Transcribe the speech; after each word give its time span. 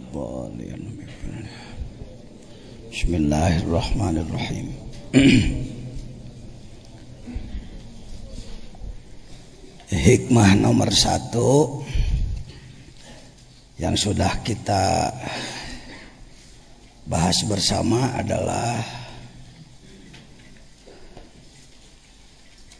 الضالين 0.00 0.82
بسم 2.92 3.14
الله 3.14 3.52
الرحمن 3.68 4.16
الرحيم 4.24 4.68
hikmah 9.92 10.56
nomor 10.56 10.88
satu 10.88 11.84
yang 13.76 13.92
sudah 13.92 14.40
kita 14.40 15.12
bahas 17.04 17.44
bersama 17.44 18.16
adalah 18.16 18.80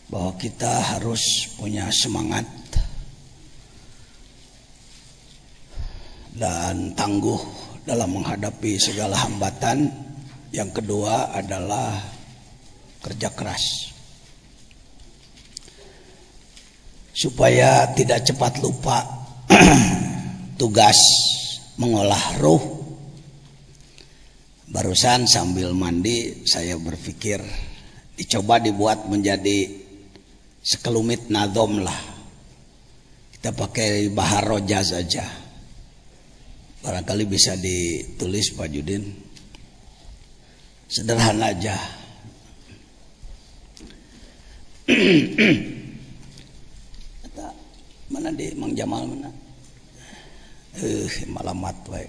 bahwa 0.09 0.33
kita 0.41 0.97
harus 0.97 1.53
punya 1.61 1.93
semangat 1.93 2.49
Dan 6.42 6.98
tangguh 6.98 7.38
dalam 7.86 8.18
menghadapi 8.18 8.82
segala 8.82 9.14
hambatan. 9.14 10.10
Yang 10.50 10.82
kedua 10.82 11.38
adalah 11.38 12.02
kerja 13.06 13.30
keras. 13.30 13.94
Supaya 17.14 17.94
tidak 17.94 18.26
cepat 18.26 18.58
lupa 18.58 19.06
tugas 20.60 20.98
mengolah 21.78 22.42
ruh. 22.42 22.82
Barusan 24.72 25.28
sambil 25.30 25.76
mandi 25.76 26.48
saya 26.48 26.80
berpikir 26.80 27.44
dicoba 28.16 28.58
dibuat 28.58 29.06
menjadi 29.06 29.68
sekelumit 30.64 31.30
nadom 31.30 31.86
lah. 31.86 32.00
Kita 33.36 33.52
pakai 33.52 34.08
bahar 34.16 34.48
roja 34.48 34.80
saja 34.80 35.41
barangkali 36.82 37.24
bisa 37.30 37.54
ditulis 37.58 38.54
Pak 38.58 38.68
Judin. 38.74 39.06
Sederhana 40.92 41.56
aja. 41.56 41.78
Mana 48.12 48.28
di 48.36 48.52
Mang 48.60 48.76
Jamal 48.76 49.08
mana? 49.08 49.32
Eh 50.84 51.08
malamat 51.32 51.78
wae 51.88 52.08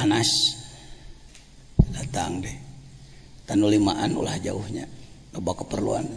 Anas 0.00 0.30
datang 1.92 2.40
deh. 2.40 2.56
Tanu 3.44 3.68
limaan 3.68 4.16
ulah 4.16 4.40
jauhnya. 4.40 4.88
Loba 5.36 5.52
keperluan. 5.52 6.08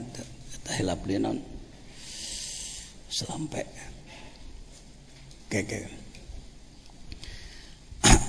Tah 0.64 0.76
hilap 0.80 1.04
non 1.20 1.36
selampe 3.10 3.66
keke 5.50 5.99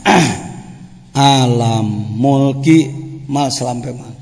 alam 1.15 1.87
mulki 2.17 2.89
mal 3.29 3.53
selampe 3.53 3.93
mal 3.93 4.15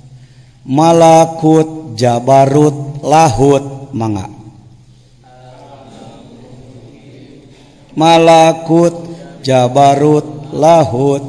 malakut 0.65 1.95
jabarut 1.99 3.03
lahut 3.03 3.91
mangga 3.95 4.39
malakut 7.99 8.95
jabarut 9.43 10.53
lahut. 10.55 11.25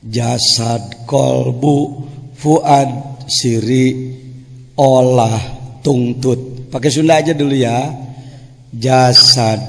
Jasad 0.00 1.04
kolbu 1.04 2.08
fuad 2.34 3.20
siri 3.28 4.16
olah 4.80 5.38
tungtut. 5.84 6.72
Pakai 6.72 6.88
Sunda 6.88 7.20
aja 7.20 7.36
dulu 7.36 7.52
ya. 7.52 7.92
Jasad 8.72 9.60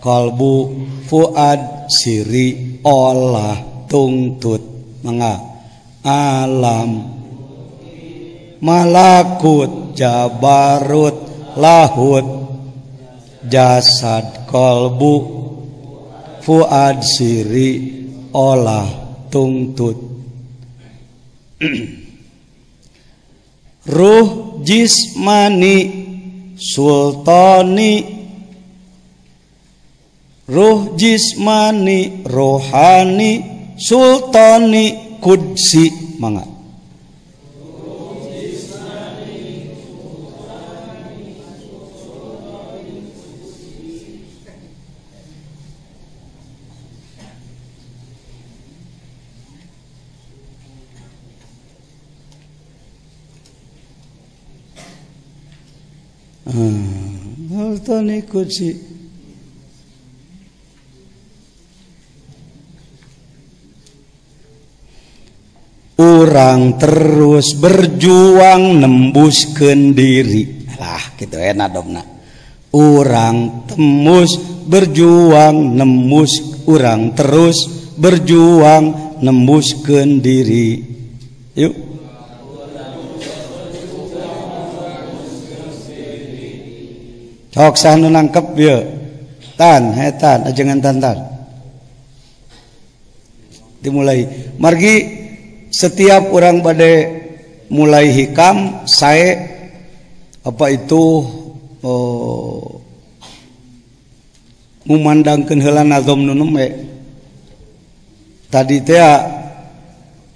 kolbu 0.00 0.72
fuad 1.08 1.88
siri 1.88 2.80
olah 2.84 3.86
tungtut. 3.88 4.62
Mangga 5.04 5.34
alam. 6.04 6.90
Malakut 8.60 9.92
jabarut 9.96 11.18
lahut. 11.60 12.26
Jasad 13.44 14.48
kolbu. 14.48 15.16
Fuad 16.44 17.00
siri 17.04 17.70
olah 18.32 18.88
tungtut. 19.28 19.96
Ruh 23.84 24.28
jismani 24.64 25.76
sultani 26.56 28.23
ruh 30.48 30.96
jismani 30.96 32.24
rohani 32.28 33.30
sultani 33.76 35.16
kudsi 35.20 35.92
mangga. 36.20 36.44
Hmm, 56.44 57.48
sultani 57.48 58.22
kudsi 58.22 58.93
orang 65.98 66.78
terus 66.78 67.54
berjuang 67.58 68.82
nembus 68.82 69.54
diri. 69.94 70.66
Lah 70.78 71.14
gitu 71.18 71.38
enak 71.38 71.68
dong 71.70 71.94
nak 71.94 72.14
orang 72.74 73.66
tembus 73.70 74.34
berjuang 74.66 75.78
nembus 75.78 76.66
orang 76.66 77.14
terus 77.14 77.70
berjuang 77.94 79.18
nembus 79.22 79.78
diri. 80.18 80.82
Yuk. 81.54 81.74
Cok 87.54 87.74
sanu 87.78 88.10
nangkep 88.10 88.46
ya 88.58 88.82
tan 89.54 89.94
hetan 89.94 90.50
ajangan 90.50 90.82
tantan 90.82 91.18
dimulai. 93.78 94.26
Margi 94.58 95.23
setiap 95.74 96.30
orang 96.30 96.62
badai 96.62 97.26
mulai 97.66 98.14
hikam 98.14 98.86
saya 98.86 99.42
apa 100.46 100.70
itu 100.70 101.26
oh, 101.82 102.78
memandangkan 104.86 105.58
heula 105.58 105.82
nazom 105.82 106.22
nunum 106.22 106.54
tadi 108.54 108.86
teh 108.86 109.02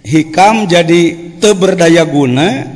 hikam 0.03 0.67
jadi 0.67 1.01
teberdaya 1.39 2.03
guna 2.03 2.67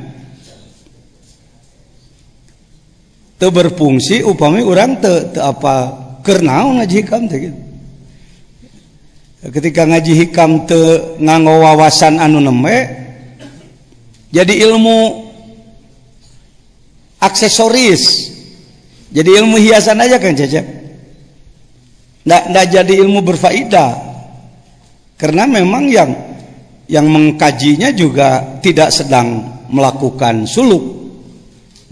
teu 3.42 3.50
berfungsi 3.50 4.22
upami 4.22 4.62
orang 4.62 5.02
te, 5.02 5.34
te 5.34 5.40
apa 5.42 5.98
kernaon 6.22 6.78
ngaji 6.78 6.94
hikam 7.02 7.26
teh 7.26 7.50
gitu 7.50 7.71
ketika 9.50 9.82
ngaji 9.82 10.12
hikam 10.14 10.70
te 10.70 10.78
nganggo 11.18 11.58
wawasan 11.66 12.22
anu 12.22 12.38
neme 12.38 13.02
jadi 14.32 14.64
ilmu 14.70 15.28
aksesoris. 17.20 18.32
Jadi 19.12 19.28
ilmu 19.28 19.60
hiasan 19.60 20.00
aja 20.00 20.16
kan 20.16 20.32
Cecep 20.32 20.82
nggak 22.22 22.42
nggak 22.54 22.66
jadi 22.70 22.92
ilmu 23.04 23.20
berfaedah. 23.20 23.90
Karena 25.20 25.44
memang 25.46 25.86
yang 25.86 26.10
yang 26.88 27.06
mengkajinya 27.06 27.92
juga 27.92 28.58
tidak 28.64 28.90
sedang 28.90 29.42
melakukan 29.68 30.48
suluk 30.48 30.82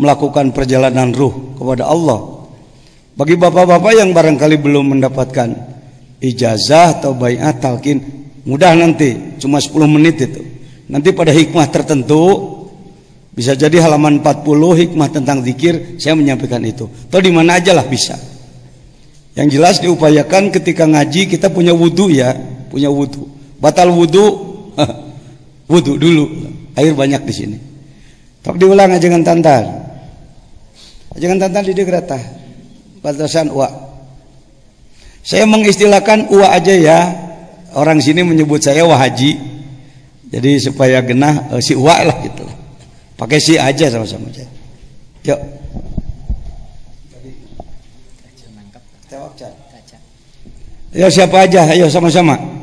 melakukan 0.00 0.50
perjalanan 0.56 1.12
ruh 1.12 1.54
kepada 1.60 1.84
Allah. 1.92 2.40
Bagi 3.20 3.36
bapak-bapak 3.36 3.92
yang 4.00 4.16
barangkali 4.16 4.56
belum 4.56 4.96
mendapatkan 4.96 5.69
ijazah 6.20 7.00
atau 7.00 7.16
bayat 7.16 7.58
talqin. 7.58 8.00
Mudah 8.44 8.72
nanti 8.76 9.36
cuma 9.40 9.60
10 9.60 9.72
menit 9.88 10.16
itu. 10.20 10.40
Nanti 10.88 11.12
pada 11.12 11.32
hikmah 11.32 11.68
tertentu 11.68 12.56
bisa 13.32 13.56
jadi 13.56 13.80
halaman 13.84 14.20
40 14.20 14.80
hikmah 14.86 15.08
tentang 15.12 15.40
zikir 15.44 15.96
saya 16.00 16.16
menyampaikan 16.16 16.60
itu. 16.64 16.88
Atau 17.08 17.20
di 17.20 17.32
mana 17.32 17.60
aja 17.60 17.72
lah 17.76 17.84
bisa. 17.84 18.16
Yang 19.36 19.48
jelas 19.56 19.76
diupayakan 19.80 20.52
ketika 20.52 20.84
ngaji 20.84 21.30
kita 21.30 21.48
punya 21.48 21.70
wudhu 21.70 22.10
ya 22.10 22.34
punya 22.66 22.90
wudhu 22.90 23.30
batal 23.62 23.88
wudhu 23.94 24.24
wudhu 25.72 25.96
dulu. 25.96 26.24
Air 26.78 26.94
banyak 26.94 27.22
di 27.26 27.34
sini. 27.34 27.58
Tapi 28.40 28.56
diulang 28.56 28.88
aja 28.88 29.04
dengan 29.04 29.20
tantan. 29.20 29.64
Jangan 31.18 31.38
tantan 31.44 31.64
di 31.66 31.74
degrata. 31.76 32.16
Batasan 33.04 33.52
wa. 33.52 33.89
Saya 35.20 35.44
mengistilahkan 35.44 36.32
uwa 36.32 36.52
aja 36.52 36.74
ya. 36.74 36.98
Orang 37.76 38.02
sini 38.02 38.26
menyebut 38.26 38.58
saya 38.60 38.82
wahaji. 38.82 39.38
Jadi 40.30 40.62
supaya 40.62 41.02
genah 41.02 41.50
uh, 41.54 41.60
si 41.62 41.74
uwa 41.74 42.02
lah 42.06 42.16
gitu. 42.22 42.46
Pakai 43.18 43.38
si 43.38 43.58
aja 43.58 43.90
sama-sama 43.90 44.30
aja. 44.30 44.46
Yuk. 45.26 45.40
Ya 50.90 51.06
siapa 51.06 51.46
aja? 51.46 51.70
Ayo 51.70 51.86
sama-sama. 51.86 52.59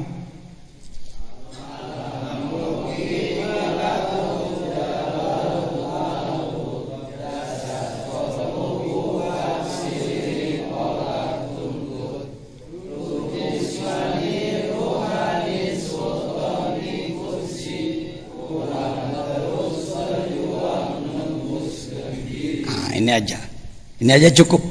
Ini 24.08 24.16
aja 24.16 24.32
cukup. 24.32 24.64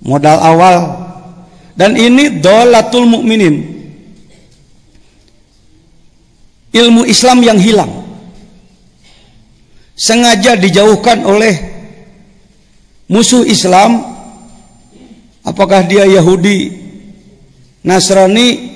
Modal 0.00 0.40
awal. 0.40 0.76
Dan 1.76 2.00
ini 2.00 2.40
dolatul 2.40 3.04
mukminin 3.04 3.60
ilmu 6.72 7.04
Islam 7.04 7.44
yang 7.44 7.60
hilang. 7.60 7.92
Sengaja 9.92 10.56
dijauhkan 10.56 11.28
oleh 11.28 11.52
musuh 13.04 13.44
Islam. 13.44 14.00
Apakah 15.44 15.84
dia 15.84 16.08
Yahudi 16.08 16.72
Nasrani? 17.84 18.72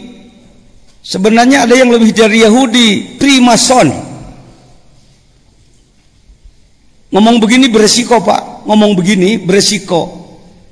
Sebenarnya 1.01 1.65
ada 1.65 1.73
yang 1.73 1.89
lebih 1.89 2.11
dari 2.11 2.43
Yahudi 2.43 3.15
primason 3.15 3.95
Ngomong 7.15 7.39
begini 7.39 7.71
beresiko 7.71 8.19
pak 8.19 8.56
Ngomong 8.67 8.99
begini 8.99 9.39
beresiko. 9.39 10.27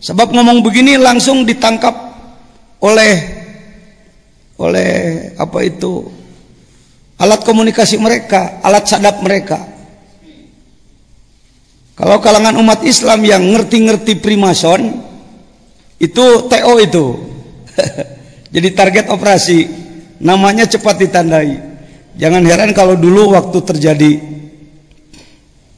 Sebab 0.05 0.37
ngomong 0.37 0.61
begini 0.61 1.01
langsung 1.01 1.49
ditangkap 1.49 1.97
Oleh 2.85 3.15
Oleh 4.61 4.93
apa 5.41 5.59
itu 5.65 6.05
Alat 7.17 7.41
komunikasi 7.41 7.97
mereka 7.97 8.61
Alat 8.61 8.85
sadap 8.85 9.25
mereka. 9.25 9.65
Kalau 11.97 12.21
kalangan 12.21 12.61
umat 12.61 12.85
Islam 12.85 13.25
yang 13.25 13.41
ngerti-ngerti 13.49 14.21
primason 14.21 14.93
Itu 15.97 16.53
TO 16.53 16.75
itu. 16.85 17.07
Jadi 18.55 18.69
target 18.77 19.09
operasi 19.09 19.59
Namanya 20.21 20.69
cepat 20.69 21.01
ditandai. 21.01 21.59
Jangan 22.21 22.45
heran 22.45 22.71
kalau 22.77 22.95
dulu 22.95 23.35
waktu 23.35 23.59
terjadi 23.65 24.13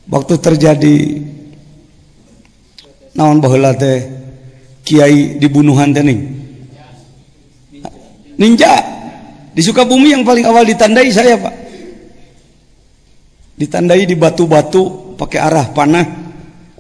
waktu 0.07 0.35
terjadi 0.39 0.99
naon 3.17 3.41
baheula 3.41 3.73
teh 3.73 4.05
kiai 4.85 5.41
dibunuhan 5.41 5.91
teh 5.91 6.05
ninja. 8.37 8.75
Di 9.57 9.65
Sukabumi 9.65 10.13
yang 10.13 10.21
paling 10.21 10.45
awal 10.45 10.69
ditandai 10.69 11.09
saya 11.09 11.41
Pak. 11.41 11.55
Ditandai 13.57 14.05
di 14.05 14.13
batu-batu 14.13 15.17
pakai 15.17 15.41
arah 15.41 15.73
panah. 15.73 16.05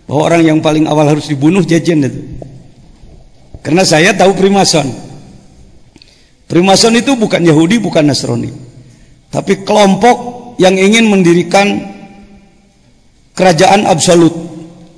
Bahwa 0.05 0.23
orang 0.29 0.43
yang 0.45 0.59
paling 0.61 0.85
awal 0.85 1.17
harus 1.17 1.33
dibunuh 1.33 1.65
jajan 1.65 2.05
itu. 2.05 2.21
Karena 3.65 3.83
saya 3.83 4.13
tahu 4.13 4.37
primason. 4.37 4.87
Primason 6.47 6.95
itu 6.95 7.17
bukan 7.17 7.43
Yahudi 7.43 7.81
bukan 7.81 8.07
Nasrani. 8.07 8.53
Tapi 9.33 9.67
kelompok 9.67 10.55
yang 10.63 10.77
ingin 10.79 11.11
mendirikan 11.11 11.81
kerajaan 13.35 13.89
absolut 13.89 14.56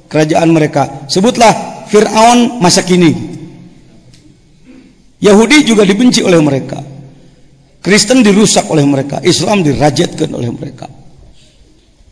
kerajaan 0.08 0.48
mereka. 0.50 1.06
Sebutlah 1.06 1.84
Fir'aun 1.86 2.58
masa 2.58 2.82
kini. 2.82 3.14
Yahudi 5.18 5.66
juga 5.68 5.84
dibenci 5.84 6.24
oleh 6.24 6.40
mereka. 6.40 6.80
Kristen 7.78 8.24
dirusak 8.24 8.66
oleh 8.68 8.82
mereka. 8.84 9.22
Islam 9.22 9.62
dirajatkan 9.62 10.28
oleh 10.34 10.50
mereka. 10.50 10.86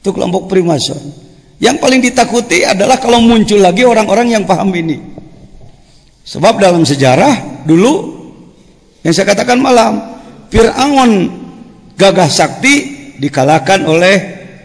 Itu 0.01 0.15
kelompok 0.15 0.47
primason. 0.47 0.99
Yang 1.57 1.77
paling 1.81 2.01
ditakuti 2.05 2.63
adalah 2.63 3.01
kalau 3.01 3.19
muncul 3.19 3.59
lagi 3.59 3.83
orang-orang 3.83 4.37
yang 4.37 4.45
paham 4.45 4.71
ini. 4.77 5.01
Sebab 6.27 6.59
dalam 6.59 6.83
sejarah 6.83 7.65
dulu 7.65 8.17
yang 9.07 9.15
saya 9.15 9.31
katakan 9.31 9.63
malam 9.63 10.03
Fir'aun 10.51 11.31
gagah 11.95 12.27
sakti 12.27 12.75
dikalahkan 13.23 13.87
oleh 13.87 14.17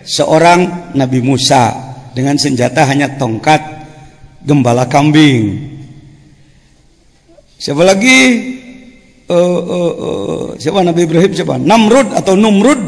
seorang 0.01 0.92
Nabi 0.98 1.22
Musa 1.22 1.90
dengan 2.12 2.36
senjata 2.36 2.84
hanya 2.88 3.08
tongkat 3.16 3.62
gembala 4.44 4.88
kambing. 4.88 5.72
Siapa 7.62 7.86
lagi? 7.86 8.19
Uh, 9.31 9.62
uh, 9.63 9.94
uh, 9.96 10.46
siapa 10.60 10.84
Nabi 10.84 11.08
Ibrahim 11.08 11.31
siapa? 11.31 11.56
Namrud 11.56 12.12
atau 12.12 12.36
Numrud, 12.36 12.81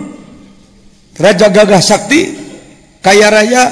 raja 1.16 1.48
gagah 1.48 1.80
sakti, 1.80 2.36
kaya 3.00 3.32
raya, 3.32 3.64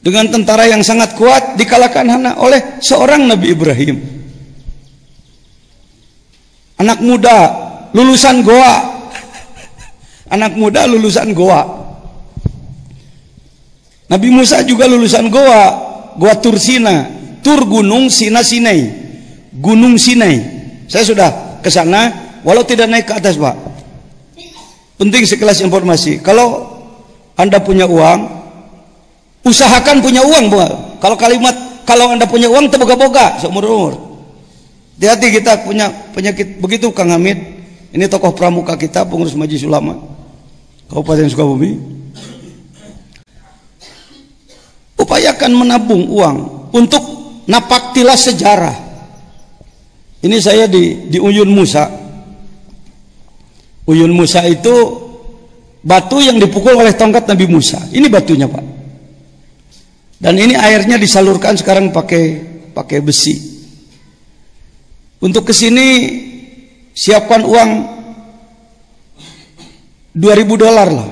dengan 0.00 0.32
tentara 0.32 0.64
yang 0.64 0.80
sangat 0.80 1.14
kuat 1.14 1.54
dikalahkan 1.60 2.08
hanya 2.08 2.32
oleh 2.40 2.80
seorang 2.80 3.28
Nabi 3.28 3.52
Ibrahim. 3.52 3.96
Anak 6.82 6.98
muda 6.98 7.38
lulusan 7.94 8.42
Goa. 8.42 8.76
Anak 10.26 10.58
muda 10.58 10.88
lulusan 10.90 11.30
Goa. 11.30 11.91
Nabi 14.12 14.28
Musa 14.28 14.60
juga 14.60 14.84
lulusan 14.84 15.32
Goa, 15.32 15.64
Goa 16.20 16.36
Tursina, 16.36 17.08
Tur 17.40 17.64
Gunung 17.64 18.12
Sina 18.12 18.44
Sinai, 18.44 18.92
Gunung 19.56 19.96
Sinai. 19.96 20.36
Saya 20.84 21.08
sudah 21.08 21.28
ke 21.64 21.72
sana, 21.72 22.12
walau 22.44 22.60
tidak 22.60 22.92
naik 22.92 23.08
ke 23.08 23.16
atas, 23.16 23.40
Pak. 23.40 23.56
Penting 25.00 25.24
sekelas 25.24 25.64
informasi. 25.64 26.20
Kalau 26.20 26.60
Anda 27.40 27.56
punya 27.64 27.88
uang, 27.88 28.20
usahakan 29.48 30.04
punya 30.04 30.20
uang, 30.20 30.52
Pak. 30.52 30.70
Kalau 31.00 31.16
kalimat 31.16 31.56
kalau 31.88 32.12
Anda 32.12 32.28
punya 32.28 32.52
uang 32.52 32.68
terboga-boga 32.68 33.40
seumur 33.40 33.64
umur. 33.64 33.94
Hati-hati 35.00 35.40
kita 35.40 35.64
punya 35.64 35.88
penyakit 36.12 36.60
begitu 36.60 36.92
Kang 36.92 37.08
Hamid. 37.08 37.40
Ini 37.96 38.12
tokoh 38.12 38.36
pramuka 38.36 38.76
kita, 38.76 39.08
pengurus 39.08 39.36
Majelis 39.36 39.68
Ulama 39.68 39.96
Kabupaten 40.88 41.28
Sukabumi 41.28 42.01
upayakan 45.02 45.52
menabung 45.52 46.06
uang 46.06 46.70
untuk 46.70 47.02
napaktilah 47.50 48.14
sejarah. 48.14 48.76
Ini 50.22 50.36
saya 50.38 50.70
di 50.70 51.10
di 51.10 51.18
Uyun 51.18 51.50
Musa. 51.50 51.90
Uyun 53.90 54.14
Musa 54.14 54.46
itu 54.46 54.70
batu 55.82 56.22
yang 56.22 56.38
dipukul 56.38 56.78
oleh 56.78 56.94
tongkat 56.94 57.26
Nabi 57.26 57.50
Musa. 57.50 57.82
Ini 57.90 58.06
batunya, 58.06 58.46
Pak. 58.46 58.64
Dan 60.22 60.38
ini 60.38 60.54
airnya 60.54 60.94
disalurkan 60.94 61.58
sekarang 61.58 61.90
pakai 61.90 62.24
pakai 62.70 63.02
besi. 63.02 63.34
Untuk 65.18 65.50
ke 65.50 65.54
sini 65.54 65.86
siapkan 66.94 67.42
uang 67.42 67.70
2000 70.14 70.62
dolar 70.62 70.88
lah. 70.94 71.08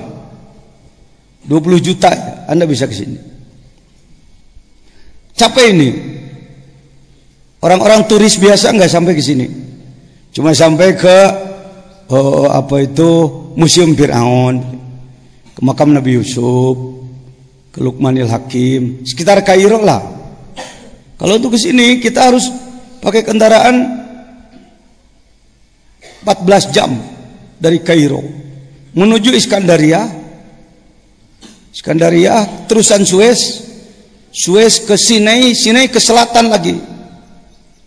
20 1.41 1.81
juta 1.83 2.07
Anda 2.47 2.69
bisa 2.69 2.85
ke 2.85 2.95
sini 2.95 3.30
capek 5.35 5.67
ini. 5.71 5.89
Orang-orang 7.61 8.09
turis 8.09 8.41
biasa 8.41 8.73
nggak 8.73 8.89
sampai 8.89 9.13
ke 9.13 9.21
sini. 9.21 9.45
Cuma 10.33 10.55
sampai 10.55 10.97
ke 10.97 11.17
oh, 12.09 12.49
apa 12.49 12.81
itu 12.81 13.09
museum 13.53 13.93
Fir'aun 13.93 14.63
ke 15.53 15.61
makam 15.61 15.91
Nabi 15.93 16.17
Yusuf 16.17 16.75
ke 17.71 17.79
Lukmanil 17.79 18.31
Hakim 18.31 19.05
sekitar 19.05 19.43
Kairo 19.45 19.83
lah. 19.83 20.01
Kalau 21.21 21.37
untuk 21.37 21.53
ke 21.53 21.59
sini 21.61 22.01
kita 22.01 22.33
harus 22.33 22.49
pakai 22.97 23.21
kendaraan 23.21 23.75
14 26.25 26.73
jam 26.73 26.89
dari 27.61 27.77
Kairo 27.83 28.21
menuju 28.97 29.35
Iskandaria. 29.37 30.19
Iskandaria 31.71 32.67
terusan 32.67 33.07
Suez 33.07 33.70
Suez 34.31 34.79
ke 34.87 34.95
Sinai, 34.95 35.51
Sinai 35.53 35.91
ke 35.91 35.99
selatan 35.99 36.47
lagi. 36.47 36.79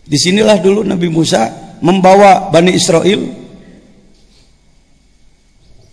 Di 0.05 0.17
sinilah 0.21 0.61
dulu 0.61 0.85
Nabi 0.85 1.09
Musa 1.09 1.49
membawa 1.81 2.53
Bani 2.53 2.77
Israel. 2.77 3.25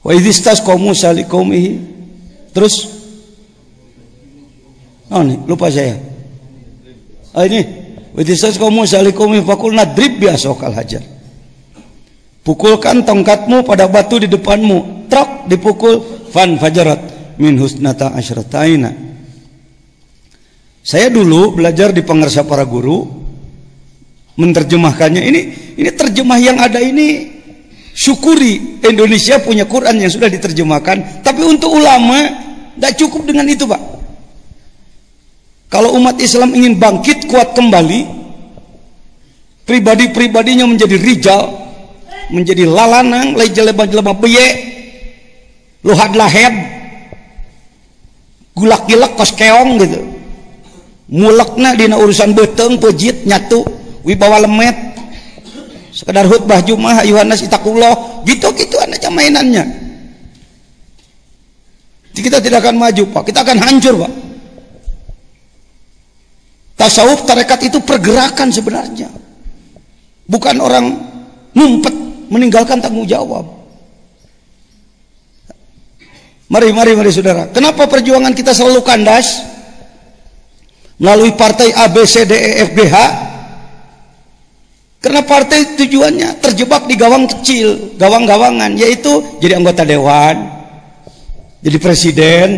Wa 0.04 0.12
idistas 0.12 0.60
Musa 0.76 1.16
liqaumihi. 1.16 1.72
Terus 2.52 3.02
Oh 5.12 5.20
nih, 5.28 5.36
lupa 5.44 5.68
saya. 5.68 6.00
Oh 7.36 7.44
ini 7.44 7.82
Wa 8.12 8.20
istasqa 8.24 8.68
Musa 8.68 9.00
liqaumihi 9.00 9.44
faqulna 9.44 9.88
drib 9.88 10.20
bi 10.20 10.28
asokal 10.28 10.76
hajar. 10.76 11.04
Pukulkan 12.44 13.08
tongkatmu 13.08 13.64
pada 13.64 13.88
batu 13.88 14.20
di 14.20 14.28
depanmu. 14.28 15.08
Trok 15.08 15.48
dipukul 15.48 16.28
fan 16.32 16.60
fajarat 16.60 17.00
min 17.40 17.56
husnata 17.56 18.12
asyrataina. 18.12 19.11
Saya 20.92 21.08
dulu 21.08 21.56
belajar 21.56 21.96
di 21.96 22.04
pengersa 22.04 22.44
para 22.44 22.68
guru 22.68 23.08
menerjemahkannya. 24.36 25.24
Ini 25.24 25.42
ini 25.80 25.90
terjemah 25.96 26.36
yang 26.36 26.60
ada 26.60 26.84
ini 26.84 27.32
syukuri 27.96 28.84
Indonesia 28.84 29.40
punya 29.40 29.64
Quran 29.64 30.04
yang 30.04 30.12
sudah 30.12 30.28
diterjemahkan, 30.28 31.24
tapi 31.24 31.48
untuk 31.48 31.72
ulama 31.72 32.28
tidak 32.76 33.00
cukup 33.00 33.24
dengan 33.24 33.48
itu, 33.48 33.64
Pak. 33.64 33.80
Kalau 35.72 35.96
umat 35.96 36.20
Islam 36.20 36.52
ingin 36.60 36.76
bangkit 36.76 37.32
kuat 37.32 37.56
kembali, 37.56 38.04
pribadi-pribadinya 39.64 40.68
menjadi 40.68 41.00
rijal, 41.00 41.56
menjadi 42.36 42.68
lalanang, 42.68 43.40
lai 43.40 43.48
jelema-jelema 43.48 44.12
beye, 44.12 44.48
luhad 45.88 46.12
lahed, 46.20 46.52
gulak-gilak 48.60 49.16
kos 49.16 49.32
keong 49.32 49.80
gitu. 49.80 50.20
Mulekna 51.12 51.76
dina 51.76 52.00
urusan 52.00 52.32
beteng, 52.32 52.80
pejit, 52.80 53.28
nyatu, 53.28 53.68
wibawa 54.08 54.40
lemet, 54.48 54.96
sekedar 55.92 56.24
khutbah 56.24 56.64
Jumat 56.64 57.04
Yohanes 57.04 57.44
itakullah 57.44 58.24
gitu-gitu 58.24 58.80
aja 58.80 59.12
mainannya. 59.12 59.68
Kita 62.16 62.38
tidak 62.38 62.64
akan 62.64 62.78
maju 62.78 63.04
Pak. 63.12 63.24
Kita 63.28 63.42
akan 63.42 63.58
hancur 63.60 63.96
Pak. 63.98 64.12
Tasawuf 66.78 67.26
tarekat 67.26 67.66
itu 67.66 67.82
pergerakan 67.82 68.54
sebenarnya. 68.54 69.10
Bukan 70.30 70.56
orang 70.62 70.86
ngumpet 71.58 71.96
meninggalkan 72.30 72.80
tanggung 72.80 73.10
jawab. 73.10 73.44
Mari 76.52 76.70
mari 76.76 76.92
mari 76.94 77.10
saudara. 77.10 77.48
Kenapa 77.50 77.88
perjuangan 77.88 78.36
kita 78.36 78.52
selalu 78.54 78.86
kandas 78.86 79.40
melalui 81.02 81.34
partai 81.34 81.74
A 81.74 81.90
B 81.90 82.06
C 82.06 82.30
D 82.30 82.34
E 82.38 82.52
F 82.62 82.78
G 82.78 82.80
H 82.86 82.96
karena 85.02 85.26
partai 85.26 85.74
tujuannya 85.82 86.38
terjebak 86.38 86.86
di 86.86 86.94
gawang 86.94 87.26
kecil, 87.26 87.98
gawang-gawangan, 87.98 88.78
yaitu 88.78 89.10
jadi 89.42 89.58
anggota 89.58 89.82
dewan, 89.82 90.46
jadi 91.66 91.78
presiden. 91.82 92.50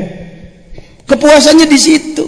Kepuasannya 1.07 1.63
di 1.71 1.79
situ. 1.79 2.27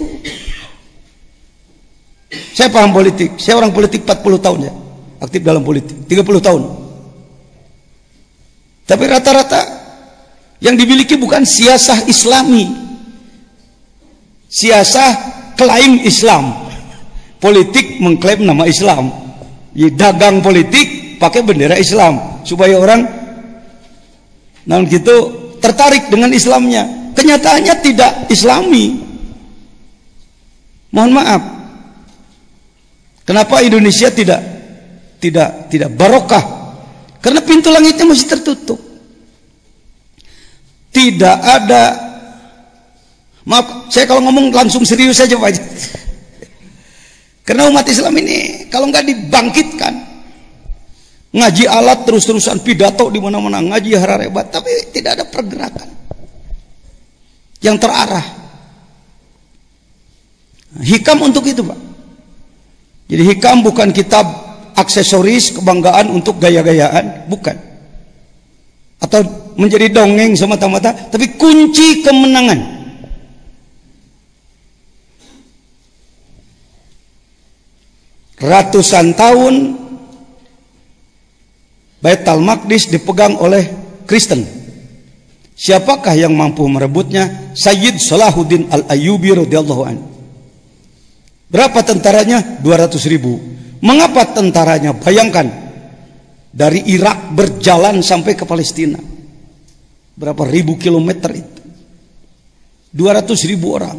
Saya 2.56 2.72
paham 2.72 2.96
politik, 2.96 3.36
saya 3.36 3.60
orang 3.60 3.76
politik 3.76 4.08
40 4.08 4.40
tahun 4.40 4.58
ya, 4.64 4.72
aktif 5.20 5.44
dalam 5.44 5.60
politik, 5.60 6.08
30 6.08 6.40
tahun. 6.40 6.62
Tapi 8.88 9.04
rata-rata 9.04 9.62
yang 10.64 10.80
dimiliki 10.80 11.20
bukan 11.20 11.44
siasah 11.44 12.08
islami. 12.08 12.72
Siasah 14.48 15.36
klaim 15.56 16.04
Islam. 16.04 16.68
Politik 17.40 17.98
mengklaim 18.00 18.44
nama 18.44 18.64
Islam. 18.68 19.12
Ya, 19.76 19.92
dagang 19.92 20.40
politik 20.40 21.18
pakai 21.20 21.42
bendera 21.42 21.76
Islam. 21.76 22.44
Supaya 22.46 22.78
orang 22.78 23.04
namun 24.66 24.84
gitu 24.90 25.14
tertarik 25.62 26.10
dengan 26.10 26.34
Islamnya. 26.34 27.14
Kenyataannya 27.16 27.74
tidak 27.80 28.12
Islami. 28.28 28.98
Mohon 30.92 31.12
maaf. 31.16 31.42
Kenapa 33.26 33.62
Indonesia 33.62 34.10
tidak 34.10 34.40
tidak 35.18 35.70
tidak 35.70 35.90
barokah? 35.94 36.44
Karena 37.22 37.42
pintu 37.42 37.74
langitnya 37.74 38.06
masih 38.06 38.28
tertutup. 38.30 38.78
Tidak 40.94 41.36
ada 41.42 41.82
maaf 43.46 43.88
saya 43.88 44.10
kalau 44.10 44.20
ngomong 44.26 44.50
langsung 44.50 44.82
serius 44.82 45.22
saja 45.22 45.38
Pak 45.38 45.54
karena 47.46 47.70
umat 47.70 47.86
Islam 47.86 48.18
ini 48.18 48.66
kalau 48.66 48.90
nggak 48.90 49.06
dibangkitkan, 49.06 49.94
ngaji 51.30 51.64
alat 51.70 52.02
terus-terusan 52.02 52.58
pidato 52.66 53.06
di 53.06 53.22
mana-mana, 53.22 53.62
ngaji 53.62 53.94
hararebat, 53.94 54.50
tapi 54.50 54.90
tidak 54.90 55.22
ada 55.22 55.24
pergerakan 55.30 55.86
yang 57.62 57.78
terarah. 57.78 58.26
Hikam 60.82 61.22
untuk 61.22 61.46
itu, 61.46 61.62
Pak. 61.62 61.78
Jadi 63.06 63.22
hikam 63.22 63.62
bukan 63.62 63.94
kitab 63.94 64.26
aksesoris 64.74 65.54
kebanggaan 65.54 66.10
untuk 66.10 66.42
gaya-gayaan, 66.42 67.30
bukan. 67.30 67.54
Atau 68.98 69.22
menjadi 69.54 69.94
dongeng 69.94 70.34
semata-mata, 70.34 71.14
tapi 71.14 71.38
kunci 71.38 72.02
kemenangan. 72.02 72.75
Ratusan 78.40 79.16
tahun 79.16 79.54
Baitul 81.96 82.44
Maqdis 82.44 82.92
dipegang 82.92 83.40
oleh 83.40 83.66
Kristen. 84.04 84.44
Siapakah 85.56 86.12
yang 86.12 86.36
mampu 86.36 86.62
merebutnya? 86.68 87.50
Sayyid 87.56 87.96
Salahuddin 87.96 88.68
Al-Ayyubi 88.68 89.32
radhiyallahu 89.32 89.82
an. 89.88 89.96
Berapa 91.48 91.80
tentaranya? 91.80 92.60
200 92.60 93.00
ribu. 93.08 93.40
Mengapa 93.80 94.28
tentaranya? 94.36 94.92
Bayangkan 94.92 95.48
dari 96.52 96.84
Irak 96.92 97.32
berjalan 97.32 98.04
sampai 98.04 98.36
ke 98.36 98.44
Palestina. 98.44 99.00
Berapa 100.12 100.44
ribu 100.44 100.76
kilometer 100.76 101.32
itu? 101.32 101.62
200 102.92 103.50
ribu 103.50 103.72
orang. 103.72 103.98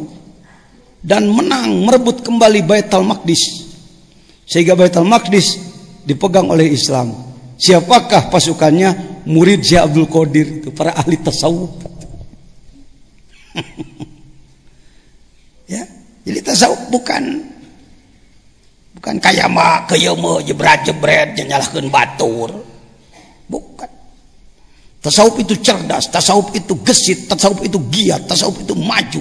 Dan 1.02 1.26
menang 1.30 1.82
merebut 1.82 2.22
kembali 2.22 2.62
Baitul 2.62 3.06
Maqdis 3.06 3.67
sehingga 4.48 4.72
Baitul 4.72 5.04
Maqdis 5.04 5.60
dipegang 6.08 6.48
oleh 6.48 6.72
Islam. 6.72 7.12
Siapakah 7.60 8.32
pasukannya? 8.32 9.20
Murid 9.28 9.60
Syekh 9.60 9.84
Abdul 9.84 10.08
Qadir 10.08 10.64
itu, 10.64 10.72
para 10.72 10.96
ahli 10.96 11.20
tasawuf. 11.20 11.68
ya, 15.76 15.84
jadi 16.24 16.40
tasawuf 16.40 16.88
bukan 16.88 17.44
bukan 18.96 19.20
kaya 19.20 19.44
mah 19.52 19.84
jebret-jebret 20.40 21.36
nyalahkeun 21.36 21.92
batur. 21.92 22.48
Bukan. 23.52 23.90
Tasawuf 25.04 25.36
itu 25.44 25.60
cerdas, 25.60 26.08
tasawuf 26.08 26.56
itu 26.56 26.72
gesit, 26.80 27.28
tasawuf 27.28 27.60
itu 27.68 27.76
giat, 27.92 28.24
tasawuf 28.24 28.64
itu 28.64 28.72
maju. 28.72 29.20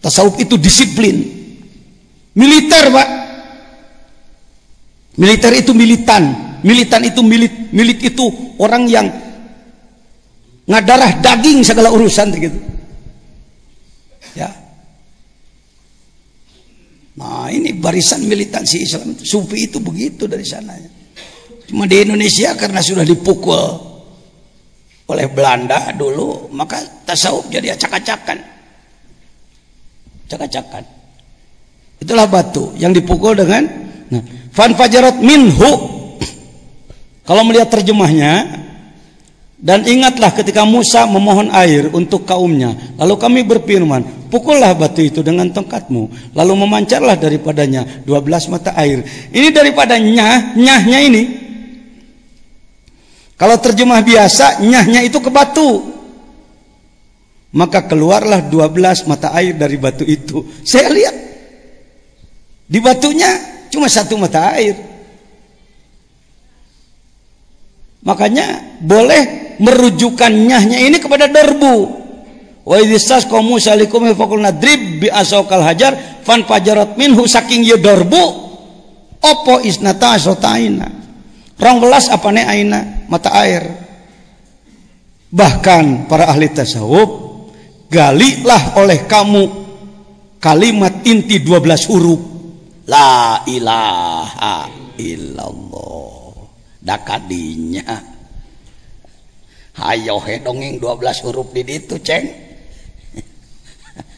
Tasawuf 0.00 0.40
itu 0.40 0.56
disiplin. 0.56 1.20
Militer, 2.32 2.88
Pak. 2.88 3.29
Militer 5.18 5.50
itu 5.58 5.74
militan, 5.74 6.22
militan 6.62 7.02
itu 7.02 7.20
milit, 7.24 7.74
milit 7.74 7.98
itu 7.98 8.30
orang 8.62 8.86
yang 8.86 9.06
ngadarah 10.70 11.18
daging 11.18 11.66
segala 11.66 11.90
urusan 11.90 12.30
gitu. 12.38 12.58
Ya. 14.38 14.54
Nah, 17.18 17.50
ini 17.50 17.74
barisan 17.74 18.22
militansi 18.22 18.86
Islam. 18.86 19.18
Sufi 19.18 19.66
itu 19.66 19.82
begitu 19.82 20.30
dari 20.30 20.46
sananya. 20.46 20.88
Cuma 21.66 21.90
di 21.90 22.06
Indonesia 22.06 22.54
karena 22.54 22.78
sudah 22.78 23.02
dipukul 23.02 23.90
oleh 25.10 25.26
Belanda 25.26 25.90
dulu, 25.90 26.54
maka 26.54 26.78
tasawuf 27.02 27.50
jadi 27.50 27.74
acak-acakan. 27.74 28.38
Acak-acakan. 30.30 30.84
Itulah 31.98 32.30
batu 32.30 32.70
yang 32.78 32.94
dipukul 32.94 33.34
dengan 33.34 33.90
Nah, 34.10 34.22
fan 34.54 34.74
fajarat 34.74 35.18
minhu. 35.22 35.98
Kalau 37.26 37.46
melihat 37.46 37.70
terjemahnya 37.70 38.60
dan 39.60 39.84
ingatlah 39.84 40.32
ketika 40.32 40.64
Musa 40.64 41.04
memohon 41.04 41.52
air 41.52 41.92
untuk 41.92 42.24
kaumnya, 42.24 42.72
lalu 42.96 43.14
kami 43.20 43.40
berfirman, 43.44 44.32
pukullah 44.32 44.72
batu 44.72 45.04
itu 45.04 45.20
dengan 45.20 45.52
tongkatmu, 45.52 46.32
lalu 46.32 46.52
memancarlah 46.64 47.20
daripadanya 47.20 47.84
12 48.08 48.48
mata 48.48 48.72
air. 48.72 49.04
Ini 49.28 49.52
daripada 49.52 50.00
nyah, 50.00 50.56
nyahnya 50.56 50.98
ini. 51.04 51.22
Kalau 53.36 53.60
terjemah 53.60 54.00
biasa, 54.00 54.64
nyahnya 54.64 55.04
itu 55.04 55.20
ke 55.20 55.28
batu. 55.28 55.92
Maka 57.52 57.84
keluarlah 57.84 58.48
12 58.48 59.10
mata 59.12 59.36
air 59.36 59.52
dari 59.60 59.76
batu 59.76 60.08
itu. 60.08 60.40
Saya 60.64 60.88
lihat 60.88 61.16
di 62.64 62.78
batunya 62.80 63.28
Cuma 63.70 63.86
satu 63.86 64.18
mata 64.18 64.58
air. 64.58 64.74
Makanya 68.02 68.80
boleh 68.82 69.56
merujukan 69.60 70.32
nyahnya 70.32 70.78
ini 70.82 70.98
kepada 70.98 71.30
derbu. 71.30 71.76
Wa 72.66 72.76
idzas 72.82 73.24
qaum 73.24 73.46
Musa 73.46 73.72
likum 73.78 74.04
faqulna 74.12 74.52
drib 74.52 75.04
bi 75.04 75.08
asaqal 75.08 75.64
hajar 75.64 76.22
fan 76.26 76.44
fajarat 76.44 76.98
minhu 76.98 77.24
saking 77.24 77.64
ya 77.64 77.78
derbu 77.80 78.50
Opo 79.20 79.60
isnata. 79.60 80.16
Rong 81.60 81.76
belas 81.76 82.08
apa 82.08 82.28
ne 82.32 82.42
aina 82.48 83.04
mata 83.04 83.36
air. 83.36 83.68
Bahkan 85.28 86.08
para 86.08 86.32
ahli 86.32 86.48
tasawuf 86.48 87.08
galilah 87.92 88.80
oleh 88.80 89.04
kamu 89.04 89.42
kalimat 90.40 91.04
inti 91.04 91.36
12 91.44 91.90
huruf 91.92 92.20
la 92.90 93.46
ilaha 93.46 94.66
illallah. 94.98 96.34
Dakadinya. 96.82 97.94
Hayo 99.78 100.18
he 100.26 100.42
dongeng 100.42 100.82
12 100.82 101.24
huruf 101.30 101.54
di 101.54 101.62
itu 101.62 101.94
ceng. 102.02 102.26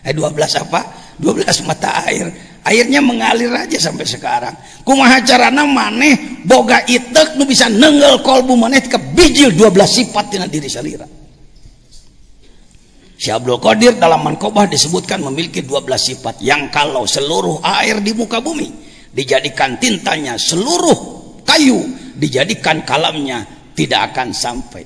Eh 0.02 0.10
12 0.10 0.66
apa? 0.66 0.80
12 1.20 1.68
mata 1.68 2.02
air. 2.08 2.26
Airnya 2.66 2.98
mengalir 2.98 3.52
aja 3.54 3.78
sampai 3.78 4.06
sekarang. 4.06 4.54
Kumaha 4.82 5.22
carana 5.22 5.62
maneh 5.62 6.42
boga 6.42 6.82
itek 6.88 7.38
nu 7.38 7.46
bisa 7.46 7.70
nenggel 7.70 8.18
kolbu 8.24 8.58
maneh 8.58 8.82
ke 8.82 8.98
bijil 9.14 9.54
12 9.54 9.86
sifat 9.86 10.34
tina 10.34 10.50
diri 10.50 10.66
salira 10.66 11.06
Syabdul 13.22 13.62
Qadir 13.62 14.02
dalam 14.02 14.26
Mankobah 14.26 14.66
disebutkan 14.66 15.22
memiliki 15.22 15.62
12 15.62 15.86
sifat. 15.94 16.42
Yang 16.42 16.74
kalau 16.74 17.06
seluruh 17.06 17.62
air 17.62 18.02
di 18.02 18.10
muka 18.18 18.42
bumi 18.42 18.66
dijadikan 19.14 19.78
tintanya 19.78 20.34
seluruh 20.34 20.98
kayu 21.46 21.86
dijadikan 22.18 22.82
kalamnya 22.82 23.46
tidak 23.78 24.10
akan 24.10 24.34
sampai. 24.34 24.82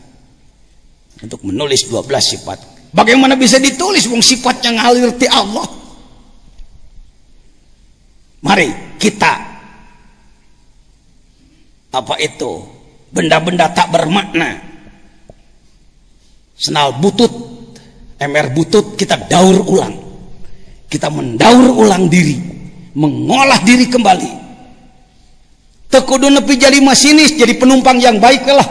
Untuk 1.25 1.49
menulis 1.49 1.89
12 1.89 2.05
sifat. 2.21 2.59
Bagaimana 2.93 3.41
bisa 3.41 3.57
ditulis 3.57 4.05
wong 4.05 4.21
sifatnya 4.21 4.85
ngalir 4.85 5.17
ti 5.17 5.25
Allah? 5.33 5.65
Mari 8.45 9.01
kita. 9.01 9.33
Apa 11.89 12.21
itu? 12.21 12.53
Benda-benda 13.09 13.73
tak 13.73 13.89
bermakna. 13.89 14.61
Senal 16.53 16.93
butut 17.01 17.56
ember 18.21 18.53
butut 18.53 18.97
kita 18.97 19.29
daur 19.29 19.65
ulang 19.67 19.95
kita 20.89 21.11
mendaur 21.11 21.77
ulang 21.77 22.09
diri 22.09 22.37
mengolah 22.97 23.61
diri 23.65 23.87
kembali 23.91 24.31
tekudu 25.93 26.33
nepi 26.33 26.55
jadi 26.57 26.79
masinis 26.81 27.37
jadi 27.37 27.55
penumpang 27.57 28.01
yang 28.01 28.17
baik 28.17 28.45
lah 28.49 28.69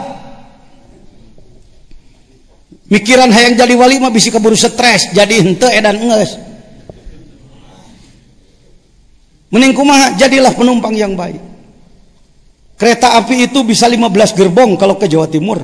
mikiran 2.90 3.30
hayang 3.30 3.54
jadi 3.54 3.74
wali 3.74 3.98
mah 4.02 4.10
bisa 4.10 4.34
keburu 4.34 4.58
stres 4.58 5.10
jadi 5.14 5.42
hente 5.42 5.68
edan 5.70 5.98
enges 5.98 6.46
Mending 9.56 9.72
kumaha 9.78 10.12
jadilah 10.18 10.52
penumpang 10.52 10.92
yang 10.92 11.14
baik. 11.14 11.38
Kereta 12.76 13.16
api 13.16 13.48
itu 13.48 13.64
bisa 13.64 13.88
15 13.88 14.36
gerbong 14.36 14.76
kalau 14.76 14.98
ke 14.98 15.08
Jawa 15.08 15.30
Timur. 15.30 15.62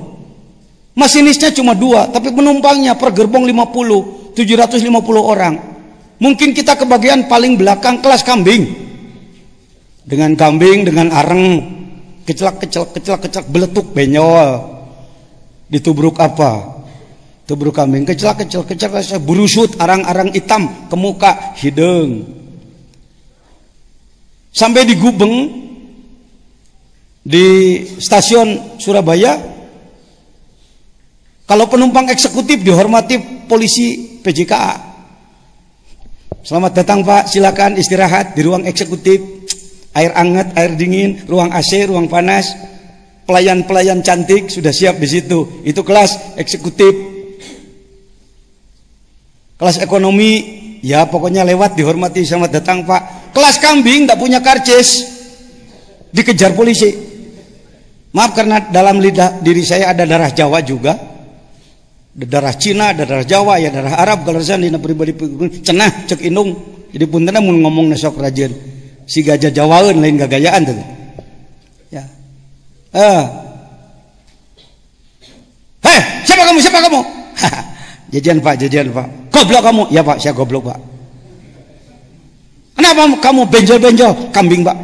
Masinisnya 0.92 1.52
cuma 1.56 1.72
dua, 1.72 2.08
tapi 2.12 2.32
penumpangnya 2.32 2.92
per 3.00 3.16
gerbong 3.16 3.48
50, 3.48 4.36
750 4.36 4.92
orang. 5.18 5.54
Mungkin 6.20 6.52
kita 6.52 6.76
kebagian 6.76 7.26
paling 7.26 7.56
belakang 7.56 8.04
kelas 8.04 8.22
kambing. 8.22 8.68
Dengan 10.04 10.36
kambing, 10.36 10.84
dengan 10.84 11.08
areng, 11.14 11.44
kecelak 12.28 12.60
kecelak 12.60 12.92
kecelak 12.92 13.20
kecelak 13.24 13.46
beletuk 13.48 13.86
benyol. 13.96 14.68
Ditubruk 15.72 16.20
apa? 16.20 16.84
Tubruk 17.48 17.72
kambing, 17.72 18.04
kecelak 18.04 18.44
kecelak 18.44 18.76
kecelak 18.76 19.22
burusut 19.24 19.72
arang-arang 19.80 20.28
hitam 20.30 20.68
ke 20.92 20.96
muka 20.98 21.56
hidung 21.56 22.42
sampai 24.52 24.84
di 24.84 24.94
Gubeng 25.00 25.34
di 27.24 27.46
stasiun 27.96 28.76
Surabaya 28.76 29.40
kalau 31.46 31.66
penumpang 31.68 32.08
eksekutif 32.08 32.62
dihormati 32.62 33.46
polisi 33.46 34.20
PJKA 34.22 34.92
Selamat 36.42 36.74
datang 36.74 37.06
Pak, 37.06 37.30
silakan 37.30 37.78
istirahat 37.78 38.34
di 38.34 38.42
ruang 38.42 38.66
eksekutif. 38.66 39.46
Air 39.94 40.10
hangat, 40.10 40.50
air 40.58 40.74
dingin, 40.74 41.22
ruang 41.30 41.54
AC, 41.54 41.86
ruang 41.86 42.10
panas. 42.10 42.50
Pelayan-pelayan 43.30 44.02
cantik 44.02 44.50
sudah 44.50 44.74
siap 44.74 44.98
di 44.98 45.06
situ. 45.06 45.62
Itu 45.62 45.86
kelas 45.86 46.34
eksekutif. 46.34 46.90
Kelas 49.54 49.78
ekonomi, 49.86 50.62
ya 50.82 51.06
pokoknya 51.06 51.46
lewat 51.46 51.78
dihormati 51.78 52.26
selamat 52.26 52.50
datang 52.58 52.82
Pak 52.82 53.30
kelas 53.30 53.62
kambing 53.62 54.10
tak 54.10 54.18
punya 54.18 54.42
karcis 54.42 55.06
dikejar 56.10 56.58
polisi 56.58 56.90
maaf 58.12 58.34
karena 58.34 58.66
dalam 58.68 58.98
lidah 58.98 59.40
diri 59.40 59.62
saya 59.62 59.94
ada 59.94 60.02
darah 60.02 60.34
Jawa 60.34 60.58
juga 60.60 60.98
darah 62.12 62.54
Cina 62.56 62.92
darah 62.92 63.24
Jawa 63.24 63.56
ya 63.56 63.72
darah 63.72 63.96
Arab 63.96 64.28
kalau 64.28 64.40
saya 64.44 64.60
dina 64.60 64.76
pribadi 64.76 65.16
cenah 65.64 66.08
cek 66.08 66.20
indung 66.24 66.52
jadi 66.92 67.08
puntennya 67.08 67.40
mau 67.40 67.56
ngomong 67.56 67.96
nesok 67.96 68.20
rajin 68.20 68.52
si 69.08 69.24
gajah 69.24 69.48
Jawaan 69.48 69.96
lain 69.96 70.20
gagayaan 70.20 70.62
tuh 70.68 70.76
ya 71.88 72.04
eh 72.92 73.22
hei 75.88 76.00
siapa 76.28 76.42
kamu 76.44 76.58
siapa 76.60 76.78
kamu 76.84 77.00
jajan 78.12 78.36
pak 78.44 78.54
jajan 78.60 78.86
pak 78.92 79.06
goblok 79.32 79.62
kamu 79.64 79.82
ya 79.88 80.00
pak 80.04 80.20
saya 80.20 80.36
goblok 80.36 80.68
pak 80.68 80.92
Kenapa 82.72 83.04
kamu 83.24 83.46
benjol-benjol 83.46 84.12
kambing, 84.34 84.66
Pak? 84.66 84.76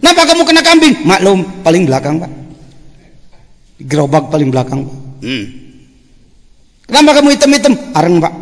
Kenapa 0.00 0.22
kamu 0.24 0.42
kena 0.46 0.62
kambing? 0.62 0.94
Maklum, 1.04 1.38
paling 1.60 1.82
belakang, 1.84 2.16
Pak. 2.22 2.32
Gerobak 3.84 4.30
paling 4.32 4.48
belakang, 4.48 4.86
Pak. 4.86 4.96
Hmm. 5.20 5.65
Kenapa 6.86 7.18
kamu 7.18 7.28
hitam-hitam? 7.34 7.74
Areng, 7.92 8.22
Pak. 8.22 8.32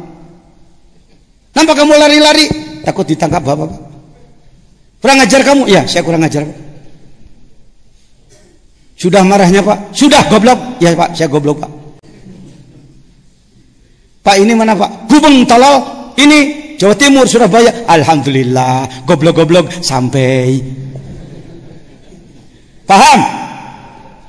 Kenapa 1.57 1.73
kamu 1.81 1.93
lari-lari? 1.97 2.47
Takut 2.85 3.09
ditangkap 3.09 3.41
Bapak, 3.41 3.67
Pak. 3.73 3.81
Kurang 5.01 5.19
ajar 5.25 5.41
kamu? 5.41 5.63
Ya, 5.69 5.83
saya 5.89 6.05
kurang 6.05 6.21
ajar, 6.25 6.45
Pak. 6.45 6.59
Sudah 9.01 9.25
marahnya, 9.25 9.65
Pak? 9.65 9.97
Sudah, 9.97 10.23
goblok. 10.29 10.81
Ya, 10.81 10.93
Pak, 10.93 11.17
saya 11.17 11.29
goblok, 11.33 11.65
Pak. 11.65 11.73
Pak, 14.25 14.37
ini 14.41 14.53
mana, 14.53 14.77
Pak? 14.77 15.09
Gubeng 15.09 15.45
tolol. 15.49 15.77
Ini 16.15 16.39
Jawa 16.77 16.95
Timur, 17.01 17.25
Surabaya, 17.25 17.87
alhamdulillah, 17.89 19.09
goblok-goblok 19.09 19.73
sampai. 19.81 20.61
Paham? 22.85 23.21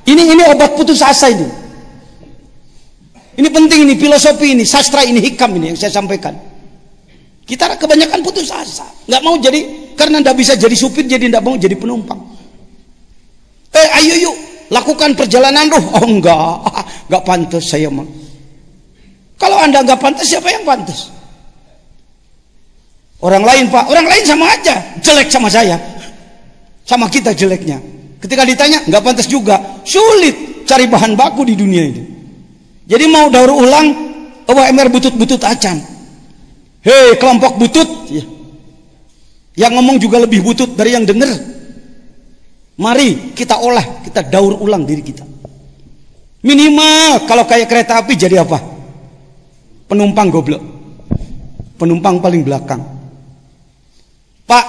Ini 0.06 0.22
ini 0.38 0.44
obat 0.54 0.78
putus 0.78 1.02
asa 1.02 1.34
ini. 1.34 1.65
Ini 3.36 3.50
penting 3.52 3.80
ini 3.84 3.94
filosofi 4.00 4.56
ini, 4.56 4.64
sastra 4.64 5.04
ini, 5.04 5.20
hikam 5.20 5.52
ini 5.60 5.76
yang 5.76 5.80
saya 5.80 5.92
sampaikan. 5.92 6.32
Kita 7.46 7.76
kebanyakan 7.76 8.24
putus 8.24 8.50
asa, 8.50 8.88
nggak 9.06 9.22
mau 9.22 9.36
jadi 9.38 9.92
karena 9.94 10.24
nggak 10.24 10.36
bisa 10.40 10.56
jadi 10.56 10.74
supir, 10.74 11.06
jadi 11.06 11.28
nggak 11.30 11.44
mau 11.44 11.54
jadi 11.60 11.76
penumpang. 11.76 12.18
Eh, 13.76 13.88
ayo 14.02 14.16
yuk 14.32 14.36
lakukan 14.72 15.14
perjalanan 15.20 15.68
roh. 15.68 15.84
Oh 16.00 16.08
enggak, 16.08 16.64
enggak 17.12 17.24
pantas 17.28 17.64
saya 17.68 17.92
mah. 17.92 18.08
Kalau 19.36 19.60
anda 19.60 19.84
nggak 19.84 20.00
pantas, 20.00 20.32
siapa 20.32 20.48
yang 20.48 20.64
pantas? 20.64 21.12
Orang 23.20 23.44
lain 23.44 23.68
pak, 23.68 23.84
orang 23.92 24.08
lain 24.08 24.24
sama 24.24 24.48
aja 24.48 24.76
jelek 25.04 25.28
sama 25.28 25.52
saya, 25.52 25.76
sama 26.88 27.12
kita 27.12 27.36
jeleknya. 27.36 27.84
Ketika 28.24 28.48
ditanya 28.48 28.80
nggak 28.88 29.04
pantas 29.04 29.28
juga, 29.28 29.60
sulit 29.84 30.64
cari 30.64 30.88
bahan 30.88 31.20
baku 31.20 31.44
di 31.44 31.60
dunia 31.60 31.84
ini. 31.84 32.15
Jadi 32.86 33.06
mau 33.10 33.34
daur 33.34 33.50
ulang, 33.50 33.88
emer 34.46 34.88
butut-butut 34.94 35.42
acan. 35.42 35.78
Hei 36.86 37.18
kelompok 37.18 37.58
butut, 37.58 37.90
ya. 38.14 38.22
yang 39.58 39.74
ngomong 39.74 39.98
juga 39.98 40.22
lebih 40.22 40.46
butut 40.46 40.78
dari 40.78 40.94
yang 40.94 41.02
dengar. 41.02 41.34
Mari 42.78 43.34
kita 43.34 43.58
olah, 43.58 44.06
kita 44.06 44.22
daur 44.30 44.62
ulang 44.62 44.86
diri 44.86 45.02
kita. 45.02 45.26
Minimal 46.46 47.26
kalau 47.26 47.50
kayak 47.50 47.66
kereta 47.66 48.06
api 48.06 48.14
jadi 48.14 48.46
apa? 48.46 48.62
Penumpang 49.90 50.30
goblok. 50.30 50.62
Penumpang 51.82 52.22
paling 52.22 52.46
belakang. 52.46 52.86
Pak, 54.46 54.66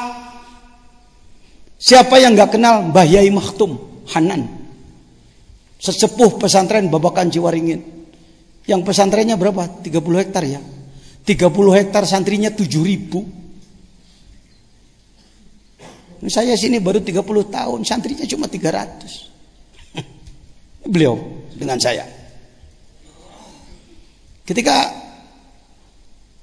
siapa 1.76 2.16
yang 2.16 2.32
nggak 2.32 2.56
kenal 2.56 2.80
Mbah 2.88 3.04
Yai 3.04 3.28
Maktum 3.28 3.76
Hanan? 4.08 4.48
Sesepuh 5.76 6.40
pesantren 6.40 6.88
Babakan 6.88 7.28
Ciwaringin. 7.28 7.95
Yang 8.66 8.80
pesantrennya 8.82 9.38
berapa? 9.38 9.82
30 9.82 10.22
hektar 10.22 10.42
ya. 10.42 10.60
30 11.26 11.78
hektar 11.78 12.02
santrinya 12.06 12.50
7 12.50 12.66
ribu. 12.82 13.22
Saya 16.26 16.58
sini 16.58 16.82
baru 16.82 16.98
30 16.98 17.22
tahun, 17.46 17.80
santrinya 17.86 18.26
cuma 18.26 18.50
300. 18.50 20.02
Beliau 20.92 21.14
dengan 21.54 21.78
saya. 21.78 22.02
Ketika 24.46 24.76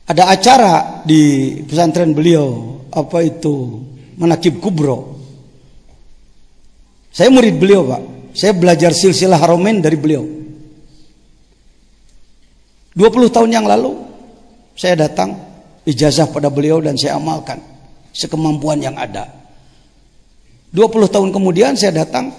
ada 0.04 0.24
acara 0.32 1.04
di 1.08 1.56
pesantren 1.64 2.12
beliau, 2.12 2.76
apa 2.92 3.24
itu 3.24 3.80
manakib 4.20 4.60
kubro 4.60 5.16
Saya 7.14 7.30
murid 7.30 7.62
beliau, 7.62 7.86
Pak. 7.88 8.02
Saya 8.34 8.58
belajar 8.58 8.90
silsilah 8.90 9.38
haromen 9.38 9.86
dari 9.86 9.94
beliau. 9.94 10.43
20 12.94 13.34
tahun 13.34 13.50
yang 13.50 13.66
lalu 13.66 13.98
saya 14.78 15.10
datang 15.10 15.34
ijazah 15.86 16.30
pada 16.30 16.50
beliau 16.54 16.78
dan 16.78 16.94
saya 16.94 17.18
amalkan 17.18 17.58
sekemampuan 18.14 18.78
yang 18.82 18.94
ada. 18.94 19.26
20 20.74 21.14
tahun 21.14 21.30
kemudian 21.34 21.74
saya 21.78 22.06
datang 22.06 22.34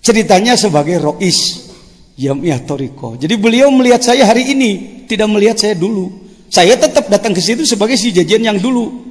ceritanya 0.00 0.56
sebagai 0.56 1.00
rois 1.00 1.68
Yamiah 2.16 2.64
Toriko. 2.64 3.16
Jadi 3.16 3.36
beliau 3.36 3.68
melihat 3.72 4.00
saya 4.00 4.24
hari 4.24 4.48
ini, 4.56 5.04
tidak 5.04 5.28
melihat 5.28 5.56
saya 5.60 5.76
dulu. 5.76 6.08
Saya 6.48 6.76
tetap 6.76 7.12
datang 7.12 7.36
ke 7.36 7.40
situ 7.44 7.68
sebagai 7.68 8.00
si 8.00 8.12
jajan 8.12 8.40
yang 8.40 8.56
dulu. 8.56 9.04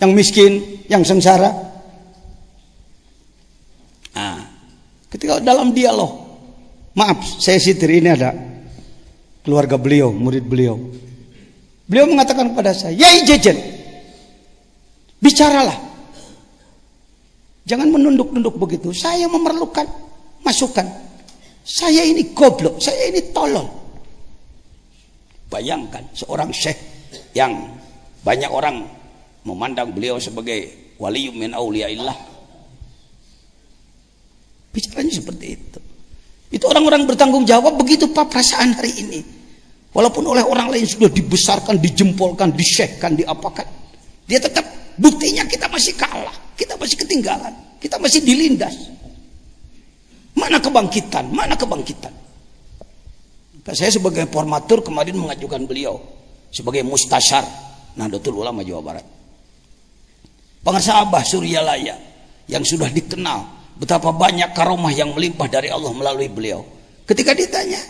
Yang 0.00 0.10
miskin, 0.12 0.52
yang 0.88 1.00
sengsara. 1.00 1.48
Nah, 4.16 4.44
ketika 5.08 5.40
dalam 5.40 5.72
dialog, 5.72 6.12
maaf, 6.92 7.24
saya 7.40 7.56
sitir 7.56 7.88
ini 7.88 8.08
ada 8.12 8.49
keluarga 9.44 9.76
beliau, 9.80 10.12
murid 10.12 10.44
beliau. 10.44 10.76
Beliau 11.90 12.06
mengatakan 12.06 12.54
kepada 12.54 12.70
saya, 12.70 12.94
"Yai 12.94 13.26
jajan, 13.26 13.56
bicaralah. 15.20 15.78
Jangan 17.68 17.88
menunduk-nunduk 17.92 18.56
begitu. 18.56 18.90
Saya 18.90 19.30
memerlukan 19.30 19.86
masukan. 20.42 20.88
Saya 21.62 22.02
ini 22.02 22.32
goblok, 22.34 22.80
saya 22.82 23.12
ini 23.12 23.30
tolol. 23.30 23.68
Bayangkan 25.46 26.02
seorang 26.16 26.50
syekh 26.50 26.78
yang 27.36 27.52
banyak 28.26 28.50
orang 28.50 28.86
memandang 29.46 29.92
beliau 29.94 30.18
sebagai 30.18 30.94
wali 30.98 31.30
min 31.30 31.52
auliyaillah. 31.54 32.16
Bicaranya 34.70 35.12
seperti 35.14 35.46
itu. 35.54 35.80
Itu 36.50 36.66
orang-orang 36.66 37.06
bertanggung 37.06 37.46
jawab 37.46 37.78
begitu 37.78 38.10
Pak 38.10 38.26
perasaan 38.26 38.74
hari 38.74 38.90
ini. 38.98 39.20
Walaupun 39.94 40.22
oleh 40.26 40.42
orang 40.42 40.70
lain 40.70 40.86
sudah 40.86 41.10
dibesarkan, 41.10 41.78
dijempolkan, 41.78 42.54
disyekkan, 42.54 43.14
diapakan. 43.14 43.66
Dia 44.26 44.38
tetap 44.38 44.62
buktinya 44.98 45.46
kita 45.46 45.66
masih 45.66 45.94
kalah, 45.98 46.34
kita 46.54 46.78
masih 46.78 46.94
ketinggalan, 46.98 47.54
kita 47.82 47.98
masih 47.98 48.22
dilindas. 48.22 48.74
Mana 50.34 50.62
kebangkitan? 50.62 51.30
Mana 51.34 51.58
kebangkitan? 51.58 52.14
Saya 53.70 53.90
sebagai 53.94 54.26
formatur 54.30 54.82
kemarin 54.82 55.14
mengajukan 55.14 55.62
beliau 55.66 55.98
sebagai 56.50 56.82
mustasyar 56.82 57.46
Nahdlatul 57.94 58.42
Ulama 58.42 58.66
Jawa 58.66 58.82
Barat. 58.82 59.06
Pengarsa 60.66 61.02
Abah 61.02 61.22
Suryalaya 61.22 61.94
yang 62.50 62.66
sudah 62.66 62.90
dikenal 62.90 63.59
betapa 63.80 64.12
banyak 64.12 64.52
karomah 64.52 64.92
yang 64.92 65.16
melimpah 65.16 65.48
dari 65.48 65.72
Allah 65.72 65.88
melalui 65.96 66.28
beliau. 66.28 66.60
Ketika 67.08 67.32
ditanya, 67.32 67.80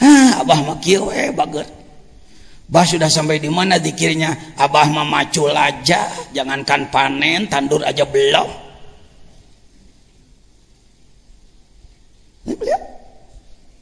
ah, 0.00 0.40
Abah 0.40 0.64
makio 0.64 1.12
eh 1.12 1.28
bager. 1.28 1.68
Bah 2.72 2.88
sudah 2.88 3.12
sampai 3.12 3.36
di 3.36 3.52
mana 3.52 3.76
dikirnya 3.76 4.56
Abah 4.56 4.88
mah 4.88 5.04
macul 5.04 5.52
aja, 5.52 6.08
jangankan 6.32 6.88
panen, 6.88 7.44
tandur 7.44 7.84
aja 7.84 8.08
belum. 8.08 8.48
Ini 12.48 12.54
beliau. 12.56 12.80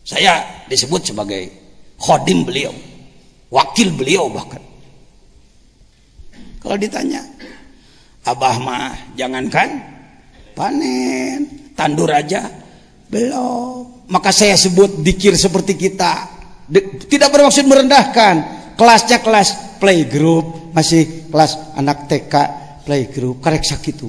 Saya 0.03 0.43
disebut 0.67 1.15
sebagai 1.15 1.47
khodim 2.03 2.43
beliau, 2.43 2.75
wakil 3.55 3.95
beliau 3.95 4.27
bahkan. 4.27 4.59
Kalau 6.59 6.75
ditanya, 6.75 7.23
Abah 8.27 8.59
mah 8.59 8.93
jangankan 9.15 9.90
panen, 10.61 11.73
tandur 11.73 12.13
aja 12.13 12.45
belum. 13.09 14.05
Maka 14.13 14.29
saya 14.29 14.61
sebut 14.61 15.01
dikir 15.01 15.33
seperti 15.33 15.81
kita. 15.81 16.29
Tidak 17.09 17.29
bermaksud 17.33 17.65
merendahkan. 17.65 18.61
Kelasnya 18.77 19.25
kelas 19.25 19.81
playgroup, 19.81 20.77
masih 20.77 21.33
kelas 21.33 21.77
anak 21.81 22.05
TK 22.05 22.35
playgroup, 22.85 23.41
karek 23.41 23.65
itu 23.65 24.09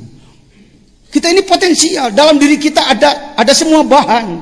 kita 1.11 1.27
ini 1.27 1.43
potensial 1.43 2.15
dalam 2.15 2.39
diri 2.39 2.55
kita 2.55 2.87
ada 2.87 3.35
ada 3.35 3.51
semua 3.51 3.83
bahan 3.83 4.39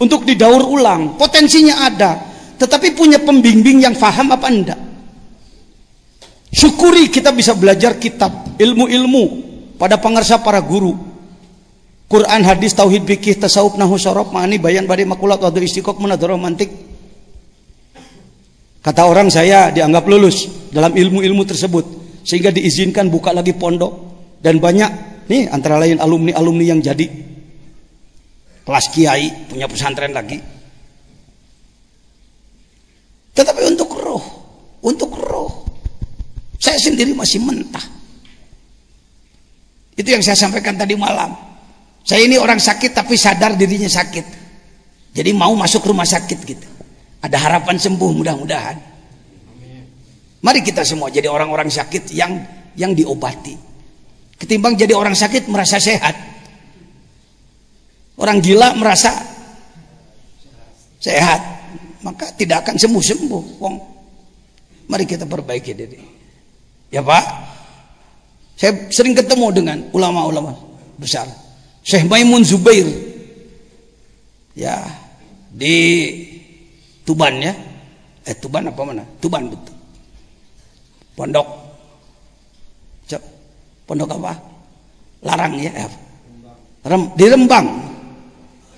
untuk 0.00 0.24
didaur 0.24 0.64
ulang. 0.64 1.20
Potensinya 1.20 1.84
ada, 1.84 2.16
tetapi 2.56 2.96
punya 2.96 3.20
pembimbing 3.20 3.84
yang 3.84 3.92
faham 3.92 4.32
apa 4.32 4.48
enggak? 4.48 4.80
Syukuri 6.48 7.12
kita 7.12 7.28
bisa 7.36 7.52
belajar 7.52 8.00
kitab, 8.00 8.56
ilmu-ilmu 8.56 9.53
pada 9.84 10.00
pengersa 10.00 10.40
para 10.40 10.64
guru. 10.64 10.96
Quran, 12.08 12.40
hadis, 12.40 12.72
tauhid, 12.72 13.04
fikih, 13.04 13.36
tasawuf, 13.36 13.76
nahu, 13.76 14.00
sorob, 14.00 14.32
ma'ani, 14.32 14.56
bayan, 14.56 14.88
badi, 14.88 15.04
makulat, 15.04 15.36
wadu, 15.44 15.60
istiqok, 15.60 16.00
munadar, 16.00 16.32
romantik. 16.32 16.72
Kata 18.80 19.04
orang 19.04 19.28
saya 19.28 19.68
dianggap 19.68 20.08
lulus 20.08 20.48
dalam 20.72 20.96
ilmu-ilmu 20.96 21.44
tersebut 21.44 21.84
sehingga 22.24 22.48
diizinkan 22.48 23.12
buka 23.12 23.36
lagi 23.36 23.52
pondok 23.52 23.92
dan 24.40 24.56
banyak 24.56 25.14
Nih 25.24 25.48
antara 25.48 25.80
lain 25.80 25.96
alumni-alumni 25.96 26.64
yang 26.68 26.80
jadi 26.84 27.08
kelas 28.64 28.86
kiai 28.92 29.48
punya 29.48 29.64
pesantren 29.64 30.12
lagi. 30.12 30.36
Tetapi 33.34 33.60
untuk 33.72 33.90
roh, 33.98 34.24
untuk 34.84 35.10
roh, 35.16 35.64
saya 36.60 36.76
sendiri 36.76 37.16
masih 37.16 37.40
mentah. 37.40 37.82
Itu 39.94 40.08
yang 40.10 40.22
saya 40.22 40.34
sampaikan 40.34 40.74
tadi 40.74 40.98
malam. 40.98 41.30
Saya 42.04 42.26
ini 42.26 42.36
orang 42.36 42.58
sakit 42.58 42.92
tapi 42.92 43.14
sadar 43.16 43.54
dirinya 43.54 43.88
sakit. 43.88 44.26
Jadi 45.14 45.30
mau 45.30 45.54
masuk 45.54 45.86
rumah 45.86 46.04
sakit 46.04 46.38
gitu. 46.42 46.68
Ada 47.22 47.38
harapan 47.38 47.78
sembuh 47.78 48.10
mudah-mudahan. 48.12 48.76
Mari 50.44 50.60
kita 50.60 50.84
semua 50.84 51.08
jadi 51.08 51.30
orang-orang 51.30 51.72
sakit 51.72 52.12
yang 52.12 52.36
yang 52.76 52.92
diobati. 52.92 53.56
Ketimbang 54.36 54.76
jadi 54.76 54.92
orang 54.92 55.16
sakit 55.16 55.48
merasa 55.48 55.80
sehat. 55.80 56.12
Orang 58.20 58.44
gila 58.44 58.76
merasa 58.76 59.14
sehat. 61.00 61.40
Maka 62.04 62.36
tidak 62.36 62.68
akan 62.68 62.76
sembuh-sembuh. 62.76 63.44
Mari 64.90 65.04
kita 65.08 65.24
perbaiki 65.24 65.72
diri. 65.72 65.98
Ya 66.92 67.00
Pak. 67.00 67.53
Saya 68.54 68.72
sering 68.90 69.18
ketemu 69.18 69.46
dengan 69.50 69.78
ulama-ulama 69.90 70.54
besar. 70.98 71.26
Syekh 71.82 72.06
Maimun 72.06 72.46
Zubair. 72.46 72.86
Ya. 74.54 74.82
Di 75.50 75.74
Tuban 77.02 77.42
ya. 77.42 77.54
Eh 78.24 78.34
Tuban 78.38 78.70
apa 78.70 78.80
mana? 78.82 79.04
Tuban 79.18 79.50
betul. 79.50 79.74
Pondok 81.14 81.64
Pondok 83.84 84.16
apa? 84.16 84.32
Larang 85.24 85.60
ya. 85.60 85.72
Rem, 86.84 87.12
di 87.16 87.24
Rembang. 87.28 87.66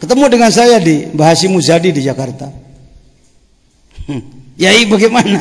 Ketemu 0.03 0.25
dengan 0.29 0.51
saya 0.53 0.77
di 0.83 1.09
Bahasi 1.15 1.47
Muzadi 1.49 1.95
di 1.95 2.03
Jakarta. 2.03 2.51
Hmm. 4.07 4.23
Yai 4.59 4.87
bagaimana? 4.87 5.41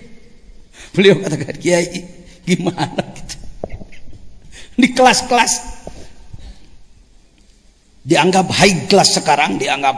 Beliau 0.94 1.20
katakan, 1.20 1.56
Kiai 1.58 2.17
gimana 2.48 3.02
gitu. 3.12 3.36
Di 4.78 4.88
kelas-kelas 4.94 5.52
dianggap 8.08 8.46
high 8.48 8.88
class 8.88 9.20
sekarang, 9.20 9.60
dianggap 9.60 9.96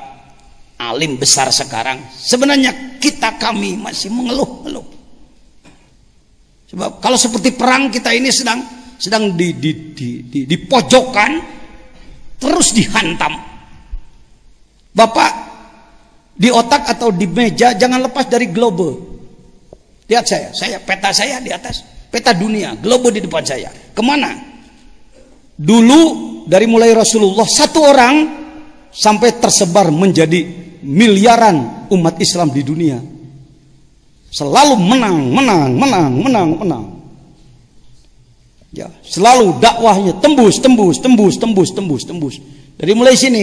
alim 0.80 1.20
besar 1.20 1.52
sekarang. 1.54 2.00
Sebenarnya 2.10 2.98
kita 2.98 3.36
kami 3.38 3.76
masih 3.78 4.10
mengeluh-ngeluh. 4.10 4.88
Sebab 6.74 7.02
kalau 7.02 7.18
seperti 7.18 7.54
perang 7.54 7.90
kita 7.90 8.14
ini 8.14 8.30
sedang 8.30 8.62
sedang 8.96 9.34
di, 9.34 9.54
di, 9.58 9.92
di, 9.94 10.08
di, 10.26 10.40
di 10.46 10.56
pojokan 10.58 11.32
terus 12.40 12.72
dihantam. 12.72 13.36
Bapak 14.90 15.32
di 16.40 16.48
otak 16.48 16.88
atau 16.88 17.12
di 17.12 17.28
meja 17.28 17.76
jangan 17.76 18.00
lepas 18.08 18.26
dari 18.26 18.48
globe. 18.48 19.10
Lihat 20.10 20.24
saya, 20.26 20.48
saya 20.50 20.78
peta 20.82 21.14
saya 21.14 21.38
di 21.38 21.54
atas, 21.54 21.86
peta 22.10 22.34
dunia, 22.34 22.76
globe 22.76 23.14
di 23.14 23.22
depan 23.22 23.46
saya. 23.46 23.70
Ke 23.70 24.02
mana? 24.02 24.34
Dulu 25.56 26.00
dari 26.44 26.66
mulai 26.66 26.92
Rasulullah 26.92 27.46
satu 27.46 27.80
orang 27.86 28.14
sampai 28.90 29.38
tersebar 29.38 29.88
menjadi 29.94 30.42
miliaran 30.82 31.88
umat 31.92 32.16
Islam 32.18 32.48
di 32.50 32.64
dunia 32.64 32.98
Selalu 34.30 34.78
menang, 34.78 35.18
menang, 35.34 35.74
menang, 35.74 36.12
menang, 36.22 36.50
menang. 36.54 36.84
Ya, 38.70 38.86
selalu 39.02 39.58
dakwahnya 39.58 40.22
tembus, 40.22 40.62
tembus, 40.62 41.02
tembus, 41.02 41.34
tembus, 41.34 41.70
tembus, 41.74 42.02
tembus. 42.06 42.34
Dari 42.78 42.94
mulai 42.94 43.18
sini 43.18 43.42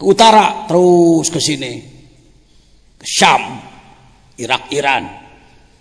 ke 0.00 0.04
utara 0.08 0.64
terus 0.64 1.28
ke 1.28 1.36
sini. 1.36 1.72
Ke 2.96 3.04
Syam, 3.04 3.60
Irak, 4.40 4.72
Iran. 4.72 5.04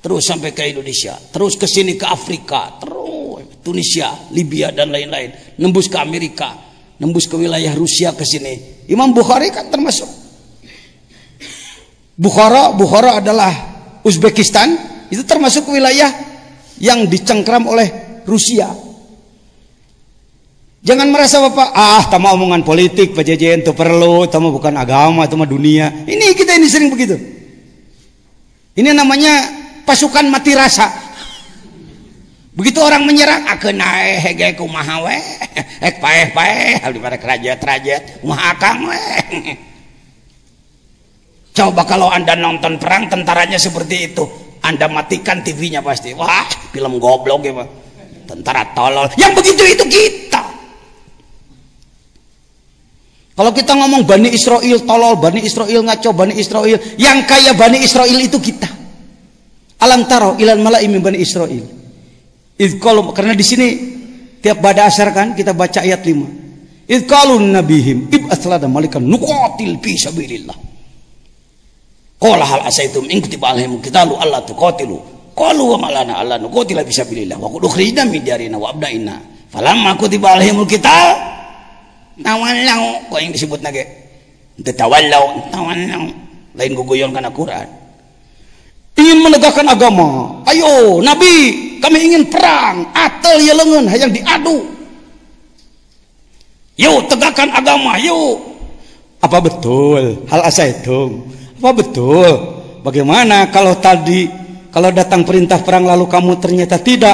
Terus 0.01 0.25
sampai 0.25 0.49
ke 0.49 0.65
Indonesia, 0.65 1.13
terus 1.29 1.53
ke 1.53 1.69
sini 1.69 1.93
ke 1.93 2.09
Afrika, 2.09 2.81
terus 2.81 3.61
Tunisia, 3.61 4.09
Libya 4.33 4.73
dan 4.73 4.89
lain-lain, 4.89 5.29
nembus 5.61 5.85
ke 5.85 5.97
Amerika, 6.01 6.57
nembus 6.97 7.29
ke 7.29 7.37
wilayah 7.37 7.69
Rusia 7.77 8.09
ke 8.17 8.25
sini. 8.25 8.85
Imam 8.89 9.13
Bukhari 9.13 9.53
kan 9.53 9.69
termasuk. 9.69 10.09
Bukhara, 12.17 12.73
Bukhara 12.73 13.21
adalah 13.21 13.53
Uzbekistan, 14.01 14.73
itu 15.13 15.21
termasuk 15.21 15.69
wilayah 15.69 16.09
yang 16.81 17.05
dicengkram 17.05 17.69
oleh 17.69 18.21
Rusia. 18.25 18.73
Jangan 20.81 21.13
merasa 21.13 21.37
Bapak, 21.45 21.77
ah, 21.77 22.09
tama 22.09 22.33
omongan 22.33 22.65
politik, 22.65 23.13
Pak 23.13 23.21
Jejen 23.21 23.61
itu 23.61 23.69
perlu, 23.77 24.25
tama 24.25 24.49
bukan 24.49 24.73
agama, 24.73 25.29
tama 25.29 25.45
dunia. 25.45 25.93
Ini 26.09 26.33
kita 26.33 26.57
ini 26.57 26.65
sering 26.65 26.89
begitu. 26.89 27.13
Ini 28.73 28.89
namanya 28.89 29.61
pasukan 29.83 30.25
mati 30.31 30.53
rasa. 30.55 31.11
Begitu 32.51 32.83
orang 32.83 33.07
menyerang, 33.07 33.47
akan 33.47 33.79
naik 33.79 34.15
hege 34.27 34.47
kumaha 34.59 35.07
we, 35.07 35.17
ek 35.79 36.03
paeh 36.03 36.35
paeh, 36.35 36.83
di 36.91 36.99
pada 36.99 37.15
kerajat 37.15 37.57
kerajat, 37.63 38.01
kumaha 38.19 38.51
akang 38.51 38.91
we. 38.91 38.99
Coba 41.55 41.87
kalau 41.87 42.11
anda 42.11 42.35
nonton 42.35 42.75
perang 42.75 43.07
tentaranya 43.07 43.55
seperti 43.55 44.11
itu, 44.11 44.27
anda 44.67 44.91
matikan 44.91 45.39
TV-nya 45.39 45.79
pasti. 45.79 46.11
Wah, 46.11 46.47
film 46.75 46.99
goblok 46.99 47.43
ya, 47.43 47.55
Pak. 47.55 47.67
Tentara 48.27 48.63
tolol. 48.75 49.07
Yang 49.15 49.31
begitu 49.43 49.63
itu 49.67 49.85
kita. 49.87 50.43
Kalau 53.31 53.51
kita 53.55 53.73
ngomong 53.79 54.03
Bani 54.03 54.27
Israel 54.31 54.79
tolol, 54.83 55.15
Bani 55.19 55.39
Israel 55.39 55.81
ngaco, 55.87 56.09
Bani 56.11 56.35
Israel 56.35 56.77
yang 56.99 57.23
kaya 57.23 57.55
Bani 57.55 57.79
Israel 57.79 58.19
itu 58.19 58.39
kita. 58.43 58.80
Alam 59.81 60.05
taro 60.05 60.37
ilal 60.37 60.61
malai 60.61 60.85
min 60.85 61.01
Bani 61.01 61.17
Israel. 61.17 61.65
Kalau 62.77 63.09
karena 63.09 63.33
di 63.33 63.41
sini 63.41 63.67
tiap 64.37 64.61
pada 64.61 64.85
asar 64.85 65.09
kan 65.09 65.33
kita 65.33 65.57
baca 65.57 65.81
ayat 65.81 66.05
5. 66.05 66.85
Id 66.85 67.01
qalu 67.09 67.41
nabihim 67.41 68.11
ib 68.13 68.29
aslada 68.29 68.69
malikan 68.69 69.01
nuqatil 69.01 69.81
fi 69.81 69.91
sabilillah. 69.97 70.57
Qala 72.21 72.45
hal 72.45 72.61
asaitum 72.69 73.09
in 73.09 73.17
kutiba 73.25 73.49
alaihim 73.49 73.81
qitalu 73.81 74.13
alla 74.21 74.45
tuqatilu. 74.45 74.97
Qalu 75.33 75.63
wa 75.73 75.77
malana 75.89 76.21
alla 76.21 76.37
nuqatila 76.37 76.85
fi 76.85 76.93
sabilillah 76.93 77.41
wa 77.41 77.49
qad 77.49 77.61
ukhrijna 77.65 78.05
min 78.05 78.21
darina 78.21 78.61
wa 78.61 78.69
abdaina. 78.69 79.17
Falamma 79.49 79.97
kutiba 79.97 80.37
alaihimul 80.37 80.69
qital 80.69 81.17
tawallau 82.21 82.83
kok 83.09 83.19
yang 83.19 83.33
disebut 83.33 83.59
nage 83.65 83.83
tawallau 84.77 85.49
tawallau 85.49 86.03
lain 86.53 86.71
guguyon 86.77 87.09
karena 87.09 87.33
Quran 87.33 87.67
ingin 89.01 89.17
menegakkan 89.25 89.65
agama. 89.65 90.39
Ayo 90.45 91.01
Nabi 91.01 91.33
kami 91.81 91.97
ingin 92.13 92.29
perang. 92.29 92.85
Atel 92.93 93.41
ya 93.41 93.57
lengan 93.57 93.89
yang 93.89 94.13
diadu. 94.13 94.57
Yuk 96.77 97.09
tegakkan 97.09 97.49
agama 97.49 97.97
yuk. 97.97 98.37
Apa 99.21 99.37
betul? 99.41 100.25
Hal 100.29 100.41
asa 100.45 100.69
itu 100.69 101.31
apa 101.61 101.77
betul? 101.77 102.31
Bagaimana 102.81 103.53
kalau 103.53 103.77
tadi 103.77 104.25
kalau 104.73 104.89
datang 104.89 105.21
perintah 105.21 105.61
perang 105.61 105.85
lalu 105.85 106.09
kamu 106.09 106.41
ternyata 106.41 106.81
tidak? 106.81 107.13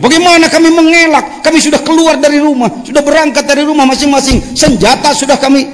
Bagaimana 0.00 0.48
kami 0.48 0.68
mengelak? 0.72 1.44
Kami 1.44 1.60
sudah 1.60 1.84
keluar 1.84 2.16
dari 2.16 2.40
rumah, 2.40 2.80
sudah 2.80 3.04
berangkat 3.04 3.44
dari 3.44 3.68
rumah 3.68 3.84
masing-masing. 3.84 4.56
Senjata 4.56 5.12
sudah 5.12 5.36
kami 5.36 5.68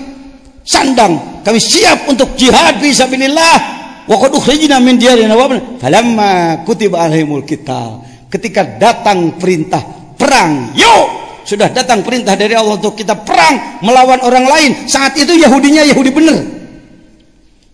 sandang. 0.66 1.46
Kami 1.46 1.62
siap 1.62 2.10
untuk 2.10 2.34
jihad 2.34 2.82
fisabilillah. 2.82 3.85
Wa 4.06 4.16
qad 4.22 4.30
ukhrijna 4.34 4.78
min 4.78 4.98
diyarina 4.98 5.34
wa 5.34 5.50
falamma 5.82 6.62
kutiba 6.62 7.06
alaihimul 7.06 7.42
qital. 7.42 8.02
Ketika 8.30 8.78
datang 8.78 9.38
perintah 9.38 9.82
perang, 10.14 10.74
yuk 10.78 11.06
sudah 11.46 11.70
datang 11.70 12.02
perintah 12.02 12.34
dari 12.34 12.58
Allah 12.58 12.74
untuk 12.74 12.98
kita 12.98 13.14
perang 13.22 13.78
melawan 13.82 14.18
orang 14.26 14.46
lain. 14.50 14.70
Saat 14.90 15.14
itu 15.14 15.34
Yahudinya 15.38 15.86
Yahudi 15.86 16.10
benar. 16.10 16.38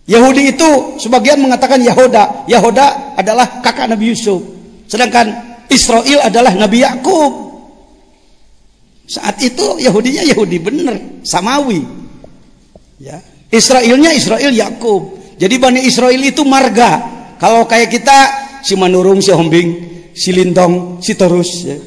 Yahudi 0.03 0.53
itu 0.53 0.99
sebagian 1.01 1.41
mengatakan 1.41 1.81
Yahoda. 1.81 2.45
Yahoda 2.45 3.17
adalah 3.17 3.63
kakak 3.65 3.89
Nabi 3.89 4.13
Yusuf. 4.13 4.45
Sedangkan 4.85 5.57
Israel 5.73 6.21
adalah 6.21 6.53
Nabi 6.53 6.85
Yakub. 6.85 7.31
Saat 9.09 9.41
itu 9.41 9.81
Yahudinya 9.81 10.21
Yahudi 10.21 10.57
benar, 10.61 10.95
Samawi. 11.25 11.81
Ya. 13.01 13.17
Israelnya 13.49 14.13
Israel 14.13 14.53
Yakub. 14.53 15.22
Jadi 15.37 15.55
Bani 15.57 15.81
Israel 15.83 16.21
itu 16.21 16.45
marga. 16.45 17.01
Kalau 17.41 17.67
kayak 17.67 17.89
kita 17.91 18.17
si 18.63 18.73
Manurung, 18.79 19.19
si 19.19 19.33
Hombing, 19.33 19.69
si 20.13 20.31
Lintong, 20.31 21.03
si 21.03 21.13
Terus 21.17 21.49
ya. 21.67 21.77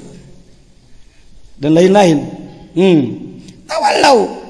Dan 1.57 1.73
lain-lain. 1.73 2.19
Hmm. 2.77 3.03
Tawalau 3.67 4.47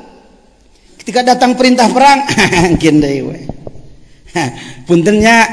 ketika 1.07 1.23
datang 1.23 1.55
perintah 1.55 1.87
perang, 1.87 2.27
kinde 2.83 3.23
Puntennya 4.91 5.47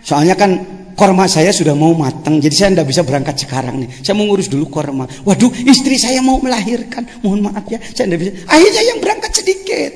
soalnya 0.00 0.32
kan 0.32 0.56
korma 0.96 1.28
saya 1.28 1.52
sudah 1.52 1.76
mau 1.76 1.92
matang 1.92 2.40
jadi 2.40 2.54
saya 2.56 2.68
tidak 2.72 2.88
bisa 2.88 3.02
berangkat 3.04 3.36
sekarang 3.36 3.84
nih 3.84 3.90
saya 4.00 4.16
mau 4.16 4.24
ngurus 4.24 4.48
dulu 4.48 4.70
korma 4.72 5.04
waduh 5.28 5.52
istri 5.68 6.00
saya 6.00 6.24
mau 6.24 6.40
melahirkan 6.40 7.04
mohon 7.20 7.44
maaf 7.44 7.68
ya 7.68 7.76
saya 7.92 8.08
tidak 8.08 8.18
bisa 8.24 8.32
akhirnya 8.48 8.82
yang 8.88 8.98
berangkat 9.04 9.32
sedikit 9.36 9.92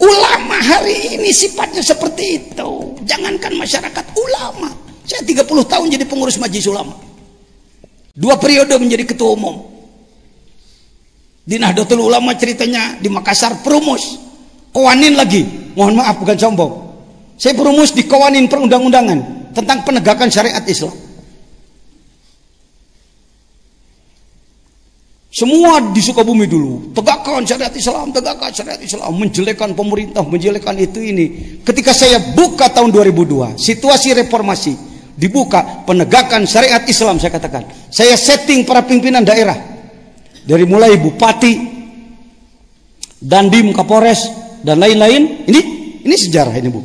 ulama 0.00 0.56
hari 0.58 1.18
ini 1.18 1.30
sifatnya 1.30 1.82
seperti 1.82 2.40
itu. 2.40 2.70
Jangankan 3.04 3.54
masyarakat 3.58 4.04
ulama. 4.14 4.70
Saya 5.04 5.20
30 5.20 5.44
tahun 5.68 5.86
jadi 5.92 6.04
pengurus 6.08 6.40
majlis 6.40 6.64
ulama. 6.66 6.96
Dua 8.14 8.38
periode 8.38 8.72
menjadi 8.78 9.04
ketua 9.10 9.34
umum. 9.34 9.74
Di 11.44 11.60
Nahdlatul 11.60 12.00
Ulama 12.08 12.32
ceritanya 12.40 12.96
di 12.96 13.12
Makassar 13.12 13.60
perumus. 13.60 14.16
Kawanin 14.72 15.12
lagi. 15.12 15.44
Mohon 15.76 16.00
maaf 16.00 16.16
bukan 16.16 16.38
sombong. 16.40 16.72
Saya 17.36 17.52
perumus 17.52 17.92
di 17.92 18.06
kawanin 18.06 18.48
perundang-undangan 18.48 19.52
tentang 19.52 19.84
penegakan 19.84 20.30
syariat 20.32 20.62
Islam. 20.64 20.94
Semua 25.34 25.82
di 25.90 25.98
Sukabumi 25.98 26.46
dulu, 26.46 26.94
tegakkan 26.94 27.42
syariat 27.42 27.74
Islam, 27.74 28.14
tegakkan 28.14 28.54
syariat 28.54 28.78
Islam, 28.78 29.10
menjelekkan 29.18 29.74
pemerintah, 29.74 30.22
menjelekkan 30.22 30.78
itu 30.78 31.02
ini. 31.02 31.58
Ketika 31.66 31.90
saya 31.90 32.22
buka 32.38 32.70
tahun 32.70 32.94
2002, 32.94 33.58
situasi 33.58 34.14
reformasi, 34.14 34.78
dibuka 35.18 35.82
penegakan 35.90 36.46
syariat 36.46 36.86
Islam 36.86 37.18
saya 37.18 37.34
katakan. 37.34 37.66
Saya 37.90 38.14
setting 38.14 38.62
para 38.62 38.86
pimpinan 38.86 39.26
daerah. 39.26 39.58
Dari 40.46 40.62
mulai 40.70 40.94
bupati, 41.02 41.54
dandim, 43.18 43.74
kapolres, 43.74 44.30
dan 44.62 44.78
lain-lain. 44.78 45.50
Ini 45.50 45.60
ini 46.06 46.14
sejarah 46.14 46.54
ini 46.54 46.70
Bu. 46.70 46.78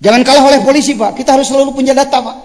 Jangan 0.00 0.24
kalah 0.24 0.48
oleh 0.48 0.60
polisi 0.64 0.96
Pak. 0.96 1.12
Kita 1.12 1.36
harus 1.36 1.44
selalu 1.44 1.76
punya 1.76 1.92
data 1.92 2.24
Pak. 2.24 2.36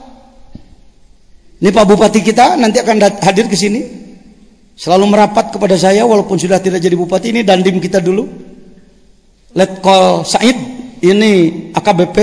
Ini 1.63 1.71
Pak 1.71 1.85
Bupati 1.87 2.19
kita 2.19 2.59
nanti 2.59 2.83
akan 2.83 2.99
hadir 3.23 3.47
ke 3.47 3.55
sini. 3.55 4.08
Selalu 4.79 5.11
merapat 5.11 5.51
kepada 5.51 5.75
saya 5.75 6.07
walaupun 6.07 6.39
sudah 6.39 6.55
tidak 6.63 6.79
jadi 6.79 6.95
bupati 6.95 7.35
ini 7.35 7.43
dan 7.43 7.59
dim 7.59 7.83
kita 7.83 7.99
dulu. 7.99 8.23
Let 9.51 9.83
call 9.83 10.23
Said 10.23 10.55
ini 11.03 11.67
AKBP 11.75 12.17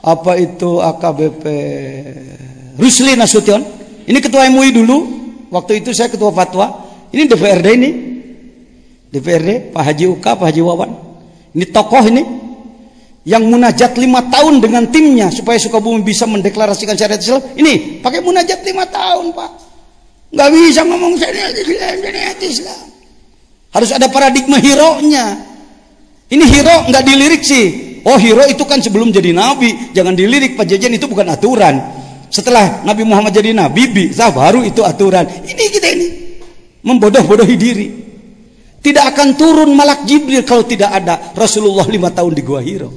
apa 0.00 0.40
itu 0.40 0.80
AKBP 0.80 1.44
Rusli 2.80 3.12
Nasution. 3.12 3.60
Ini 4.08 4.18
ketua 4.24 4.48
MUI 4.48 4.72
dulu. 4.72 4.98
Waktu 5.52 5.84
itu 5.84 5.92
saya 5.92 6.08
ketua 6.08 6.32
fatwa. 6.32 6.80
Ini 7.12 7.28
DPRD 7.28 7.68
ini. 7.76 7.90
DPRD 9.12 9.76
Pak 9.76 9.82
Haji 9.84 10.04
Uka, 10.16 10.40
Pak 10.40 10.48
Haji 10.48 10.62
Wawan. 10.64 10.90
Ini 11.52 11.66
tokoh 11.68 12.08
ini 12.08 12.22
yang 13.28 13.44
munajat 13.44 14.00
lima 14.00 14.24
tahun 14.32 14.64
dengan 14.64 14.88
timnya 14.88 15.28
supaya 15.28 15.60
Sukabumi 15.60 16.00
bisa 16.00 16.24
mendeklarasikan 16.24 16.96
syariat 16.96 17.20
Islam 17.20 17.44
ini 17.52 18.00
pakai 18.00 18.24
munajat 18.24 18.64
lima 18.64 18.88
tahun 18.88 19.36
pak 19.36 19.50
nggak 20.30 20.48
bisa 20.54 20.80
ngomong 20.86 21.14
syariat 21.18 22.38
Islam. 22.38 22.86
Harus 23.70 23.90
ada 23.94 24.10
paradigma 24.10 24.58
hero 24.58 24.98
nya 25.06 25.50
ini 26.30 26.46
hero 26.46 26.86
nggak 26.86 27.04
dilirik 27.04 27.42
sih. 27.42 27.66
Oh 28.06 28.16
hero 28.16 28.46
itu 28.46 28.62
kan 28.62 28.78
sebelum 28.78 29.10
jadi 29.10 29.34
nabi. 29.34 29.90
Jangan 29.90 30.14
dilirik 30.14 30.54
pak 30.54 30.70
jajan 30.70 30.94
itu 30.94 31.10
bukan 31.10 31.26
aturan. 31.26 31.82
Setelah 32.30 32.86
Nabi 32.86 33.02
Muhammad 33.02 33.34
jadi 33.34 33.50
nabi 33.50 33.90
bisa 33.90 34.30
baru 34.30 34.62
itu 34.62 34.86
aturan. 34.86 35.26
Ini 35.26 35.64
kita 35.74 35.88
ini 35.90 36.08
membodoh-bodohi 36.86 37.56
diri. 37.58 37.88
Tidak 38.80 39.04
akan 39.12 39.34
turun 39.34 39.74
malak 39.74 40.06
Jibril 40.06 40.46
kalau 40.46 40.62
tidak 40.64 40.94
ada 40.94 41.34
Rasulullah 41.34 41.84
lima 41.90 42.14
tahun 42.14 42.32
di 42.32 42.42
Gua 42.46 42.62
Hiro. 42.62 42.94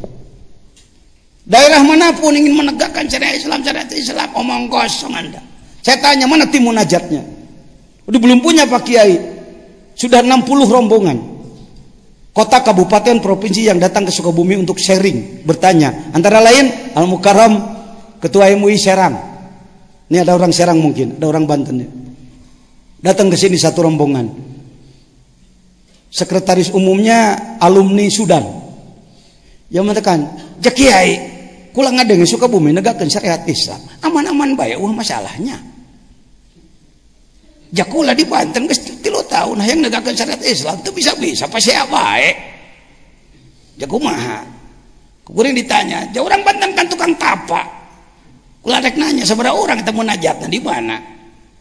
Daerah 1.43 1.83
mana 1.83 2.15
pun 2.15 2.31
ingin 2.31 2.55
menegakkan 2.55 3.03
syariat 3.09 3.35
Islam, 3.35 3.59
syariat 3.65 3.91
Islam, 3.91 4.29
omong 4.31 4.71
kosong 4.71 5.11
Anda. 5.11 5.43
Saya 5.83 5.99
tanya, 5.99 6.25
mana 6.31 6.47
tim 6.47 6.63
munajatnya? 6.63 7.21
Udah 8.07 8.19
belum 8.19 8.39
punya 8.39 8.63
Pak 8.63 8.87
Kiai. 8.87 9.19
Sudah 9.99 10.23
60 10.23 10.47
rombongan. 10.71 11.19
Kota, 12.33 12.65
kabupaten, 12.65 13.21
provinsi 13.21 13.69
yang 13.69 13.77
datang 13.77 14.09
ke 14.09 14.11
Sukabumi 14.15 14.57
untuk 14.57 14.81
sharing, 14.81 15.45
bertanya. 15.45 16.09
Antara 16.17 16.41
lain, 16.41 16.95
Al-Mukarram, 16.97 17.61
Ketua 18.17 18.49
MUI 18.57 18.73
Serang. 18.73 19.13
Ini 20.09 20.25
ada 20.25 20.33
orang 20.33 20.49
Serang 20.49 20.81
mungkin, 20.81 21.21
ada 21.21 21.29
orang 21.29 21.45
Banten 21.45 21.75
ya. 21.77 21.89
Datang 23.03 23.29
ke 23.29 23.37
sini 23.37 23.59
satu 23.59 23.85
rombongan. 23.85 24.31
Sekretaris 26.09 26.73
umumnya 26.73 27.37
alumni 27.61 28.07
Sudan. 28.09 28.41
Yang 29.69 29.83
mengatakan, 29.83 30.19
Jakiai, 30.57 31.11
kulang 31.69 32.01
ada 32.01 32.17
yang 32.17 32.25
suka 32.25 32.49
bumi 32.49 32.73
negakkan 32.73 33.05
syariat 33.11 33.45
Islam. 33.45 33.77
Aman-aman 34.01 34.57
baik, 34.57 34.81
wah 34.81 34.93
masalahnya. 34.93 35.72
Jakula 37.73 38.13
di 38.13 38.21
Banten 38.21 38.69
geus 38.69 38.86
tilu 39.01 39.17
tahun 39.25 39.57
yang 39.65 39.81
negakkan 39.81 40.13
syariat 40.13 40.38
Islam 40.45 40.77
itu 40.86 40.93
bisa-bisa 40.93 41.49
pasti 41.49 41.73
baik. 41.73 42.36
Jaku 43.81 43.97
maha. 43.97 44.45
Kuring 45.25 45.57
ditanya, 45.57 46.05
jauh 46.13 46.29
orang 46.29 46.45
Banten 46.45 46.69
kan 46.77 46.86
tukang 46.86 47.17
tapa. 47.17 47.65
Kula 48.62 48.77
rek 48.77 48.93
nanya 48.93 49.25
seberapa 49.25 49.57
orang 49.57 49.81
kita 49.81 49.89
munajatnya 49.89 50.47
di 50.47 50.62
mana? 50.62 51.01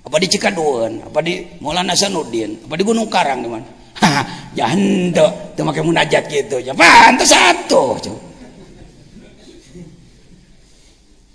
Apa 0.04 0.20
di 0.20 0.28
Cikaduan, 0.28 1.00
apa 1.00 1.24
di 1.24 1.40
Maulana 1.64 1.96
Sanuddin, 1.96 2.60
apa 2.68 2.74
di 2.76 2.84
Gunung 2.84 3.08
Karang 3.08 3.40
di 3.40 3.48
mana? 3.48 3.66
Haha, 4.02 4.22
janda, 4.52 5.32
itu 5.56 5.62
pakai 5.64 5.82
munajat 5.82 6.22
gitu. 6.28 6.60
Ya 6.60 6.76
pantas 6.76 7.32
satu. 7.32 7.96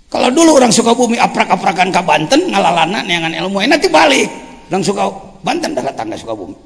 Kalau 0.08 0.28
dulu 0.30 0.56
orang 0.56 0.70
suka 0.70 0.94
bumi 0.94 1.18
aprak-aprakan 1.18 1.90
ke 1.90 2.00
Banten, 2.06 2.40
ngalalana 2.46 3.02
neangan 3.02 3.34
ilmu, 3.34 3.58
nanti 3.66 3.90
balik. 3.90 4.47
Orang 4.68 4.84
suka 4.84 5.08
Banten 5.38 5.72
darah 5.72 5.94
tangga 5.94 6.18
suka 6.18 6.34
bumi. 6.34 6.56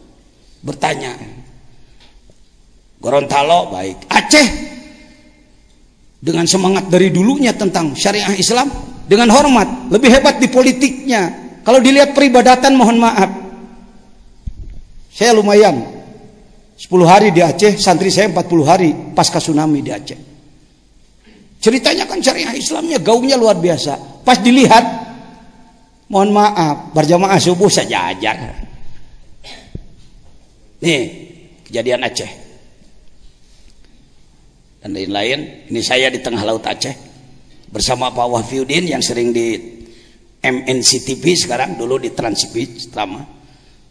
Bertanya. 0.65 1.13
Gorontalo 3.03 3.69
baik. 3.75 4.09
Aceh 4.09 4.47
dengan 6.23 6.47
semangat 6.47 6.87
dari 6.87 7.11
dulunya 7.11 7.51
tentang 7.51 7.99
syariah 7.99 8.39
Islam 8.39 8.71
dengan 9.11 9.27
hormat 9.35 9.91
lebih 9.91 10.07
hebat 10.07 10.39
di 10.39 10.47
politiknya 10.47 11.35
kalau 11.67 11.83
dilihat 11.83 12.15
peribadatan 12.15 12.79
mohon 12.79 13.03
maaf 13.03 13.27
saya 15.11 15.35
lumayan 15.35 15.83
10 16.79 16.87
hari 17.03 17.35
di 17.35 17.43
Aceh 17.43 17.75
santri 17.75 18.07
saya 18.15 18.31
40 18.31 18.39
hari 18.63 18.95
pasca 19.19 19.43
tsunami 19.43 19.83
di 19.83 19.91
Aceh 19.91 20.19
ceritanya 21.59 22.07
kan 22.07 22.23
syariah 22.23 22.55
Islamnya 22.55 23.03
gaungnya 23.03 23.35
luar 23.35 23.59
biasa 23.59 24.23
pas 24.23 24.39
dilihat 24.39 25.02
mohon 26.13 26.29
maaf 26.37 26.93
berjamaah 26.93 27.41
subuh 27.41 27.73
saja 27.73 28.13
aja. 28.13 28.37
Nih 30.85 31.03
kejadian 31.65 32.05
Aceh. 32.05 32.29
Dan 34.85 34.93
lain-lain. 34.93 35.73
Ini 35.73 35.81
saya 35.81 36.13
di 36.13 36.21
tengah 36.21 36.45
laut 36.45 36.61
Aceh 36.69 36.93
bersama 37.73 38.13
Pak 38.13 38.29
Wahfiuddin 38.29 38.93
yang 38.93 39.01
sering 39.01 39.33
di 39.33 39.57
MNC 40.45 40.91
TV 41.09 41.33
sekarang 41.33 41.81
dulu 41.81 41.97
di 41.97 42.13
Trans 42.13 42.45
TV 42.45 42.69
selama 42.77 43.25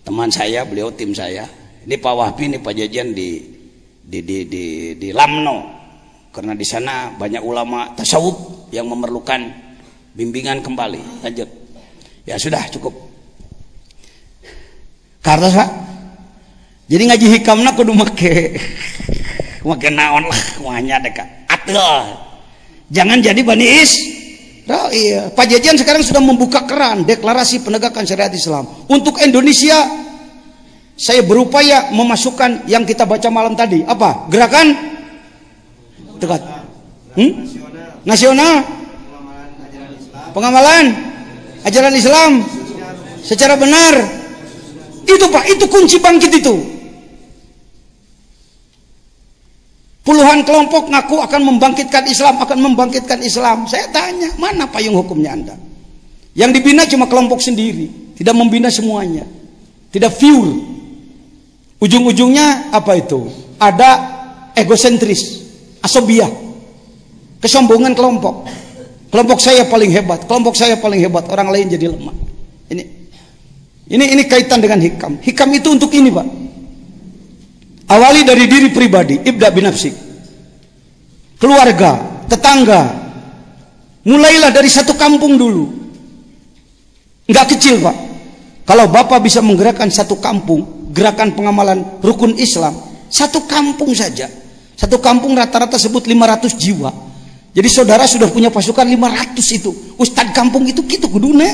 teman 0.06 0.30
saya 0.30 0.62
beliau 0.62 0.94
tim 0.94 1.18
saya. 1.18 1.50
Ini 1.82 1.98
Pak 1.98 2.14
Wahfi 2.14 2.54
ini 2.54 2.62
Pak 2.62 2.78
Jajan 2.78 3.18
di 3.18 3.42
di 3.98 4.20
di 4.22 4.46
di, 4.46 4.66
di 4.94 5.10
Lamno. 5.10 5.82
Karena 6.32 6.56
di 6.56 6.64
sana 6.64 7.12
banyak 7.12 7.44
ulama 7.44 7.92
tasawuf 7.98 8.70
yang 8.70 8.86
memerlukan 8.88 9.42
bimbingan 10.16 10.64
kembali. 10.64 11.26
Lanjut 11.26 11.61
ya 12.26 12.36
sudah 12.38 12.62
cukup. 12.74 12.94
Karena 15.22 15.48
Pak. 15.50 15.70
Jadi 16.92 17.04
ngaji 17.08 17.28
hikamna 17.40 17.72
kudu 17.78 17.94
make. 17.96 18.58
Makin 19.68 19.94
naon 19.94 20.26
lah 20.26 20.42
wanya 20.66 20.98
dekat 20.98 21.42
atul 21.46 21.78
jangan 22.90 23.22
jadi 23.22 23.42
bani 23.46 23.66
is. 23.66 23.94
Iya. 24.72 25.36
Pak 25.36 25.52
Jajan 25.52 25.76
sekarang 25.76 26.00
sudah 26.00 26.24
membuka 26.24 26.64
keran 26.64 27.04
deklarasi 27.04 27.60
penegakan 27.60 28.08
syariat 28.08 28.32
Islam. 28.32 28.64
Untuk 28.88 29.20
Indonesia 29.20 29.76
saya 30.96 31.26
berupaya 31.28 31.92
memasukkan 31.92 32.70
yang 32.72 32.88
kita 32.88 33.04
baca 33.04 33.28
malam 33.28 33.52
tadi. 33.52 33.84
Apa? 33.84 34.32
Gerakan? 34.32 34.68
Dekat. 36.24 36.42
Hmm? 37.20 37.32
nasional. 38.08 38.64
Pengamalan 40.32 41.11
ajaran 41.68 41.94
Islam 41.94 42.32
secara 43.22 43.58
benar 43.58 43.94
itu 45.06 45.26
pak 45.30 45.46
itu 45.50 45.66
kunci 45.70 45.98
bangkit 46.02 46.32
itu 46.42 46.56
Puluhan 50.02 50.42
kelompok 50.42 50.90
ngaku 50.90 51.22
akan 51.22 51.42
membangkitkan 51.46 52.10
Islam, 52.10 52.42
akan 52.42 52.58
membangkitkan 52.58 53.22
Islam. 53.22 53.70
Saya 53.70 53.86
tanya, 53.94 54.34
mana 54.42 54.66
payung 54.66 54.98
hukumnya 54.98 55.38
Anda? 55.38 55.56
Yang 56.34 56.58
dibina 56.58 56.90
cuma 56.90 57.06
kelompok 57.06 57.38
sendiri, 57.38 58.18
tidak 58.18 58.34
membina 58.34 58.74
semuanya. 58.74 59.30
Tidak 59.94 60.10
pure. 60.18 60.58
Ujung-ujungnya 61.78 62.74
apa 62.74 62.98
itu? 62.98 63.30
Ada 63.62 63.90
egosentris, 64.58 65.46
asobiah, 65.86 66.30
kesombongan 67.38 67.94
kelompok. 67.94 68.50
Kelompok 69.12 69.44
saya 69.44 69.68
paling 69.68 69.92
hebat, 69.92 70.24
kelompok 70.24 70.56
saya 70.56 70.80
paling 70.80 71.04
hebat, 71.04 71.28
orang 71.28 71.52
lain 71.52 71.68
jadi 71.68 71.92
lemah. 71.92 72.16
Ini 72.72 72.84
ini 73.92 74.06
ini 74.16 74.24
kaitan 74.24 74.64
dengan 74.64 74.80
hikam. 74.80 75.20
Hikam 75.20 75.52
itu 75.52 75.68
untuk 75.68 75.92
ini, 75.92 76.08
Pak. 76.08 76.28
Awali 77.92 78.24
dari 78.24 78.48
diri 78.48 78.72
pribadi, 78.72 79.20
ibda 79.20 79.52
binafsik. 79.52 79.92
Keluarga, 81.36 82.24
tetangga. 82.32 82.88
Mulailah 84.08 84.56
dari 84.56 84.72
satu 84.72 84.96
kampung 84.96 85.36
dulu. 85.36 85.68
Enggak 87.28 87.52
kecil, 87.52 87.84
Pak. 87.84 87.96
Kalau 88.64 88.88
Bapak 88.88 89.20
bisa 89.20 89.44
menggerakkan 89.44 89.92
satu 89.92 90.24
kampung, 90.24 90.88
gerakan 90.96 91.36
pengamalan 91.36 92.00
rukun 92.00 92.40
Islam, 92.40 92.80
satu 93.12 93.44
kampung 93.44 93.92
saja. 93.92 94.32
Satu 94.80 95.04
kampung 95.04 95.36
rata-rata 95.36 95.76
sebut 95.76 96.08
500 96.08 96.56
jiwa. 96.56 97.11
Jadi 97.52 97.68
saudara 97.68 98.08
sudah 98.08 98.32
punya 98.32 98.48
pasukan 98.48 98.88
500 98.88 99.36
itu. 99.60 99.72
Ustad 100.00 100.32
kampung 100.32 100.64
itu 100.64 100.80
gitu 100.88 101.12
kudune. 101.12 101.50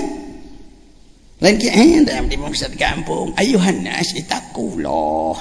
Lain 1.37 1.55
ki 1.57 1.69
dalam 2.05 2.29
di 2.29 2.37
ustad 2.37 2.73
kampung. 2.77 3.33
Ayuhan 3.37 3.85
nas 3.85 4.13
itakullah. 4.13 5.37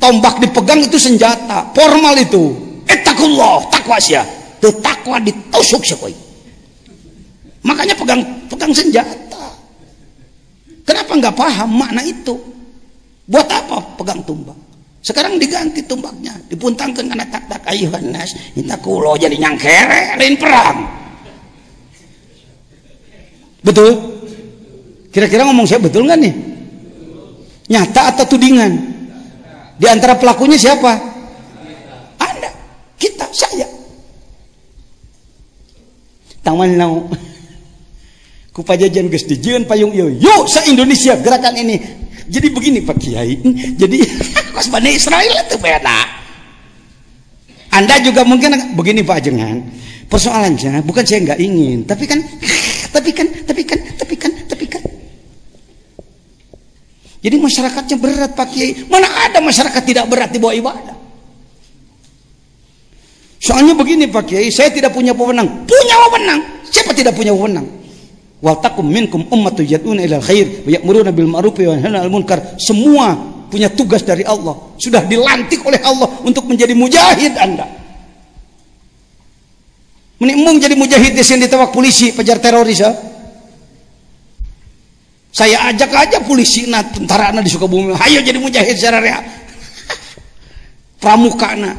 Tombak 0.00 0.42
dipegang 0.42 0.82
itu 0.82 0.98
senjata 0.98 1.70
formal 1.74 2.18
itu. 2.18 2.54
Etakullah 2.86 3.66
takwa 3.70 3.98
sia. 4.02 4.26
Tuh 4.58 4.74
takwa 4.82 5.22
ditusuk 5.22 5.86
sekoi 5.86 6.30
makanya 7.64 7.94
pegang 7.96 8.22
pegang 8.48 8.72
senjata. 8.72 9.46
Kenapa 10.84 11.12
nggak 11.16 11.36
paham 11.36 11.70
makna 11.70 12.02
itu? 12.02 12.34
Buat 13.30 13.46
apa 13.46 13.78
pegang 14.00 14.20
tombak 14.26 14.58
sekarang 15.00 15.40
diganti 15.40 15.80
tombaknya 15.88 16.36
dipuntangkan 16.52 17.08
karena 17.08 17.26
tak 17.32 17.44
tak 17.48 17.62
ayuhan 17.68 18.12
nas 18.12 18.36
itakullah 18.52 19.16
jadi 19.16 19.36
nyangkere 19.36 20.20
lain 20.20 20.36
perang 20.36 20.78
betul 23.64 23.90
kira-kira 25.08 25.48
ngomong 25.48 25.64
saya 25.64 25.80
betul 25.80 26.04
nggak 26.04 26.20
nih 26.20 26.34
nyata 27.72 28.02
atau 28.12 28.24
tudingan 28.28 28.90
di 29.80 29.88
antara 29.88 30.12
pelakunya 30.20 30.60
siapa? 30.60 30.92
Anda, 32.20 32.52
kita, 33.00 33.24
saya. 33.32 33.64
Tangan 36.44 36.76
nau. 36.76 37.08
Kupajajan 38.54 39.08
dijieun 39.08 39.64
payung 39.64 39.96
ieu. 39.96 40.12
Yuk 40.20 40.44
sa 40.52 40.60
Indonesia 40.68 41.16
gerakan 41.16 41.56
ini. 41.64 41.80
Jadi 42.28 42.52
begini 42.52 42.84
Pak 42.84 42.96
Kiai. 43.00 43.40
Jadi 43.80 43.98
pas 44.50 44.66
Bani 44.68 44.90
Israel 44.94 45.34
itu 45.46 45.56
beda. 45.56 45.98
Anda 47.70 48.02
juga 48.02 48.26
mungkin 48.26 48.74
begini 48.74 49.06
Pak 49.06 49.18
Jengan. 49.22 49.62
Persoalannya 50.10 50.82
bukan 50.82 51.06
saya 51.06 51.22
nggak 51.22 51.38
ingin, 51.38 51.86
tapi 51.86 52.02
kan, 52.02 52.18
tapi 52.94 53.14
kan, 53.14 53.26
tapi 53.46 53.62
kan, 53.62 53.78
tapi 53.94 54.14
kan, 54.18 54.32
tapi 54.50 54.66
kan. 54.66 54.82
Jadi 57.20 57.36
masyarakatnya 57.38 57.96
berat 58.00 58.32
Pak 58.34 58.46
Kiai. 58.50 58.90
Mana 58.90 59.06
ada 59.06 59.38
masyarakat 59.38 59.82
tidak 59.86 60.10
berat 60.10 60.34
di 60.34 60.42
bawah 60.42 60.56
ibadah? 60.56 60.96
Soalnya 63.38 63.78
begini 63.78 64.10
Pak 64.10 64.24
Kiai, 64.26 64.50
saya 64.50 64.74
tidak 64.74 64.90
punya 64.90 65.14
pewenang. 65.14 65.46
Punya 65.62 65.96
pewenang. 66.10 66.40
Siapa 66.74 66.90
tidak 66.90 67.14
punya 67.14 67.30
pewenang? 67.30 67.70
Wa 68.40 68.56
takum 68.58 68.88
minkum 68.88 69.28
ummatu 69.30 69.60
yad'una 69.60 70.00
ilal 70.00 70.24
khair 70.24 70.64
wa 70.64 70.70
ya'muruna 70.74 71.12
bil 71.12 71.28
ma'ruf 71.28 71.54
wa 71.54 71.76
yanhauna 71.76 72.02
'anil 72.02 72.12
munkar. 72.12 72.40
Semua 72.56 73.14
punya 73.50 73.68
tugas 73.68 74.06
dari 74.06 74.22
Allah. 74.22 74.54
Sudah 74.78 75.02
dilantik 75.04 75.60
oleh 75.66 75.82
Allah 75.82 76.08
untuk 76.22 76.46
menjadi 76.46 76.72
mujahid 76.72 77.34
Anda. 77.34 77.66
Menimung 80.22 80.62
jadi 80.62 80.78
mujahid 80.78 81.16
di 81.16 81.24
sini 81.24 81.48
ditewak 81.48 81.74
polisi, 81.74 82.14
pejar 82.14 82.38
teroris 82.38 82.78
ya. 82.78 82.92
Saya 85.30 85.72
ajak 85.72 85.90
aja 85.90 86.18
polisi 86.22 86.70
na 86.70 86.84
tentara 86.84 87.34
na 87.34 87.42
di 87.42 87.50
Sukabumi. 87.50 87.96
Ayo 87.96 88.22
jadi 88.22 88.38
mujahid 88.38 88.78
secara 88.78 89.00
Pramuka 91.02 91.56
na. 91.56 91.72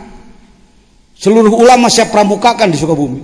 Seluruh 1.22 1.54
ulama 1.54 1.88
saya 1.88 2.10
pramukakan 2.10 2.74
di 2.74 2.78
Sukabumi. 2.82 3.22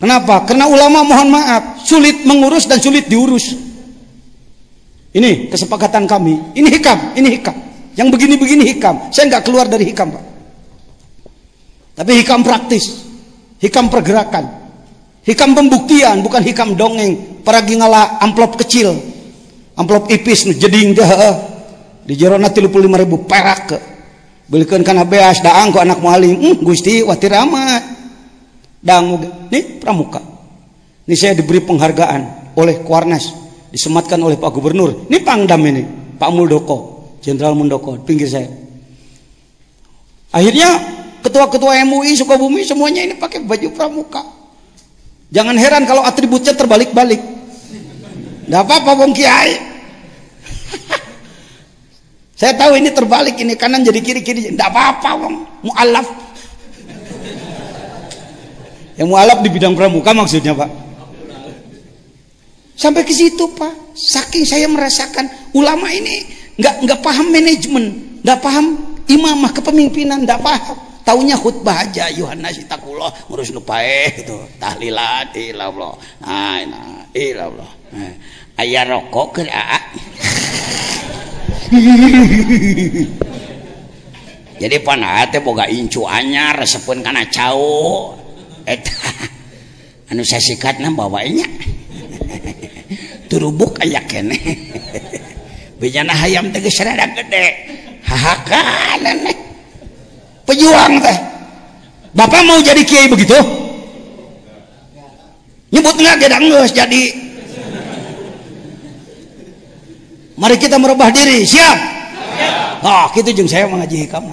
Kenapa? 0.00 0.48
Karena 0.48 0.68
ulama 0.68 1.04
mohon 1.04 1.28
maaf, 1.32 1.84
sulit 1.84 2.24
mengurus 2.24 2.68
dan 2.68 2.80
sulit 2.80 3.08
diurus. 3.08 3.69
Ini 5.10 5.50
kesepakatan 5.50 6.06
kami. 6.06 6.54
Ini 6.54 6.68
hikam, 6.70 6.98
ini 7.18 7.28
hikam. 7.38 7.56
Yang 7.98 8.08
begini-begini 8.14 8.64
hikam. 8.76 9.10
Saya 9.10 9.26
nggak 9.30 9.42
keluar 9.46 9.66
dari 9.66 9.90
hikam, 9.90 10.14
Pak. 10.14 10.24
Tapi 12.00 12.12
hikam 12.22 12.40
praktis, 12.40 13.04
hikam 13.60 13.92
pergerakan, 13.92 14.48
hikam 15.26 15.52
pembuktian, 15.52 16.24
bukan 16.24 16.40
hikam 16.40 16.72
dongeng. 16.78 17.42
Para 17.44 17.60
ngala 17.60 18.22
amplop 18.22 18.56
kecil, 18.56 18.94
amplop 19.76 20.08
ipis 20.08 20.48
jeding 20.56 20.96
deh. 20.96 21.10
Di 22.06 22.16
jerona 22.16 22.48
lima 22.48 22.96
ribu 22.96 23.28
perak 23.28 23.60
ke. 23.68 23.78
Belikan 24.48 24.82
karena 24.82 25.04
beas 25.04 25.44
daang 25.44 25.70
ku 25.70 25.78
anak 25.78 26.00
mualim. 26.00 26.34
Hmm, 26.40 26.56
gusti 26.64 27.04
watir 27.04 27.30
amat 27.36 28.00
dangu 28.80 29.20
nih 29.52 29.76
pramuka 29.78 30.20
ini 31.04 31.14
saya 31.16 31.36
diberi 31.36 31.60
penghargaan 31.60 32.52
oleh 32.56 32.80
Kuarnas 32.80 33.49
disematkan 33.70 34.18
oleh 34.22 34.36
Pak 34.36 34.50
Gubernur. 34.54 35.06
Ini 35.06 35.18
Pangdam 35.22 35.62
ini 35.66 35.82
Pak 36.18 36.30
Muldoko 36.34 37.00
Jenderal 37.20 37.52
Muldoko 37.52 38.00
pinggir 38.00 38.26
saya. 38.26 38.48
Akhirnya 40.32 40.80
ketua-ketua 41.20 41.84
MUI 41.84 42.16
Sukabumi 42.16 42.64
semuanya 42.64 43.04
ini 43.04 43.14
pakai 43.20 43.44
baju 43.44 43.68
pramuka. 43.76 44.24
Jangan 45.30 45.54
heran 45.60 45.84
kalau 45.84 46.02
atributnya 46.02 46.56
terbalik-balik. 46.56 47.20
Tidak 48.48 48.60
apa-apa 48.66 48.98
Bung 48.98 49.14
Kiai. 49.14 49.54
Saya 52.40 52.56
tahu 52.56 52.74
ini 52.80 52.90
terbalik 52.90 53.36
ini 53.38 53.54
kanan 53.54 53.84
jadi 53.84 54.00
kiri 54.00 54.24
kiri 54.24 54.40
tidak 54.56 54.72
apa-apa 54.72 55.10
Bung. 55.20 55.36
Mualaf. 55.60 56.08
Yang 58.96 59.08
mualaf 59.12 59.38
di 59.44 59.48
bidang 59.52 59.76
pramuka 59.76 60.16
maksudnya 60.16 60.56
Pak. 60.56 60.89
Sampai 62.80 63.04
ke 63.04 63.12
situ 63.12 63.44
Pak. 63.52 63.92
Saking 63.92 64.48
saya 64.48 64.64
merasakan 64.64 65.28
ulama 65.52 65.92
ini 65.92 66.24
nggak 66.56 66.80
nggak 66.88 67.04
paham 67.04 67.28
manajemen, 67.28 68.16
nggak 68.24 68.40
paham 68.40 68.96
imamah 69.04 69.52
kepemimpinan, 69.52 70.24
nggak 70.24 70.40
paham. 70.40 70.80
Taunya 71.04 71.36
khutbah 71.36 71.84
aja 71.84 72.08
Yohanes 72.08 72.56
itakullah 72.64 73.12
ngurus 73.28 73.52
nupae 73.52 74.16
gitu. 74.16 74.32
Tahlilat 74.56 75.36
ilallah. 75.36 75.92
Nah, 76.24 76.64
nah 76.64 77.04
ilallah. 77.12 77.68
Nah, 77.92 78.16
ayah 78.64 78.88
rokok 78.88 79.28
ke 79.36 79.44
Jadi 84.60 84.76
panah 84.84 85.28
teh 85.28 85.40
boga 85.44 85.68
incu 85.68 86.08
anyar 86.08 86.56
resepun 86.56 87.04
kana 87.04 87.28
cau 87.28 88.12
eta 88.64 88.92
anu 90.12 90.20
sasikatna 90.20 90.92
bawanya 90.92 91.48
turubuk 93.30 93.78
aya 93.82 94.02
keneh 94.04 94.38
bejana 95.80 96.12
hayam 96.12 96.52
teges 96.52 96.76
rada 96.84 97.08
gede. 97.16 97.46
Hahaha 98.04 98.98
pejuang 100.44 100.98
teh. 100.98 101.18
Bapak 102.10 102.42
mau 102.42 102.58
jadi 102.58 102.82
kiai 102.82 103.06
begitu? 103.06 103.38
Nyebut 105.70 105.94
nggak 105.94 106.16
gedanggus 106.18 106.74
jadi. 106.74 107.02
Mari 110.34 110.56
kita 110.58 110.80
merubah 110.80 111.14
diri. 111.14 111.46
Siap? 111.46 111.78
Oh 112.80 113.06
gitu 113.14 113.30
jeng 113.30 113.46
saya 113.46 113.68
mengaji 113.68 114.08
hikam 114.08 114.24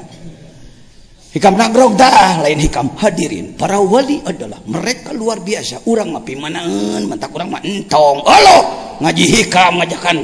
Hikam 1.28 1.60
nagrog 1.60 2.00
dah 2.00 2.40
lain 2.40 2.56
hikam 2.64 2.88
hadirin. 2.96 3.52
Para 3.60 3.84
wali 3.84 4.24
adalah 4.24 4.64
mereka 4.64 5.12
luar 5.12 5.44
biasa. 5.44 5.84
Urang 5.84 6.16
mah 6.16 6.24
pimanaan, 6.24 7.04
mentak 7.04 7.36
urang 7.36 7.52
mah 7.52 7.60
entong. 7.68 8.24
Halo, 8.24 8.58
ngaji 9.04 9.24
hikam 9.36 9.84
ngajakan. 9.84 10.18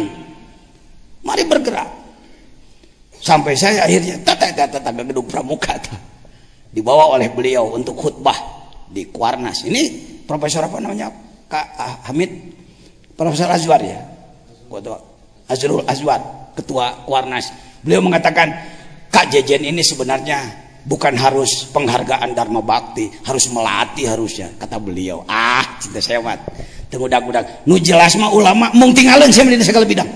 Mari 1.27 1.43
bergerak. 1.43 1.89
Sampai 3.19 3.55
saya 3.55 3.83
akhirnya 3.87 4.19
tata 4.23 4.51
tata 4.51 4.79
tata 4.79 5.03
gedung 5.03 5.27
pramuka 5.27 5.79
dibawa 6.71 7.15
oleh 7.15 7.31
beliau 7.31 7.71
untuk 7.75 7.95
khutbah 7.99 8.35
di 8.87 9.07
Kuarnas. 9.07 9.63
Ini 9.67 9.81
profesor 10.23 10.67
apa 10.67 10.79
namanya? 10.79 11.11
Kak 11.47 11.67
ah, 11.79 11.93
Hamid 12.11 12.31
Profesor 13.13 13.51
Azwar 13.51 13.79
ya. 13.83 14.01
Azrul 15.47 15.85
Azwar, 15.85 16.51
ketua 16.57 17.05
Kuarnas. 17.05 17.53
Beliau 17.85 18.01
mengatakan 18.01 18.49
Kak 19.13 19.29
Jejen 19.29 19.61
ini 19.61 19.85
sebenarnya 19.85 20.62
bukan 20.83 21.15
harus 21.15 21.67
penghargaan 21.71 22.35
Dharma 22.35 22.59
Bakti 22.59 23.09
harus 23.23 23.47
melatih 23.51 24.07
harusnya 24.11 24.51
kata 24.59 24.79
beliau. 24.79 25.23
Ah 25.27 25.79
cinta 25.79 26.03
sewat. 26.03 26.39
Tegudak-gudak 26.91 27.65
nu 27.65 27.81
jelas 27.81 28.13
mah 28.21 28.29
ulama 28.29 28.69
mung 28.77 28.93
tinggalin 28.93 29.33
saya 29.33 29.49
di 29.49 29.65
segala 29.65 29.87
bidang. 29.87 30.09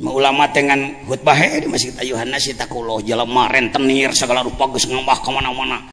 Ma 0.00 0.10
ulama 0.16 0.48
dengan 0.48 1.04
khutbah 1.04 1.36
di 1.36 1.68
masjid 1.68 1.92
ayuhan 2.00 2.32
si 2.40 2.56
takuloh 2.56 3.04
jelema 3.04 3.52
rentenir 3.52 4.16
segala 4.16 4.40
rupa 4.40 4.64
geus 4.72 4.88
ngambah 4.88 5.20
kemana-mana 5.20 5.92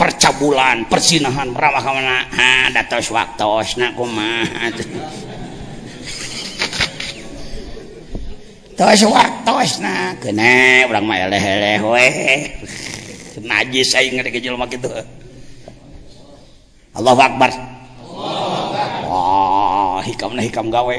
percabulan 0.00 0.88
persinahan 0.88 1.52
meramah 1.52 1.82
kemana 1.84 2.16
ah 2.32 2.66
datos 2.72 3.12
waktos 3.12 3.76
nak 3.76 3.98
kumaha 3.98 4.72
tos 8.80 9.04
waktos 9.04 9.84
nah 9.84 10.16
kena 10.16 10.88
urang 10.88 11.04
mah 11.04 11.28
eleh-eleh 11.28 11.84
we 11.84 12.08
najis 13.52 13.92
aing 13.92 14.16
ngeri 14.16 14.32
ke 14.32 14.40
jelema 14.40 14.64
kitu 14.64 14.88
Allahu 16.96 17.20
Akbar 17.20 17.52
Wah, 18.08 19.04
oh, 19.04 19.96
hikamna 20.00 20.40
hikam 20.40 20.72
gawe 20.72 20.96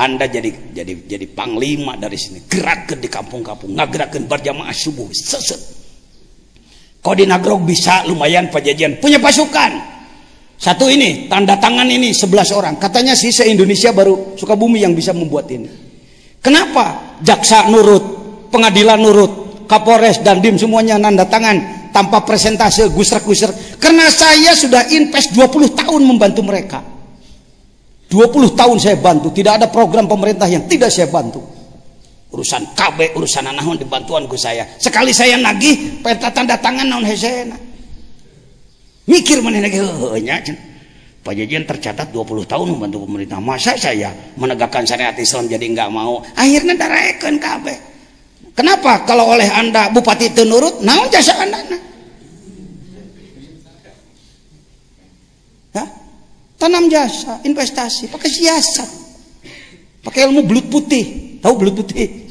Anda 0.00 0.24
jadi 0.26 0.74
jadi 0.74 1.06
jadi 1.06 1.26
panglima 1.38 1.94
dari 1.94 2.18
sini. 2.18 2.42
Gerakkan 2.50 2.98
di 2.98 3.06
kampung-kampung, 3.06 3.78
ngagerakkan 3.78 4.26
berjamaah 4.26 4.74
subuh, 4.74 5.06
seset. 5.14 5.62
Kau 6.98 7.14
di 7.14 7.22
Nagrog 7.30 7.62
bisa 7.62 8.02
lumayan 8.10 8.50
pajajian, 8.50 8.98
punya 8.98 9.22
pasukan. 9.22 9.70
Satu 10.58 10.90
ini, 10.90 11.30
tanda 11.30 11.54
tangan 11.62 11.86
ini 11.86 12.10
11 12.10 12.58
orang. 12.58 12.74
Katanya 12.74 13.14
sih 13.14 13.30
se-Indonesia 13.30 13.94
baru 13.94 14.34
Sukabumi 14.34 14.82
yang 14.82 14.98
bisa 14.98 15.14
membuat 15.14 15.46
ini. 15.54 15.83
Kenapa 16.44 17.16
jaksa 17.24 17.72
nurut, 17.72 18.04
pengadilan 18.52 19.00
nurut, 19.00 19.64
Kapolres 19.64 20.20
dan 20.20 20.44
DIM 20.44 20.60
semuanya 20.60 21.00
nanda 21.00 21.24
tangan 21.24 21.88
tanpa 21.88 22.20
presentase 22.20 22.92
gusrak-gusrak? 22.92 23.80
Karena 23.80 24.12
saya 24.12 24.52
sudah 24.52 24.92
invest 24.92 25.32
20 25.32 25.72
tahun 25.72 26.04
membantu 26.04 26.44
mereka. 26.44 26.84
20 28.12 28.60
tahun 28.60 28.76
saya 28.76 29.00
bantu, 29.00 29.32
tidak 29.32 29.64
ada 29.64 29.66
program 29.72 30.04
pemerintah 30.04 30.44
yang 30.44 30.68
tidak 30.68 30.92
saya 30.92 31.08
bantu. 31.08 31.40
Urusan 32.28 32.76
KB, 32.76 33.16
urusan 33.16 33.48
anahon 33.48 33.80
dibantuan 33.80 34.28
ke 34.28 34.36
saya. 34.36 34.68
Sekali 34.76 35.16
saya 35.16 35.40
nagih, 35.40 36.04
peta 36.04 36.28
tanda 36.28 36.60
tangan 36.60 36.84
naon 36.84 37.08
hesena. 37.08 37.56
Mikir 39.08 39.40
mana 39.40 39.64
lagi, 39.64 39.80
nya 40.20 40.44
Pak 41.24 41.32
Jajan 41.32 41.64
tercatat 41.64 42.12
20 42.12 42.44
tahun 42.44 42.66
membantu 42.76 43.08
pemerintah. 43.08 43.40
Masa 43.40 43.72
saya 43.80 44.12
menegakkan 44.36 44.84
syariat 44.84 45.16
Islam 45.16 45.48
jadi 45.48 45.64
nggak 45.72 45.88
mau? 45.88 46.20
Akhirnya 46.36 46.76
darahkan 46.76 47.40
KB. 47.40 47.66
Kenapa? 48.52 49.08
Kalau 49.08 49.32
oleh 49.32 49.48
anda 49.48 49.88
bupati 49.88 50.36
itu 50.36 50.44
nurut, 50.44 50.84
naon 50.84 51.08
jasa 51.08 51.32
anda? 51.40 51.64
Ya? 55.72 55.84
Tanam 56.60 56.92
jasa, 56.92 57.40
investasi, 57.40 58.12
pakai 58.12 58.28
siasat, 58.28 58.90
pakai 60.04 60.28
ilmu 60.28 60.44
belut 60.44 60.68
putih. 60.68 61.40
Tahu 61.40 61.54
belut 61.56 61.80
putih? 61.80 62.28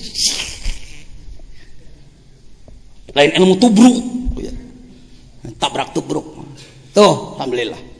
Lain 3.17 3.31
ilmu 3.41 3.57
tubruk, 3.57 3.97
tabrak 5.57 5.97
tubruk. 5.97 6.45
Tuh, 6.93 7.41
alhamdulillah. 7.41 7.92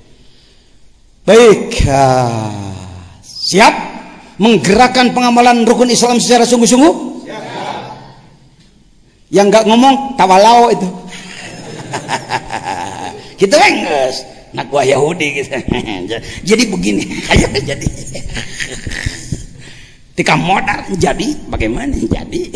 Baik, 1.24 1.88
siap 3.24 3.72
menggerakkan 4.44 5.16
pengamalan 5.16 5.64
rukun 5.64 5.88
Islam 5.88 6.20
secara 6.20 6.44
sungguh-sungguh? 6.44 7.24
Yang 9.32 9.46
nggak 9.48 9.66
ngomong 9.72 10.20
tawalau 10.20 10.68
itu. 10.68 10.84
kita 13.40 13.56
enggak 13.56 14.12
nak 14.52 14.68
gua 14.68 14.84
Yahudi 14.84 15.40
gitu. 15.40 15.56
jadi 16.52 16.64
begini, 16.68 17.08
ayo 17.32 17.48
jadi. 17.72 17.88
Tika 20.20 20.36
modal 20.36 20.92
jadi 21.00 21.28
bagaimana 21.48 22.04
jadi? 22.04 22.52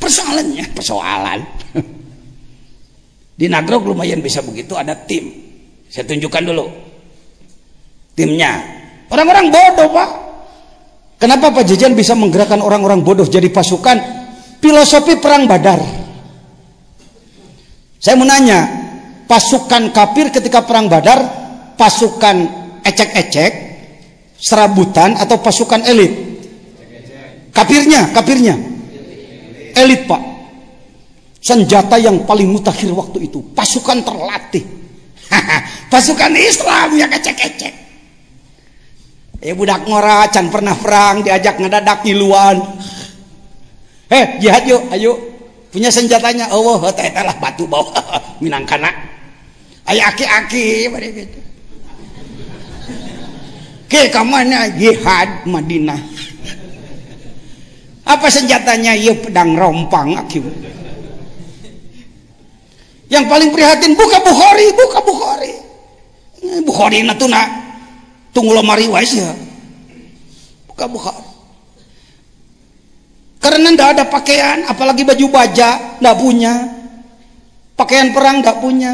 Persoalannya 0.00 0.72
persoalan. 0.72 1.40
Di 3.36 3.44
Nagrog 3.44 3.92
lumayan 3.92 4.24
bisa 4.24 4.40
begitu 4.40 4.72
ada 4.72 4.96
tim. 4.96 5.28
Saya 5.92 6.08
tunjukkan 6.08 6.48
dulu 6.48 6.91
timnya. 8.16 8.60
Orang-orang 9.12 9.52
bodoh, 9.52 9.88
Pak. 9.92 10.10
Kenapa 11.22 11.54
Pak 11.54 11.62
Jajan 11.68 11.94
bisa 11.94 12.18
menggerakkan 12.18 12.58
orang-orang 12.58 13.04
bodoh 13.06 13.22
jadi 13.22 13.46
pasukan? 13.46 13.94
Filosofi 14.58 15.18
perang 15.18 15.46
Badar. 15.46 15.78
Saya 18.02 18.18
mau 18.18 18.26
nanya, 18.26 18.66
pasukan 19.30 19.94
kafir 19.94 20.34
ketika 20.34 20.66
perang 20.66 20.90
Badar, 20.90 21.22
pasukan 21.78 22.36
ecek-ecek, 22.82 23.52
serabutan 24.34 25.14
atau 25.14 25.38
pasukan 25.38 25.86
elit? 25.86 26.10
Kafirnya, 27.54 28.10
kafirnya. 28.10 28.58
Elit, 29.78 30.10
Pak. 30.10 30.22
Senjata 31.38 31.98
yang 31.98 32.22
paling 32.26 32.50
mutakhir 32.50 32.90
waktu 32.90 33.30
itu, 33.30 33.38
pasukan 33.54 34.02
terlatih. 34.02 34.62
pasukan 35.92 36.34
Islam 36.34 36.98
yang 36.98 37.10
ecek-ecek. 37.10 37.81
Eh 39.42 39.58
budak 39.58 39.82
ngora 39.90 40.30
can 40.30 40.46
pernah 40.54 40.70
perang 40.78 41.26
diajak 41.26 41.58
ngedadak 41.58 42.06
ngiluan. 42.06 42.62
Eh 44.06 44.38
jihad 44.38 44.62
yuk, 44.70 44.86
ayo. 44.94 45.18
Punya 45.74 45.90
senjatanya. 45.90 46.46
Oh, 46.54 46.78
teh 46.94 47.10
lah 47.10 47.34
batu 47.42 47.66
bawa 47.66 47.90
minang 48.42 48.62
kana. 48.62 48.94
Ayo 49.90 49.98
aki-aki 50.06 50.86
pada 50.86 51.08
gitu. 51.10 51.40
Ke 53.90 54.14
kamana 54.14 54.70
jihad 54.78 55.42
Madinah. 55.42 55.98
Apa 58.06 58.30
senjatanya? 58.30 58.94
Ya 58.94 59.10
pedang 59.10 59.58
rompang 59.58 60.22
aki. 60.22 60.38
Yang 63.10 63.24
paling 63.26 63.50
prihatin 63.50 63.92
buka 63.98 64.22
Bukhari, 64.22 64.70
buka 64.70 64.98
Bukhari. 65.02 65.52
Bukhari 66.62 66.98
natuna 67.02 67.71
tunggu 68.32 68.52
lemari 68.56 68.88
ya. 68.88 69.32
Buka 70.66 70.88
buka. 70.88 71.12
Karena 73.38 73.74
ndak 73.76 73.88
ada 73.98 74.04
pakaian 74.08 74.64
apalagi 74.66 75.04
baju 75.04 75.26
baja 75.28 76.00
ndak 76.00 76.16
punya. 76.18 76.52
Pakaian 77.76 78.10
perang 78.16 78.40
ndak 78.40 78.58
punya. 78.58 78.92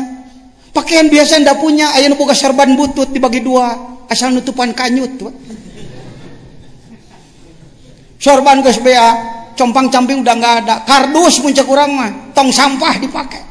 Pakaian 0.75 1.07
biasa 1.07 1.41
ndak 1.41 1.59
punya 1.63 1.95
ayah 1.97 2.13
buka 2.19 2.35
serban 2.35 2.75
butut 2.75 3.09
dibagi 3.15 3.41
dua. 3.41 3.97
Asal 4.11 4.35
nutupan 4.35 4.75
kanyut 4.75 5.17
tuh. 5.17 5.33
sorban 8.19 8.59
ke 8.67 8.75
SBA 8.75 9.09
compang 9.55 9.87
camping 9.95 10.27
udah 10.27 10.35
nggak 10.35 10.55
ada. 10.67 10.77
Kardus 10.83 11.39
puncak 11.39 11.63
kurang 11.69 11.95
mah 11.95 12.11
tong 12.35 12.51
sampah 12.51 12.99
dipakai. 12.99 13.43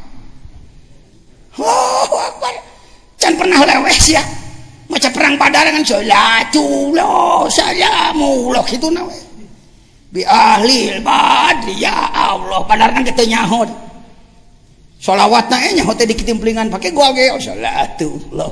Oh 1.61 2.19
akbar. 2.19 2.53
Can 3.17 3.33
pernah 3.39 3.63
lewes 3.63 4.13
ya 4.13 4.21
macam 4.87 5.11
perang 5.11 5.35
padar 5.35 5.67
kan 5.71 5.83
salatullah 5.83 7.47
salamullah 7.51 8.65
itu 8.67 8.87
nawe 8.87 9.17
bi 10.11 10.23
ahli 10.23 11.03
badri 11.03 11.83
ya 11.83 12.11
Allah. 12.11 12.63
Padar 12.63 12.95
kan 12.95 13.03
kita 13.03 13.27
nyahot 13.27 13.67
Salawat 14.97 15.45
na 15.53 15.61
nyahot 15.61 15.93
di 15.93 16.15
kitimplingan 16.17 16.73
pakai 16.73 16.89
gua 16.89 17.13
ge 17.13 17.29
salatullah 17.37 18.49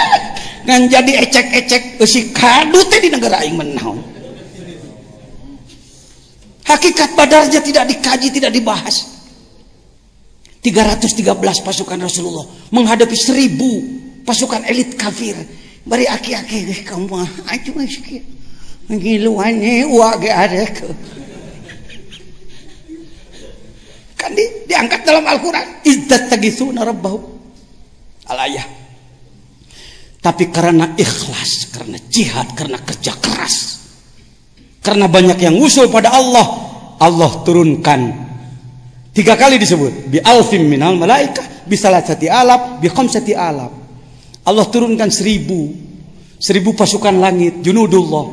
kan 0.68 0.80
jadi 0.90 1.12
ecek-ecek 1.28 2.02
si 2.02 2.34
kadu 2.34 2.82
teh 2.90 2.98
di 2.98 3.08
negara 3.14 3.40
aing 3.40 3.56
menaon 3.56 4.18
hakikat 6.68 7.16
badarnya 7.16 7.64
tidak 7.64 7.88
dikaji 7.88 8.28
tidak 8.28 8.52
dibahas. 8.52 9.16
313 10.58 11.24
pasukan 11.64 11.98
Rasulullah 12.02 12.44
menghadapi 12.74 13.16
seribu 13.16 13.78
pasukan 14.28 14.68
elit 14.68 14.92
kafir. 15.00 15.32
Bari 15.88 16.04
aki-aki 16.04 16.84
kamu 16.84 17.16
aja 17.48 17.70
masih 17.72 18.20
ngiluannya 18.92 19.88
uang 19.88 20.20
ada 20.28 20.68
ke. 20.68 20.84
Kan 24.20 24.36
di, 24.36 24.44
diangkat 24.68 25.00
dalam 25.08 25.24
Al-Quran. 25.24 25.80
Iddat 25.88 26.28
tagisuna 26.28 26.84
rabbahu 26.84 27.16
alayah. 28.28 28.68
Tapi 30.20 30.52
karena 30.52 30.92
ikhlas 30.92 31.72
karena 31.72 31.96
jihad 32.12 32.52
karena 32.52 32.76
kerja 32.84 33.16
keras 33.16 33.80
karena 34.82 35.06
banyak 35.06 35.38
yang 35.40 35.56
usul 35.56 35.88
pada 35.88 36.10
Allah 36.10 36.46
Allah 36.98 37.30
turunkan 37.46 38.00
tiga 39.14 39.38
kali 39.38 39.56
disebut. 39.56 40.10
Bi 40.10 40.18
alfim 40.20 40.66
minal 40.66 40.98
malaikah 40.98 41.64
bi 41.64 41.78
salasati 41.78 42.26
alaf 42.26 42.82
bi 42.82 42.90
khamsati 42.90 43.32
alaf 43.32 43.87
Allah 44.48 44.64
turunkan 44.72 45.12
seribu 45.12 45.68
seribu 46.40 46.72
pasukan 46.72 47.20
langit 47.20 47.60
junudullah 47.60 48.32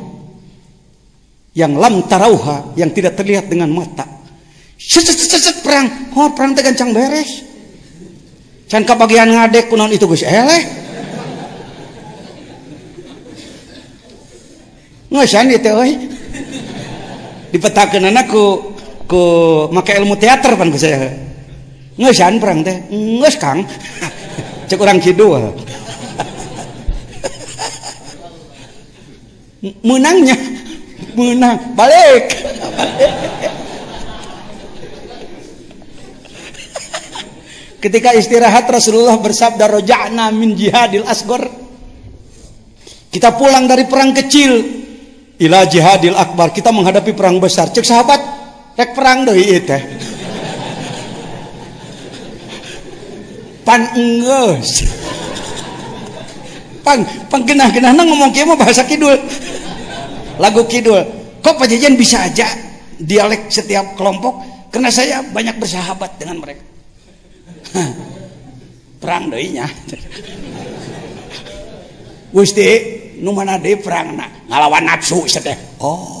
yang 1.52 1.76
lam 1.76 2.00
tarauha 2.08 2.72
yang 2.76 2.88
tidak 2.92 3.16
terlihat 3.20 3.52
dengan 3.52 3.68
mata. 3.72 4.04
Set 4.76 5.04
set 5.04 5.28
set 5.28 5.60
perang. 5.60 6.12
Oh 6.16 6.32
perang 6.32 6.56
tegancang 6.56 6.92
beres. 6.96 7.44
Can 8.68 8.84
bagian 8.84 9.32
ngadek 9.32 9.68
kunaon 9.72 9.92
itu 9.92 10.04
Gus 10.08 10.24
eleh. 10.24 10.62
Ngesan 15.12 15.48
itu 15.52 15.68
euy. 15.72 15.92
Dipetakeun 17.56 18.12
ku 18.28 18.44
ku 19.08 19.22
make 19.72 19.96
ilmu 19.96 20.16
teater 20.20 20.58
pan 20.60 20.68
ku 20.68 20.76
saya 20.76 21.08
ngesan 21.96 22.36
perang 22.36 22.60
teh? 22.60 22.76
Ngeus 22.92 23.36
Kang. 23.40 23.64
Cek 24.68 24.82
urang 24.82 25.00
kidul 25.00 25.56
menangnya. 29.82 30.36
Menang. 31.16 31.72
Balik. 31.72 32.24
Ketika 37.80 38.10
istirahat 38.16 38.66
Rasulullah 38.66 39.16
bersabda 39.20 39.70
roja'na 39.70 40.32
min 40.34 40.58
jihadil 40.58 41.06
asgor 41.06 41.66
kita 43.16 43.32
pulang 43.32 43.64
dari 43.64 43.88
perang 43.88 44.12
kecil. 44.12 44.60
Ila 45.40 45.64
jihadil 45.64 46.12
akbar. 46.12 46.52
Kita 46.52 46.68
menghadapi 46.68 47.16
perang 47.16 47.40
besar. 47.40 47.72
Cek 47.72 47.80
sahabat 47.80 48.20
rek 48.76 48.92
perang 48.92 49.24
deui 49.24 49.56
teh. 49.64 49.82
Pan 53.64 53.88
enggeus 53.96 54.84
pan 56.86 57.02
panggenah 57.26 57.66
genah 57.74 57.90
ngomong 57.90 58.30
kieu 58.30 58.46
mah 58.46 58.54
bahasa 58.54 58.86
kidul. 58.86 59.18
Lagu 60.38 60.62
kidul. 60.70 61.02
Kok 61.42 61.58
pajajan 61.58 61.98
bisa 61.98 62.22
aja 62.22 62.46
dialek 63.02 63.50
setiap 63.50 63.98
kelompok? 63.98 64.38
Karena 64.70 64.94
saya 64.94 65.26
banyak 65.26 65.58
bersahabat 65.58 66.14
dengan 66.22 66.38
mereka. 66.38 66.62
Perang 69.02 69.26
deui 69.34 69.58
nya. 69.58 69.66
Gusti 72.30 72.66
nu 73.18 73.34
mana 73.34 73.58
deui 73.58 73.82
perang 73.82 74.14
ngalawan 74.46 74.86
nafsu 74.86 75.26
teh. 75.26 75.58
Oh. 75.82 76.14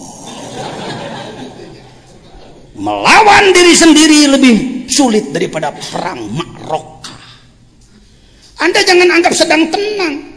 Melawan 2.76 3.56
diri 3.56 3.72
sendiri 3.72 4.20
lebih 4.36 4.56
sulit 4.84 5.32
daripada 5.32 5.72
perang 5.72 6.28
makroka 6.28 6.96
anda 8.56 8.80
jangan 8.82 9.08
anggap 9.20 9.32
sedang 9.36 9.68
tenang 9.68 10.35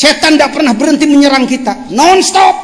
Setan 0.00 0.40
tidak 0.40 0.56
pernah 0.56 0.72
berhenti 0.72 1.04
menyerang 1.04 1.44
kita, 1.44 1.92
non-stop. 1.92 2.56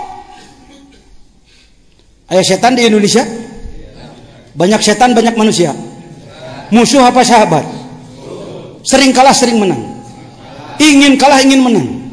Ayo 2.32 2.41
setan 2.41 2.72
di 2.72 2.89
Indonesia? 2.89 3.28
Banyak 4.57 4.80
setan, 4.80 5.12
banyak 5.12 5.37
manusia. 5.37 5.76
Musuh 6.72 7.05
apa 7.05 7.20
sahabat? 7.20 7.61
Sering 8.89 9.12
kalah, 9.12 9.37
sering 9.37 9.61
menang. 9.61 9.84
Ingin 10.80 11.20
kalah, 11.20 11.45
ingin 11.45 11.61
menang. 11.61 12.09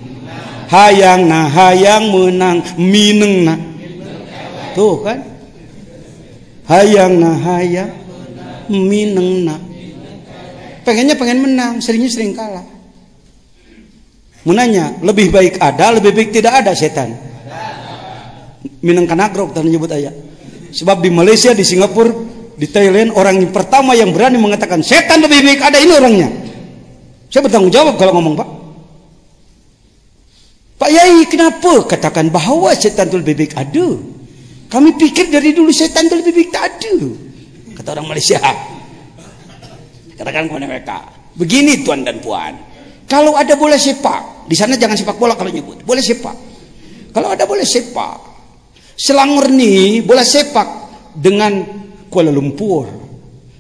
Hayang 0.68 1.24
nah, 1.24 1.48
hayang 1.48 2.12
menang, 2.12 2.60
mineng 2.76 3.48
nah. 3.48 3.60
Tuh 4.76 5.08
kan? 5.08 5.24
Hayang 6.68 7.24
nah, 7.24 7.40
hayang, 7.40 7.96
mineng 8.68 9.48
nah. 9.48 9.60
Pengennya 10.84 11.16
pengen 11.16 11.48
menang, 11.48 11.80
seringnya 11.80 12.12
sering 12.12 12.36
kalah. 12.36 12.73
Menanya, 14.44 15.00
lebih 15.00 15.32
baik 15.32 15.56
ada, 15.60 15.96
lebih 15.96 16.12
baik 16.12 16.30
tidak 16.36 16.64
ada 16.64 16.76
setan. 16.76 17.16
Minang 18.84 19.08
kanagrok 19.08 19.56
dan 19.56 19.68
nyebut 19.68 19.88
ayat. 19.88 20.12
Sebab 20.76 21.00
di 21.00 21.08
Malaysia, 21.08 21.56
di 21.56 21.64
Singapura, 21.64 22.12
di 22.60 22.68
Thailand, 22.68 23.16
orang 23.16 23.40
yang 23.40 23.52
pertama 23.56 23.96
yang 23.96 24.12
berani 24.12 24.36
mengatakan 24.36 24.84
setan 24.84 25.24
lebih 25.24 25.40
baik 25.42 25.62
ada 25.64 25.78
ini 25.80 25.94
orangnya. 25.96 26.30
Saya 27.32 27.48
bertanggung 27.48 27.72
jawab 27.72 27.96
kalau 27.96 28.20
ngomong 28.20 28.36
Pak. 28.36 28.50
Pak 30.84 30.90
Yai 30.92 31.24
kenapa 31.32 31.88
katakan 31.88 32.28
bahwa 32.28 32.76
setan 32.76 33.08
itu 33.08 33.18
lebih 33.24 33.36
baik 33.40 33.54
ada? 33.56 33.88
Kami 34.68 34.90
pikir 35.00 35.32
dari 35.32 35.56
dulu 35.56 35.72
setan 35.72 36.12
itu 36.12 36.20
lebih 36.20 36.34
baik 36.36 36.50
tak 36.52 36.64
ada. 36.68 36.96
Kata 37.80 37.90
orang 37.96 38.08
Malaysia. 38.12 38.42
Katakan 40.20 40.52
kepada 40.52 40.66
mereka. 40.68 40.98
Begini 41.40 41.82
tuan 41.82 42.04
dan 42.04 42.20
puan. 42.20 42.73
Kalau 43.08 43.36
ada 43.36 43.54
bola 43.60 43.78
sepak, 43.78 44.48
di 44.48 44.56
sana 44.58 44.80
jangan 44.80 44.98
sepak 44.98 45.18
bola 45.20 45.38
kalau 45.38 45.52
nyebut. 45.52 45.84
Boleh 45.84 46.02
sepak. 46.02 46.36
Kalau 47.14 47.30
ada 47.30 47.46
boleh 47.46 47.68
sepak. 47.68 48.34
Selangor 48.94 49.50
nih 49.50 50.02
bola 50.06 50.26
sepak 50.26 50.68
dengan 51.18 51.62
Kuala 52.10 52.34
Lumpur. 52.34 52.86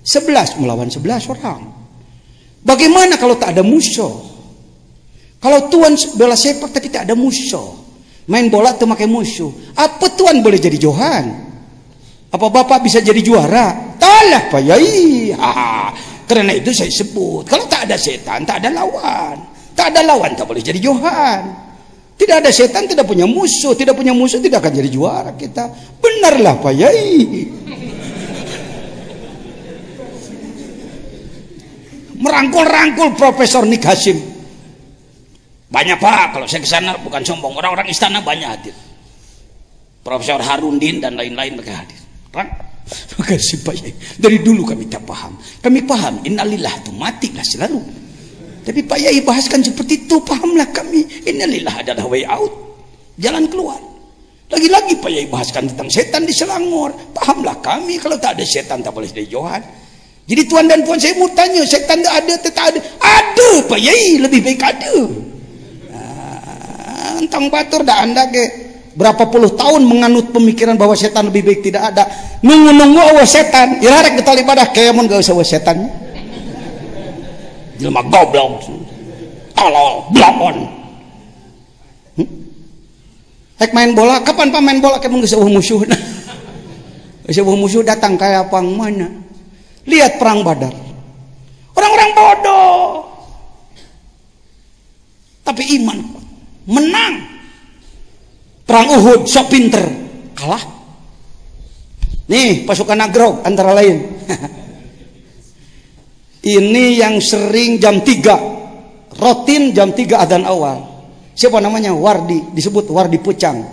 11 0.03 0.59
melawan 0.59 0.91
11 0.91 1.31
orang. 1.31 1.61
Bagaimana 2.63 3.19
kalau 3.19 3.35
tak 3.39 3.55
ada 3.55 3.63
musuh? 3.63 4.33
Kalau 5.43 5.67
tuan 5.67 5.95
bela 6.15 6.39
sepak 6.39 6.71
tapi 6.71 6.87
tak 6.87 7.07
ada 7.07 7.15
musuh. 7.19 7.83
Main 8.31 8.47
bola 8.47 8.71
tuh 8.79 8.87
pakai 8.87 9.07
musuh. 9.07 9.51
Apa 9.75 10.15
tuan 10.15 10.39
boleh 10.39 10.55
jadi 10.55 10.79
Johan? 10.79 11.25
Apa 12.31 12.47
bapak 12.47 12.79
bisa 12.87 13.03
jadi 13.03 13.19
juara? 13.19 13.95
Talah 13.99 14.47
Pak 14.47 14.61
Yai. 14.63 15.35
Karena 16.27 16.55
itu 16.55 16.71
saya 16.71 16.89
sebut. 16.89 17.43
Kalau 17.45 17.67
tak 17.67 17.87
ada 17.89 17.99
setan, 17.99 18.47
tak 18.47 18.63
ada 18.63 18.69
lawan. 18.71 19.35
Tak 19.73 19.91
ada 19.91 20.01
lawan, 20.05 20.31
tak 20.37 20.45
boleh 20.47 20.63
jadi 20.63 20.79
Johan. 20.79 21.41
Tidak 22.13 22.39
ada 22.39 22.51
setan, 22.53 22.87
tidak 22.87 23.03
punya 23.03 23.27
musuh. 23.27 23.75
Tidak 23.75 23.91
punya 23.91 24.15
musuh, 24.15 24.39
tidak 24.39 24.63
akan 24.63 24.73
jadi 24.79 24.89
juara 24.89 25.31
kita. 25.35 25.67
Benarlah 25.99 26.55
Pak 26.61 26.73
Yai. 26.73 27.11
Merangkul-rangkul 32.23 33.19
Profesor 33.19 33.67
Nik 33.67 33.83
Hasim. 33.83 34.15
Banyak 35.73 35.97
pak, 35.97 36.37
kalau 36.37 36.45
saya 36.45 36.61
ke 36.61 36.69
sana 36.69 36.93
bukan 37.01 37.25
sombong, 37.25 37.57
orang-orang 37.57 37.89
istana 37.89 38.21
banyak 38.21 38.45
hadir. 38.45 38.77
Profesor 40.05 40.37
Harundin 40.37 41.01
dan 41.01 41.17
lain-lain 41.17 41.57
mereka 41.57 41.81
hadir. 41.81 41.97
Terang? 42.29 42.72
Makasih 43.17 43.63
Pak 43.63 43.75
Yai. 43.79 43.93
Dari 44.19 44.37
dulu 44.43 44.67
kami 44.67 44.85
tak 44.91 45.03
paham. 45.07 45.39
Kami 45.63 45.79
paham, 45.87 46.19
innalillah 46.27 46.73
itu 46.83 46.91
matilah 46.93 47.45
selalu. 47.45 47.79
Tapi 48.63 48.79
Pak 48.83 48.99
Yai 48.99 49.19
bahaskan 49.23 49.63
seperti 49.63 50.07
itu, 50.07 50.19
pahamlah 50.23 50.67
kami. 50.71 51.03
Innalillah 51.27 51.83
adalah 51.83 52.05
way 52.07 52.23
out. 52.27 52.51
Jalan 53.19 53.47
keluar. 53.47 53.79
Lagi-lagi 54.51 54.99
Pak 54.99 55.11
Yai 55.11 55.25
bahaskan 55.27 55.71
tentang 55.71 55.89
setan 55.89 56.23
di 56.27 56.33
Selangor. 56.35 56.91
Pahamlah 57.15 57.59
kami, 57.63 57.99
kalau 57.99 58.19
tak 58.19 58.39
ada 58.39 58.45
setan 58.45 58.83
tak 58.83 58.91
boleh 58.91 59.07
jadi 59.07 59.27
Johan. 59.27 59.63
Jadi 60.23 60.41
tuan 60.47 60.71
dan 60.71 60.87
puan 60.87 60.95
saya 60.95 61.19
mau 61.19 61.27
tanya, 61.35 61.67
setan 61.67 61.99
tak 61.99 62.23
ada, 62.23 62.33
tak 62.39 62.67
ada. 62.71 62.79
Ada 62.99 63.49
Pak 63.67 63.79
Yai, 63.79 64.23
lebih 64.23 64.39
baik 64.39 64.63
ada 64.63 64.95
tentang 67.23 67.47
batur 67.47 67.81
dah 67.87 68.03
anda 68.03 68.27
ke 68.27 68.43
berapa 68.93 69.23
puluh 69.29 69.51
tahun 69.53 69.85
menganut 69.85 70.29
pemikiran 70.29 70.77
bahwa 70.77 70.93
setan 70.93 71.29
lebih 71.29 71.45
baik 71.45 71.61
tidak 71.65 71.93
ada. 71.93 72.03
Nunggu-nunggu 72.45 73.01
awas 73.13 73.33
setan. 73.33 73.81
Irarek 73.81 74.21
getol 74.21 74.37
ibadah 74.41 74.69
kayak 74.69 74.93
gak 74.93 75.21
usah 75.21 75.33
awas 75.33 75.49
setan. 75.49 75.77
Jelma 77.81 78.05
goblok. 78.05 78.61
Tolol 79.53 80.09
blabon 80.09 80.65
hmm? 82.17 82.29
Hek 83.61 83.69
main 83.69 83.93
bola 83.93 84.17
kapan 84.25 84.49
pak 84.49 84.61
main 84.65 84.81
bola? 84.81 84.97
Mun 85.09 85.21
gak 85.21 85.41
musuh. 85.49 85.81
Sebuah 87.33 87.57
musuh 87.57 87.81
datang 87.85 88.19
kayak 88.19 88.49
apa 88.49 88.59
mana? 88.61 89.09
Lihat 89.87 90.19
perang 90.21 90.43
badar. 90.43 90.73
Orang-orang 91.73 92.11
bodoh. 92.13 93.07
Tapi 95.43 95.63
iman 95.81 95.99
menang 96.63 97.32
perang 98.63 98.87
Uhud 98.99 99.27
sok 99.27 99.47
pinter. 99.51 99.83
Kalah. 100.33 100.63
Nih 102.27 102.63
pasukan 102.63 102.97
Nagrog 102.97 103.43
antara 103.43 103.75
lain. 103.75 103.99
Ini 106.43 106.99
yang 106.99 107.23
sering 107.23 107.79
jam 107.79 108.03
3 108.03 109.15
rotin 109.15 109.71
jam 109.71 109.95
3 109.95 110.19
adzan 110.19 110.43
awal. 110.43 111.07
Siapa 111.33 111.63
namanya? 111.63 111.95
Wardi. 111.95 112.51
Disebut 112.51 112.91
Wardi 112.91 113.19
Pucang. 113.19 113.63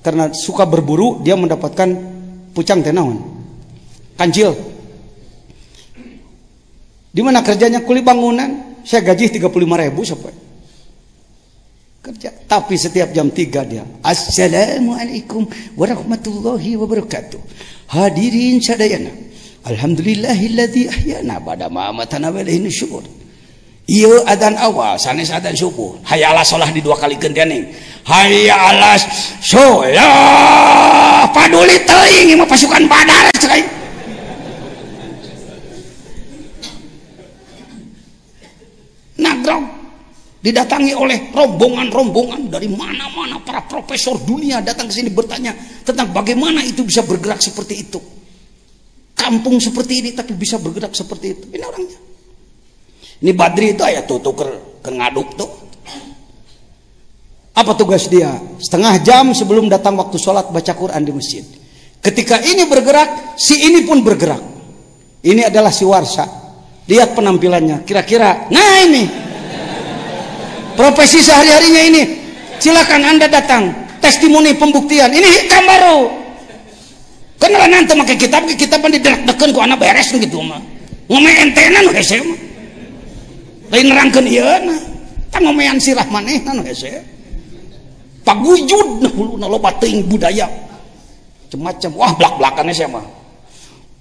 Karena 0.00 0.32
suka 0.32 0.64
berburu 0.64 1.20
dia 1.20 1.36
mendapatkan 1.36 1.88
pucang 2.56 2.80
tenawan 2.80 3.20
kancil. 4.16 4.56
Di 7.12 7.20
mana 7.20 7.44
kerjanya? 7.44 7.84
Kuli 7.84 8.00
bangunan. 8.00 8.80
Saya 8.88 9.04
gaji 9.04 9.36
35 9.36 9.52
ribu 9.52 10.00
sampai 10.00 10.47
kerja. 12.08 12.32
Tapi 12.48 12.74
setiap 12.80 13.12
jam 13.12 13.28
3 13.28 13.68
dia. 13.68 13.84
Assalamualaikum 14.00 15.44
warahmatullahi 15.76 16.80
wabarakatuh. 16.80 17.36
Hadirin 17.92 18.64
sadayana. 18.64 19.12
Alhamdulillahilladzi 19.68 20.88
ahyana 20.88 21.36
pada 21.36 21.68
ma'amatana 21.68 22.32
wa 22.32 22.40
ilaihi 22.40 22.64
nusyur. 22.64 23.04
Iya 23.88 24.24
adan 24.24 24.56
awal, 24.56 24.96
sanes 24.96 25.28
adan 25.28 25.52
subuh. 25.52 26.00
Hayya 26.08 26.32
ala 26.32 26.44
sholah 26.44 26.68
di 26.72 26.80
dua 26.80 26.96
kali 26.96 27.20
gendening. 27.20 27.68
Hayya 28.08 28.56
ala 28.56 28.96
sholah. 29.44 31.28
Paduli 31.32 31.76
teuing 31.84 32.36
mah 32.40 32.48
pasukan 32.48 32.84
badar 32.88 33.28
cerai. 33.36 33.64
Nagrong 39.20 39.77
didatangi 40.48 40.96
oleh 40.96 41.28
rombongan-rombongan 41.28 42.48
dari 42.48 42.72
mana-mana 42.72 43.36
para 43.44 43.68
profesor 43.68 44.16
dunia 44.16 44.64
datang 44.64 44.88
ke 44.88 44.96
sini 44.96 45.12
bertanya 45.12 45.52
tentang 45.84 46.08
bagaimana 46.08 46.64
itu 46.64 46.80
bisa 46.88 47.04
bergerak 47.04 47.44
seperti 47.44 47.84
itu. 47.84 48.00
Kampung 49.12 49.60
seperti 49.60 50.00
ini 50.00 50.10
tapi 50.16 50.32
bisa 50.32 50.56
bergerak 50.56 50.96
seperti 50.96 51.26
itu. 51.36 51.44
Ini 51.52 51.64
orangnya. 51.68 52.00
Ini 53.20 53.32
Badri 53.36 53.76
itu 53.76 53.84
ayat 53.84 54.08
tuh 54.08 54.24
ke, 54.24 54.46
ke 54.80 54.88
ngaduk 54.88 55.28
tuh. 55.36 55.50
Apa 57.52 57.74
tugas 57.76 58.08
dia? 58.08 58.38
Setengah 58.62 59.02
jam 59.04 59.34
sebelum 59.36 59.68
datang 59.68 60.00
waktu 60.00 60.16
sholat 60.16 60.48
baca 60.48 60.72
Quran 60.72 61.02
di 61.04 61.12
masjid. 61.12 61.44
Ketika 61.98 62.38
ini 62.40 62.64
bergerak, 62.70 63.34
si 63.36 63.58
ini 63.58 63.82
pun 63.82 64.00
bergerak. 64.00 64.40
Ini 65.26 65.50
adalah 65.50 65.74
si 65.74 65.82
Warsa. 65.82 66.24
Lihat 66.86 67.18
penampilannya. 67.18 67.82
Kira-kira, 67.82 68.46
nah 68.54 68.86
ini 68.86 69.27
profesi 70.78 71.18
sehari-harinya 71.18 71.82
ini. 71.82 72.02
Silakan 72.62 73.02
anda 73.02 73.26
datang. 73.26 73.74
Testimoni 73.98 74.54
pembuktian. 74.54 75.10
Ini 75.10 75.26
hikam 75.26 75.66
baru. 75.66 75.98
Kenapa 77.38 77.66
nanti 77.70 77.94
pakai 77.94 78.16
kitab 78.18 78.42
kitab 78.50 78.82
di 78.90 78.98
dekan 79.02 79.54
ku 79.54 79.62
anak 79.62 79.78
beres 79.78 80.10
gitu 80.10 80.42
mah 80.42 80.58
ngomong 81.06 81.30
entenan 81.38 81.86
hese 81.94 82.18
mah 82.18 82.34
lain 83.70 83.86
nerangkan 83.94 84.26
iya 84.26 84.58
nah 84.66 84.74
tak 85.30 85.46
ngomean 85.46 85.78
sirah 85.78 86.02
manehan 86.10 86.58
hese 86.66 86.98
pagujud 88.26 89.06
nah 89.06 89.12
hulu 89.14 89.38
nah 89.38 89.46
loba 89.46 89.70
teuing 89.78 90.02
budaya. 90.10 90.50
Macam 91.54 91.94
wah 91.94 92.10
belak-belakannya 92.18 92.74
saya 92.74 92.90
mah 92.90 93.06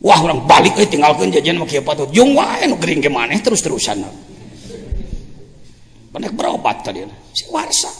wah 0.01 0.17
orang 0.17 0.41
balik 0.49 0.73
eh 0.81 0.89
tinggalkan 0.89 1.29
jajan 1.29 1.61
kieu 1.69 1.85
patut 1.85 2.09
jeung 2.09 2.33
wae 2.33 2.65
nu 2.65 2.73
gering 2.81 3.05
ke 3.05 3.07
maneh 3.07 3.37
terus-terusan 3.37 4.01
Panek 6.17 6.33
berobat 6.33 6.81
tadi. 6.81 7.05
Si 7.29 7.45
warsa. 7.53 7.93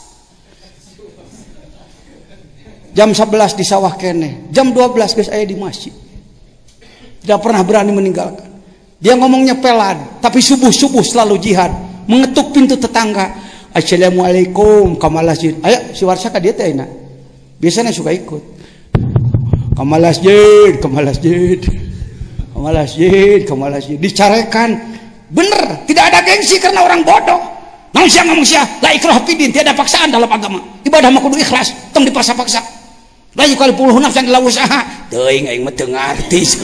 Jam 2.97 3.13
11 3.13 3.53
di 3.53 3.61
sawah 3.61 3.93
kene. 3.93 4.49
Jam 4.49 4.74
12 4.74 5.13
guys 5.22 5.30
ayah 5.30 5.45
di 5.45 5.53
masjid. 5.53 5.93
Tidak 7.22 7.38
pernah 7.38 7.61
berani 7.61 7.93
meninggalkan. 7.93 8.57
Dia 8.97 9.13
ngomongnya 9.13 9.61
pelan. 9.61 10.18
Tapi 10.18 10.41
subuh-subuh 10.41 11.05
selalu 11.05 11.38
jihad. 11.38 11.70
Mengetuk 12.09 12.57
pintu 12.57 12.74
tetangga. 12.74 13.38
Assalamualaikum 13.70 14.97
kamalasjid. 14.97 15.61
Ayo 15.61 15.93
si 15.93 16.01
warsa 16.01 16.34
ka 16.34 16.41
dia 16.41 16.57
teh 16.57 16.74
Biasanya 17.61 17.93
suka 17.93 18.18
ikut. 18.18 18.41
Kamalasjid, 19.78 20.82
kamalasjid. 20.82 21.70
Kamalasjid, 22.49 23.45
kamalasjid. 23.45 24.01
Dicarekan. 24.01 24.74
Bener, 25.30 25.86
tidak 25.86 26.09
ada 26.09 26.26
gengsi 26.26 26.57
karena 26.57 26.82
orang 26.82 27.05
bodoh. 27.05 27.57
Ngomong 27.98 28.45
siang, 28.45 28.70
la 28.78 28.93
ikrah 28.93 29.18
fidin, 29.26 29.50
tiada 29.50 29.74
paksaan 29.74 30.14
dalam 30.14 30.30
agama. 30.30 30.62
Ibadah 30.86 31.10
mah 31.10 31.18
kudu 31.18 31.41
ikhlas, 31.41 31.74
tong 31.89 32.06
dipaksa-paksa. 32.06 32.62
La 33.34 33.50
yukal 33.50 33.74
puluh 33.74 33.98
nafsan 33.98 34.30
ila 34.30 34.38
usaha. 34.38 34.86
Teuing 35.10 35.50
aing 35.50 35.66
mah 35.66 35.74
teu 35.74 35.89
artis. 35.89 36.58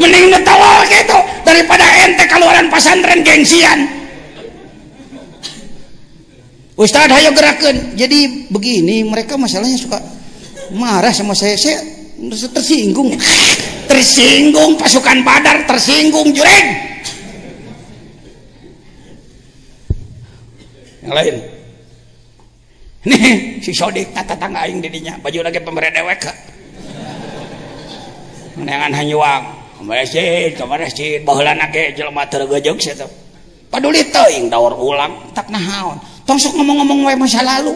Mending 0.00 0.30
netawal 0.30 0.86
gitu 0.86 1.18
daripada 1.42 1.82
ente 2.06 2.24
keluaran 2.30 2.70
pesantren 2.70 3.26
gengsian. 3.26 3.90
Ustadz 6.78 7.12
hayo 7.12 7.34
gerakan. 7.34 7.98
Jadi 7.98 8.48
begini, 8.48 9.02
mereka 9.04 9.34
masalahnya 9.34 9.76
suka 9.76 9.98
marah 10.72 11.10
sama 11.10 11.34
saya. 11.34 11.58
Saya 11.58 11.82
tersinggung. 12.54 13.18
Tersinggung 13.90 14.78
pasukan 14.78 15.26
Badar, 15.26 15.66
tersinggung 15.66 16.30
jureng. 16.30 16.90
lain. 21.10 21.36
Nih 23.00 23.58
si 23.64 23.72
Sodik 23.74 24.12
tata 24.14 24.36
tangga 24.38 24.64
aing 24.64 24.78
didinya. 24.78 25.18
Baju 25.18 25.44
lagi 25.44 25.60
pemberi 25.60 25.90
dewek 25.90 26.24
menengan 28.56 28.92
hanyuang. 28.92 29.44
Masjid 29.80 30.52
ke 30.52 30.64
masjid. 30.68 31.18
Bahula 31.24 31.56
nake 31.56 31.96
jelma 31.96 32.28
teu 32.28 32.44
sih 32.76 32.92
tuh 32.92 33.08
paduli 33.70 34.02
teing 34.10 34.50
daur 34.50 34.74
ulang 34.74 35.30
tak 35.32 35.48
nahaon. 35.48 35.96
Tosok 36.26 36.58
ngomong-ngomong 36.58 37.06
wae 37.06 37.16
masa 37.16 37.40
lalu. 37.40 37.72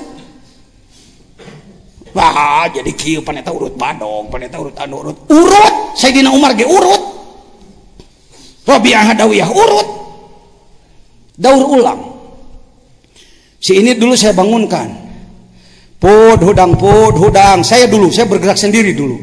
Wah 2.15 2.71
jadi 2.71 2.93
kieu 2.95 3.19
paneta 3.27 3.51
urut 3.51 3.75
badong 3.75 4.31
paneta 4.31 4.63
urut 4.63 4.77
anu 4.79 5.03
urut. 5.03 5.19
Urut! 5.31 5.75
Sayyidina 5.99 6.31
Umar 6.31 6.55
ge 6.55 6.67
urut. 6.67 7.03
Rabi'ah 8.67 9.15
Hadawiyah 9.15 9.51
urut. 9.51 9.89
Daur 11.35 11.65
ulang. 11.75 12.14
Si 13.65 13.81
ini 13.81 13.97
dulu 13.97 14.13
saya 14.13 14.37
bangunkan. 14.37 14.93
Pud 15.97 16.45
hudang 16.45 16.77
pud 16.77 17.17
hudang. 17.17 17.65
Saya 17.65 17.89
dulu 17.89 18.13
saya 18.13 18.29
bergerak 18.29 18.61
sendiri 18.61 18.93
dulu. 18.93 19.17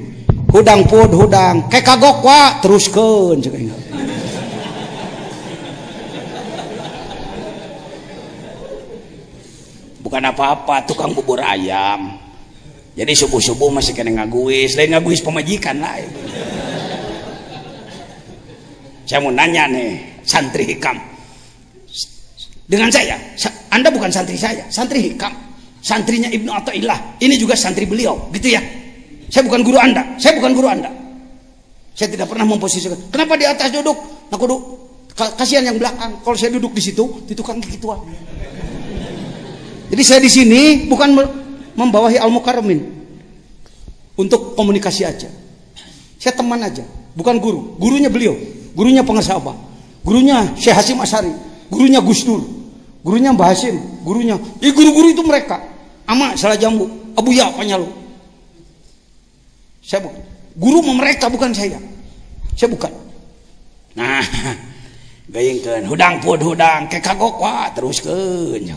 Hudang 0.49 0.89
pud 0.89 1.13
hudang. 1.13 1.69
Kayak 1.69 1.93
kagok 1.93 2.25
wa 2.25 2.57
teruskan 2.57 3.37
bukan 10.01 10.23
apa-apa 10.25 10.89
tukang 10.89 11.13
bubur 11.13 11.37
ayam. 11.45 12.17
Jadi 12.97 13.13
subuh-subuh 13.13 13.69
masih 13.69 13.93
kena 13.93 14.25
ngaguis. 14.25 14.73
Lain 14.73 14.97
ngaguis 14.97 15.21
pemajikan 15.21 15.77
lah 15.77 16.01
saya 19.11 19.27
mau 19.27 19.35
nanya 19.35 19.67
nih 19.67 20.23
santri 20.23 20.63
hikam 20.63 20.95
dengan 22.71 22.87
saya. 22.87 23.19
Anda 23.67 23.91
bukan 23.91 24.07
santri 24.07 24.39
saya. 24.39 24.63
Santri 24.71 25.11
hikam. 25.11 25.35
Santrinya 25.83 26.31
Ibnu 26.31 26.47
Atta'illah. 26.47 27.19
Ini 27.19 27.35
juga 27.35 27.59
santri 27.59 27.83
beliau. 27.83 28.31
Gitu 28.31 28.55
ya. 28.55 28.63
Saya 29.27 29.43
bukan 29.43 29.59
guru 29.67 29.75
anda. 29.75 30.15
Saya 30.15 30.39
bukan 30.39 30.55
guru 30.55 30.71
anda. 30.71 30.87
Saya 31.91 32.07
tidak 32.15 32.31
pernah 32.31 32.47
memposisikan. 32.47 32.95
Kenapa 33.11 33.35
di 33.35 33.43
atas 33.43 33.67
duduk? 33.75 33.99
Aku 34.31 34.43
duduk 34.47 34.61
kasihan 35.35 35.67
yang 35.67 35.75
belakang. 35.75 36.23
Kalau 36.23 36.37
saya 36.39 36.55
duduk 36.55 36.71
di 36.71 36.79
situ 36.79 37.03
di 37.27 37.35
tukang 37.35 37.59
tua 37.59 37.99
jadi 39.91 40.07
saya 40.07 40.23
di 40.23 40.31
sini 40.31 40.87
bukan 40.87 41.11
membawahi 41.75 42.15
al 42.15 42.31
mukarramin 42.31 42.79
untuk 44.15 44.55
komunikasi 44.55 45.03
aja. 45.03 45.27
Saya 46.15 46.31
teman 46.31 46.63
aja. 46.63 46.87
Bukan 47.11 47.43
guru. 47.43 47.75
Gurunya 47.75 48.07
beliau. 48.07 48.31
Gurunya 48.71 49.03
pengasah 49.03 49.35
apa? 49.35 49.51
Gurunya 50.07 50.55
Syekh 50.55 50.79
Hasim 50.79 50.95
Asari 51.03 51.51
gurunya 51.71 52.03
Gus 52.03 52.27
Dur 52.27 52.43
gurunya 53.01 53.33
Mbah 53.33 53.53
Hasim 53.53 53.75
gurunya. 54.05 54.37
Eh 54.61 54.71
guru-guru 54.73 55.11
itu 55.13 55.21
mereka. 55.25 55.61
Ama 56.05 56.37
salah 56.37 56.57
jambu. 56.57 56.87
Abu 57.11 57.35
Ya 57.35 57.51
Panyalu 57.51 58.01
saya 59.81 60.05
bukan 60.05 60.21
guru 60.55 60.79
mereka 60.93 61.25
bukan 61.27 61.51
saya. 61.51 61.81
Saya 62.53 62.69
bukan. 62.69 62.93
Nah 63.97 64.21
gayengkeun 65.33 65.83
hudang 65.89 66.21
pun 66.21 66.39
hudang 66.39 66.85
ke 66.87 67.01
kagok 67.01 67.41
wah 67.41 67.67
teruskeun. 67.73 68.61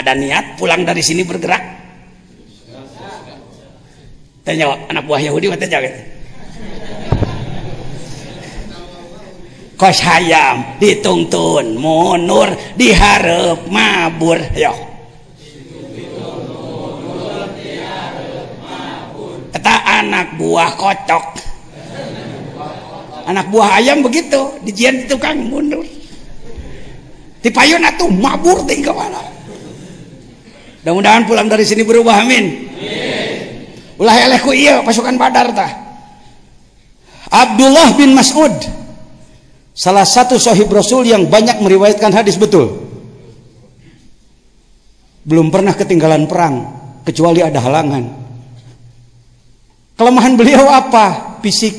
Ada 0.00 0.18
niat 0.18 0.58
pulang 0.58 0.82
dari 0.82 0.98
sini 1.04 1.22
bergerak? 1.22 1.62
Tanya 4.42 4.74
anak 4.90 5.06
buah 5.06 5.22
Yahudi 5.22 5.48
tanya 5.56 5.78
gitu 5.80 6.13
kos 9.74 9.98
hayam 10.02 10.78
dituntun 10.78 11.78
munur 11.78 12.50
diharap 12.78 13.66
mabur. 13.70 14.38
Yo 14.54 14.74
kata 19.54 19.74
anak 20.02 20.36
buah 20.38 20.70
kocok. 20.74 21.26
Anak 23.24 23.48
buah 23.48 23.80
ayam 23.80 24.04
begitu 24.04 24.60
dijian 24.62 25.00
di 25.00 25.04
tukang 25.08 25.40
mundur. 25.48 25.80
Di 27.40 27.48
payun 27.52 27.84
atuh 27.84 28.08
mabur 28.08 28.64
di 28.64 28.80
ke 28.80 28.92
mana 28.92 29.34
mudah-mudahan 30.84 31.24
pulang 31.24 31.48
dari 31.48 31.64
sini 31.64 31.80
berubah 31.80 32.20
amin. 32.20 32.44
Ulah 33.96 34.20
elehku 34.20 34.52
iya 34.52 34.84
pasukan 34.84 35.16
badar 35.16 35.48
tah. 35.56 35.72
Abdullah 37.32 37.96
bin 37.96 38.12
Mas'ud 38.12 38.52
Salah 39.74 40.06
satu 40.06 40.38
sahib 40.38 40.70
Rasul 40.70 41.10
yang 41.10 41.26
banyak 41.26 41.58
meriwayatkan 41.58 42.14
hadis 42.14 42.38
betul. 42.38 42.78
Belum 45.26 45.50
pernah 45.50 45.74
ketinggalan 45.74 46.30
perang 46.30 46.62
kecuali 47.02 47.42
ada 47.42 47.58
halangan. 47.58 48.06
Kelemahan 49.98 50.38
beliau 50.38 50.70
apa? 50.70 51.38
Fisik. 51.42 51.74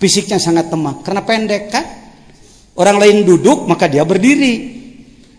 Fisiknya 0.00 0.40
sangat 0.40 0.72
lemah 0.72 1.04
karena 1.04 1.20
pendek 1.20 1.68
kan? 1.68 1.84
Orang 2.72 2.96
lain 2.96 3.28
duduk 3.28 3.68
maka 3.68 3.84
dia 3.84 4.00
berdiri. 4.00 4.80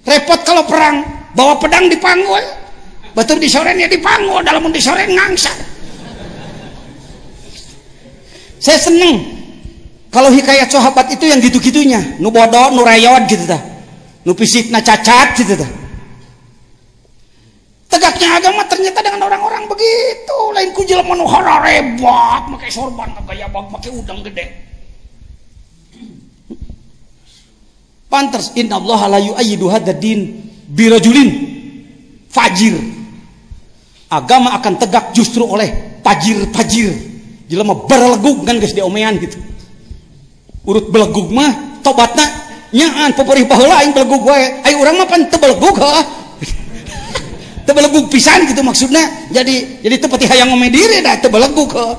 Repot 0.06 0.38
kalau 0.46 0.62
perang, 0.70 1.02
bawa 1.34 1.58
pedang 1.58 1.90
dipanggul. 1.90 2.46
Betul 3.18 3.42
disoren 3.42 3.82
ya 3.82 3.90
dipanggul, 3.90 4.46
dalam 4.46 4.70
disoren 4.70 5.10
ngangsa. 5.10 5.50
Saya 8.62 8.78
seneng 8.78 9.41
kalau 10.12 10.28
hikayat 10.28 10.68
sahabat 10.68 11.08
itu 11.16 11.24
yang 11.24 11.40
gitu-gitunya, 11.40 12.20
nu 12.20 12.36
bodoh, 12.36 12.76
nu 12.76 12.84
gitu 13.32 13.48
dah. 13.48 13.64
Nu 14.28 14.36
fisiknya 14.36 14.84
cacat 14.84 15.40
gitu 15.40 15.56
dah. 15.56 15.72
Tegaknya 17.88 18.28
agama 18.36 18.68
ternyata 18.68 19.00
dengan 19.00 19.32
orang-orang 19.32 19.72
begitu. 19.72 20.38
Lain 20.52 20.76
ku 20.76 20.84
jelema 20.84 21.16
nu 21.16 21.24
rebak, 21.24 22.44
pakai 22.60 22.70
sorban 22.70 23.08
gaya 23.24 23.48
bag, 23.48 23.72
pakai 23.72 23.90
udang 23.96 24.20
gede. 24.28 24.46
Pantas 28.12 28.52
inna 28.60 28.84
Allah 28.84 29.16
la 29.16 29.20
yu'ayyidu 29.24 29.72
hadzal 29.72 29.96
din 29.96 30.44
birajulin 30.68 31.30
fajir. 32.28 32.76
Agama 34.12 34.60
akan 34.60 34.76
tegak 34.76 35.16
justru 35.16 35.48
oleh 35.48 35.72
pajir-pajir. 36.04 36.92
Jelema 37.48 37.80
berleguk 37.88 38.44
kan 38.44 38.60
guys 38.60 38.76
di 38.76 38.84
omean 38.84 39.16
gitu 39.16 39.40
urut 40.66 40.90
belegug 40.90 41.30
mah 41.34 41.82
tobatna. 41.82 42.26
Nyaan 42.72 43.12
peperih 43.14 43.44
baheula 43.52 43.84
aing 43.84 43.92
belegug 43.92 44.24
wae. 44.24 44.64
Aing 44.64 44.80
urang 44.80 44.96
mah 44.96 45.08
pan 45.08 45.28
teu 45.28 45.40
belegug 45.44 45.76
heuh 45.76 46.06
teu 47.68 47.76
pisan 48.08 48.48
gitu 48.48 48.64
maksudnya 48.64 49.04
jadi 49.30 49.84
jadi 49.84 49.96
teu 50.00 50.08
pati 50.08 50.26
hayang 50.28 50.50
ngome 50.50 50.72
diri 50.72 51.04
dah 51.04 51.20
teu 51.20 51.30
heuh 51.30 51.96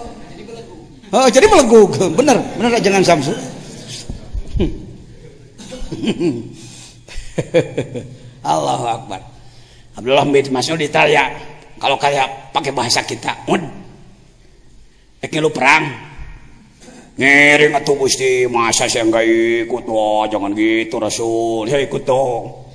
oh, 1.12 1.28
jadi 1.28 1.44
belegug 1.44 1.92
bener 2.16 2.40
bener 2.56 2.80
jangan 2.80 3.04
samsu. 3.04 3.34
Allahu 8.42 8.86
Akbar. 8.88 9.20
Abdullah 9.92 10.24
bin 10.24 10.48
Mas'ud 10.48 10.80
ditanya 10.80 11.36
kalau 11.76 12.00
kayak 12.00 12.52
pakai 12.56 12.72
bahasa 12.72 13.04
kita 13.04 13.44
mud 13.44 13.60
lu 15.22 15.50
perang 15.52 16.11
ngiring 17.22 17.78
atuh 17.78 17.94
Gusti 17.94 18.50
masa 18.50 18.90
saya 18.90 19.06
nggak 19.06 19.24
ikut? 19.66 19.84
Wah 19.86 20.26
jangan 20.26 20.50
gitu 20.58 20.98
Rasul. 20.98 21.70
Ya 21.70 21.78
ikut 21.78 22.02
dong. 22.02 22.66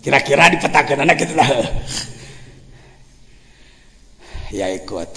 Kira-kira 0.00 0.48
dipetakan 0.48 1.04
anak 1.04 1.16
gitu 1.20 1.34
lah. 1.36 1.48
Ya 4.52 4.72
ikut. 4.72 5.08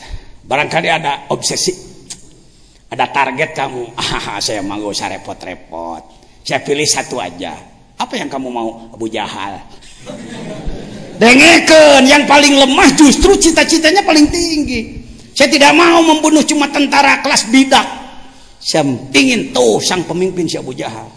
Barangkali 0.43 0.87
ada 0.91 1.31
obsesi. 1.31 1.71
Ada 2.91 3.07
target 3.11 3.55
kamu. 3.55 3.83
Ah 4.27 4.39
saya 4.43 4.63
mau 4.63 4.79
gak 4.79 4.91
usah 4.91 5.07
repot-repot. 5.15 6.03
Saya 6.43 6.63
pilih 6.63 6.87
satu 6.87 7.19
aja. 7.19 7.55
Apa 7.99 8.15
yang 8.15 8.31
kamu 8.31 8.47
mau 8.47 8.91
Abu 8.95 9.07
Jahal? 9.11 9.59
Dengarkan 11.17 12.05
yang 12.05 12.23
paling 12.29 12.55
lemah 12.55 12.89
justru 12.95 13.35
cita-citanya 13.35 14.05
paling 14.05 14.29
tinggi. 14.31 15.03
Saya 15.35 15.51
tidak 15.51 15.75
mau 15.75 15.99
membunuh 16.01 16.41
cuma 16.47 16.69
tentara 16.71 17.19
kelas 17.21 17.49
bidak 17.51 18.06
sampingin 18.59 19.53
tuh 19.53 19.79
sang 19.81 20.03
pemimpin 20.05 20.49
si 20.49 20.57
Abu 20.57 20.73
Jahal. 20.73 21.07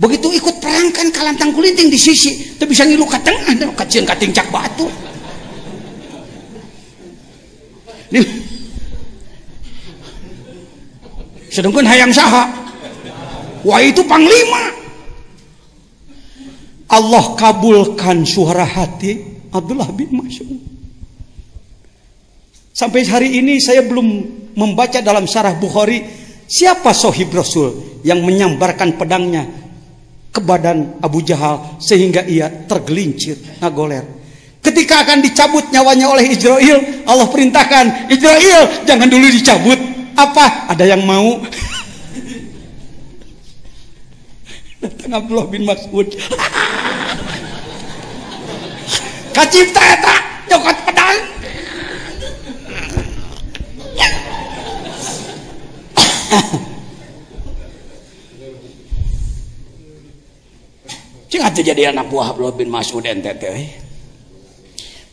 Begitu 0.00 0.32
ikut 0.32 0.64
perangkan 0.64 1.12
kalantang 1.12 1.52
kulinting 1.52 1.92
di 1.92 2.00
sisi, 2.00 2.56
tapi 2.56 2.72
bisa 2.72 2.88
ngilu 2.88 3.04
ke 3.04 3.20
tengah, 3.20 3.52
dan 3.52 3.68
kacian 3.76 4.08
katingcak 4.08 4.48
batu. 4.48 4.88
Nih. 8.08 8.24
Sedangkan 11.52 11.84
hayang 11.84 12.14
saha. 12.16 12.48
Wah 13.60 13.80
itu 13.84 14.00
panglima. 14.08 14.72
Allah 16.90 17.36
kabulkan 17.36 18.24
suara 18.24 18.64
hati 18.64 19.20
Abdullah 19.52 19.92
bin 19.92 20.16
Mas'ud. 20.16 20.69
Sampai 22.70 23.02
hari 23.02 23.42
ini 23.42 23.58
saya 23.58 23.82
belum 23.82 24.06
membaca 24.54 25.02
dalam 25.02 25.26
syarah 25.26 25.58
Bukhari 25.58 26.06
siapa 26.46 26.94
sohib 26.94 27.34
Rasul 27.34 28.02
yang 28.06 28.22
menyambarkan 28.22 28.94
pedangnya 28.94 29.46
ke 30.30 30.38
badan 30.38 31.02
Abu 31.02 31.26
Jahal 31.26 31.82
sehingga 31.82 32.22
ia 32.22 32.46
tergelincir 32.70 33.34
nagoler. 33.58 34.06
Ketika 34.62 35.02
akan 35.02 35.18
dicabut 35.24 35.66
nyawanya 35.74 36.06
oleh 36.14 36.30
Israel, 36.30 36.78
Allah 37.08 37.26
perintahkan 37.26 38.12
Israel 38.12 38.86
jangan 38.86 39.10
dulu 39.10 39.26
dicabut. 39.34 39.78
Apa? 40.14 40.70
Ada 40.70 40.84
yang 40.94 41.02
mau? 41.02 41.42
Datang 44.84 45.12
Abdullah 45.16 45.48
bin 45.50 45.64
Mas'ud. 45.66 46.06
Kacipta 49.34 49.80
eta 49.80 50.16
nyokot 50.50 50.76
pedang 50.84 51.16
Cing 61.30 61.42
atuh 61.46 61.62
jadi 61.62 61.94
anak 61.94 62.10
buah 62.10 62.34
Abdullah 62.34 62.54
bin 62.58 62.70
Mas'ud 62.70 63.06
ente 63.06 63.30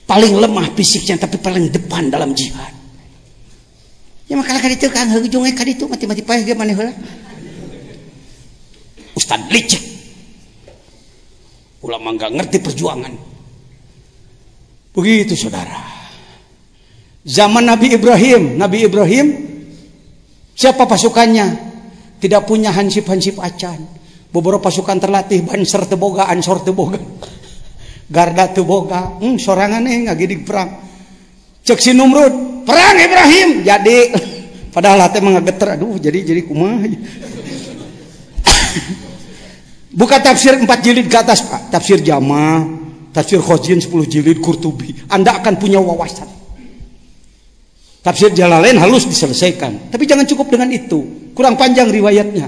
Paling 0.07 0.33
lemah 0.39 0.71
fisiknya 0.73 1.19
tapi 1.19 1.37
paling 1.37 1.67
depan 1.69 2.07
dalam 2.07 2.31
jihad. 2.31 2.73
Ya 4.27 4.35
makalah 4.35 4.59
kaditu 4.59 4.87
kang 4.91 5.11
hujungnya 5.11 5.55
kaditu 5.55 5.87
mati-mati 5.87 6.23
payah 6.23 6.43
ge 6.47 6.55
maneh 6.55 6.75
heula. 6.75 6.95
Ustad 9.15 9.51
licik. 9.51 9.83
Ulama 11.83 12.15
nggak 12.15 12.31
ngerti 12.39 12.57
perjuangan. 12.63 13.13
Begitu 14.95 15.35
saudara. 15.35 15.79
Zaman 17.27 17.67
Nabi 17.67 17.93
Ibrahim, 17.99 18.55
Nabi 18.55 18.87
Ibrahim 18.87 19.27
siapa 20.57 20.89
pasukannya? 20.89 21.69
Tidak 22.17 22.41
punya 22.49 22.73
hansip-hansip 22.73 23.37
acan. 23.37 23.77
Beberapa 24.33 24.67
pasukan 24.67 24.97
terlatih 24.97 25.45
banser 25.45 25.85
teboga, 25.85 26.25
ansor 26.33 26.65
teboga. 26.65 26.97
Garda 28.15 28.49
teboga, 28.49 29.21
hmm, 29.21 29.37
sorangan 29.37 29.85
nih 29.85 30.09
nggak 30.09 30.17
gini 30.17 30.35
perang. 30.41 30.81
Cek 31.61 31.77
si 31.77 31.93
Numrud, 31.93 32.65
perang 32.65 32.97
Ibrahim. 32.97 33.61
Jadi 33.61 33.97
padahal 34.75 35.05
hati 35.05 35.21
mengageter, 35.21 35.77
aduh 35.77 36.01
jadi 36.01 36.25
jadi 36.25 36.41
kumah. 36.43 36.81
Buka 39.97 40.21
tafsir 40.21 40.53
4 40.53 40.67
jilid 40.85 41.09
ke 41.09 41.17
atas 41.17 41.41
Pak. 41.41 41.73
Tafsir 41.73 41.97
Jama, 42.05 42.61
tafsir 43.09 43.41
Khozin 43.41 43.81
10 43.81 43.89
jilid, 44.05 44.37
Kurtubi. 44.37 44.93
Anda 45.09 45.41
akan 45.41 45.57
punya 45.57 45.81
wawasan. 45.81 46.36
Tafsir 48.01 48.31
Jalalain 48.31 48.77
halus 48.79 49.05
diselesaikan. 49.09 49.91
Tapi 49.91 50.03
jangan 50.07 50.23
cukup 50.23 50.47
dengan 50.53 50.71
itu. 50.71 51.31
Kurang 51.35 51.59
panjang 51.59 51.91
riwayatnya. 51.91 52.47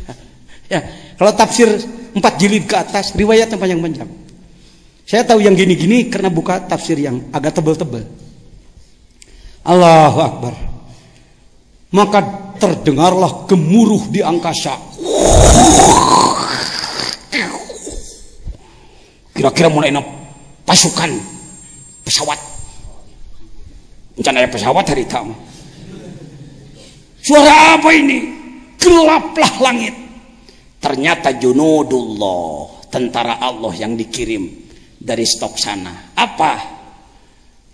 ya, 0.72 0.80
kalau 1.18 1.32
tafsir 1.34 1.68
4 2.14 2.20
jilid 2.40 2.64
ke 2.64 2.76
atas, 2.78 3.12
riwayatnya 3.18 3.58
panjang-panjang. 3.58 4.08
Saya 5.06 5.22
tahu 5.22 5.42
yang 5.42 5.54
gini-gini 5.54 6.10
karena 6.10 6.30
buka 6.30 6.62
tafsir 6.66 6.98
yang 6.98 7.30
agak 7.30 7.54
tebal-tebal. 7.58 8.02
Allahu 9.66 10.18
Akbar. 10.22 10.54
Maka 11.90 12.20
terdengarlah 12.58 13.46
gemuruh 13.46 14.10
di 14.10 14.22
angkasa. 14.22 14.74
kira-kira 19.36 19.68
mulai 19.68 19.92
pasukan 20.64 21.12
pesawat 22.02 22.40
rencana 24.16 24.48
pesawat 24.48 24.84
hari 24.88 25.04
tamu 25.04 25.36
suara 27.26 27.74
apa 27.74 27.90
ini? 27.90 28.18
Gelaplah 28.78 29.54
langit. 29.58 29.94
Ternyata 30.78 31.34
junudullah 31.34 32.86
tentara 32.86 33.42
Allah 33.42 33.74
yang 33.74 33.98
dikirim 33.98 34.46
dari 34.94 35.26
stok 35.26 35.58
sana. 35.58 36.14
Apa? 36.14 36.54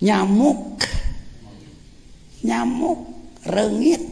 Nyamuk. 0.01 0.81
Nyamuk. 2.49 3.01
Rengit. 3.45 4.03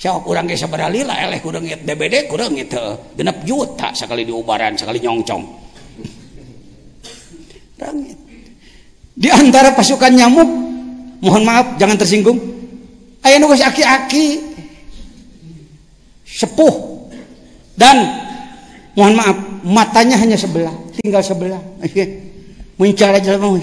Siapa 0.00 0.24
kurang 0.24 0.48
ke 0.48 0.56
sabaralila 0.56 1.12
eleh 1.16 1.40
kurangit 1.44 1.84
DBD 1.84 2.28
kurangit 2.28 2.72
genap 3.16 3.40
juta 3.44 3.92
sekali 3.92 4.24
diubaran 4.26 4.76
sekali 4.76 5.00
nyongcong 5.00 5.44
Langit. 7.74 8.18
Di 9.14 9.28
antara 9.30 9.74
pasukan 9.74 10.14
nyamuk, 10.14 10.73
mohon 11.24 11.48
maaf 11.48 11.80
jangan 11.80 11.96
tersinggung. 11.96 12.36
Ayah 13.24 13.40
nugas 13.40 13.64
aki-aki 13.64 14.44
sepuh 16.28 17.08
dan 17.80 18.04
mohon 18.92 19.16
maaf 19.16 19.36
matanya 19.64 20.20
hanya 20.20 20.36
sebelah, 20.36 20.76
tinggal 21.00 21.24
sebelah. 21.24 21.64
Muncul 22.76 23.08
aja 23.08 23.38
lah 23.38 23.54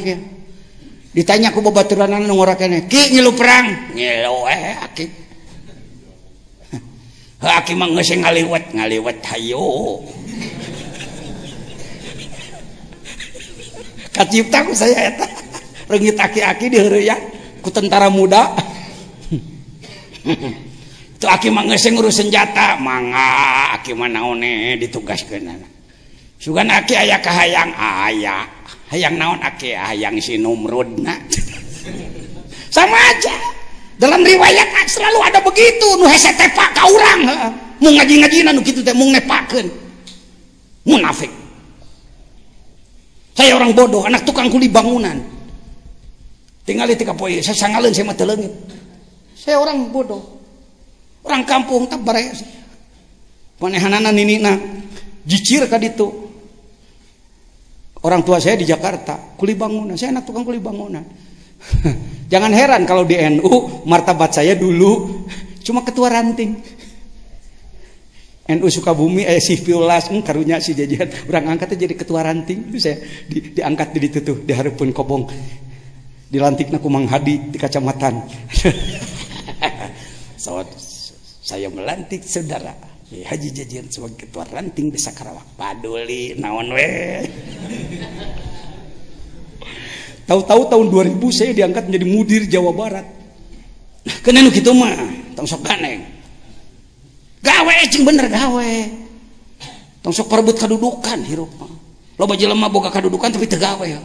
Ditanya 1.12 1.52
aku 1.52 1.60
babaturan 1.60 2.08
ngorakane, 2.24 2.88
ki 2.88 3.12
ngilu 3.14 3.36
perang, 3.36 3.92
ngilu 3.92 4.48
eh 4.48 4.80
aki. 4.80 5.06
Aki 7.60 7.76
mah 7.76 7.92
ngasih 7.92 8.24
ngaliwat, 8.24 8.72
ngaliwat 8.72 9.20
hayo. 9.36 10.00
Kacipta 14.16 14.64
ku 14.64 14.72
saya 14.72 15.12
eta. 15.12 15.28
Rengit 15.92 16.16
aki-aki 16.16 16.72
ya 17.04 17.20
ku 17.62 17.70
tentara 17.70 18.10
muda. 18.10 18.52
Itu 21.16 21.26
aki 21.30 21.54
mah 21.54 21.70
geus 21.70 21.86
ngurus 21.86 22.18
senjata. 22.18 22.82
Mangga 22.82 23.78
aki 23.78 23.94
mah 23.94 24.10
naone 24.10 24.76
ditugaskeun. 24.82 25.48
Sugan 26.42 26.74
aki 26.74 26.98
aya 26.98 27.22
kahayang 27.22 27.72
aya. 27.78 28.50
Hayang 28.92 29.16
naon 29.16 29.40
aki? 29.40 29.72
Hayang 29.72 30.20
si 30.20 30.36
Numrudna. 30.36 31.16
Sama 32.74 32.98
aja. 32.98 33.32
Dalam 34.02 34.26
riwayat 34.26 34.68
ah, 34.74 34.86
selalu 34.90 35.20
ada 35.22 35.40
begitu. 35.46 35.88
Nu 36.02 36.10
hese 36.10 36.34
tepak 36.34 36.74
ka 36.74 36.90
urang 36.90 37.22
mau 37.82 37.90
ngaji-ngajina 37.90 38.54
nu 38.54 38.62
kitu 38.62 38.86
teh 38.86 38.94
mung 38.94 39.14
nepakeun. 39.14 39.70
Munafik. 40.86 41.30
Saya 43.38 43.58
orang 43.58 43.74
bodoh 43.74 44.06
anak 44.06 44.26
tukang 44.26 44.50
kuli 44.50 44.70
bangunan. 44.70 45.18
Tinggal 46.72 46.88
di 46.88 47.04
tiga 47.04 47.12
poin, 47.12 47.36
saya 47.44 47.52
sangalin 47.52 47.92
saya 47.92 48.08
mata 48.08 48.24
langit. 48.24 48.48
Saya 49.36 49.60
orang 49.60 49.92
bodoh. 49.92 50.24
Orang 51.28 51.44
kampung 51.44 51.84
tak 51.92 52.00
saya. 52.00 52.32
Panehanana 53.60 54.08
nini 54.16 54.40
na 54.40 54.56
jicir 55.28 55.68
ka 55.68 55.76
itu. 55.84 56.08
Orang 58.08 58.24
tua 58.24 58.40
saya 58.40 58.56
di 58.56 58.64
Jakarta, 58.64 59.36
kuli 59.36 59.52
bangunan. 59.52 60.00
Saya 60.00 60.16
anak 60.16 60.32
tukang 60.32 60.48
kuli 60.48 60.64
bangunan. 60.64 61.04
Jangan 62.32 62.56
heran 62.56 62.88
kalau 62.88 63.04
di 63.04 63.20
NU 63.20 63.84
martabat 63.84 64.32
saya 64.32 64.56
dulu 64.56 65.28
cuma 65.68 65.84
ketua 65.84 66.08
ranting. 66.08 66.56
NU 68.48 68.68
Sukabumi 68.72 69.28
eh 69.28 69.44
si 69.44 69.60
Piulas 69.60 70.08
hmm, 70.08 70.24
karunya 70.24 70.60
si 70.64 70.72
jajan 70.76 71.08
orang 71.30 71.56
angkatnya 71.56 71.88
jadi 71.88 71.96
ketua 71.96 72.26
ranting 72.26 72.74
itu 72.74 72.84
saya 72.84 73.00
di, 73.30 73.56
diangkat 73.56 73.88
di 73.96 74.00
itu 74.02 74.20
tuh 74.20 74.44
di 74.44 74.52
harapun 74.52 74.92
kobong 74.92 75.24
dilantik 76.32 76.72
naku 76.72 76.88
Mang 76.88 77.06
Hadi 77.12 77.52
di 77.52 77.58
kacamatan. 77.60 78.16
So, 80.42 80.58
saya 81.46 81.70
melantik 81.70 82.26
saudara. 82.26 82.74
Haji 83.14 83.54
Jajian 83.54 83.86
sebagai 83.94 84.26
ketua 84.26 84.42
ranting 84.50 84.90
desa 84.90 85.14
Karawak 85.14 85.54
paduli 85.54 86.34
naon 86.34 86.74
we? 86.74 86.90
Tahu-tahu 90.32 90.62
tahun 90.66 90.88
2000 91.22 91.22
saya 91.30 91.52
diangkat 91.54 91.86
menjadi 91.86 92.06
mudir 92.10 92.42
Jawa 92.50 92.74
Barat. 92.74 93.06
Kenapa 94.26 94.50
gitu 94.50 94.74
mah 94.74 94.98
tong 95.38 95.46
sok 95.46 95.62
ganeng 95.62 96.02
gawe 97.46 97.76
cing 97.94 98.02
bener 98.02 98.26
gawe. 98.26 98.74
Tong 100.02 100.14
sok 100.16 100.26
perebut 100.26 100.58
kedudukan 100.58 101.22
hirup 101.22 101.54
lo 102.18 102.26
baju 102.26 102.46
lemah 102.50 102.70
boga 102.74 102.90
kedudukan 102.90 103.30
tapi 103.30 103.46
tergawe 103.46 103.86
ya. 103.86 104.02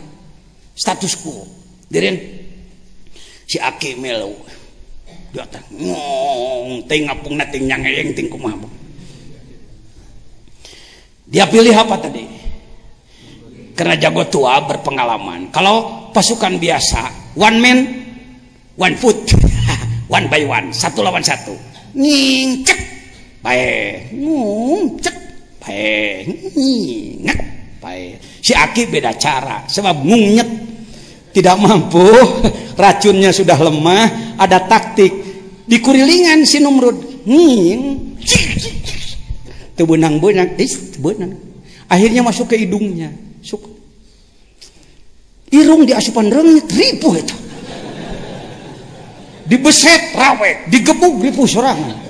Status 0.77 1.16
quo 1.16 1.66
dirin 1.89 2.16
si 3.47 3.57
aki 3.59 3.99
melu. 3.99 4.34
Teh 5.37 5.62
ngong 5.68 6.89
ting 6.89 7.05
ngapung 7.05 7.37
nating 7.37 7.68
nyangeyeng 7.68 8.16
ting 8.16 8.32
kumaha 8.32 8.57
dia 11.26 11.45
pilih 11.51 11.74
apa 11.74 11.99
tadi? 11.99 12.22
Karena 13.74 13.99
jago 13.99 14.24
tua 14.30 14.62
berpengalaman. 14.62 15.51
Kalau 15.51 16.09
pasukan 16.14 16.57
biasa 16.57 17.34
one 17.37 17.59
man 17.59 17.78
one 18.78 18.97
foot. 18.97 19.18
One 20.07 20.30
by 20.30 20.47
one 20.47 20.70
satu 20.70 21.03
lawan 21.03 21.18
satu. 21.18 21.51
Ngingcek 21.99 22.78
baik 23.43 24.14
nguncek 24.14 25.16
baik 25.59 26.30
nginget 26.55 27.39
baik 27.82 28.22
si 28.39 28.55
Aki 28.55 28.87
beda 28.87 29.18
cara 29.18 29.66
sebab 29.66 30.07
ngunyet 30.07 30.47
tidak 31.37 31.61
mampu. 31.61 32.01
Racunnya 32.80 33.28
sudah 33.37 33.61
lemah. 33.61 34.41
Ada 34.41 34.64
taktik. 34.64 35.12
Di 35.68 35.76
kurilingan 35.84 36.49
si 36.49 36.64
Numrud. 36.64 37.28
Nging. 37.28 37.80
Tebenang-benang 39.76 40.57
is 40.57 40.97
tebenang 40.97 41.47
akhirnya 41.91 42.22
masuk 42.22 42.51
ke 42.51 42.57
hidungnya. 42.59 43.11
Suk. 43.43 43.62
irung 45.55 45.87
di 45.87 45.95
asupan 45.95 46.26
rengit. 46.26 46.66
Ribu 46.66 47.14
itu. 47.14 47.37
Dibeset 49.47 50.11
rawe 50.18 50.66
digebuk 50.66 51.22
ribu 51.22 51.47
serangan. 51.47 52.03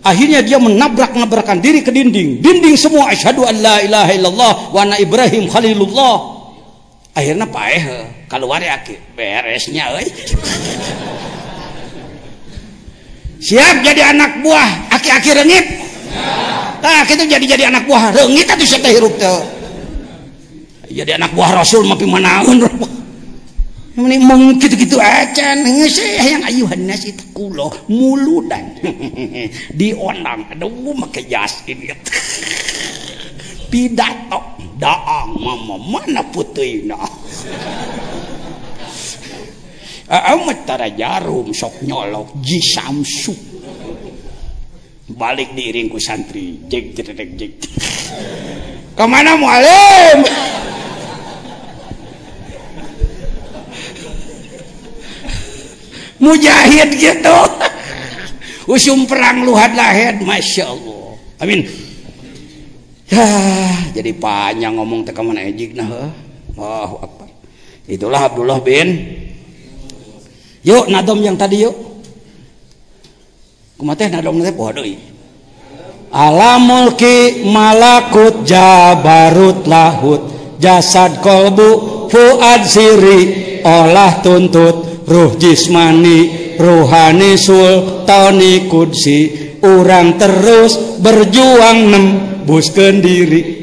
Akhirnya 0.00 0.40
dia 0.40 0.56
menabrak-nabrakan 0.56 1.60
diri 1.60 1.84
ke 1.84 1.92
dinding. 1.92 2.40
Dinding 2.40 2.72
semua 2.80 3.12
asyhadu 3.12 3.44
an 3.44 3.60
la 3.60 3.84
ilaha 3.84 4.10
illallah 4.16 4.52
wa 4.72 4.80
ana 4.80 4.96
Ibrahim 4.96 5.52
khalilullah. 5.52 6.40
Akhirnya 7.12 7.44
paeh 7.44 7.84
keluar 8.30 8.62
ya 8.62 8.78
beresnya 9.18 9.90
euy. 9.90 10.06
siap 13.42 13.82
jadi 13.82 14.14
anak 14.14 14.46
buah 14.46 14.94
aki-aki 14.94 15.30
rengit. 15.34 15.66
Nah 16.80 17.02
kita 17.04 17.26
jadi 17.26 17.44
jadi 17.58 17.74
anak 17.74 17.90
buah 17.90 18.14
rengit 18.14 18.46
atau 18.46 18.64
siapa 18.64 18.86
hirup 18.86 19.12
tuh 19.18 19.60
jadi 20.90 21.16
anak 21.16 21.30
buah 21.38 21.62
rasul 21.62 21.86
mapi 21.86 22.04
manaun 22.04 22.66
ini 24.00 24.16
mung 24.16 24.56
gitu-gitu 24.56 24.96
aja 24.96 25.52
yang 26.24 26.40
ayuhan 26.40 26.88
nasi 26.88 27.12
kulo 27.36 27.68
muludan. 27.90 28.80
Dionang 29.78 30.48
aduh 30.56 30.72
make 30.96 31.20
jas 31.28 31.60
ini 31.68 31.92
pidato 33.68 34.40
daang 34.80 35.36
mama 35.36 35.76
mana 35.76 36.24
putihna? 36.32 36.96
amat 36.96 38.19
tara 40.66 40.90
jarum 40.90 41.54
sok 41.54 41.86
nyolok 41.86 42.34
jisamsu 42.42 43.30
balik 45.14 45.54
diiringku 45.54 46.02
santri 46.02 46.66
jek 46.66 46.98
jek 46.98 47.30
jek 47.38 47.52
ke 48.94 49.04
mana 49.08 49.32
mualim? 49.38 50.18
Mujahid 56.20 57.00
gitu. 57.00 57.38
Usum 58.68 59.08
perang 59.08 59.40
luhat 59.48 59.72
lahed 59.72 60.20
masya 60.20 60.68
Allah. 60.68 61.16
Amin. 61.40 61.64
Ya 63.08 63.24
jadi 63.90 64.14
panjang 64.14 64.78
ngomong 64.78 65.02
teka 65.02 65.24
mana 65.24 65.42
ejik 65.42 65.74
nah 65.74 65.90
wah 66.54 66.94
apa 67.02 67.26
itulah 67.90 68.22
Abdullah 68.30 68.62
bin 68.62 69.18
Yuk 70.66 70.92
nadom 70.92 71.20
yang 71.24 71.36
tadi 71.40 71.64
yuk. 71.64 71.76
Kumateh 73.80 74.12
nadom 74.12 74.36
nanti 74.36 74.52
poho 74.52 74.70
deui. 74.76 74.94
Alamulki 76.12 77.48
malakut 77.48 78.44
jabarut 78.44 79.64
lahut. 79.64 80.22
Jasad 80.60 81.24
kolbu 81.24 81.68
fuad 82.12 82.68
siri 82.68 83.60
olah 83.64 84.20
tuntut. 84.20 85.08
Ruh 85.08 85.32
jismani 85.40 86.54
ruhani 86.60 87.40
sultani 87.40 88.68
kudsi. 88.68 89.48
Orang 89.60 90.16
terus 90.16 90.96
berjuang 91.04 91.92
nembus 91.92 92.72
diri 92.72 93.60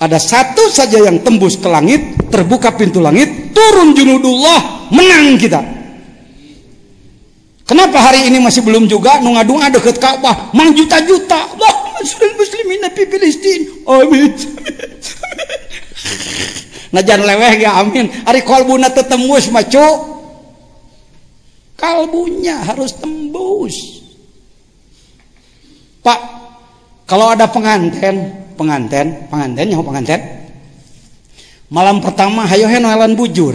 ada 0.00 0.16
satu 0.16 0.72
saja 0.72 0.96
yang 0.96 1.20
tembus 1.20 1.60
ke 1.60 1.68
langit 1.68 2.16
terbuka 2.32 2.72
pintu 2.72 3.04
langit 3.04 3.52
turun 3.52 3.92
junudullah 3.92 4.88
menang 4.88 5.36
kita 5.36 5.79
Kenapa 7.70 8.02
hari 8.02 8.26
ini 8.26 8.42
masih 8.42 8.66
belum 8.66 8.90
juga 8.90 9.22
nunga-dunga 9.22 9.70
deket 9.70 10.02
Ka'bah? 10.02 10.50
Mang 10.50 10.74
juta-juta. 10.74 11.54
Wah, 11.54 11.74
muslim 12.02 12.34
muslimin 12.34 12.82
di 12.90 13.04
Filistin. 13.06 13.60
Amin. 13.86 14.34
Najan 16.98 17.22
leweh 17.22 17.62
ya 17.62 17.78
amin. 17.78 18.10
Hari 18.26 18.42
kalbuna 18.42 18.90
tetembus 18.90 19.54
macu. 19.54 19.86
Kalbunya 21.78 22.58
harus 22.58 22.90
tembus. 22.98 24.02
Pak, 26.02 26.18
kalau 27.06 27.30
ada 27.30 27.46
pengantin, 27.46 28.34
pengantin, 28.58 29.30
pengantin 29.30 29.70
yang 29.70 29.86
pengantin. 29.86 30.18
Malam 31.70 32.02
pertama 32.02 32.50
hayo 32.50 32.66
henoelan 32.66 33.14
bujur. 33.14 33.54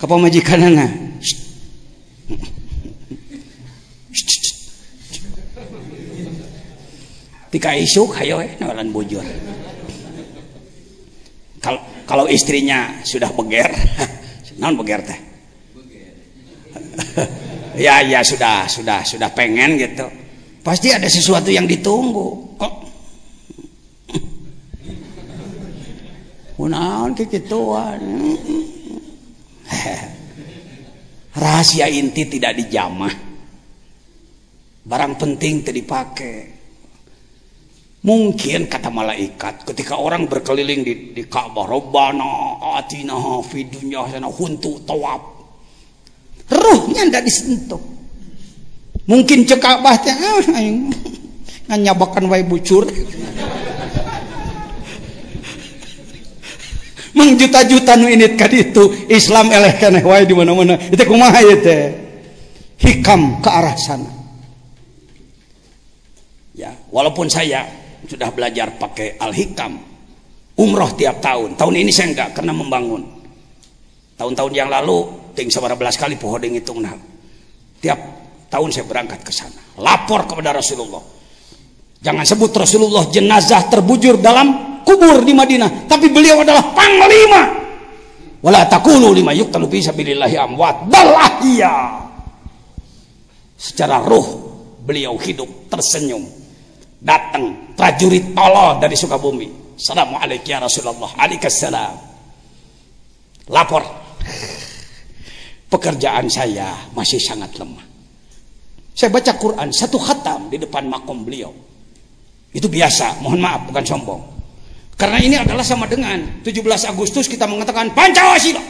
Ke 0.00 0.08
pemajikanana. 0.08 1.10
Tika 7.50 7.74
isuk 7.74 8.14
hayo 8.14 8.38
eh 8.38 8.54
nawalan 8.62 8.94
bujur. 8.94 9.26
Kalau 11.58 11.82
kalau 12.06 12.30
istrinya 12.30 13.02
sudah 13.02 13.26
beger, 13.34 13.66
non 14.62 14.78
beger 14.78 15.02
teh. 15.02 15.18
ya 17.84 18.06
ya 18.06 18.22
sudah 18.22 18.70
sudah 18.70 19.02
sudah 19.02 19.34
pengen 19.34 19.74
gitu. 19.82 20.06
Pasti 20.62 20.94
ada 20.94 21.10
sesuatu 21.10 21.50
yang 21.50 21.66
ditunggu. 21.66 22.28
Oh. 22.62 22.74
Kunaon 26.54 27.18
kekituan. 27.18 27.98
Rahasia 31.34 31.90
inti 31.90 32.30
tidak 32.30 32.62
dijamah. 32.62 33.14
Barang 34.86 35.18
penting 35.18 35.66
tidak 35.66 35.76
dipakai 35.82 36.59
Mungkin 38.00 38.64
kata 38.64 38.88
malaikat 38.88 39.68
ketika 39.68 40.00
orang 40.00 40.24
berkeliling 40.24 40.80
di, 40.80 41.12
di 41.12 41.20
Ka'bah, 41.28 41.68
Rabbana 41.68 42.56
atina 42.80 43.44
fi 43.44 43.68
dunya 43.68 44.00
huntu 44.24 44.80
tawab. 44.88 45.20
Ruhnya 46.48 47.04
tidak 47.04 47.28
disentuh. 47.28 47.76
Mungkin 49.04 49.44
cek 49.44 49.60
Ka'bah 49.60 50.00
teh 50.00 50.16
ah, 50.16 50.40
nganyabakan 51.68 52.24
wae 52.32 52.40
bucur. 52.40 52.88
Mengjuta-juta 57.20 58.00
nu 58.00 58.08
init 58.08 58.40
itu 58.40 59.12
Islam 59.12 59.52
eleh 59.52 59.76
keneh 59.76 60.00
wae 60.00 60.24
di 60.24 60.32
mana-mana. 60.32 60.80
Itu 60.88 61.04
kumaha 61.04 61.44
ieu 61.44 61.60
teh? 61.60 61.92
Hikam 62.80 63.44
ke 63.44 63.50
arah 63.52 63.76
sana. 63.76 64.08
Ya, 66.56 66.72
walaupun 66.88 67.28
saya 67.28 67.79
sudah 68.10 68.34
belajar 68.34 68.74
pakai 68.74 69.14
al-hikam. 69.22 69.78
Umroh 70.58 70.90
tiap 70.98 71.22
tahun. 71.22 71.54
Tahun 71.54 71.74
ini 71.78 71.94
saya 71.94 72.10
enggak 72.10 72.34
karena 72.34 72.50
membangun. 72.50 73.06
Tahun-tahun 74.18 74.52
yang 74.52 74.66
lalu 74.66 75.06
ting 75.38 75.46
seberapa 75.46 75.78
belas 75.78 75.94
kali 75.94 76.18
pohodeng 76.18 76.58
hitung 76.58 76.82
nah. 76.82 76.92
Tiap 77.78 77.98
tahun 78.50 78.68
saya 78.74 78.84
berangkat 78.90 79.22
ke 79.22 79.30
sana. 79.30 79.62
Lapor 79.78 80.26
kepada 80.26 80.58
Rasulullah. 80.58 81.00
Jangan 82.02 82.24
sebut 82.26 82.50
Rasulullah 82.50 83.06
jenazah 83.08 83.70
terbujur 83.70 84.18
dalam 84.18 84.82
kubur 84.82 85.22
di 85.22 85.32
Madinah 85.32 85.86
tapi 85.86 86.10
beliau 86.10 86.42
adalah 86.42 86.74
panglima. 86.74 87.42
Wala 88.40 88.64
takulu 88.66 89.12
lima 89.14 89.36
yuktalu 89.36 89.68
fi 89.70 89.78
sabilillahi 89.84 90.36
amwat. 90.36 90.90
Bal 90.90 91.08
secara 93.60 94.00
roh 94.00 94.28
beliau 94.80 95.16
hidup 95.20 95.68
tersenyum 95.68 96.39
datang 97.00 97.74
prajurit 97.74 98.36
Allah 98.36 98.76
dari 98.78 98.94
Sukabumi. 98.94 99.76
Assalamualaikum 99.80 100.48
ya 100.52 100.58
Rasulullah. 100.60 101.10
Alaikassalam 101.16 101.94
lapor. 103.48 103.82
Pekerjaan 105.70 106.26
saya 106.26 106.74
masih 106.92 107.22
sangat 107.22 107.54
lemah. 107.56 107.86
Saya 108.90 109.08
baca 109.08 109.32
Quran 109.38 109.70
satu 109.70 109.96
khatam 109.96 110.50
di 110.50 110.58
depan 110.58 110.84
makom 110.84 111.24
beliau. 111.24 111.54
Itu 112.50 112.66
biasa 112.66 113.22
mohon 113.22 113.38
maaf 113.38 113.70
bukan 113.70 113.84
sombong. 113.86 114.22
Karena 114.98 115.16
ini 115.22 115.38
adalah 115.38 115.64
sama 115.64 115.88
dengan 115.88 116.42
17 116.44 116.60
Agustus 116.90 117.24
kita 117.24 117.48
mengatakan 117.48 117.88
Pancasila 117.96 118.60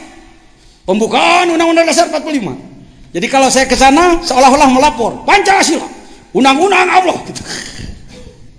pembukaan 0.87 1.51
Undang-Undang 1.51 1.91
Dasar 1.91 2.07
45 2.07 3.11
jadi 3.11 3.27
kalau 3.27 3.51
saya 3.51 3.67
ke 3.67 3.75
sana 3.75 4.15
seolah-olah 4.23 4.71
melapor 4.71 5.11
Pancasila 5.27 5.83
undang-undang 6.31 6.87
Allah. 6.87 7.19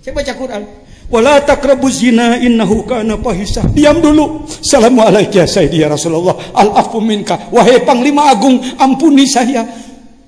Saya 0.03 0.11
baca 0.19 0.33
Quran. 0.35 0.63
Wala 1.07 1.39
taqrabu 1.39 1.87
zina 1.87 2.35
innahu 2.35 2.83
kana 2.83 3.15
fahisah. 3.15 3.71
Diam 3.71 4.03
dulu. 4.03 4.43
Assalamualaikum 4.43 5.39
ya 5.39 5.47
Sayyidi 5.47 5.79
ya 5.79 5.87
Rasulullah. 5.87 6.35
Al-afu 6.51 6.99
minka. 6.99 7.47
Wahai 7.55 7.79
Panglima 7.87 8.27
Agung, 8.27 8.59
ampuni 8.75 9.23
saya. 9.23 9.63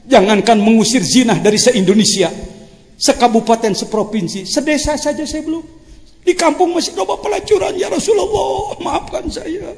Jangankan 0.07 0.63
mengusir 0.63 1.03
zina 1.03 1.36
dari 1.43 1.59
se-Indonesia. 1.59 2.32
Sekabupaten, 2.95 3.76
seprovinsi, 3.76 4.47
sedesa 4.47 4.95
saja 4.95 5.28
saya 5.28 5.43
belum. 5.43 5.63
Di 6.23 6.32
kampung 6.39 6.71
masih 6.71 6.95
ada 6.95 7.19
pelacuran 7.19 7.76
ya 7.76 7.91
Rasulullah. 7.91 8.80
Maafkan 8.80 9.28
saya. 9.28 9.76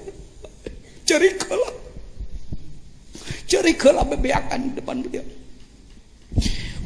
Cari 1.10 1.30
kalah. 1.42 1.74
Cari 3.50 3.74
kalah 3.74 4.06
bebeakan 4.06 4.60
di 4.62 4.72
depan 4.78 5.02
beliau. 5.02 5.26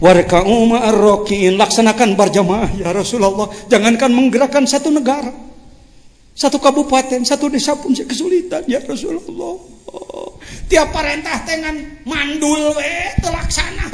Warka'u 0.01 0.65
ma'arrokiin 0.65 1.61
laksanakan 1.61 2.17
berjamaah 2.17 2.73
ya 2.73 2.89
Rasulullah. 2.89 3.45
Jangankan 3.69 4.09
menggerakkan 4.09 4.65
satu 4.65 4.89
negara, 4.89 5.29
satu 6.33 6.57
kabupaten, 6.57 7.21
satu 7.21 7.53
desa 7.53 7.77
pun 7.77 7.93
kesulitan 7.93 8.65
ya 8.65 8.81
Rasulullah. 8.81 9.61
Tiap 10.65 10.89
perintah 10.89 11.45
dengan 11.45 12.01
mandul 12.09 12.73
we 12.73 12.93
terlaksana. 13.21 13.93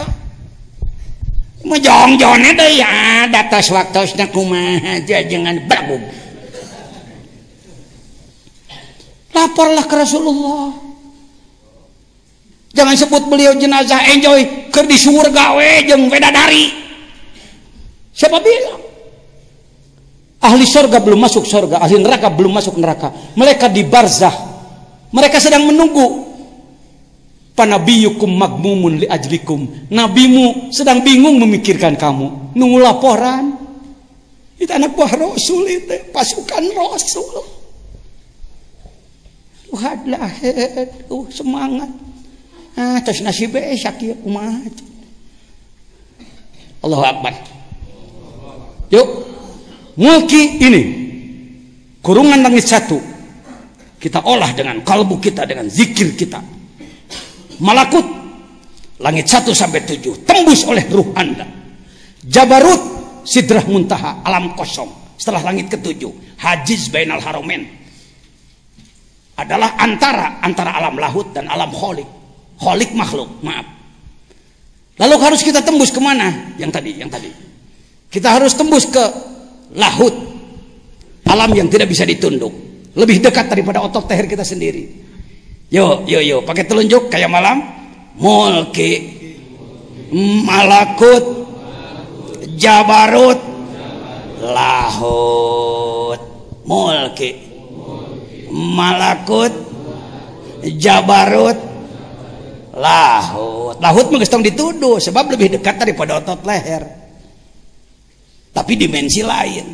Mejong-jongnya 1.68 2.56
deh 2.56 2.72
ya, 2.80 3.28
datas 3.28 3.68
waktu 3.68 4.08
kumaha 4.32 5.04
aja 5.04 5.20
jangan 5.28 5.60
bagum. 5.68 6.00
Laporlah 9.36 9.84
ke 9.84 9.96
Rasulullah. 10.00 10.87
Jangan 12.78 12.94
sebut 12.94 13.26
beliau 13.26 13.58
jenazah 13.58 14.06
enjoy. 14.14 14.70
Ke 14.70 14.86
di 14.86 14.94
surga 14.94 15.58
we 15.58 15.90
jeung 15.90 16.06
wedadari 16.14 16.70
siapa 18.14 18.38
bilang? 18.42 18.82
Ahli 20.38 20.66
surga 20.70 21.02
belum 21.02 21.18
masuk 21.18 21.50
surga 21.50 21.82
ahli 21.82 21.98
neraka 21.98 22.30
belum 22.30 22.54
masuk 22.54 22.78
neraka. 22.78 23.10
Mereka 23.34 23.74
di 23.74 23.82
barzah. 23.82 24.34
Mereka 25.10 25.42
sedang 25.42 25.66
menunggu. 25.66 26.30
Panabiyukum 27.58 28.38
magmumun 28.38 29.02
li 29.02 29.08
ajlikum. 29.10 29.90
Nabimu 29.90 30.70
sedang 30.70 31.02
bingung 31.02 31.42
memikirkan 31.42 31.98
kamu. 31.98 32.54
Nunggu 32.54 32.78
laporan. 32.78 33.58
Itu 34.62 34.70
anak 34.74 34.94
buah 34.94 35.14
rasul 35.18 35.66
itu 35.66 35.98
pasukan 36.14 36.64
rasul. 36.78 37.58
Tuhan 39.68 40.10
lahir 40.10 40.90
uh 41.12 41.26
semangat 41.30 41.92
ah 42.78 43.02
terus 43.02 43.26
nasib 43.26 43.58
esyak 43.58 43.98
ya 44.00 44.16
umat 44.24 44.88
Allahu 46.88 47.04
Akbar. 47.04 47.34
Yuk 48.94 49.08
mulki 49.98 50.62
ini. 50.62 50.84
Kurungan 52.00 52.40
langit 52.40 52.64
satu. 52.64 52.96
Kita 53.98 54.24
olah 54.24 54.54
dengan 54.54 54.80
kalbu 54.86 55.18
kita 55.18 55.44
dengan 55.50 55.68
zikir 55.68 56.14
kita. 56.14 56.40
Malakut 57.60 58.06
langit 59.02 59.26
1 59.26 59.50
sampai 59.50 59.82
7 59.82 60.22
tembus 60.22 60.64
oleh 60.70 60.86
ruh 60.88 61.10
anda. 61.18 61.44
Jabarut 62.22 62.80
sidrah 63.26 63.66
muntaha 63.66 64.22
alam 64.22 64.54
kosong. 64.54 65.18
Setelah 65.18 65.50
langit 65.50 65.74
ketujuh 65.74 66.38
hajiz 66.38 66.94
bainal 66.94 67.20
haromen. 67.20 67.66
Adalah 69.38 69.76
antara 69.82 70.40
antara 70.46 70.78
alam 70.78 70.96
lahut 71.02 71.34
dan 71.34 71.50
alam 71.50 71.74
kholik 71.74 72.17
kholik 72.58 72.92
makhluk 72.94 73.30
maaf. 73.46 73.66
Lalu 74.98 75.16
harus 75.22 75.42
kita 75.46 75.62
tembus 75.62 75.94
ke 75.94 76.02
mana? 76.02 76.58
Yang 76.58 76.72
tadi 76.82 76.92
yang 76.98 77.10
tadi. 77.10 77.30
Kita 78.10 78.34
harus 78.34 78.58
tembus 78.58 78.90
ke 78.90 79.04
lahut 79.78 80.28
alam 81.28 81.52
yang 81.54 81.68
tidak 81.68 81.92
bisa 81.92 82.08
ditunduk. 82.08 82.50
Lebih 82.98 83.22
dekat 83.22 83.52
daripada 83.52 83.84
otot 83.84 84.10
teher 84.10 84.26
kita 84.26 84.42
sendiri. 84.42 84.90
Yo, 85.68 86.08
yo, 86.08 86.24
yo, 86.24 86.42
pakai 86.42 86.66
telunjuk 86.66 87.12
kayak 87.12 87.30
malam. 87.30 87.62
Mulki, 88.18 88.92
malakut, 90.48 91.46
jabarut, 92.58 93.38
lahut. 94.42 96.20
Mulki, 96.66 97.30
malakut, 98.50 99.54
jabarut, 100.80 101.58
lahut. 102.78 103.76
Lahut 103.82 104.08
mengestong 104.14 104.46
dituduh 104.46 105.02
sebab 105.02 105.34
lebih 105.34 105.58
dekat 105.58 105.82
daripada 105.82 106.22
otot 106.22 106.46
leher. 106.46 106.86
Tapi 108.54 108.74
dimensi 108.78 109.26
lain. 109.26 109.66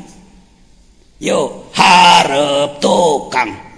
Yo, 1.19 1.71
harap 1.71 2.83
tukang 2.83 3.73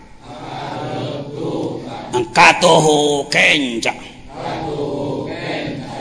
katuhu 2.35 3.27
kenca 3.31 3.91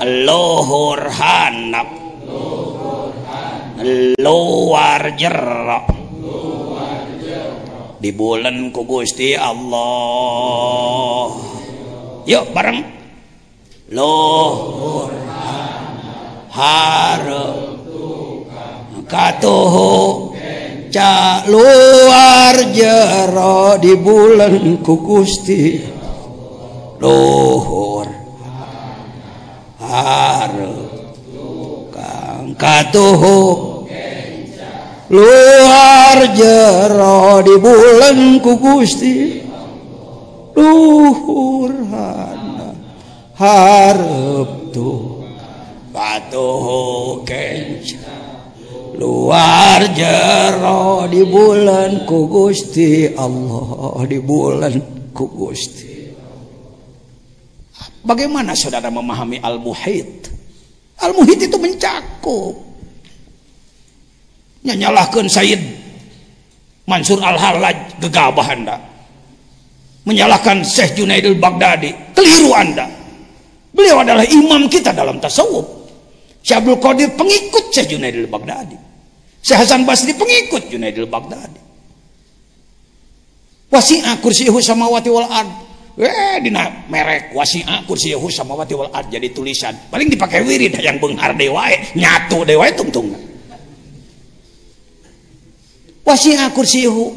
luhur 0.04 1.00
hanap 1.06 1.88
luar 4.18 5.02
jerak 5.18 5.86
di 7.98 8.10
bulan 8.12 8.74
ku 8.74 8.84
Allah 9.38 11.30
yuk 12.26 12.44
bareng 12.52 13.03
luhur 13.94 15.10
har 16.50 17.26
katuhu 19.08 20.34
ca 20.94 21.42
luar 21.46 22.56
jero 22.74 23.78
di 23.82 23.94
bulan 23.98 24.82
ku 24.82 24.94
Gusti. 24.98 25.82
Luhur 27.02 28.06
har 29.82 30.54
kang 31.94 32.54
katuhu 32.54 33.38
luar 35.10 36.18
jero 36.38 37.42
di 37.46 37.54
bulan 37.58 38.18
ku 38.42 38.52
Gusti. 38.58 39.42
Luhur 40.54 41.70
har 41.90 42.33
hareup 43.34 44.70
tuh 44.70 45.26
katuhu 45.90 47.22
kenca 47.26 48.14
luar 48.94 49.82
jero 49.94 51.10
di 51.10 51.22
bulan 51.26 52.06
ku 52.06 52.30
Gusti 52.30 53.10
Allah 53.10 53.98
di 54.06 54.18
bulan 54.22 54.74
ku 55.10 55.26
Gusti 55.26 55.94
Bagaimana 58.04 58.52
saudara 58.52 58.92
memahami 58.92 59.40
al-muhit? 59.40 60.28
Al-muhit 61.00 61.40
itu 61.40 61.56
mencakup. 61.56 62.52
Nyanyalahkan 64.60 65.24
Sayyid 65.24 65.60
Mansur 66.84 67.16
Al-Halaj 67.24 67.96
gegabah 68.04 68.44
anda. 68.44 68.76
Menyalahkan 70.04 70.60
Syekh 70.60 71.00
Junaidul 71.00 71.40
Baghdadi. 71.40 72.12
Keliru 72.12 72.52
anda. 72.52 72.84
Beliau 73.74 74.06
adalah 74.06 74.22
imam 74.22 74.70
kita 74.70 74.94
dalam 74.94 75.18
tasawuf. 75.18 75.66
Syekh 76.46 76.62
Abdul 76.62 76.78
Qadir 76.78 77.10
pengikut 77.18 77.74
Syekh 77.74 77.98
Junaidul 77.98 78.30
Baghdadi. 78.30 78.78
Syekh 79.42 79.58
Hasan 79.66 79.82
Basri 79.82 80.14
pengikut 80.14 80.70
Junaidul 80.70 81.10
Baghdadi. 81.10 81.60
Wasi'ah 83.74 84.22
kursihu 84.22 84.62
samawati 84.62 85.10
wal 85.10 85.26
ard 85.26 85.50
Eh 85.94 86.42
dina 86.42 86.90
merek 86.90 87.30
wasi'a 87.38 87.86
kursiyahu 87.86 88.26
samawati 88.26 88.74
wal 88.74 88.90
ard 88.90 89.14
jadi 89.14 89.30
tulisan. 89.30 89.78
Paling 89.94 90.10
dipakai 90.10 90.42
wirid 90.42 90.74
yang 90.82 90.98
benghar 90.98 91.38
dewa 91.38 91.70
nyatu 91.94 92.42
dewa 92.42 92.66
tungtung. 92.74 93.14
Wasi'a 96.02 96.50
kursiyahu 96.50 97.14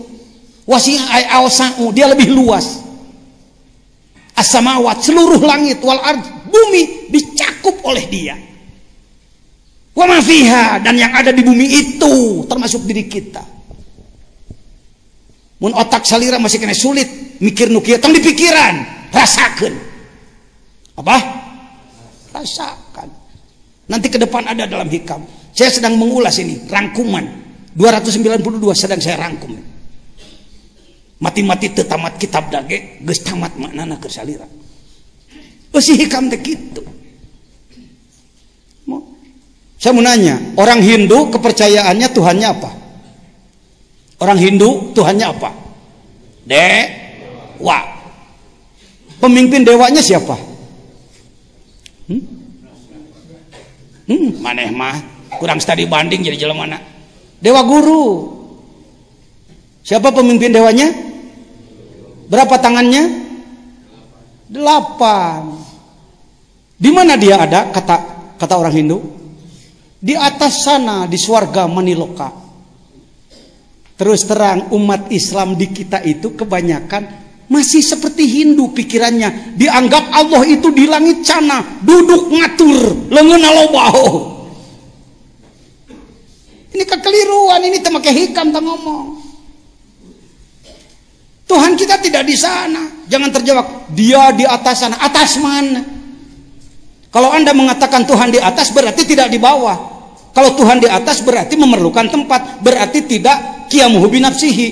wasi'a 0.69 1.05
ay 1.09 1.23
awsa'u 1.41 1.89
dia 1.89 2.05
lebih 2.05 2.29
luas. 2.37 2.85
As-samawat 4.37 5.01
seluruh 5.01 5.41
langit 5.41 5.81
wal 5.81 5.97
ard 5.97 6.21
bumi 6.47 7.11
dicakup 7.11 7.83
oleh 7.83 8.05
dia. 8.07 8.35
Wa 9.97 10.05
ma 10.05 10.21
fiha 10.21 10.77
dan 10.81 10.93
yang 10.93 11.09
ada 11.09 11.33
di 11.33 11.41
bumi 11.41 11.65
itu 11.65 12.45
termasuk 12.45 12.85
diri 12.85 13.09
kita. 13.09 13.41
Mun 15.57 15.73
otak 15.73 16.05
salira 16.05 16.37
masih 16.37 16.61
kena 16.61 16.77
sulit 16.77 17.37
mikir 17.41 17.73
nukia 17.73 17.97
tong 17.97 18.13
di 18.13 18.21
pikiran 18.21 19.09
rasakan. 19.09 19.73
Apa? 21.01 21.17
Rasakan. 22.29 23.09
Nanti 23.89 24.07
ke 24.13 24.21
depan 24.21 24.45
ada 24.45 24.69
dalam 24.69 24.85
hikam. 24.85 25.25
Saya 25.57 25.73
sedang 25.73 25.97
mengulas 25.97 26.37
ini 26.37 26.61
rangkuman. 26.69 27.49
292 27.73 28.73
sedang 28.77 29.01
saya 29.01 29.17
rangkum. 29.21 29.53
Mati-mati 31.17 31.73
tetamat 31.73 32.21
kitab 32.21 32.53
dage 32.53 33.01
geus 33.01 33.25
tamat 33.25 33.57
maknana 33.57 33.97
keur 33.97 34.13
salira 34.13 34.45
si 35.77 35.93
hikam 35.93 36.31
teh 36.31 36.41
kitu 36.41 36.81
saya 39.77 39.93
mau 39.93 40.01
nanya 40.01 40.41
orang 40.57 40.81
Hindu 40.81 41.29
kepercayaannya 41.29 42.07
Tuhannya 42.09 42.47
apa 42.49 42.71
orang 44.23 44.37
Hindu 44.41 44.91
Tuhannya 44.97 45.27
apa 45.37 45.67
dewa. 46.47 47.79
Pemimpin 49.17 49.67
dewanya 49.67 49.99
siapa? 49.99 50.39
Hmm? 52.07 52.23
Hmm, 54.07 54.29
maneh 54.39 54.71
mah 54.71 54.95
kurang 55.35 55.59
studi 55.59 55.83
banding 55.83 56.23
jadi 56.23 56.47
jalan 56.47 56.63
mana? 56.63 56.79
Dewa 57.43 57.59
guru. 57.67 58.33
Siapa 59.83 60.15
pemimpin 60.15 60.55
dewanya? 60.55 60.95
Berapa 62.31 62.55
tangannya? 62.59 63.26
Delapan. 64.47 65.59
Di 66.77 66.89
mana 66.93 67.19
dia 67.19 67.41
ada? 67.41 67.67
Kata 67.71 67.95
kata 68.39 68.53
orang 68.55 68.73
Hindu. 68.75 68.97
Di 69.97 70.13
atas 70.13 70.63
sana 70.63 71.09
di 71.09 71.19
swarga 71.19 71.67
Maniloka. 71.67 72.29
Terus 73.97 74.29
terang 74.29 74.69
umat 74.77 75.09
Islam 75.09 75.57
di 75.57 75.73
kita 75.73 76.05
itu 76.05 76.37
kebanyakan 76.37 77.27
masih 77.49 77.81
seperti 77.81 78.29
Hindu 78.29 78.75
pikirannya. 78.75 79.57
Dianggap 79.57 80.13
Allah 80.13 80.45
itu 80.45 80.69
di 80.69 80.85
langit 80.85 81.25
sana. 81.25 81.81
Duduk 81.81 82.29
ngatur. 82.29 83.09
Lengan 83.09 83.41
alobaho. 83.41 84.07
Ini 86.77 86.83
kekeliruan. 86.85 87.61
Ini 87.65 87.81
temakai 87.81 88.13
hikam 88.13 88.53
tak 88.53 88.61
ngomong. 88.61 89.16
Tuhan 91.47 91.79
kita 91.79 91.95
tidak 92.03 92.27
di 92.27 92.35
sana. 92.35 93.07
Jangan 93.07 93.31
terjawab. 93.31 93.65
Dia 93.95 94.35
di 94.35 94.43
atas 94.43 94.83
sana. 94.83 94.99
Atas 94.99 95.39
mana? 95.39 95.79
Kalau 97.07 97.31
Anda 97.31 97.55
mengatakan 97.55 98.03
Tuhan 98.03 98.35
di 98.35 98.39
atas 98.43 98.75
berarti 98.75 99.07
tidak 99.07 99.31
di 99.31 99.39
bawah. 99.39 99.95
Kalau 100.35 100.53
Tuhan 100.53 100.83
di 100.83 100.85
atas 100.85 101.23
berarti 101.25 101.57
memerlukan 101.57 102.13
tempat, 102.13 102.61
berarti 102.61 103.09
tidak 103.09 103.67
kiamuhu 103.71 104.05
binafsihi. 104.11 104.67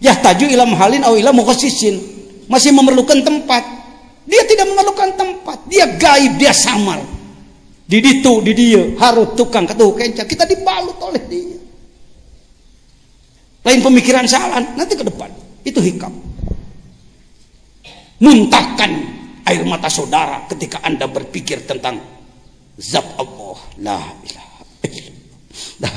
Yahtaju 0.00 0.48
ilam 0.48 0.72
halin 0.78 1.02
au 1.04 1.18
ila 1.18 1.34
mukhasisin. 1.34 1.98
Masih 2.46 2.72
memerlukan 2.72 3.20
tempat. 3.20 3.60
Dia 4.24 4.46
tidak 4.46 4.70
memerlukan 4.70 5.12
tempat. 5.18 5.66
Dia 5.66 5.84
gaib, 5.98 6.40
dia 6.40 6.54
samar. 6.54 7.02
Di 7.88 7.98
ditu, 8.04 8.44
di 8.44 8.52
dia, 8.52 8.84
harus 9.00 9.32
tukang 9.32 9.64
ketuh 9.64 9.92
kenca. 9.96 10.22
Kita 10.24 10.44
dibalut 10.44 10.96
oleh 11.00 11.22
dia. 11.26 11.58
Lain 13.64 13.80
pemikiran 13.84 14.24
salah, 14.24 14.60
nanti 14.76 14.96
ke 14.96 15.04
depan. 15.04 15.28
Itu 15.64 15.80
hikam. 15.82 16.12
Muntahkan 18.18 18.90
air 19.46 19.62
mata 19.62 19.86
saudara 19.86 20.42
ketika 20.50 20.82
Anda 20.82 21.06
berpikir 21.06 21.64
tentang 21.64 22.02
zat 22.78 23.06
Allah. 23.18 23.58
La 23.78 24.00
ilaha 24.26 24.64
illallah. 24.84 25.94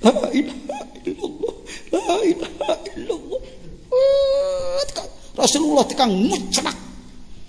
La 0.00 0.14
ilaha 0.32 0.78
illallah. 1.04 1.54
La 1.92 2.16
ilaha 2.24 2.74
illallah. 2.96 3.42
Rasulullah 5.38 5.84
tekang 5.86 6.10
mucrak 6.10 6.76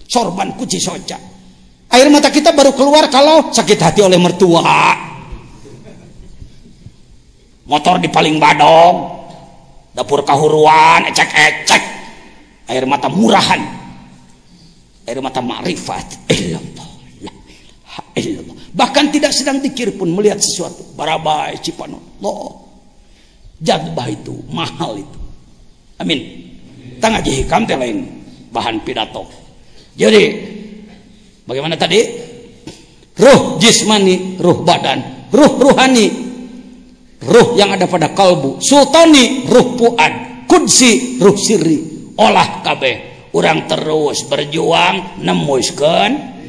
sorban 0.06 0.53
kuci 0.57 0.78
soja. 0.78 1.18
Air 1.90 2.07
mata 2.14 2.30
kita 2.30 2.53
baru 2.53 2.78
keluar 2.78 3.10
kalau 3.10 3.49
sakit 3.49 3.80
hati 3.82 4.02
oleh 4.06 4.22
mertua. 4.22 4.94
Motor 7.70 8.02
di 8.02 8.10
paling 8.10 8.41
badong, 8.41 9.19
dapur 9.99 10.23
kahuruan, 10.23 11.03
ecek-ecek. 11.11 11.84
Air 12.71 12.88
mata 12.88 13.11
murahan, 13.11 13.59
air 15.03 15.19
mata 15.19 15.43
illallah 18.15 18.55
bahkan 18.76 19.09
tidak 19.09 19.34
sedang 19.34 19.59
dikir 19.59 19.95
pun 19.95 20.11
melihat 20.11 20.39
sesuatu. 20.39 20.85
Barabai 20.93 21.57
cipanullah 21.59 22.55
jadbah 23.59 24.07
itu 24.07 24.35
mahal 24.51 24.99
itu. 24.99 25.19
Amin. 25.99 26.19
Tang 26.99 27.15
aja 27.15 27.31
hikam 27.31 27.63
teh 27.67 27.76
lain. 27.76 28.07
Bahan 28.49 28.81
pidato. 28.81 29.30
Jadi 29.93 30.23
bagaimana 31.45 31.77
tadi? 31.77 32.01
Ruh 33.19 33.59
jismani 33.59 34.39
ruh 34.39 34.63
badan. 34.63 35.30
Ruh 35.30 35.53
ruhani 35.59 36.28
ruh 37.24 37.56
yang 37.60 37.76
ada 37.76 37.86
pada 37.90 38.12
kalbu. 38.16 38.64
Sultani 38.64 39.48
ruh 39.50 39.76
puan. 39.76 40.46
Kudsi 40.50 41.22
ruh 41.22 41.38
siri 41.38 42.14
olah 42.18 42.64
kabeh. 42.66 43.30
Orang 43.30 43.70
terus 43.70 44.26
berjuang 44.26 45.22
nemuskan 45.22 46.41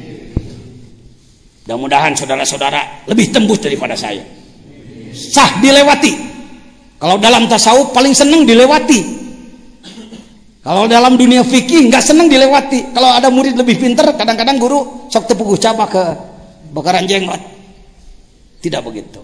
mudah-mudahan 1.61 2.17
saudara-saudara 2.17 3.05
lebih 3.05 3.29
tembus 3.29 3.61
daripada 3.61 3.93
saya. 3.93 4.25
Sah 5.13 5.61
dilewati. 5.61 6.33
Kalau 6.97 7.21
dalam 7.21 7.45
tasawuf 7.45 7.93
paling 7.93 8.17
senang 8.17 8.43
dilewati. 8.43 9.21
Kalau 10.65 10.89
dalam 10.89 11.15
dunia 11.21 11.45
fikih 11.45 11.87
nggak 11.93 12.01
senang 12.01 12.25
dilewati. 12.25 12.91
Kalau 12.91 13.13
ada 13.13 13.29
murid 13.29 13.53
lebih 13.53 13.77
pinter 13.77 14.09
kadang-kadang 14.17 14.57
guru 14.57 15.07
sok 15.07 15.29
tepuguh 15.29 15.61
cabak 15.61 15.93
ke 15.93 16.03
bakaran 16.73 17.05
jenggot. 17.05 17.39
Tidak 18.59 18.81
begitu 18.81 19.21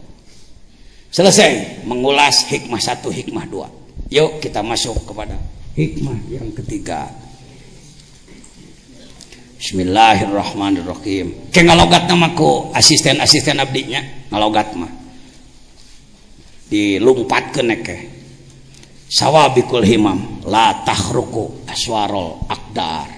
selesai 1.11 1.83
mengulas 1.87 2.45
hikmah 2.51 2.81
satu 2.81 3.07
hikmah 3.07 3.45
dua 3.47 3.67
yuk 4.11 4.43
kita 4.43 4.59
masuk 4.63 4.95
kepada 5.07 5.35
hikmah 5.75 6.17
yang 6.31 6.49
ketiga 6.55 7.07
Bismillahirrahmanirrahim. 9.57 11.49
Ke 11.49 11.65
ngalogat 11.65 12.05
nama 12.05 12.29
ku 12.37 12.69
asisten-asisten 12.77 13.57
abdinya 13.57 14.05
ngalogat 14.29 14.69
mah. 14.77 14.93
Dilumpat 16.69 17.57
ke 17.57 17.61
neke. 17.65 17.97
Sawabikul 19.09 19.81
himam 19.81 20.45
la 20.45 20.85
tahruku 20.85 21.65
aswarol 21.65 22.45
akdar. 22.45 23.09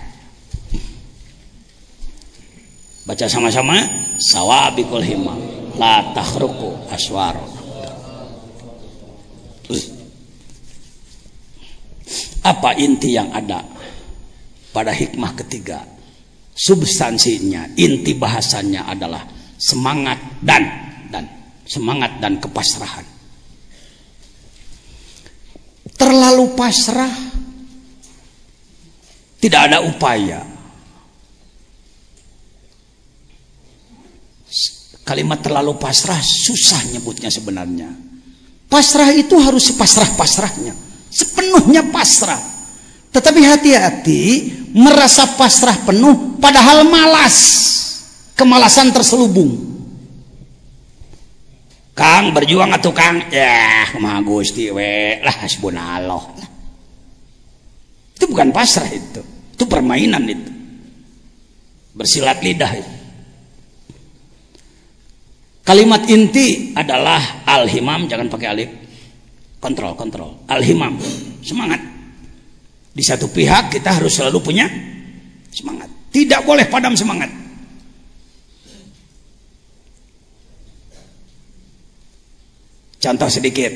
Baca 3.04 3.26
sama-sama 3.28 3.76
sawabikul 4.16 5.04
himam 5.04 5.44
la 5.76 6.16
tahruku 6.16 6.88
aswarol 6.88 7.59
Apa 12.42 12.74
inti 12.80 13.14
yang 13.14 13.30
ada 13.30 13.62
pada 14.74 14.90
hikmah 14.90 15.34
ketiga? 15.38 16.00
substansinya 16.60 17.72
inti 17.80 18.12
bahasannya 18.12 18.84
adalah 18.84 19.24
semangat 19.56 20.20
dan 20.44 20.64
dan 21.08 21.24
semangat 21.64 22.20
dan 22.20 22.36
kepasrahan. 22.44 23.08
Terlalu 25.96 26.46
pasrah 26.60 27.14
tidak 29.40 29.62
ada 29.72 29.80
upaya. 29.88 30.44
Kalimat 35.08 35.42
terlalu 35.42 35.74
pasrah 35.80 36.20
susah 36.22 36.86
nyebutnya 36.94 37.34
sebenarnya 37.34 37.90
pasrah 38.70 39.12
itu 39.12 39.36
harus 39.42 39.74
sepasrah-pasrahnya 39.74 40.78
sepenuhnya 41.10 41.90
pasrah 41.90 42.60
tetapi 43.10 43.42
hati-hati 43.42 44.22
merasa 44.74 45.26
pasrah 45.34 45.78
penuh 45.82 46.38
padahal 46.38 46.86
malas. 46.86 47.68
Kemalasan 48.38 48.96
terselubung. 48.96 49.52
Kang 51.92 52.32
berjuang 52.32 52.72
atau 52.72 52.96
Kang? 52.96 53.28
Ya, 53.28 53.84
mah 54.00 54.24
Gusti 54.24 54.72
we 54.72 55.20
lah 55.20 55.36
hasbunallah. 55.44 56.24
Itu 58.16 58.32
bukan 58.32 58.56
pasrah 58.56 58.88
itu. 58.88 59.20
Itu 59.58 59.68
permainan 59.68 60.24
itu. 60.24 60.52
Bersilat 61.92 62.40
lidah 62.40 62.72
itu. 62.80 62.99
Kalimat 65.70 66.02
inti 66.10 66.74
adalah 66.74 67.46
al-himam, 67.46 68.10
jangan 68.10 68.26
pakai 68.26 68.48
alif. 68.50 68.70
Kontrol, 69.62 69.94
kontrol. 69.94 70.42
Al-himam, 70.50 70.98
semangat 71.46 72.00
di 72.90 73.04
satu 73.06 73.30
pihak 73.32 73.72
kita 73.72 74.02
harus 74.02 74.18
selalu 74.18 74.44
punya 74.44 74.66
semangat. 75.54 75.88
Tidak 76.10 76.42
boleh 76.44 76.68
padam 76.68 76.98
semangat. 76.98 77.32
Contoh 83.00 83.30
sedikit. 83.32 83.72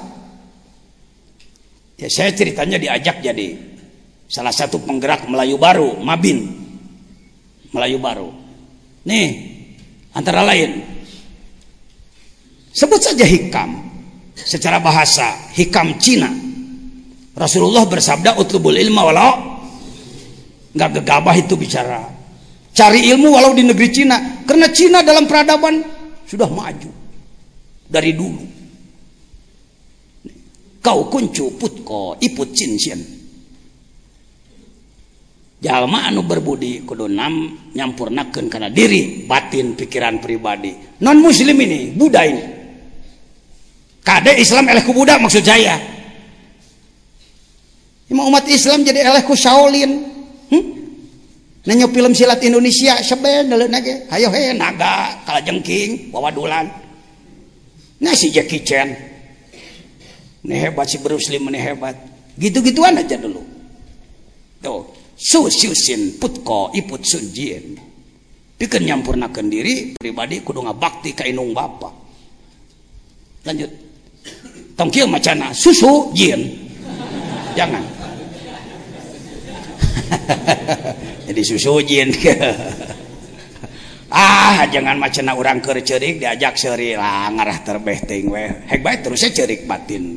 ya 1.95 2.11
saya 2.11 2.35
ceritanya 2.35 2.83
diajak 2.83 3.23
jadi 3.23 3.55
salah 4.27 4.51
satu 4.51 4.83
penggerak 4.83 5.31
Melayu 5.31 5.55
baru 5.55 6.03
Mabin 6.03 6.51
Melayu 7.71 8.03
baru 8.03 8.35
nih 9.07 9.55
Antara 10.15 10.47
lain, 10.47 10.79
sebut 12.71 13.03
saja 13.03 13.27
hikam. 13.27 13.83
Secara 14.35 14.79
bahasa, 14.79 15.51
hikam 15.59 15.99
Cina. 15.99 16.31
Rasulullah 17.35 17.83
bersabda, 17.83 18.39
utlubul 18.39 18.79
ilma 18.79 19.03
walau 19.11 19.35
nggak 20.75 21.03
gegabah 21.03 21.35
itu 21.35 21.59
bicara. 21.59 22.03
Cari 22.75 23.11
ilmu 23.11 23.35
walau 23.35 23.55
di 23.59 23.67
negeri 23.67 23.91
Cina. 23.91 24.43
Karena 24.47 24.71
Cina 24.71 25.03
dalam 25.03 25.27
peradaban 25.27 25.83
sudah 26.31 26.47
maju. 26.47 26.91
Dari 27.91 28.11
dulu. 28.15 28.54
Kau 30.85 31.09
kuncu 31.09 31.57
putko 31.57 32.21
iput 32.21 32.53
cincin 32.53 33.01
jalma 35.65 36.05
anu 36.05 36.29
berbudi 36.29 36.85
kudu 36.85 37.09
nam 37.09 37.57
nyampurnakeun 37.73 38.53
karena 38.53 38.69
diri 38.69 39.25
batin 39.25 39.73
pikiran 39.73 40.21
pribadi. 40.21 41.01
Non 41.01 41.25
muslim 41.25 41.57
ini 41.57 41.97
Buddha 41.97 42.21
ini. 42.29 42.45
Kade 44.05 44.37
Islam 44.37 44.69
eleh 44.69 44.85
ku 44.85 44.93
Buddha 44.93 45.17
maksud 45.17 45.41
saya 45.41 45.81
Ima 48.13 48.29
umat 48.29 48.45
Islam 48.53 48.85
jadi 48.85 49.09
eleh 49.09 49.25
ku 49.25 49.33
Shaolin. 49.33 49.93
Hmm? 50.53 50.65
Nanya 51.65 51.89
film 51.89 52.13
silat 52.13 52.45
Indonesia 52.45 53.01
seben 53.01 53.49
dulu 53.49 53.65
nage. 53.65 54.05
Ayo 54.13 54.29
he 54.37 54.53
naga 54.53 55.25
kala 55.25 55.41
jengking 55.41 56.13
wawadulan 56.13 56.85
nah 58.05 58.13
si 58.13 58.29
Jackie 58.29 58.61
Chan 58.61 59.14
ini 60.45 60.55
hebat 60.61 60.85
si 60.85 61.01
Bruce 61.01 61.33
Lee 61.33 61.41
ini 61.41 61.57
hebat 61.57 61.97
gitu-gituan 62.37 63.01
aja 63.01 63.17
dulu. 63.17 63.41
Tuh 64.61 64.81
su 65.17 65.49
siusin 65.49 66.21
putko 66.21 66.69
iput 66.77 67.01
sunjien 67.01 67.81
pikeun 68.61 68.85
nyampurnakeun 68.85 69.49
diri 69.49 69.97
pribadi 69.97 70.45
kudu 70.45 70.61
ngabakti 70.69 71.17
ka 71.17 71.25
inung 71.25 71.57
bapa. 71.57 71.89
Lanjut. 73.45 73.73
Tong 74.77 74.91
kieu 74.93 75.09
macana 75.09 75.53
susu 75.57 76.13
jin. 76.13 76.45
Jangan. 77.57 77.85
Jadi 81.31 81.41
susu 81.41 81.81
jin 81.85 82.13
ah 84.15 84.63
jangan 84.71 84.95
macana 84.95 85.35
orang 85.35 85.59
keur 85.59 85.83
cerik 85.83 86.23
diajak 86.23 86.55
seri 86.55 86.95
lah 86.95 87.35
ngarah 87.35 87.59
terbeh 87.67 87.99
ting 88.07 88.31
we 88.31 88.47
hek 88.47 88.79
bae 88.79 89.03
terus 89.03 89.27
cerik 89.35 89.67
batin 89.67 90.15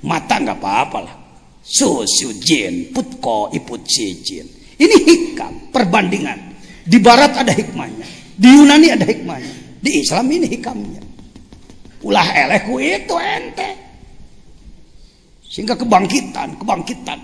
mata 0.00 0.40
nggak 0.40 0.56
apa-apa 0.56 0.98
lah 1.04 1.14
Susu 1.62 2.34
jin, 2.42 2.90
putko 2.90 3.46
iput 3.54 3.86
jin. 3.86 4.46
Ini 4.74 4.96
hikam, 5.06 5.70
perbandingan. 5.70 6.38
Di 6.82 6.98
barat 6.98 7.38
ada 7.38 7.54
hikmahnya. 7.54 8.06
Di 8.34 8.48
Yunani 8.50 8.90
ada 8.90 9.06
hikmahnya. 9.06 9.78
Di 9.78 10.02
Islam 10.02 10.26
ini 10.26 10.50
hikamnya. 10.50 11.02
Ulah 12.02 12.26
eleku 12.34 12.82
itu 12.82 13.14
ente. 13.14 13.70
Sehingga 15.46 15.78
kebangkitan, 15.78 16.58
kebangkitan. 16.58 17.18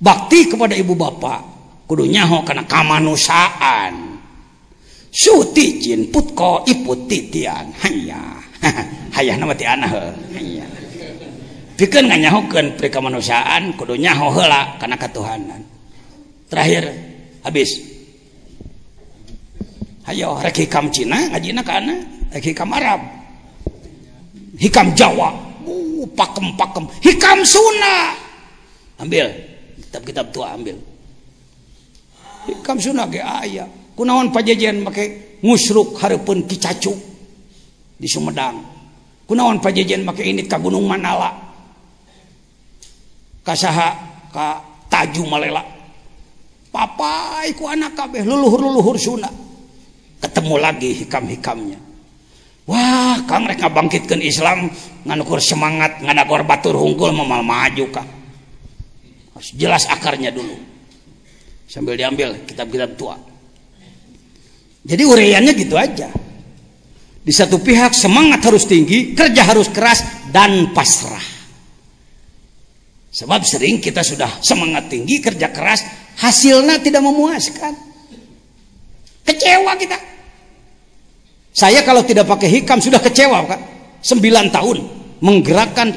Bakti 0.00 0.48
kepada 0.48 0.72
ibu 0.72 0.96
bapak. 0.96 1.40
Kudu 1.84 2.08
nyaho 2.08 2.40
karena 2.40 2.64
kamanusaan. 2.64 3.92
Suticin 5.16 6.12
putko 6.12 6.60
iput 6.68 7.08
titian 7.08 7.72
hanya 7.80 8.36
hayah 9.16 9.32
nama 9.40 9.56
ti 9.56 9.64
anah 9.64 9.88
hanya 10.36 10.68
pikeun 11.80 12.12
nganyahokeun 12.12 12.76
pri 12.76 12.92
kemanusiaan 12.92 13.72
kudu 13.80 13.96
nyaho 13.96 14.28
heula 14.36 14.76
kana 14.76 15.00
katuhanan 15.00 15.64
terakhir 16.52 16.92
habis 17.40 17.80
hayo 20.04 20.36
rek 20.44 20.68
hikam 20.68 20.92
Cina 20.92 21.32
ngajina 21.32 21.64
kana 21.64 21.96
rek 22.36 22.52
hikam 22.52 22.70
Arab. 22.76 23.00
Hikam 24.56 24.88
Jawa. 24.96 25.36
Uh, 25.66 26.06
pakem 26.16 26.52
pakem 26.56 26.84
hikam 27.04 27.40
Sunda 27.44 28.12
ambil. 29.00 29.28
Kitab-kitab 29.80 30.28
tua 30.32 30.56
ambil. 30.56 30.76
Hikam 32.48 32.76
Sunda 32.80 33.04
ge 33.08 33.20
aya 33.20 33.66
kunaon 33.96 34.30
pajajian 34.30 34.84
make 34.84 35.38
musyruk 35.40 35.96
harapun 35.98 36.44
kicacu 36.44 36.92
di 37.96 38.06
Sumedang. 38.06 38.60
Kunaon 39.26 39.58
pajajian 39.58 40.04
make 40.04 40.22
ini 40.22 40.46
ka 40.46 40.60
Gunung 40.60 40.86
Manala. 40.86 41.32
Kasaha 43.42 43.88
ka 44.30 44.62
Taju 44.86 45.22
Malela. 45.26 45.64
Papai 46.70 47.56
ku 47.56 47.66
anak 47.66 47.96
kabeh 47.96 48.22
leluhur-leluhur 48.22 49.00
Sunda. 49.00 49.32
Ketemu 50.20 50.54
lagi 50.60 50.90
hikam-hikamnya. 51.02 51.80
Wah 52.66 53.22
kang 53.30 53.46
rek 53.46 53.62
ngabangkitkeun 53.62 54.22
Islam 54.22 54.66
nganukur 55.06 55.38
semangat 55.38 56.02
ngadagor 56.02 56.42
batur 56.42 56.74
hungkul 56.74 57.14
memal 57.14 57.38
maju 57.46 57.86
kang 57.94 58.10
harus 59.36 59.52
jelas 59.54 59.84
akarnya 59.86 60.32
dulu. 60.32 60.56
Sambil 61.68 61.94
diambil 61.94 62.40
kitab-kitab 62.48 62.96
tua. 62.96 63.14
Jadi 64.86 65.02
uraiannya 65.02 65.52
gitu 65.58 65.74
aja 65.74 66.08
di 67.26 67.32
satu 67.34 67.58
pihak 67.58 67.90
semangat 67.90 68.38
harus 68.46 68.70
tinggi 68.70 69.18
kerja 69.18 69.42
harus 69.42 69.66
keras 69.74 70.30
dan 70.30 70.70
pasrah 70.70 71.36
Sebab 73.16 73.48
sering 73.48 73.80
kita 73.80 74.04
sudah 74.04 74.28
semangat 74.44 74.92
tinggi, 74.92 75.24
kerja 75.24 75.48
keras, 75.48 75.80
hasilnya 76.20 76.84
tidak 76.84 77.00
memuaskan. 77.00 77.72
Kecewa 79.24 79.72
kita. 79.80 79.96
Saya 81.56 81.80
kalau 81.80 82.04
tidak 82.04 82.28
pakai 82.28 82.60
hikam 82.60 82.76
sudah 82.76 83.00
kecewa 83.00 83.40
kan. 83.48 83.60
Sembilan 84.04 84.52
tahun 84.52 84.76
menggerakkan 85.24 85.88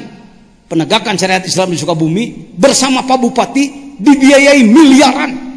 penegakan 0.64 1.20
syariat 1.20 1.44
Islam 1.44 1.76
di 1.76 1.76
Sukabumi 1.76 2.56
bersama 2.56 3.04
Pak 3.04 3.18
Bupati 3.20 4.00
dibiayai 4.00 4.64
miliaran. 4.64 5.49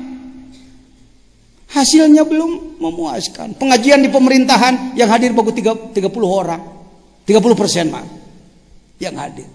Hasilnya 1.74 2.22
belum 2.22 2.78
memuaskan. 2.78 3.58
Pengajian 3.58 4.06
di 4.06 4.10
pemerintahan 4.14 4.94
yang 4.94 5.10
hadir 5.10 5.34
bagus 5.34 5.58
30 5.58 5.98
orang. 6.22 6.62
30 7.26 7.34
persen 7.58 7.90
mah 7.90 8.06
yang 9.02 9.18
hadir. 9.18 9.50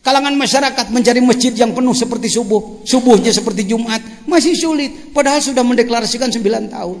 Kalangan 0.00 0.32
masyarakat 0.32 0.86
mencari 0.94 1.20
masjid 1.20 1.52
yang 1.52 1.76
penuh 1.76 1.92
seperti 1.92 2.32
subuh, 2.32 2.86
subuhnya 2.88 3.34
seperti 3.34 3.68
Jumat, 3.68 4.00
masih 4.24 4.56
sulit. 4.56 5.12
Padahal 5.12 5.44
sudah 5.44 5.60
mendeklarasikan 5.60 6.32
9 6.32 6.72
tahun. 6.72 6.98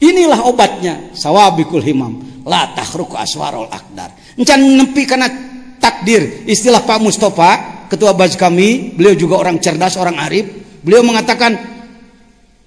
Inilah 0.00 0.40
obatnya, 0.48 1.12
sawabikul 1.12 1.84
himam, 1.84 2.22
la 2.46 2.72
tahruku 2.72 3.18
aswarul 3.18 3.68
akdar. 3.68 4.14
Encan 4.38 4.62
nepi 4.62 5.04
karena 5.04 5.28
takdir. 5.76 6.46
Istilah 6.48 6.86
Pak 6.86 7.02
Mustafa, 7.02 7.50
ketua 7.92 8.16
baz 8.16 8.38
kami, 8.38 8.96
beliau 8.96 9.12
juga 9.12 9.42
orang 9.42 9.60
cerdas, 9.60 10.00
orang 10.00 10.16
arif. 10.22 10.46
Beliau 10.84 11.04
mengatakan 11.04 11.73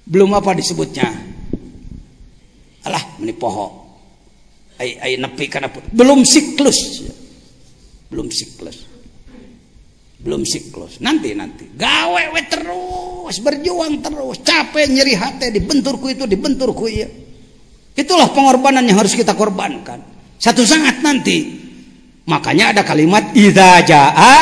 belum 0.08 0.32
apa 0.34 0.56
disebutnya. 0.56 1.08
Alah, 2.88 3.04
menipoho. 3.20 3.86
Ai 4.80 4.96
ai 5.02 5.14
nepi 5.20 5.52
karena 5.52 5.68
belum 5.70 6.24
siklus. 6.24 7.04
Belum 8.08 8.32
siklus. 8.32 8.88
Belum 10.24 10.48
siklus. 10.48 11.04
Nanti 11.04 11.36
nanti. 11.36 11.68
Gawe 11.76 12.24
we 12.32 12.42
terus 12.48 13.36
berjuang 13.44 14.00
terus. 14.00 14.40
Capek 14.46 14.88
nyeri 14.88 15.14
hati 15.18 15.52
dibenturku 15.52 16.08
itu 16.14 16.24
dibenturku 16.24 16.86
ya 16.88 17.10
itulah 17.98 18.30
pengorbanan 18.30 18.86
yang 18.86 19.02
harus 19.02 19.18
kita 19.18 19.34
korbankan. 19.34 20.00
Satu 20.38 20.62
saat 20.62 21.02
nanti. 21.02 21.66
Makanya 22.30 22.76
ada 22.76 22.82
kalimat 22.86 23.34
idza 23.34 23.82
jaa 23.88 24.38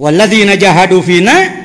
walladzina 0.00 0.58
jahadu 0.58 0.98
fina 1.04 1.63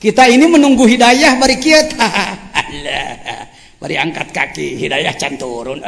kita 0.00 0.26
ini 0.32 0.48
menunggu 0.48 0.88
hidayah 0.88 1.36
bari 1.36 1.60
kita 1.60 2.08
bari 3.80 3.94
angkat 4.00 4.32
kaki 4.32 4.80
hidayah 4.80 5.12
can 5.14 5.36
turun 5.36 5.84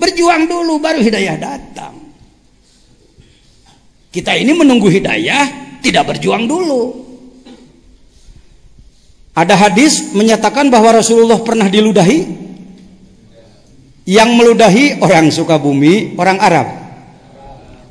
Berjuang 0.00 0.48
dulu 0.48 0.80
baru 0.80 1.04
hidayah 1.04 1.36
datang. 1.36 1.92
Kita 4.08 4.32
ini 4.32 4.56
menunggu 4.56 4.88
hidayah 4.88 5.76
tidak 5.84 6.16
berjuang 6.16 6.48
dulu. 6.48 7.04
Ada 9.36 9.54
hadis 9.54 10.16
menyatakan 10.16 10.72
bahwa 10.72 10.96
Rasulullah 10.96 11.38
pernah 11.44 11.68
diludahi. 11.68 12.48
Yang 14.08 14.30
meludahi 14.34 14.84
orang 15.04 15.28
Sukabumi, 15.28 16.16
orang 16.16 16.40
Arab. 16.40 16.68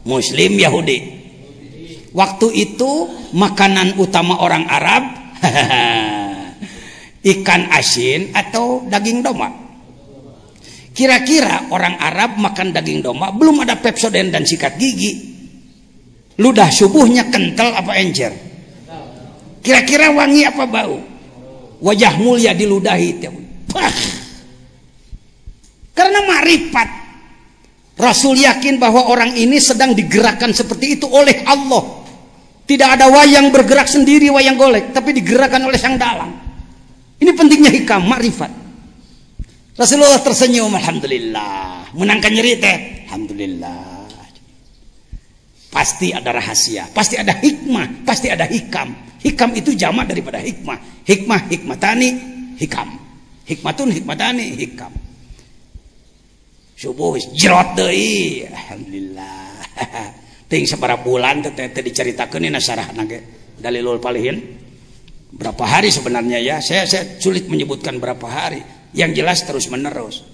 Muslim 0.04 0.58
Yahudi. 0.58 1.19
Waktu 2.10 2.48
itu 2.58 2.92
makanan 3.38 4.02
utama 4.02 4.42
orang 4.42 4.66
Arab 4.66 5.04
ikan 7.38 7.62
asin 7.70 8.34
atau 8.34 8.86
daging 8.90 9.22
domba. 9.22 9.50
Kira-kira 10.90 11.70
orang 11.70 11.96
Arab 12.02 12.42
makan 12.42 12.74
daging 12.74 13.06
domba 13.06 13.30
belum 13.30 13.62
ada 13.64 13.78
Pepsodent 13.78 14.34
dan 14.34 14.44
sikat 14.44 14.76
gigi. 14.82 15.38
Ludah 16.40 16.72
subuhnya 16.72 17.28
kental 17.28 17.76
apa 17.76 18.00
encer? 18.00 18.32
Kira-kira 19.60 20.10
wangi 20.16 20.48
apa 20.48 20.64
bau? 20.66 20.98
Wajah 21.84 22.16
mulia 22.20 22.56
diludahi. 22.56 23.10
Pah. 23.70 23.96
Karena 25.92 26.20
marifat. 26.24 26.90
Rasul 28.00 28.40
yakin 28.40 28.80
bahwa 28.80 29.12
orang 29.12 29.36
ini 29.36 29.60
sedang 29.60 29.92
digerakkan 29.92 30.56
seperti 30.56 30.96
itu 30.96 31.06
oleh 31.12 31.44
Allah. 31.44 31.99
Tidak 32.70 32.86
ada 32.86 33.10
wayang 33.10 33.50
bergerak 33.50 33.90
sendiri 33.90 34.30
wayang 34.30 34.54
golek, 34.54 34.94
tapi 34.94 35.10
digerakkan 35.18 35.58
oleh 35.66 35.82
sang 35.82 35.98
dalang. 35.98 36.30
Ini 37.18 37.34
pentingnya 37.34 37.74
hikam, 37.74 38.06
makrifat. 38.06 38.54
Rasulullah 39.74 40.22
tersenyum, 40.22 40.70
alhamdulillah. 40.78 41.90
Menangkan 41.98 42.30
nyeri 42.30 42.62
alhamdulillah. 43.10 44.06
Pasti 45.74 46.14
ada 46.14 46.30
rahasia, 46.30 46.86
pasti 46.94 47.18
ada 47.18 47.34
hikmah, 47.42 48.06
pasti 48.06 48.30
ada 48.30 48.46
hikam. 48.46 48.94
Hikam 49.18 49.50
itu 49.58 49.74
jamak 49.74 50.06
daripada 50.06 50.38
hikmah. 50.38 51.10
Hikmah, 51.10 51.50
hikmatani, 51.50 52.10
hikam. 52.62 53.02
Hikmatun, 53.50 53.90
hikmatani, 53.98 54.46
hikam. 54.62 54.94
Subuh 56.78 57.18
jerot 57.34 57.74
deui. 57.74 58.46
Alhamdulillah. 58.46 59.58
Ting 60.50 60.66
sabaraha 60.66 61.06
bulan 61.06 61.46
teh 61.46 61.54
teh 61.54 61.84
diceritakeun 61.86 62.42
ini 62.42 62.50
nasarahna 62.50 63.06
ge. 63.06 63.22
Dalilul 63.62 64.02
palihin. 64.02 64.42
Berapa 65.30 65.62
hari 65.62 65.94
sebenarnya 65.94 66.42
ya? 66.42 66.58
Saya 66.58 66.90
saya 66.90 67.22
sulit 67.22 67.46
menyebutkan 67.46 68.02
berapa 68.02 68.26
hari. 68.26 68.66
Yang 68.98 69.22
jelas 69.22 69.46
terus 69.46 69.70
menerus. 69.70 70.26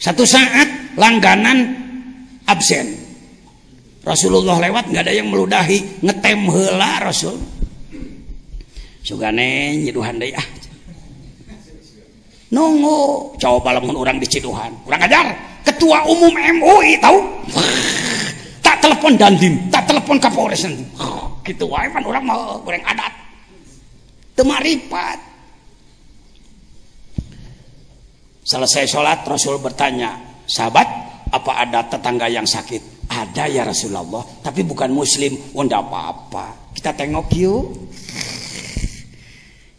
Satu 0.00 0.24
saat 0.24 0.96
langganan 0.96 1.76
absen. 2.48 2.96
Rasulullah 4.08 4.56
lewat 4.56 4.88
nggak 4.88 5.04
ada 5.04 5.12
yang 5.12 5.28
meludahi, 5.28 6.00
ngetem 6.00 6.48
heula 6.48 7.04
Rasul. 7.04 7.36
Sugane 9.04 9.76
nyiduhan 9.84 10.16
deui 10.16 10.32
ah. 10.32 10.48
Nunggu, 12.48 13.36
coba 13.36 13.76
lamun 13.76 14.00
orang 14.00 14.16
di 14.16 14.24
Ciduhan. 14.24 14.72
Kurang 14.80 15.04
ajar. 15.04 15.36
Ketua 15.68 16.08
Umum 16.08 16.32
MUI 16.32 16.96
tahu? 16.96 17.20
Tak 18.68 18.84
telepon 18.84 19.16
dandim, 19.16 19.54
tak 19.72 19.88
telepon 19.88 20.20
Kapolres 20.20 20.60
nanti. 20.68 20.84
gitu 21.48 21.64
wae 21.72 21.88
pan 21.88 22.04
orang 22.04 22.24
mau 22.28 22.60
goreng 22.60 22.84
adat. 22.84 23.08
Temaripat. 24.36 25.16
Selesai 28.44 28.84
sholat 28.84 29.24
Rasul 29.24 29.56
bertanya, 29.56 30.20
sahabat, 30.44 30.84
apa 31.32 31.52
ada 31.64 31.80
tetangga 31.88 32.28
yang 32.28 32.44
sakit? 32.44 33.08
Ada 33.08 33.48
ya 33.48 33.64
Rasulullah, 33.64 34.20
tapi 34.44 34.60
bukan 34.68 34.92
Muslim. 34.92 35.32
Oh, 35.56 35.64
enggak 35.64 35.88
apa-apa. 35.88 36.76
Kita 36.76 36.92
tengok 36.92 37.28
yuk. 37.32 37.64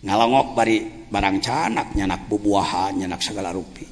Ngalongok 0.02 0.48
bari 0.58 0.78
barang 1.06 1.38
canak, 1.42 1.94
nyanak 1.94 2.26
bubuahan, 2.26 2.98
nyanak 2.98 3.22
segala 3.22 3.54
rupi. 3.54 3.86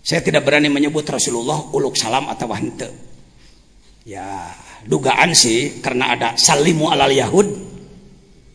Saya 0.00 0.20
tidak 0.24 0.44
berani 0.44 0.68
menyebut 0.72 1.04
Rasulullah 1.08 1.60
uluk 1.72 1.96
salam 1.96 2.28
atau 2.28 2.48
hente. 2.52 3.09
Ya, 4.08 4.48
dugaan 4.88 5.36
sih 5.36 5.84
karena 5.84 6.16
ada 6.16 6.28
salimu 6.36 6.88
alal 6.88 7.12
Yahud. 7.12 7.48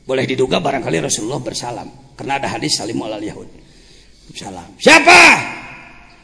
Boleh 0.05 0.25
diduga 0.25 0.57
barangkali 0.57 1.05
Rasulullah 1.05 1.41
bersalam. 1.41 1.89
Karena 2.17 2.41
ada 2.41 2.47
hadis 2.49 2.77
salimu 2.81 3.05
alal 3.05 3.21
Yahud. 3.21 3.49
Salam. 4.33 4.65
Siapa? 4.81 5.21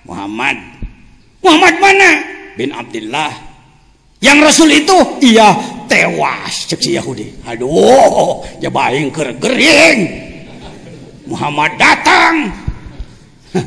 Muhammad. 0.10 0.57
Muhammad 1.45 1.76
mana? 1.77 2.11
Bin 2.57 2.73
Abdullah. 2.73 3.30
Yang 4.22 4.38
Rasul 4.45 4.69
itu 4.69 4.98
iya 5.26 5.53
tewas 5.89 6.69
cek 6.69 6.81
si 6.81 6.93
Yahudi. 6.98 7.45
Aduh, 7.45 8.45
ya 8.61 8.69
baing 8.69 9.10
gering. 9.14 9.99
Muhammad 11.26 11.73
datang. 11.77 12.53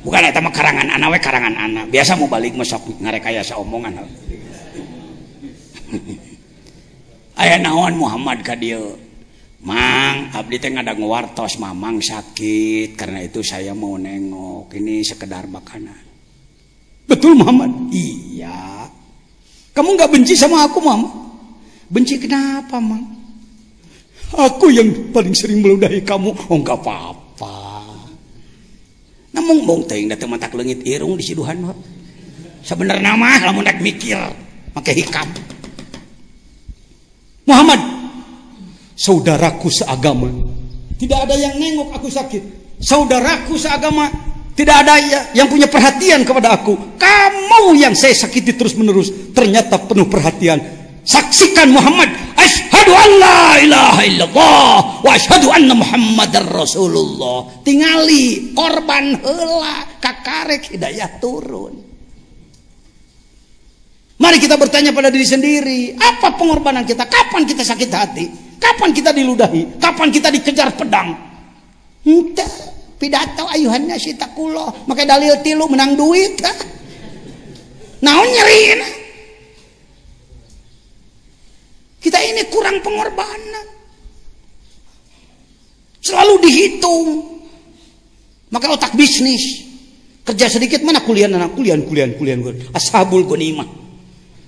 Bukan 0.07 0.23
eta 0.23 0.39
mah 0.39 0.55
karangan 0.55 0.87
anak 0.95 1.11
we 1.11 1.19
karangan 1.19 1.59
anak. 1.59 1.91
Biasa 1.91 2.15
mau 2.15 2.31
balik 2.31 2.55
mah 2.55 2.63
sok 2.63 3.03
ngarekayasa 3.03 3.59
omongan. 3.59 3.99
Aya 7.43 7.59
naon 7.59 7.99
Muhammad 7.99 8.47
ka 8.47 8.55
dieu? 8.55 8.95
Mang, 9.67 10.31
abdi 10.31 10.63
teh 10.63 10.71
ngadang 10.71 11.03
wartos 11.03 11.59
mamang 11.59 11.99
sakit 11.99 12.95
karena 12.95 13.27
itu 13.27 13.43
saya 13.43 13.75
mau 13.75 13.99
nengok. 13.99 14.71
Ini 14.71 15.03
sekedar 15.03 15.51
makanan. 15.51 16.07
Betul 17.11 17.35
Muhammad? 17.35 17.91
Iya. 17.91 18.87
Kamu 19.75 19.99
nggak 19.99 20.15
benci 20.15 20.39
sama 20.39 20.71
aku, 20.71 20.79
Mama? 20.79 21.11
Benci 21.91 22.23
kenapa, 22.23 22.79
Mang? 22.79 23.16
Aku 24.35 24.75
yang 24.75 25.15
paling 25.15 25.37
sering 25.37 25.63
meludahi 25.63 26.03
kamu. 26.03 26.35
Oh, 26.51 26.59
nggak 26.59 26.79
apa-apa. 26.83 27.57
Namun 29.37 29.69
bong 29.69 29.83
teuing 29.87 30.11
datang 30.11 30.33
matak 30.33 30.57
lengit 30.57 30.83
irung 30.83 31.15
di 31.15 31.23
siduhan 31.23 31.61
mah. 31.61 31.77
Sebenarnya 32.67 33.15
mah 33.15 33.47
lamun 33.47 33.63
rek 33.63 33.79
mikir 33.79 34.19
make 34.75 34.93
hikam. 34.97 35.29
Muhammad, 37.47 37.79
saudaraku 38.99 39.71
seagama. 39.71 40.27
Tidak 40.99 41.19
ada 41.29 41.37
yang 41.39 41.55
nengok 41.63 41.95
aku 41.95 42.11
sakit. 42.11 42.43
Saudaraku 42.83 43.55
seagama 43.55 44.11
tidak 44.57 44.83
ada 44.83 44.97
yang 45.37 45.47
punya 45.53 45.69
perhatian 45.69 46.25
kepada 46.25 46.57
aku. 46.57 46.75
Kamu 46.97 47.77
yang 47.77 47.93
saya 47.93 48.17
sakiti 48.17 48.57
terus 48.57 48.73
menerus. 48.73 49.13
Ternyata 49.37 49.77
penuh 49.85 50.09
perhatian. 50.09 50.59
Saksikan 51.05 51.77
Muhammad. 51.77 52.26
Ashadu 52.47 52.93
an 52.95 53.11
la 53.19 53.41
ilaha 53.59 54.03
illallah. 54.07 54.71
Wa 55.03 55.11
ashadu 55.19 55.51
anna 55.51 55.75
Muhammadar 55.75 56.47
Rasulullah. 56.47 57.51
Tingali 57.67 58.55
korban 58.55 59.19
hela 59.19 59.99
kakarek 59.99 60.71
hidayah 60.71 61.19
turun. 61.19 61.75
Mari 64.17 64.39
kita 64.41 64.57
bertanya 64.57 64.95
pada 64.95 65.11
diri 65.11 65.27
sendiri. 65.27 65.99
Apa 65.99 66.39
pengorbanan 66.39 66.87
kita? 66.87 67.05
Kapan 67.05 67.45
kita 67.45 67.67
sakit 67.67 67.91
hati? 67.93 68.25
Kapan 68.57 68.95
kita 68.95 69.13
diludahi? 69.13 69.77
Kapan 69.77 70.09
kita 70.09 70.33
dikejar 70.33 70.73
pedang? 70.73 71.13
Entah 72.07 72.49
pidato 72.97 73.45
ayuhannya 73.53 73.97
si 74.01 74.17
takulo 74.17 74.73
maka 74.89 75.05
dalil 75.05 75.37
tilu 75.45 75.69
menang 75.69 75.95
duit 75.97 76.41
kah? 76.41 76.57
naon 78.01 78.29
nyeriin 78.29 78.81
kita 82.07 82.23
ini 82.23 82.47
kurang 82.47 82.79
pengorbanan. 82.87 83.67
Selalu 85.99 86.35
dihitung. 86.47 87.07
Maka 88.55 88.71
otak 88.71 88.95
bisnis. 88.95 89.67
Kerja 90.23 90.47
sedikit 90.47 90.87
mana 90.87 91.03
kuliah 91.03 91.27
anak? 91.27 91.59
Kuliah 91.59 91.75
kuliah 91.83 92.07
kuliah 92.15 92.39
ashabul 92.71 93.27
gonimah 93.27 93.87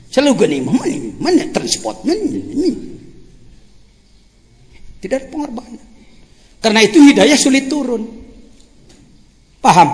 selalu 0.09 0.32
gonimah 0.44 0.74
mana, 0.74 0.98
mana 1.20 1.44
transport? 1.52 2.01
Mana, 2.02 2.24
mana. 2.24 2.70
tidak 4.98 5.16
ada 5.22 5.26
pengorbanan. 5.30 5.86
Karena 6.59 6.80
itu 6.82 6.98
hidayah 6.98 7.39
sulit 7.39 7.70
turun. 7.70 8.02
Paham? 9.62 9.89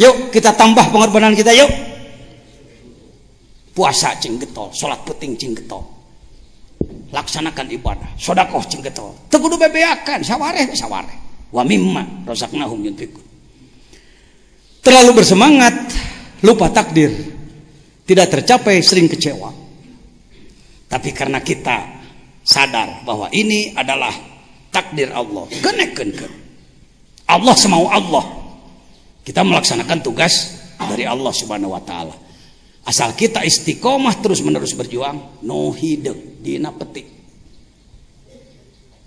Yuk 0.00 0.32
kita 0.32 0.56
tambah 0.56 0.88
pengorbanan 0.88 1.36
kita 1.36 1.52
yuk. 1.52 1.68
Puasa 3.76 4.16
cing 4.16 4.40
getol, 4.40 4.72
sholat 4.72 5.04
puting 5.04 5.36
cing 5.36 5.52
getol. 5.52 5.95
Laksanakan 7.10 7.72
ibadah, 7.72 8.10
sodakoh 8.18 8.60
cing 8.66 8.84
getol. 8.84 9.14
Tegudu 9.32 9.56
bebeakan, 9.56 10.20
sawareh 10.20 10.68
sawareh. 10.76 11.16
Wa 11.54 11.62
mimma 11.62 12.26
rozaknahum 12.28 12.82
yunfikun. 12.84 13.24
Terlalu 14.82 15.22
bersemangat, 15.22 15.74
lupa 16.44 16.70
takdir. 16.70 17.10
Tidak 18.06 18.26
tercapai, 18.30 18.84
sering 18.84 19.10
kecewa. 19.10 19.50
Tapi 20.86 21.10
karena 21.10 21.42
kita 21.42 21.82
sadar 22.46 23.02
bahwa 23.02 23.26
ini 23.34 23.74
adalah 23.74 24.14
takdir 24.70 25.10
Allah. 25.10 25.50
Kenek 25.58 25.96
Allah 27.26 27.54
semau 27.58 27.90
Allah 27.90 28.24
kita 29.26 29.42
melaksanakan 29.42 29.98
tugas 29.98 30.62
dari 30.78 31.02
Allah 31.02 31.34
subhanahu 31.34 31.74
wa 31.74 31.82
ta'ala 31.82 32.14
asal 32.86 33.18
kita 33.18 33.42
istiqomah 33.42 34.22
terus 34.22 34.46
menerus 34.46 34.78
berjuang 34.78 35.42
no 35.42 35.74
hidung 35.74 36.35
dina 36.46 36.70
petik. 36.70 37.06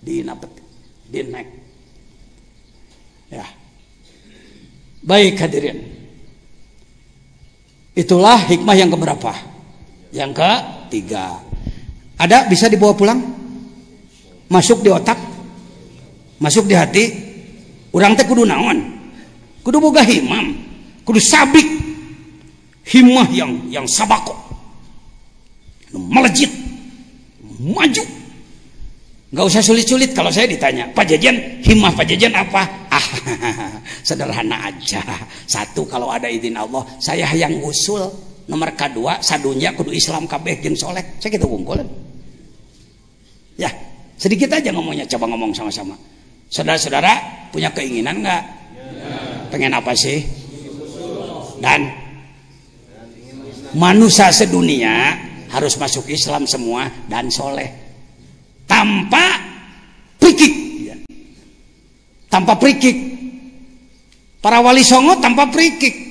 Dina 0.04 0.36
petik. 0.36 0.66
Dinek. 1.08 1.48
Ya. 3.32 3.48
Baik 5.00 5.40
hadirin. 5.40 5.80
Itulah 7.96 8.44
hikmah 8.52 8.76
yang 8.76 8.92
keberapa? 8.92 9.32
Yang 10.12 10.32
ketiga. 10.36 11.40
Ada? 12.20 12.52
Bisa 12.52 12.68
dibawa 12.68 12.92
pulang? 12.92 13.20
Masuk 14.52 14.84
di 14.84 14.92
otak? 14.92 15.16
Masuk 16.44 16.68
di 16.68 16.76
hati? 16.76 17.06
Orang 17.96 18.20
teh 18.20 18.28
kudu 18.28 18.44
naon? 18.44 18.84
Kudu 19.64 19.80
boga 19.80 20.04
himam. 20.04 20.52
Kudu 21.08 21.24
sabik. 21.24 21.66
Himah 22.90 23.30
yang 23.32 23.52
yang 23.70 23.86
sabako. 23.86 24.36
Melejit 25.94 26.69
maju. 27.60 28.04
Nggak 29.30 29.46
usah 29.46 29.62
sulit-sulit 29.62 30.10
kalau 30.18 30.34
saya 30.34 30.50
ditanya 30.50 30.90
Pak 30.90 31.06
Jajan 31.06 31.62
himah 31.62 31.94
Pak 31.94 32.06
Jajan 32.10 32.34
apa? 32.34 32.66
Ah 32.90 33.08
sederhana 34.08 34.74
aja. 34.74 35.06
Satu 35.46 35.86
kalau 35.86 36.10
ada 36.10 36.26
izin 36.26 36.58
Allah 36.58 36.82
saya 36.98 37.30
yang 37.38 37.62
usul. 37.62 38.10
Nomor 38.50 38.74
kedua 38.74 39.22
sadunya 39.22 39.70
kudu 39.78 39.94
Islam 39.94 40.26
kabeh 40.26 40.58
jeung 40.58 40.74
soleh. 40.74 41.22
Saya 41.22 41.38
kita 41.38 41.46
wungkulan 41.46 41.86
ya 43.60 43.70
sedikit 44.16 44.50
aja 44.56 44.72
ngomongnya 44.72 45.06
coba 45.06 45.30
ngomong 45.30 45.52
sama-sama. 45.52 45.94
Saudara-saudara 46.50 47.14
punya 47.54 47.70
keinginan 47.70 48.26
nggak? 48.26 48.44
Pengen 49.54 49.78
apa 49.78 49.94
sih? 49.94 50.26
Dan 51.62 51.92
manusia 53.78 54.34
sedunia 54.34 55.29
harus 55.50 55.74
masuk 55.78 56.06
Islam 56.10 56.46
semua 56.46 56.90
dan 57.10 57.30
soleh 57.34 57.70
tanpa 58.70 59.38
prikik 60.22 60.54
ya. 60.86 60.96
tanpa 62.30 62.58
prikik 62.58 62.98
para 64.40 64.62
wali 64.62 64.86
songo 64.86 65.18
tanpa 65.18 65.50
prikik 65.50 66.10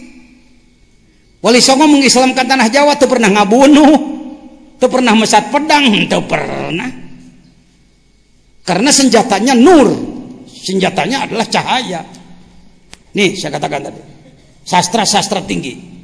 Wali 1.38 1.62
Songo 1.62 1.86
mengislamkan 1.86 2.50
tanah 2.50 2.66
Jawa 2.66 2.98
tuh 2.98 3.06
pernah 3.06 3.30
ngabunuh, 3.30 3.94
tuh 4.74 4.90
pernah 4.90 5.14
mesat 5.14 5.54
pedang, 5.54 5.86
tuh 6.10 6.26
pernah. 6.26 6.90
Karena 8.66 8.90
senjatanya 8.90 9.54
nur, 9.54 9.86
senjatanya 10.50 11.30
adalah 11.30 11.46
cahaya. 11.46 12.02
Nih 13.14 13.38
saya 13.38 13.54
katakan 13.54 13.86
tadi, 13.86 14.02
sastra-sastra 14.66 15.46
tinggi. 15.46 15.97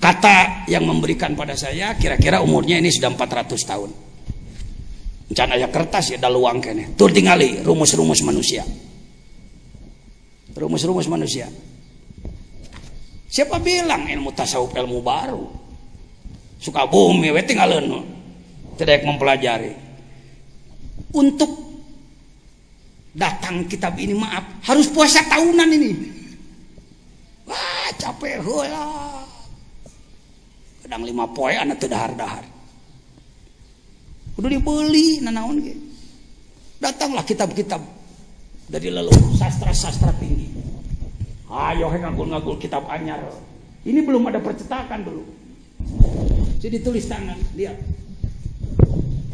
Kata 0.00 0.64
yang 0.64 0.88
memberikan 0.88 1.36
pada 1.36 1.52
saya 1.52 1.92
kira-kira 2.00 2.40
umurnya 2.40 2.80
ini 2.80 2.88
sudah 2.88 3.12
400 3.12 3.52
tahun. 3.68 3.90
Rencana 5.28 5.54
ya 5.60 5.68
kertas 5.68 6.16
ya 6.16 6.18
daluang 6.18 6.58
kene. 6.58 6.96
Tur 6.96 7.12
tingali 7.12 7.60
rumus-rumus 7.60 8.24
manusia. 8.24 8.64
Rumus-rumus 10.56 11.04
manusia. 11.04 11.52
Siapa 13.30 13.60
bilang 13.60 14.08
ilmu 14.08 14.32
tasawuf 14.32 14.74
ilmu 14.74 14.98
baru? 15.04 15.44
Suka 16.58 16.88
bumi, 16.88 17.30
we 17.30 17.44
tinggal 17.44 17.70
tidak 18.80 19.04
mempelajari. 19.04 19.76
Untuk 21.12 21.52
datang 23.12 23.68
kitab 23.68 24.00
ini 24.00 24.16
maaf 24.16 24.64
harus 24.64 24.88
puasa 24.88 25.20
tahunan 25.28 25.68
ini. 25.76 25.92
Wah 27.44 27.92
capek 28.00 28.40
lah. 28.42 29.09
Kadang 30.90 31.06
lima 31.06 31.22
poe 31.30 31.54
anak 31.54 31.78
terdahar-dahar. 31.78 32.42
Udah 34.34 34.50
dibeli 34.50 35.22
nanaon 35.22 35.62
gitu. 35.62 35.78
Datanglah 36.82 37.22
kitab-kitab 37.22 37.78
dari 38.66 38.90
leluhur 38.90 39.38
sastra-sastra 39.38 40.10
tinggi 40.18 40.50
Ayo 41.46 41.94
ngagul-ngagul 41.94 42.58
kitab 42.58 42.90
anyar. 42.90 43.22
Ini 43.86 44.02
belum 44.02 44.34
ada 44.34 44.42
percetakan 44.42 45.06
dulu. 45.06 45.22
Jadi 46.58 46.82
tulis 46.82 47.06
tangan, 47.06 47.38
lihat. 47.54 47.78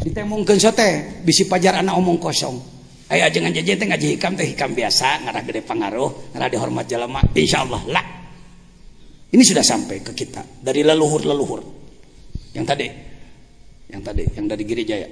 Ditemongkeun 0.05 0.61
sote, 0.61 1.25
bisi 1.25 1.49
pajar 1.49 1.81
anak 1.81 1.97
omong 1.97 2.21
kosong. 2.21 2.61
Ayo 3.09 3.33
jangan 3.33 3.57
jajan 3.57 3.81
teh 3.81 3.87
ngaji 3.89 4.07
hikam 4.13 4.33
teh 4.37 4.45
hikam 4.45 4.77
biasa, 4.77 5.25
ngarah 5.25 5.41
gede 5.41 5.65
pengaruh, 5.65 6.37
ngarah 6.37 6.49
dihormat 6.53 6.85
jalama. 6.85 7.25
Insyaallah 7.33 7.83
lah. 7.89 8.26
Ini 9.37 9.45
sudah 9.45 9.61
sampai 9.61 10.01
ke 10.01 10.17
kita. 10.17 10.41
Dari 10.65 10.81
leluhur-leluhur. 10.81 11.61
Yang 12.57 12.65
tadi, 12.73 12.89
yang 13.93 14.01
tadi, 14.01 14.25
yang 14.33 14.49
dari 14.49 14.65
Jaya. 14.65 15.09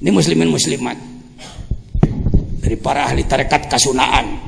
Ini 0.00 0.08
muslimin 0.08 0.48
muslimat 0.48 0.96
dari 2.64 2.76
para 2.80 3.12
ahli 3.12 3.28
tarekat 3.28 3.68
kasunaan. 3.68 4.40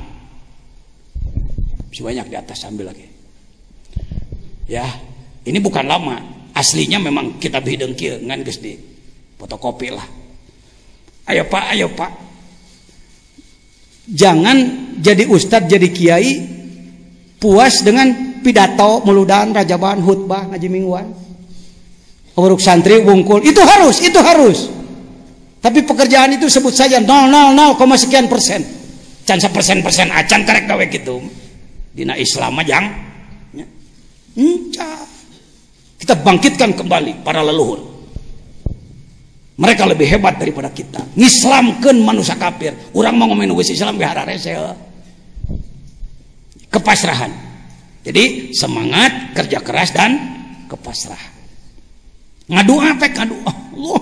Masih 1.85 2.01
banyak 2.01 2.25
di 2.25 2.35
atas 2.35 2.65
ambil 2.65 2.89
lagi. 2.89 3.05
Ya 4.65 4.89
ini 5.45 5.61
bukan 5.61 5.85
lama. 5.85 6.49
Aslinya 6.57 6.97
memang 6.97 7.37
kita 7.37 7.61
bideng 7.61 7.93
kia 7.93 8.17
ngan 8.17 8.41
geus 8.41 8.57
di 8.57 8.73
fotokopi 9.37 9.93
lah. 9.93 10.07
Ayo 11.29 11.45
pak 11.45 11.77
ayo 11.77 11.93
pak. 11.93 12.11
Jangan 14.09 14.57
jadi 14.97 15.29
ustadz 15.29 15.69
jadi 15.69 15.87
kiai 15.93 16.54
puas 17.39 17.83
dengan 17.83 18.39
pidato 18.41 19.03
meludan 19.03 19.51
rajaban 19.51 20.01
khutbah 20.01 20.49
ngaji 20.53 20.67
mingguan. 20.69 21.07
Uruk 22.35 22.59
santri 22.59 22.99
wungkul 22.99 23.41
itu 23.47 23.61
harus 23.63 24.03
itu 24.03 24.19
harus. 24.19 24.67
Tapi 25.63 25.81
pekerjaan 25.81 26.35
itu 26.37 26.45
sebut 26.45 26.75
saja 26.77 27.01
000, 27.01 27.97
sekian 27.97 28.29
persen. 28.29 28.61
Can 29.25 29.41
persen 29.41 29.81
persen 29.81 30.13
acan 30.13 30.45
karek 30.45 30.69
gawe 30.69 30.85
gitu. 30.85 31.17
Dina 31.89 32.13
Islam 32.13 32.61
yang 32.61 32.85
ya. 33.55 33.65
kita 35.97 36.13
bangkitkan 36.21 36.77
kembali 36.77 37.25
para 37.25 37.41
leluhur. 37.41 37.81
Mereka 39.55 39.87
lebih 39.87 40.05
hebat 40.05 40.35
daripada 40.35 40.69
kita. 40.69 41.01
Ngislamkan 41.15 41.97
manusia 42.03 42.35
kafir. 42.35 42.75
Orang 42.91 43.15
mau 43.15 43.31
ngomongin 43.31 43.55
Islam 43.55 43.95
biar 43.95 44.27
resel 44.27 44.75
kepasrahan 46.75 47.31
jadi 48.03 48.51
semangat 48.51 49.31
kerja 49.31 49.63
keras 49.63 49.95
dan 49.95 50.19
kepasrahan 50.67 51.33
ngadu 52.51 52.75
apa 52.83 53.07
ngadu 53.07 53.35
Allah 53.47 54.01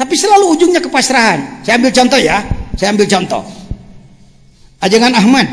tapi 0.00 0.16
selalu 0.16 0.56
ujungnya 0.56 0.80
kepasrahan 0.80 1.60
saya 1.60 1.76
ambil 1.76 1.92
contoh 1.92 2.16
ya 2.16 2.40
saya 2.80 2.96
ambil 2.96 3.04
contoh 3.04 3.44
ajangan 4.80 5.12
Ahmad 5.12 5.46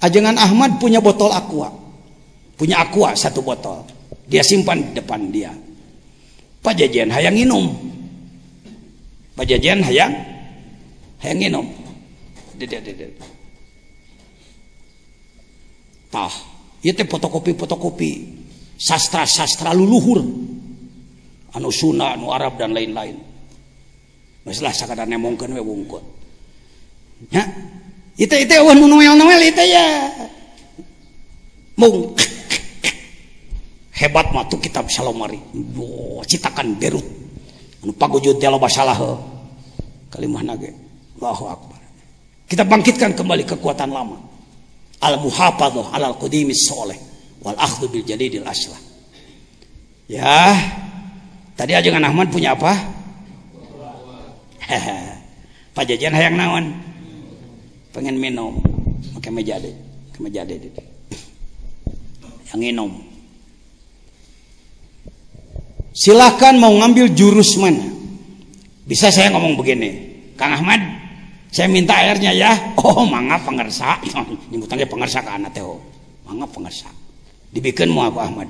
Ajangan 0.00 0.36
Ahmad 0.36 0.76
punya 0.76 1.00
botol 1.00 1.32
aqua. 1.32 1.72
Punya 2.56 2.84
aqua 2.84 3.16
satu 3.16 3.40
botol. 3.40 3.84
Dia 4.28 4.44
simpan 4.44 4.80
di 4.80 4.92
depan 4.96 5.20
dia. 5.32 5.52
Pak 6.60 6.76
Jajan 6.76 7.08
hayang 7.12 7.36
minum. 7.36 7.72
Pak 9.36 9.44
Jajan 9.48 9.80
hayang 9.80 10.12
hayang 11.22 11.38
minum. 11.40 11.66
Tah, 16.16 16.32
itu 16.80 17.04
fotokopi-fotokopi 17.04 18.10
sastra-sastra 18.80 19.76
luluhur. 19.76 20.24
Anu 21.52 21.68
Sunda, 21.68 22.16
anu 22.16 22.32
Arab 22.32 22.56
dan 22.56 22.72
lain-lain. 22.72 23.20
Masalah 24.48 24.72
sakadar 24.72 25.04
nemongkeun 25.04 25.52
we 25.52 25.60
wungkut. 25.60 26.00
Ya, 27.28 27.44
itu 28.16 28.32
itu 28.32 28.54
wah 28.64 28.72
noel 28.72 29.12
noel 29.12 29.44
itu 29.44 29.60
ya. 29.60 30.08
Mung. 31.76 32.16
Hebat 33.92 34.32
mah 34.32 34.48
kitab 34.48 34.88
salomari. 34.88 35.36
Oh, 35.76 36.24
citakan 36.24 36.80
berut. 36.80 37.04
Anu 37.84 37.92
pagujud 37.92 38.40
telo 38.40 38.56
basalah 38.56 38.96
kalimah 40.08 40.40
nage. 40.40 40.72
Allahu 41.20 41.44
akbar. 41.44 41.80
Kita 42.48 42.64
bangkitkan 42.64 43.12
kembali 43.12 43.44
kekuatan 43.44 43.92
lama 43.92 44.25
al 45.02 45.20
muhafadzah 45.20 45.92
alal 45.92 46.16
qadimis 46.16 46.68
soleh 46.68 46.96
wal 47.42 47.56
akhdhu 47.56 47.88
bil 47.90 48.04
jadidil 48.04 48.46
aslah. 48.46 48.78
Ya 50.06 50.54
tadi 51.58 51.74
aja 51.74 51.90
Ahmad 51.90 52.30
punya 52.30 52.54
apa? 52.54 52.72
Pak 55.76 55.84
Jajan 55.86 56.14
hayang 56.14 56.36
naon? 56.38 56.72
Pengen 57.92 58.16
minum. 58.18 58.58
Pakai 59.14 59.30
meja 59.32 59.56
deh 59.60 59.72
ke 60.16 60.18
meja 60.24 60.44
deh 60.48 60.56
yang 62.52 62.60
minum 62.62 62.90
silahkan 65.92 66.56
mau 66.56 66.72
ngambil 66.72 67.12
jurus 67.12 67.56
mana? 67.60 67.84
Bisa 68.86 69.10
saya 69.10 69.34
ngomong 69.34 69.58
begini. 69.58 70.14
Kang 70.38 70.54
Ahmad 70.54 70.78
saya 71.50 71.70
minta 71.70 71.94
airnya 71.96 72.32
ya. 72.34 72.52
Oh 72.80 73.06
mangga 73.06 73.38
pengersa. 73.40 73.98
Nyebutnya 74.50 74.86
pengersa 74.86 75.22
ke 75.22 75.30
anak 75.30 75.50
teh 75.54 75.62
oh. 75.62 75.80
mangga 76.26 76.46
pengersa. 76.50 76.90
Dibikin 77.50 77.90
mau 77.90 78.06
apa 78.10 78.26
Ahmad? 78.28 78.48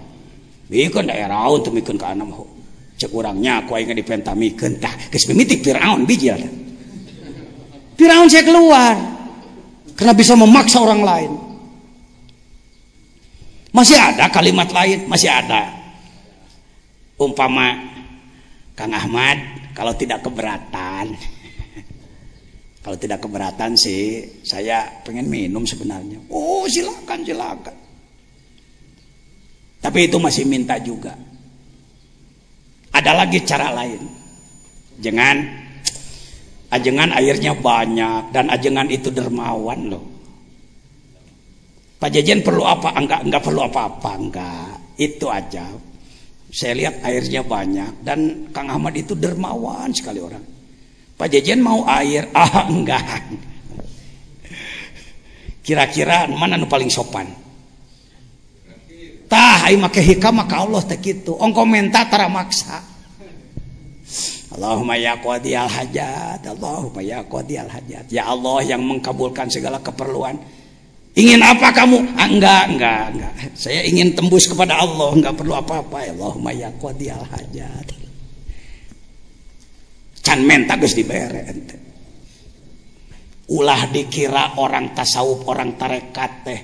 Bikin 0.66 1.06
daerah 1.06 1.46
untuk 1.52 1.76
bikin 1.76 1.94
ke 1.94 2.06
anak 2.06 2.26
mau 2.26 2.56
cek 2.96 3.12
orangnya 3.12 3.60
aku 3.60 3.76
ingin 3.76 3.96
dipentamikan 4.00 4.72
tah. 4.80 4.92
Geus 5.12 5.28
Firaun 5.28 6.08
biji 6.08 6.32
ada 6.32 6.48
Firaun 7.96 8.28
saya 8.28 8.44
keluar. 8.44 8.96
Karena 9.96 10.12
bisa 10.12 10.36
memaksa 10.36 10.76
orang 10.84 11.00
lain. 11.00 11.32
Masih 13.72 13.96
ada 13.96 14.28
kalimat 14.28 14.68
lain 14.68 15.08
masih 15.08 15.32
ada. 15.32 15.72
Umpama 17.16 17.72
Kang 18.76 18.92
Ahmad 18.92 19.40
kalau 19.72 19.96
tidak 19.96 20.20
keberatan 20.20 21.16
kalau 22.86 22.94
tidak 23.02 23.18
keberatan 23.18 23.74
sih 23.74 24.22
saya 24.46 24.86
pengen 25.02 25.26
minum 25.26 25.66
sebenarnya. 25.66 26.22
Oh 26.30 26.70
silakan 26.70 27.26
silakan. 27.26 27.74
Tapi 29.82 30.06
itu 30.06 30.22
masih 30.22 30.46
minta 30.46 30.78
juga. 30.78 31.18
Ada 32.94 33.10
lagi 33.10 33.42
cara 33.42 33.74
lain. 33.74 34.06
Jangan 35.02 35.36
ajengan 36.70 37.10
airnya 37.18 37.58
banyak 37.58 38.30
dan 38.30 38.54
ajengan 38.54 38.86
itu 38.86 39.10
dermawan 39.10 39.90
loh. 39.90 40.06
Pak 41.98 42.14
Jajan 42.14 42.46
perlu 42.46 42.62
apa? 42.62 42.94
Enggak 42.94 43.26
enggak 43.26 43.42
perlu 43.42 43.66
apa-apa 43.66 44.10
enggak. 44.14 44.78
Itu 44.94 45.26
aja. 45.26 45.74
Saya 46.54 46.78
lihat 46.78 47.02
airnya 47.02 47.42
banyak 47.42 48.06
dan 48.06 48.46
Kang 48.54 48.70
Ahmad 48.70 48.94
itu 48.94 49.18
dermawan 49.18 49.90
sekali 49.90 50.22
orang. 50.22 50.55
Pak 51.16 51.28
Jejen 51.32 51.64
mau 51.64 51.82
air? 51.88 52.28
Ah 52.36 52.68
enggak. 52.68 53.24
Kira-kira 55.66 56.30
mana 56.30 56.54
nu 56.54 56.70
paling 56.70 56.86
sopan? 56.86 57.26
Tah, 59.26 59.66
ayo 59.66 59.82
make 59.82 59.98
hikam 59.98 60.38
maka 60.38 60.62
Allah 60.62 60.78
tak 60.86 61.02
gitu. 61.02 61.34
Ong 61.34 61.50
komentar 61.50 62.06
tara 62.06 62.30
maksa. 62.30 62.78
Allahumma 64.54 64.94
ya 64.94 65.18
qadiyal 65.18 65.66
hajat, 65.66 66.46
Allahumma 66.46 67.02
ya 67.02 67.26
qadiyal 67.26 67.66
hajat. 67.66 68.06
Ya 68.14 68.30
Allah 68.30 68.62
yang 68.62 68.86
mengkabulkan 68.86 69.50
segala 69.50 69.82
keperluan. 69.82 70.38
Ingin 71.18 71.42
apa 71.42 71.74
kamu? 71.74 72.14
Ah, 72.14 72.30
enggak, 72.30 72.64
enggak, 72.70 73.04
enggak. 73.10 73.32
Saya 73.58 73.82
ingin 73.82 74.14
tembus 74.14 74.46
kepada 74.46 74.78
Allah, 74.78 75.10
enggak 75.18 75.34
perlu 75.34 75.58
apa-apa. 75.58 76.06
Allahumma 76.06 76.54
ya 76.54 76.70
qadiyal 76.78 77.26
hajat. 77.26 78.05
can 80.26 80.42
menta 80.42 80.74
geus 80.74 80.98
dibere 80.98 81.46
ente. 81.46 81.76
Ulah 83.46 83.86
dikira 83.94 84.58
orang 84.58 84.90
tasawuf 84.90 85.46
orang 85.46 85.78
tarekat 85.78 86.32
teh. 86.42 86.60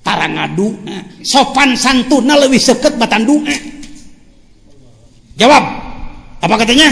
Tara 0.00 0.24
ngadua 0.24 0.72
eh. 0.88 1.02
sopan 1.20 1.76
santuna 1.76 2.40
leuwih 2.40 2.56
seket 2.56 2.96
batan 2.96 3.28
doa 3.28 3.52
eh. 3.52 3.60
jawab. 5.36 5.60
Apa 6.40 6.54
katanya? 6.64 6.88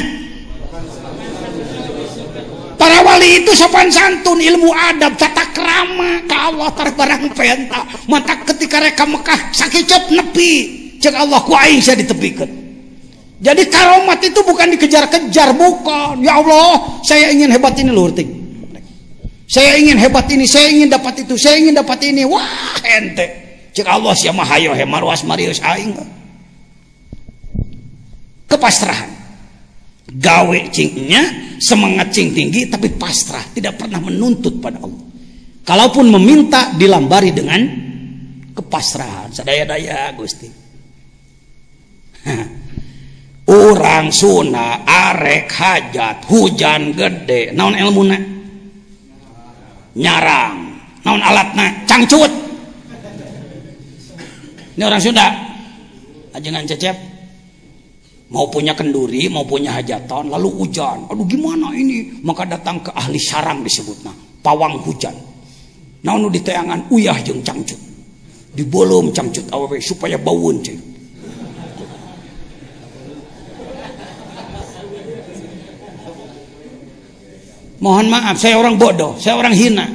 Para 2.77 3.01
wali 3.01 3.41
itu 3.41 3.51
sopan 3.57 3.89
santun 3.89 4.45
ilmu 4.45 4.77
adab 4.77 5.17
tata 5.17 5.49
krama. 5.57 6.21
Ka 6.29 6.53
Allah 6.53 6.69
terbarang 6.77 7.33
penta 7.33 7.81
mata 8.13 8.37
ketika 8.45 8.77
mereka 8.85 9.09
Mekah 9.09 9.41
sakicep 9.57 10.13
nepi. 10.13 10.53
Cek 11.01 11.17
Allah 11.17 11.41
ku 11.41 11.57
aing 11.57 11.81
saya 11.81 12.05
ditepikan. 12.05 12.60
Jadi 13.41 13.73
karomat 13.73 14.21
itu 14.21 14.41
bukan 14.45 14.77
dikejar-kejar, 14.77 15.57
bukan. 15.57 16.21
Ya 16.21 16.37
Allah, 16.37 17.01
saya 17.01 17.33
ingin 17.33 17.49
hebat 17.49 17.73
ini 17.81 17.89
luhur 17.89 18.13
ting. 18.13 18.29
Saya 19.51 19.81
ingin 19.81 19.97
hebat 19.97 20.29
ini, 20.31 20.45
saya 20.45 20.69
ingin 20.71 20.93
dapat 20.93 21.25
itu, 21.25 21.35
saya 21.41 21.57
ingin 21.59 21.75
dapat 21.75 21.99
ini. 22.05 22.23
Wah, 22.29 22.77
ente. 22.85 23.27
Cek 23.73 23.87
Allah 23.87 24.13
siapa 24.15 24.45
hayo 24.45 24.77
he 24.77 24.85
marwas 24.85 25.25
marius 25.25 25.59
aing. 25.65 25.97
Kepasrahan 28.51 29.21
gawe 30.11 30.59
cingnya 30.75 31.23
semangat 31.63 32.11
cing 32.11 32.35
tinggi 32.35 32.67
tapi 32.67 32.91
pasrah 32.99 33.47
tidak 33.55 33.79
pernah 33.79 34.03
menuntut 34.03 34.59
pada 34.59 34.83
Allah 34.83 35.05
kalaupun 35.63 36.11
meminta 36.11 36.75
dilambari 36.75 37.31
dengan 37.31 37.63
kepasrahan 38.59 39.31
sadaya-daya 39.31 40.11
Gusti 40.19 40.51
orang 43.51 44.15
Sunda 44.15 44.87
arek 44.87 45.51
hajat 45.51 46.23
hujan 46.31 46.95
gede 46.95 47.51
naon 47.51 47.75
ilmuna 47.75 48.17
nyarang 49.99 50.57
naon 51.03 51.19
alatna 51.19 51.67
cangcut 51.91 52.31
ini 54.79 54.83
orang 54.87 55.03
Sunda 55.03 55.27
ajengan 56.31 56.63
cecep 56.65 57.11
mau 58.31 58.47
punya 58.47 58.79
kenduri, 58.79 59.27
mau 59.27 59.43
punya 59.43 59.75
hajatan, 59.75 60.31
lalu 60.31 60.49
hujan. 60.63 61.03
Aduh 61.11 61.27
gimana 61.27 61.75
ini? 61.75 62.23
Maka 62.23 62.47
datang 62.47 62.79
ke 62.79 62.95
ahli 62.95 63.19
sarang 63.19 63.67
disebutnya, 63.67 64.15
pawang 64.39 64.79
hujan. 64.87 65.13
Nu 66.07 66.31
diteangan 66.33 66.89
uyah 66.89 67.19
jeng 67.21 67.45
cangcut. 67.45 67.77
Dibolom 68.57 69.13
cangcut 69.13 69.45
awewe 69.53 69.83
supaya 69.83 70.17
bauun 70.17 70.65
cuy. 70.65 70.90
Mohon 77.81 78.07
maaf, 78.13 78.37
saya 78.37 78.61
orang 78.61 78.77
bodoh, 78.77 79.17
saya 79.17 79.41
orang 79.41 79.57
hina. 79.57 79.89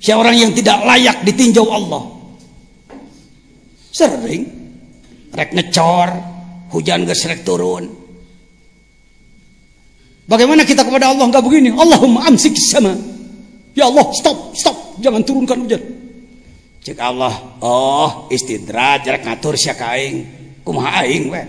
Saya 0.00 0.16
orang 0.16 0.36
yang 0.40 0.52
tidak 0.56 0.80
layak 0.88 1.20
ditinjau 1.28 1.68
Allah. 1.68 2.02
Sering. 3.92 4.44
Rek 5.36 5.52
ngecor, 5.52 6.08
hujan 6.72 7.04
gesrek 7.04 7.44
turun. 7.44 7.92
Bagaimana 10.24 10.64
kita 10.64 10.80
kepada 10.80 11.12
Allah 11.12 11.28
nggak 11.28 11.44
begini? 11.44 11.76
Allahumma 11.76 12.24
amsik 12.24 12.56
sama. 12.56 12.96
Ya 13.76 13.92
Allah 13.92 14.08
stop 14.16 14.56
stop. 14.56 14.96
Jangan 15.04 15.22
turunkan 15.22 15.68
hujan. 15.68 15.82
Cek 16.82 16.98
Allah. 16.98 17.36
Oh 17.60 18.32
istidraj 18.32 19.04
rek 19.04 19.28
ngatur 19.28 19.54
sia 19.60 19.76
kaing 19.76 20.24
kumaha 20.64 21.04
aing 21.04 21.28
we 21.28 21.42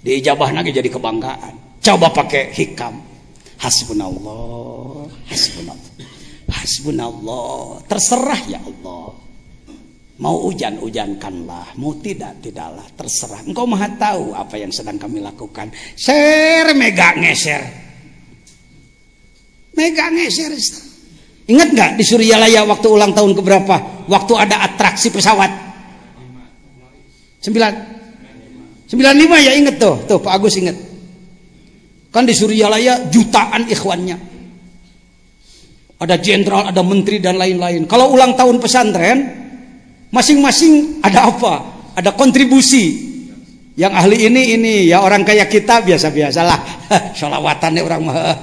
diijabah 0.00 0.48
lagi 0.50 0.72
jadi 0.72 0.88
kebanggaan. 0.88 1.78
Coba 1.84 2.08
pakai 2.10 2.50
hikam 2.56 3.11
hasbunallah 3.62 5.06
hasbunallah 5.30 5.90
hasbunallah 6.50 7.80
terserah 7.86 8.40
ya 8.50 8.58
Allah 8.58 9.22
Mau 10.22 10.46
hujan, 10.46 10.78
hujankanlah. 10.78 11.74
Mau 11.82 11.98
tidak, 11.98 12.38
tidaklah. 12.38 12.86
Terserah. 12.94 13.42
Engkau 13.42 13.66
maha 13.66 13.90
tahu 13.98 14.30
apa 14.30 14.54
yang 14.54 14.70
sedang 14.70 14.94
kami 14.94 15.18
lakukan. 15.18 15.74
Ser, 15.98 16.70
mega 16.78 17.18
ngeser. 17.18 17.58
Mega 19.74 20.14
ngeser. 20.14 20.54
Ingat 21.50 21.68
nggak 21.74 21.90
di 21.98 22.04
Suryalaya 22.06 22.62
waktu 22.62 22.86
ulang 22.86 23.10
tahun 23.10 23.34
keberapa? 23.34 24.06
Waktu 24.06 24.32
ada 24.38 24.62
atraksi 24.62 25.10
pesawat. 25.10 25.50
Sembilan. 27.42 27.72
Sembilan 28.86 29.14
lima 29.18 29.42
ya 29.42 29.58
inget 29.58 29.74
tuh. 29.82 30.06
Tuh 30.06 30.22
Pak 30.22 30.38
Agus 30.38 30.54
inget. 30.54 30.91
Kan 32.12 32.28
di 32.28 32.36
Suryalaya 32.36 33.08
jutaan 33.08 33.66
ikhwannya. 33.66 34.30
Ada 35.96 36.20
jenderal, 36.20 36.68
ada 36.68 36.82
menteri 36.84 37.18
dan 37.22 37.40
lain-lain. 37.40 37.88
Kalau 37.88 38.12
ulang 38.12 38.36
tahun 38.36 38.60
pesantren, 38.60 39.42
Masing-masing 40.12 41.00
ada 41.00 41.32
apa? 41.32 41.54
Ada 41.96 42.12
kontribusi. 42.12 43.10
Yang 43.72 43.92
ahli 43.96 44.16
ini 44.28 44.42
ini 44.60 44.74
ya 44.92 45.00
orang 45.00 45.24
kayak 45.24 45.48
kita 45.48 45.80
biasa-biasalah. 45.80 46.84
Sholawatan 47.18 47.80
orang 47.80 48.02
mah. 48.04 48.36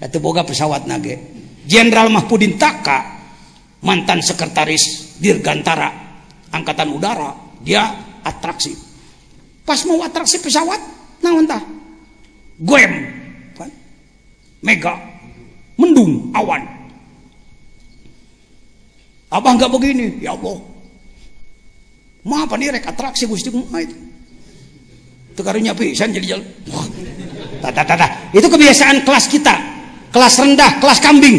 Itu 0.08 0.16
boga 0.16 0.48
pesawat 0.48 0.88
nage. 0.88 1.20
Jenderal 1.68 2.08
Mahpudin 2.08 2.56
Taka, 2.56 3.04
mantan 3.84 4.24
sekretaris 4.24 5.16
Dirgantara 5.20 5.92
Angkatan 6.56 6.88
Udara, 6.88 7.36
dia 7.60 7.84
atraksi. 8.24 8.72
Pas 9.66 9.82
mau 9.84 10.00
atraksi 10.00 10.40
pesawat, 10.40 10.80
nah 11.20 11.36
entah. 11.36 11.60
Goem. 12.62 12.92
Mega. 14.64 14.96
Mendung 15.76 16.32
awan 16.32 16.64
Abah 19.28 19.52
nggak 19.58 19.68
begini, 19.74 20.22
ya 20.22 20.32
Allah. 20.38 20.56
Maaf 22.26 22.50
nih 22.54 22.78
rek 22.78 22.86
atraksi 22.86 23.26
gusti 23.26 23.50
mah 23.50 23.82
itu. 23.82 23.94
Karunya 25.36 25.76
pisan 25.76 26.14
jadi 26.14 26.38
jalan. 26.38 26.48
Itu 28.32 28.46
kebiasaan 28.48 29.04
kelas 29.04 29.26
kita. 29.28 29.54
Kelas 30.14 30.34
rendah, 30.40 30.80
kelas 30.80 30.98
kambing. 31.02 31.36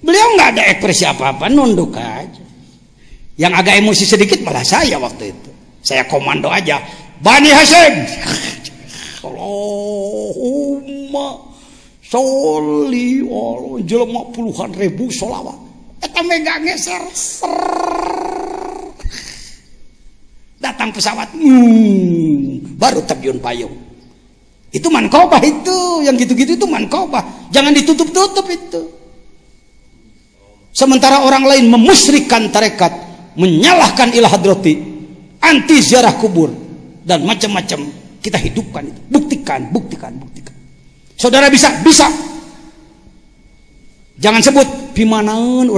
Beliau 0.00 0.26
nggak 0.38 0.48
ada 0.56 0.62
ekspresi 0.72 1.04
apa-apa, 1.04 1.50
nunduk 1.50 1.92
aja. 1.98 2.40
Yang 3.36 3.52
agak 3.60 3.74
emosi 3.82 4.04
sedikit 4.06 4.38
malah 4.46 4.64
saya 4.64 4.96
waktu 4.96 5.34
itu. 5.34 5.50
Saya 5.84 6.08
komando 6.08 6.48
aja. 6.48 6.80
Bani 7.20 7.48
Hasim. 7.48 7.94
Allahumma 9.24 10.46
sholli 12.04 13.24
Allah 13.24 13.80
jelema 13.82 14.22
puluhan 14.32 14.70
ribu 14.76 15.08
sholawat. 15.08 15.56
Eta 16.04 16.20
mega 16.22 16.60
geser 16.60 17.00
datang 20.60 20.92
pesawat 20.92 21.32
hmm, 21.32 22.76
baru 22.76 23.00
terjun 23.08 23.40
payung. 23.40 23.72
Itu 24.74 24.92
mankobah 24.92 25.40
itu 25.40 26.04
yang 26.04 26.20
gitu-gitu 26.20 26.52
itu 26.58 26.66
mankobah 26.68 27.48
jangan 27.48 27.72
ditutup-tutup 27.72 28.44
itu. 28.50 28.82
Sementara 30.76 31.24
orang 31.24 31.48
lain 31.48 31.72
memusrikan 31.72 32.52
tarekat 32.52 32.92
menyalahkan 33.40 34.12
ilah 34.12 34.28
hadrati 34.28 34.76
anti 35.40 35.80
ziarah 35.80 36.12
kubur 36.20 36.65
dan 37.06 37.22
macam-macam 37.22 37.86
kita 38.18 38.36
hidupkan 38.42 38.90
itu. 38.90 39.00
Buktikan 39.06 39.70
buktikan 39.70 40.12
buktikan. 40.18 40.54
Saudara 41.14 41.46
bisa 41.46 41.70
bisa. 41.86 42.10
Jangan 44.18 44.42
sebut 44.42 44.66
pimanaun 44.96 45.70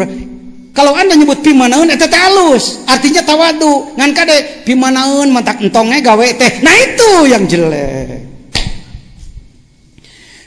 kalau 0.79 0.95
anda 0.95 1.19
nyebut 1.19 1.43
pimanaun 1.43 1.91
itu 1.91 2.07
halus. 2.07 2.87
Artinya 2.87 3.27
tawadu. 3.27 3.99
Ngan 3.99 4.11
kade 4.15 4.63
pimanaun 4.63 5.27
mantak 5.35 5.59
entongnya 5.59 5.99
gawe 5.99 6.27
teh. 6.39 6.63
Nah 6.63 6.75
itu 6.79 7.11
yang 7.27 7.43
jelek. 7.51 8.23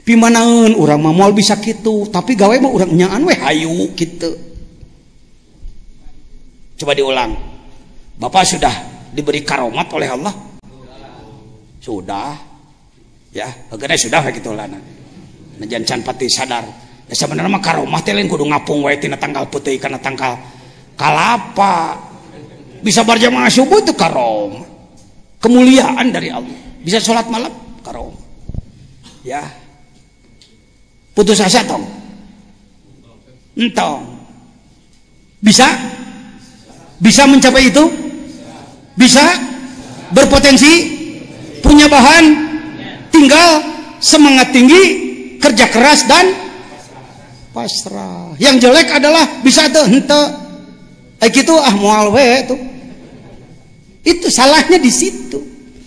Pimanaun 0.08 0.80
orang 0.80 1.03
mah 1.03 1.36
bisa 1.36 1.60
gitu. 1.60 2.08
Tapi 2.08 2.40
gawe 2.40 2.56
mah 2.64 2.72
orang 2.72 2.95
nyaan 2.95 3.28
we 3.28 3.36
hayu 3.36 3.91
gitu. 3.91 4.32
Coba 6.80 6.95
diulang. 6.95 7.36
Bapak 8.16 8.48
sudah 8.48 8.72
diberi 9.12 9.44
karomat 9.44 9.91
oleh 9.91 10.16
Allah 10.16 10.32
sudah. 11.82 12.38
Ya 13.32 13.48
akhirnya 13.72 13.98
sudah 13.98 14.22
gitu 14.32 14.53
lah 14.53 14.70
najan 15.62 15.84
can 15.86 16.02
pati 16.06 16.30
sadar. 16.30 16.64
Ya 17.10 17.16
sebenarnya 17.18 17.52
mah 17.52 17.60
karomat 17.60 18.02
teh 18.08 18.16
lain 18.16 18.32
kudu 18.32 18.48
ngapung 18.48 18.88
wae 18.88 18.95
tina 18.98 19.20
tanggal 19.20 19.45
putih 19.49 19.76
karena 19.82 19.99
tanggal 20.02 20.38
kalapa. 20.95 21.98
Bisa 22.82 23.06
berjamaah 23.06 23.52
subuh 23.52 23.82
itu 23.82 23.94
karom. 23.94 24.66
Kemuliaan 25.38 26.10
dari 26.10 26.34
Allah. 26.34 26.58
Bisa 26.82 26.98
sholat 26.98 27.30
malam 27.30 27.53
karom. 27.86 28.14
Ya. 29.22 29.45
Putus 31.14 31.38
asa 31.38 31.62
tong. 31.62 31.86
Entong. 33.53 34.02
Bisa? 35.44 35.68
Bisa 36.98 37.30
mencapai 37.30 37.70
itu? 37.70 37.86
Bisa? 38.98 39.22
Berpotensi 40.10 41.01
punya 41.72 41.88
bahan 41.88 42.26
tinggal 43.07 43.64
semangat 44.03 44.52
tinggi 44.52 44.84
kerja 45.39 45.72
keras 45.72 46.03
dan 46.03 46.35
pasrah 47.56 48.35
yang 48.35 48.60
jelek 48.60 48.91
adalah 48.91 49.39
bisa 49.39 49.72
tuh 49.72 49.88
hente 49.88 50.22
eh 51.23 51.30
gitu 51.31 51.56
ah 51.56 51.72
mual 51.80 52.11
we 52.11 52.27
itu 52.43 52.56
itu 54.03 54.27
salahnya 54.27 54.76
di 54.76 54.91
situ 54.91 55.39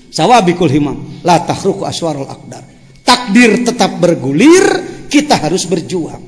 sawabikul 0.09 0.73
himam 0.73 1.21
la 1.21 1.45
tahruku 1.45 1.85
aswarul 1.85 2.25
akdar 2.33 2.65
takdir 3.05 3.61
tetap 3.63 4.01
bergulir 4.01 4.95
kita 5.13 5.39
harus 5.39 5.69
berjuang. 5.69 6.25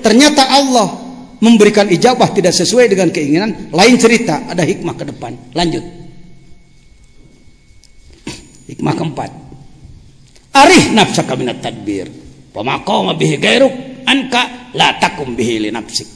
Ternyata 0.00 0.48
Allah 0.48 0.88
memberikan 1.38 1.86
ijabah 1.86 2.32
tidak 2.32 2.56
sesuai 2.56 2.88
dengan 2.88 3.12
keinginan, 3.12 3.70
lain 3.70 3.94
cerita, 4.00 4.48
ada 4.48 4.64
hikmah 4.64 4.96
ke 4.96 5.04
depan. 5.06 5.36
Lanjut. 5.52 5.99
Hikmah 8.70 8.94
keempat. 8.94 9.30
Arih 10.54 10.94
nafsaka 10.94 11.34
minat 11.34 11.58
tadbir. 11.58 12.06
Pamaqama 12.54 13.18
bihi 13.18 13.34
gairuk 13.38 13.74
anka 14.06 14.70
la 14.78 14.94
takum 15.02 15.34
bihi 15.34 15.66
li 15.66 15.70
nafsik. 15.74 16.06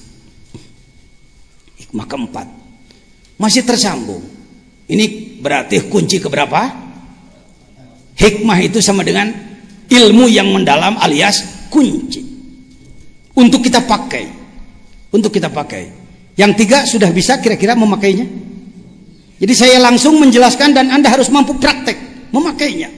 Hikmah 1.82 2.06
keempat. 2.06 2.46
Masih 3.42 3.66
tersambung. 3.66 4.22
Ini 4.86 5.38
berarti 5.42 5.90
kunci 5.90 6.22
keberapa? 6.22 6.86
Hikmah 8.14 8.58
itu 8.62 8.78
sama 8.78 9.02
dengan 9.02 9.54
ilmu 9.90 10.30
yang 10.30 10.48
mendalam 10.48 10.96
alias 11.00 11.68
kunci 11.68 12.22
untuk 13.34 13.60
kita 13.66 13.82
pakai 13.84 14.24
untuk 15.10 15.34
kita 15.34 15.50
pakai 15.50 15.90
yang 16.38 16.54
tiga 16.54 16.86
sudah 16.86 17.10
bisa 17.10 17.38
kira-kira 17.42 17.74
memakainya 17.74 18.26
jadi 19.42 19.54
saya 19.54 19.76
langsung 19.82 20.16
menjelaskan 20.22 20.72
dan 20.72 20.86
anda 20.94 21.10
harus 21.10 21.28
mampu 21.28 21.58
praktek 21.58 21.98
memakainya. 22.34 22.90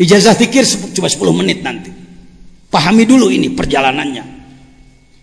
Ijazah 0.00 0.34
tikir 0.34 0.66
cuma 0.66 1.06
10 1.06 1.38
menit 1.38 1.62
nanti. 1.62 1.94
Pahami 2.66 3.06
dulu 3.06 3.30
ini 3.30 3.54
perjalanannya. 3.54 4.24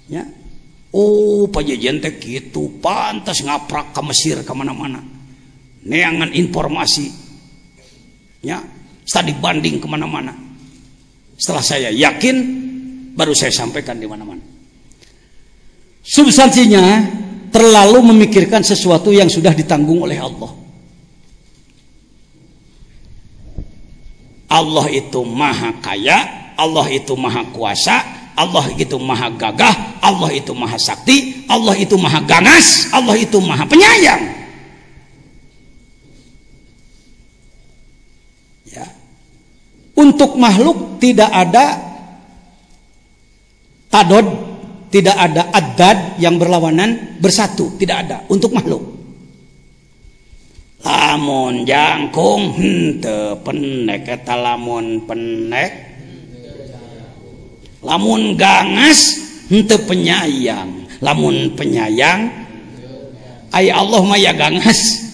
Ya. 0.08 0.24
Oh 0.96 1.52
pajajian 1.52 2.00
teh 2.00 2.16
gitu 2.16 2.80
pantas 2.80 3.44
ngaprak 3.44 3.92
ke 3.92 4.02
Mesir 4.08 4.40
ke 4.48 4.54
mana-mana. 4.56 5.04
Neangan 5.84 6.32
informasi. 6.32 7.12
Ya. 8.46 8.64
Studi 9.04 9.36
banding 9.36 9.84
ke 9.84 9.88
mana-mana. 9.88 10.36
Setelah 11.36 11.64
saya 11.64 11.90
yakin 11.92 12.36
baru 13.16 13.32
saya 13.36 13.52
sampaikan 13.52 13.98
di 13.98 14.08
mana-mana. 14.08 14.44
Substansinya 16.04 17.04
terlalu 17.52 18.14
memikirkan 18.14 18.64
sesuatu 18.64 19.12
yang 19.12 19.32
sudah 19.32 19.56
ditanggung 19.56 20.04
oleh 20.04 20.20
Allah 20.20 20.57
Allah 24.48 24.88
itu 24.92 25.22
maha 25.28 25.76
kaya 25.84 26.52
Allah 26.56 26.88
itu 26.88 27.14
maha 27.20 27.44
kuasa 27.52 28.00
Allah 28.38 28.70
itu 28.80 28.96
maha 28.98 29.30
gagah 29.34 30.00
Allah 30.02 30.32
itu 30.32 30.56
maha 30.56 30.80
sakti 30.80 31.46
Allah 31.52 31.76
itu 31.76 31.96
maha 32.00 32.24
ganas 32.24 32.92
Allah 32.96 33.16
itu 33.20 33.38
maha 33.44 33.68
penyayang. 33.68 34.38
Untuk 39.98 40.38
makhluk 40.38 41.02
tidak 41.02 41.26
ada 41.26 41.74
tadod, 43.90 44.30
tidak 44.94 45.18
ada 45.18 45.50
adad 45.50 46.22
yang 46.22 46.38
berlawanan 46.38 47.18
bersatu, 47.18 47.74
tidak 47.82 48.06
ada. 48.06 48.18
Untuk 48.30 48.54
makhluk. 48.54 48.97
Lamun 50.88 51.68
jangkung 51.68 52.56
hente 52.56 53.36
penek 53.44 54.08
eta 54.08 54.40
lamun 54.40 55.04
penek. 55.04 55.72
Lamun 57.84 58.40
gangas 58.40 59.20
hente 59.52 59.76
penyayang, 59.84 60.88
lamun 61.04 61.52
penyayang 61.60 62.32
ay 63.52 63.68
Allah 63.68 64.02
maya 64.08 64.32
gangas 64.32 65.12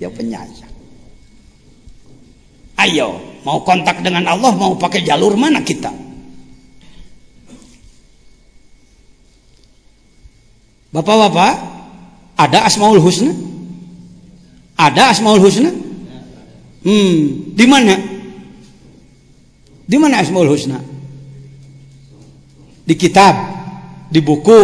ya 0.00 0.08
penyayang. 0.08 0.72
Ayo 2.80 3.34
Mau 3.44 3.60
kontak 3.60 4.00
dengan 4.00 4.24
Allah, 4.24 4.56
mau 4.56 4.72
pakai 4.72 5.04
jalur 5.04 5.36
mana 5.36 5.60
kita? 5.60 5.92
Bapak-bapak, 10.88 11.54
ada 12.40 12.64
Asmaul 12.64 13.04
Husna? 13.04 13.36
Ada 14.74 15.14
Asmaul 15.14 15.40
Husna? 15.42 15.70
Hmm, 16.84 17.54
di 17.54 17.66
mana? 17.66 17.94
Di 19.84 19.96
mana 19.96 20.20
Asmaul 20.20 20.50
Husna? 20.50 20.78
Di 22.84 22.94
kitab, 22.98 23.34
di 24.12 24.20
buku, 24.20 24.60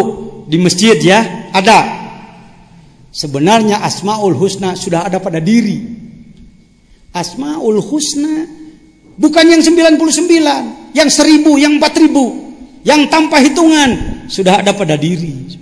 di 0.51 0.61
masjid 0.61 0.99
ya, 1.01 1.51
ada. 1.55 2.01
Sebenarnya 3.11 3.81
Asmaul 3.83 4.37
Husna 4.37 4.77
sudah 4.77 5.07
ada 5.07 5.23
pada 5.23 5.39
diri. 5.39 5.99
Asmaul 7.11 7.83
Husna 7.83 8.61
Bukan 9.21 9.45
yang 9.53 9.61
99, 9.61 10.97
yang 10.97 11.09
1000, 11.13 11.45
yang 11.61 11.77
4000, 11.77 12.89
yang 12.89 13.05
tanpa 13.13 13.37
hitungan 13.45 14.25
sudah 14.33 14.65
ada 14.65 14.73
pada 14.73 14.97
diri. 14.97 15.61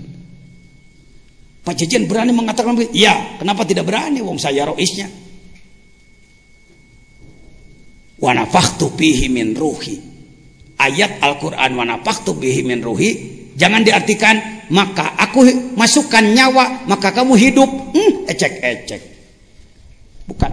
Pak 1.69 1.77
Jejen 1.77 2.09
berani 2.09 2.33
mengatakan 2.33 2.73
iya, 2.97 3.37
kenapa 3.37 3.61
tidak 3.69 3.85
berani 3.85 4.25
wong 4.25 4.41
saya 4.41 4.65
roisnya. 4.65 5.05
Wa 8.17 8.33
nafakhtu 8.33 8.89
bihi 8.97 9.29
min 9.29 9.53
ruhi. 9.53 10.01
Ayat 10.81 11.21
Al-Qur'an 11.21 11.77
wa 11.77 11.85
nafakhtu 11.85 12.41
bihi 12.41 12.65
min 12.65 12.81
ruhi 12.81 13.11
jangan 13.53 13.85
diartikan 13.85 14.65
maka 14.73 15.13
aku 15.21 15.45
masukkan 15.77 16.25
nyawa 16.25 16.89
maka 16.89 17.13
kamu 17.13 17.37
hidup. 17.37 17.69
Hmm, 17.69 18.25
ecek-ecek. 18.25 19.03
Bukan. 20.25 20.53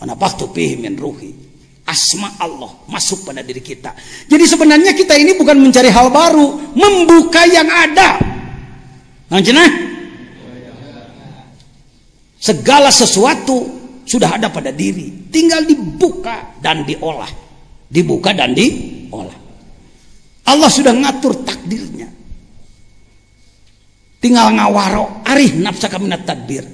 Wa 0.00 0.04
nafakhtu 0.08 0.48
bihi 0.48 0.80
min 0.80 0.96
ruhi 0.96 1.28
asma 1.84 2.40
Allah 2.40 2.72
masuk 2.88 3.28
pada 3.28 3.44
diri 3.44 3.60
kita. 3.60 3.92
Jadi 4.32 4.44
sebenarnya 4.48 4.96
kita 4.96 5.12
ini 5.12 5.36
bukan 5.36 5.60
mencari 5.60 5.92
hal 5.92 6.08
baru, 6.08 6.72
membuka 6.72 7.44
yang 7.44 7.68
ada. 7.68 8.16
Nah, 9.28 9.42
Segala 12.36 12.92
sesuatu 12.92 13.64
sudah 14.06 14.36
ada 14.36 14.52
pada 14.52 14.70
diri. 14.70 15.28
Tinggal 15.32 15.66
dibuka 15.66 16.56
dan 16.62 16.84
diolah. 16.86 17.28
Dibuka 17.90 18.30
dan 18.36 18.52
diolah. 18.52 19.38
Allah 20.46 20.70
sudah 20.70 20.94
ngatur 20.94 21.42
takdirnya. 21.42 22.06
Tinggal 24.22 24.54
ngawaro 24.54 25.26
arih 25.26 25.58
nafsa 25.58 25.90
kaminat 25.90 26.22
tadbir. 26.22 26.64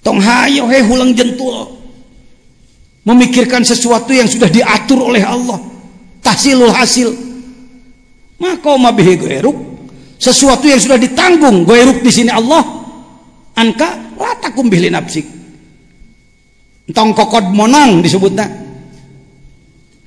Tong 0.00 0.20
hayo 0.20 0.68
he 0.68 0.80
hulang 0.84 1.12
jentul. 1.12 1.80
Memikirkan 3.04 3.64
sesuatu 3.64 4.12
yang 4.12 4.28
sudah 4.28 4.48
diatur 4.48 5.08
oleh 5.08 5.24
Allah. 5.24 5.56
Tahsilul 6.20 6.72
hasil. 6.72 7.08
Maka 8.40 8.72
mabihi 8.76 9.14
goeruk. 9.20 9.56
Sesuatu 10.20 10.68
yang 10.68 10.80
sudah 10.80 11.00
ditanggung 11.00 11.64
goeruk 11.64 12.04
di 12.04 12.12
sini 12.12 12.28
Allah 12.28 12.79
anka 13.60 14.16
latakum 14.16 14.72
bihli 14.72 14.88
nafsik 14.88 15.40
Entong 16.90 17.14
kokod 17.14 17.54
monong 17.54 18.02
disebutnya. 18.02 18.50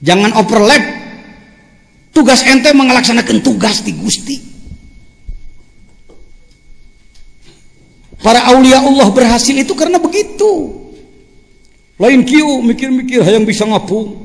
Jangan 0.04 0.36
overlap. 0.36 0.84
Tugas 2.12 2.44
ente 2.44 2.76
mengelaksanakan 2.76 3.40
tugas 3.40 3.80
di 3.88 3.96
Gusti. 3.96 4.36
Para 8.20 8.52
aulia 8.52 8.84
Allah 8.84 9.08
berhasil 9.16 9.56
itu 9.56 9.72
karena 9.80 9.96
begitu. 9.96 10.76
Lain 11.96 12.28
kiu 12.28 12.60
mikir-mikir 12.60 13.24
yang 13.32 13.48
bisa 13.48 13.64
ngapu. 13.64 14.20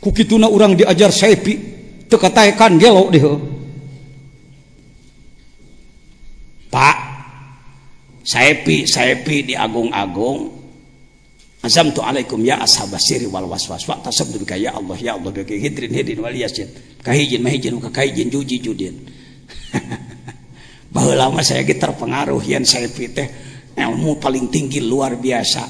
Kukituna 0.00 0.48
orang 0.48 0.72
diajar 0.72 1.12
sepi. 1.12 1.60
Tekataikan 2.08 2.80
gelo 2.80 3.12
deh. 3.12 3.24
Pak, 6.72 6.96
sepi, 8.22 8.86
sepi 8.86 9.50
di 9.50 9.54
agung-agung 9.54 10.62
Azamtu 11.62 12.02
alaikum 12.02 12.42
ya 12.42 12.58
ashabas 12.58 13.06
siri 13.06 13.30
wal 13.30 13.46
waswas. 13.46 13.86
Wa 13.86 13.94
tasabdu 14.02 14.42
ya 14.58 14.74
Allah 14.74 14.98
ya 14.98 15.14
Allah 15.14 15.30
bika 15.30 15.54
hidrin 15.54 15.94
hidrin 15.94 16.18
wal 16.18 16.34
yasin. 16.34 16.66
Kahijin 17.06 17.38
mahijin 17.38 17.78
ka 17.78 17.86
kahijin 17.94 18.26
juji 18.26 18.58
judin. 18.58 18.98
Bahwa 20.92 21.14
lama 21.14 21.40
saya 21.46 21.62
terpengaruh 21.62 22.42
yang 22.42 22.66
saya 22.66 22.90
teh 22.90 23.28
ilmu 23.78 24.18
paling 24.18 24.50
tinggi 24.50 24.82
luar 24.82 25.14
biasa. 25.14 25.62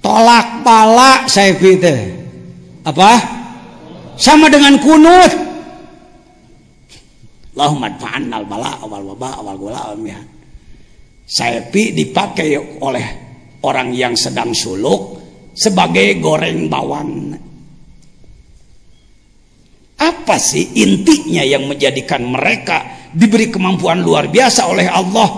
Tolak 0.00 0.64
balak 0.64 1.28
saya 1.28 1.52
teh. 1.60 2.00
Apa? 2.88 3.12
Sama 4.16 4.48
dengan 4.48 4.80
kunut. 4.80 5.32
Allahumma 7.52 7.92
fa'annal 8.00 8.44
bala 8.48 8.72
awal 8.80 9.04
wabah 9.12 9.32
awal 9.44 9.56
gula 9.56 9.80
awal 9.80 10.00
mihan 10.00 10.35
saya 11.26 11.66
dipakai 11.74 12.78
oleh 12.78 13.06
orang 13.66 13.90
yang 13.90 14.14
sedang 14.14 14.54
suluk 14.54 15.18
sebagai 15.50 16.22
goreng 16.22 16.70
bawang. 16.70 17.34
Apa 19.96 20.38
sih 20.38 20.78
intinya 20.78 21.42
yang 21.42 21.66
menjadikan 21.66 22.22
mereka 22.22 23.10
diberi 23.10 23.50
kemampuan 23.50 24.06
luar 24.06 24.30
biasa 24.30 24.70
oleh 24.70 24.86
Allah? 24.86 25.28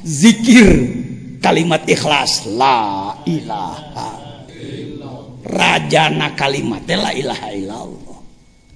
Zikir 0.00 0.68
kalimat 1.40 1.88
ikhlas 1.88 2.44
la 2.52 3.16
ilaha 3.24 4.20
rajana 5.44 6.36
kalimat 6.36 6.84
la 6.84 7.12
ilaha 7.16 7.48
illallah 7.52 8.18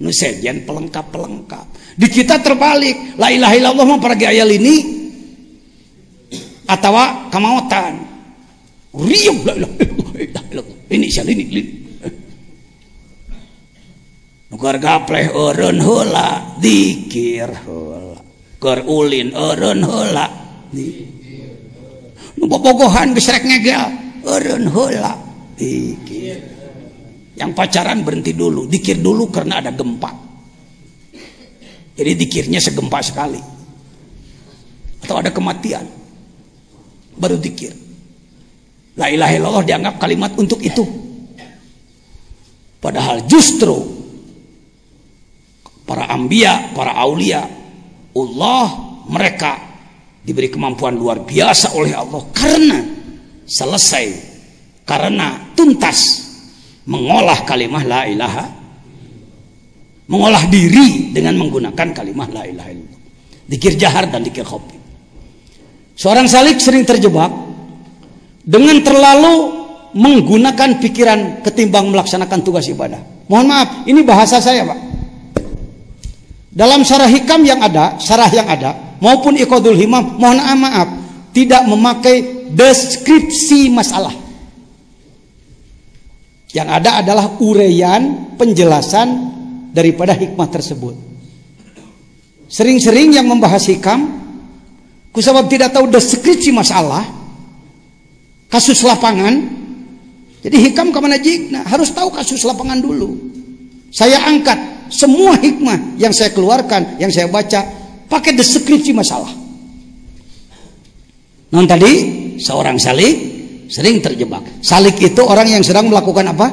nu 0.01 0.09
sejen 0.13 0.65
pelengkap 0.65 1.07
pelengkap 1.13 1.65
di 1.97 2.09
kita 2.09 2.41
terbalik 2.41 3.17
la 3.17 3.29
ilaha 3.33 3.53
illallah 3.57 3.89
pergi 4.01 4.25
ayat 4.27 4.49
ini 4.53 5.04
atau 6.65 6.93
kamautan 7.29 7.93
riuh 8.93 9.37
la 9.45 9.53
ilaha 9.53 10.17
illallah 10.17 10.65
ini 10.89 11.05
sial 11.09 11.29
ini 11.29 11.43
ini 11.49 11.63
Nukar 14.55 14.79
gapleh 14.79 15.35
eureun 15.35 15.83
heula 15.83 16.55
dikir 16.63 17.51
heula. 17.67 18.15
Keur 18.55 18.87
ulin 18.87 19.35
eureun 19.35 19.83
heula 19.83 20.31
dikir. 20.71 21.51
Nu 22.39 22.47
bobogohan 22.47 23.11
geus 23.11 23.27
rek 23.35 23.43
ngegel 23.43 23.83
eureun 24.23 24.71
heula 24.71 25.11
dikir. 25.59 26.39
Yang 27.35 27.51
pacaran 27.51 27.99
berhenti 28.07 28.31
dulu, 28.31 28.63
dikir 28.63 29.03
dulu 29.03 29.27
karena 29.27 29.59
ada 29.59 29.75
gempa. 29.75 30.07
Jadi 31.99 32.11
dikirnya 32.15 32.63
segempa 32.63 33.03
sekali. 33.03 33.43
Atau 35.03 35.19
ada 35.19 35.35
kematian. 35.35 35.83
Baru 37.15 37.39
dikir. 37.39 37.71
La 38.95 39.11
ilaha 39.11 39.33
illallah 39.35 39.65
dianggap 39.67 39.95
kalimat 39.99 40.31
untuk 40.39 40.59
itu. 40.63 40.83
Padahal 42.79 43.25
justru 43.25 43.75
para 45.83 46.07
ambia, 46.11 46.71
para 46.77 46.95
aulia, 46.95 47.43
Allah 48.15 48.65
mereka 49.09 49.57
diberi 50.25 50.49
kemampuan 50.49 50.97
luar 50.97 51.21
biasa 51.21 51.77
oleh 51.77 51.93
Allah 51.93 52.21
karena 52.33 52.79
selesai 53.45 54.05
karena 54.81 55.53
tuntas 55.53 56.25
mengolah 56.89 57.45
kalimat 57.45 57.85
la 57.85 58.09
ilaha 58.09 58.45
mengolah 60.09 60.49
diri 60.49 61.13
dengan 61.13 61.37
menggunakan 61.37 61.87
kalimat 61.93 62.29
la 62.33 62.45
ilaha 62.49 62.69
illallah 62.73 63.01
dikir 63.45 63.77
jahar 63.77 64.09
dan 64.09 64.25
dikir 64.25 64.41
khofi 64.41 64.74
seorang 65.95 66.27
salik 66.29 66.59
sering 66.59 66.83
terjebak 66.83 67.31
dengan 68.45 68.77
terlalu 68.85 69.65
menggunakan 69.95 70.83
pikiran 70.83 71.41
ketimbang 71.41 71.89
melaksanakan 71.89 72.39
tugas 72.43 72.67
ibadah. 72.67 72.99
Mohon 73.31 73.45
maaf, 73.47 73.69
ini 73.87 74.03
bahasa 74.03 74.43
saya, 74.43 74.67
Pak. 74.67 74.79
Dalam 76.55 76.83
syarah 76.83 77.09
hikam 77.09 77.41
yang 77.43 77.63
ada, 77.63 77.99
syarah 77.99 78.31
yang 78.31 78.47
ada, 78.47 78.99
maupun 78.99 79.35
iqadul 79.39 79.75
himam, 79.75 80.19
mohon 80.19 80.39
maaf, 80.39 80.87
tidak 81.35 81.63
memakai 81.67 82.47
deskripsi 82.51 83.71
masalah. 83.71 84.13
Yang 86.55 86.67
ada 86.71 86.91
adalah 87.03 87.25
uraian 87.43 88.31
penjelasan 88.39 89.07
daripada 89.75 90.15
hikmah 90.15 90.47
tersebut. 90.47 90.95
Sering-sering 92.47 93.11
yang 93.11 93.27
membahas 93.27 93.67
hikam, 93.67 94.24
kusabab 95.15 95.47
tidak 95.47 95.71
tahu 95.71 95.87
deskripsi 95.87 96.51
masalah, 96.51 97.07
kasus 98.51 98.83
lapangan. 98.83 99.63
Jadi 100.43 100.61
hikam 100.69 100.93
ke 100.93 100.99
mana 101.01 101.17
jikna 101.17 101.65
harus 101.65 101.89
tahu 101.89 102.13
kasus 102.13 102.43
lapangan 102.45 102.77
dulu. 102.77 103.17
Saya 103.89 104.21
angkat 104.27 104.59
semua 104.91 105.39
hikmah 105.39 105.97
yang 105.97 106.13
saya 106.13 106.29
keluarkan 106.35 106.99
yang 107.01 107.09
saya 107.09 107.31
baca 107.31 107.65
pakai 108.11 108.37
deskripsi 108.37 108.93
masalah. 108.93 109.31
Non 111.49 111.65
tadi 111.65 111.91
seorang 112.37 112.77
salik 112.77 113.15
sering 113.71 114.03
terjebak. 114.03 114.61
Salik 114.61 115.01
itu 115.01 115.21
orang 115.25 115.49
yang 115.49 115.63
sedang 115.65 115.89
melakukan 115.89 116.29
apa? 116.29 116.47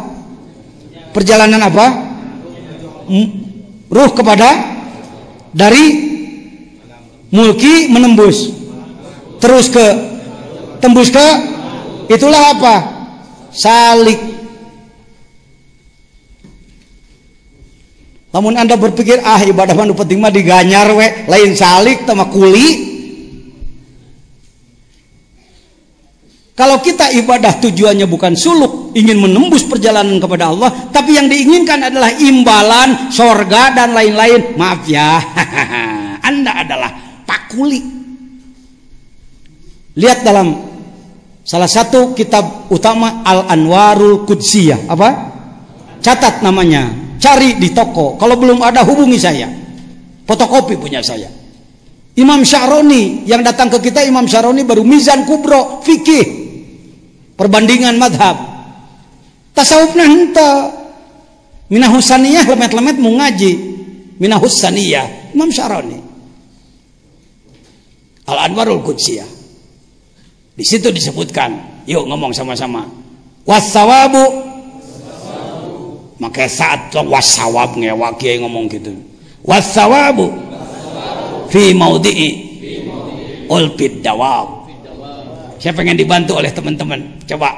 Perjalanan 1.13 1.61
apa? 1.61 1.87
Ruh 3.93 4.11
kepada 4.17 4.49
dari 5.53 6.12
mulki 7.33 7.89
menembus 7.89 8.53
terus 9.41 9.73
ke 9.73 9.87
tembus 10.79 11.09
ke 11.11 11.53
Itulah 12.13 12.43
apa? 12.59 12.75
Salik. 13.53 14.21
Namun 18.33 18.57
anda 18.57 18.81
berpikir 18.81 19.21
ah 19.21 19.41
ibadah 19.45 19.77
manu 19.77 19.93
penting 19.93 20.17
mah 20.17 20.33
diganyar 20.33 20.89
we, 20.97 21.29
lain 21.29 21.53
salik 21.53 22.09
sama 22.09 22.29
kuli. 22.33 22.93
Kalau 26.53 26.81
kita 26.85 27.13
ibadah 27.17 27.61
tujuannya 27.65 28.05
bukan 28.09 28.37
suluk, 28.37 28.93
ingin 28.93 29.21
menembus 29.21 29.65
perjalanan 29.65 30.21
kepada 30.21 30.53
Allah, 30.53 30.69
tapi 30.93 31.17
yang 31.17 31.29
diinginkan 31.29 31.81
adalah 31.81 32.13
imbalan, 32.13 33.09
sorga 33.09 33.73
dan 33.73 33.97
lain-lain. 33.97 34.57
Maaf 34.61 34.85
ya, 34.85 35.17
Anda 36.29 36.61
adalah 36.61 37.02
pakuli. 37.33 37.81
Lihat 39.97 40.21
dalam 40.21 40.73
Salah 41.43 41.67
satu 41.67 42.15
kitab 42.15 42.71
utama 42.71 43.27
Al 43.27 43.51
Anwarul 43.51 44.23
Qudsiyah 44.23 44.87
apa? 44.87 45.11
Catat 45.99 46.39
namanya, 46.39 46.87
cari 47.19 47.59
di 47.59 47.75
toko. 47.75 48.15
Kalau 48.15 48.39
belum 48.39 48.63
ada 48.63 48.87
hubungi 48.87 49.19
saya. 49.19 49.51
Fotokopi 50.23 50.79
punya 50.79 51.03
saya. 51.03 51.27
Imam 52.15 52.47
Syaroni 52.47 53.27
yang 53.27 53.43
datang 53.43 53.75
ke 53.75 53.91
kita 53.91 54.07
Imam 54.07 54.23
Syaroni 54.23 54.63
baru 54.63 54.87
Mizan 54.87 55.27
Kubro 55.27 55.83
fikih 55.83 56.25
perbandingan 57.41 57.97
madhab 57.97 58.37
tasawufnya 59.57 60.05
hente 60.05 60.53
minahus 61.73 62.13
lemet-lemet 62.13 63.01
mau 63.01 63.17
ngaji 63.17 63.53
minahus 64.21 64.61
Imam 65.33 65.49
Syaroni 65.49 66.12
Al 68.33 68.49
Anwarul 68.49 68.81
Qudsiyah 68.81 69.43
di 70.53 70.65
situ 70.69 70.93
disebutkan, 70.93 71.83
yuk 71.89 72.05
ngomong 72.05 72.37
sama-sama. 72.37 72.85
wasawabu 73.43 74.53
maka 76.23 76.47
saat 76.47 76.95
wasawab 76.95 77.75
ngewa 77.75 78.15
kiai 78.15 78.39
ngomong 78.39 78.71
gitu. 78.71 78.95
Wasawabu 79.43 80.31
fi 81.51 81.75
maudhi'i 81.75 82.31
ulfid 83.51 84.07
dawab. 84.07 84.71
Saya 85.59 85.75
pengen 85.75 85.99
dibantu 85.99 86.39
oleh 86.39 86.55
teman-teman. 86.55 87.27
Coba 87.27 87.51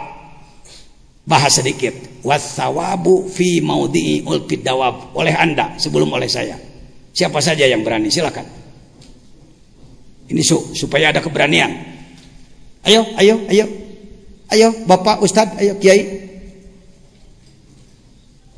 bahas 1.29 1.61
sedikit. 1.61 1.93
Wasawabu 2.25 3.29
fi 3.29 3.61
maudhi'i 3.61 4.25
ulfid 4.25 4.65
dawab. 4.65 5.13
Oleh 5.13 5.37
anda 5.37 5.77
sebelum 5.77 6.09
oleh 6.09 6.31
saya. 6.31 6.57
Siapa 7.13 7.45
saja 7.45 7.69
yang 7.69 7.85
berani 7.85 8.09
silakan 8.09 8.64
ini 10.35 10.43
su 10.43 10.75
supaya 10.75 11.15
ada 11.15 11.23
keberanian. 11.23 11.71
Ayo 12.83 13.07
ayo 13.23 13.39
ayo. 13.47 13.71
Ayo 14.51 14.69
bapak 14.83 15.23
ustad 15.23 15.55
ayo 15.63 15.79
kiai. 15.79 16.27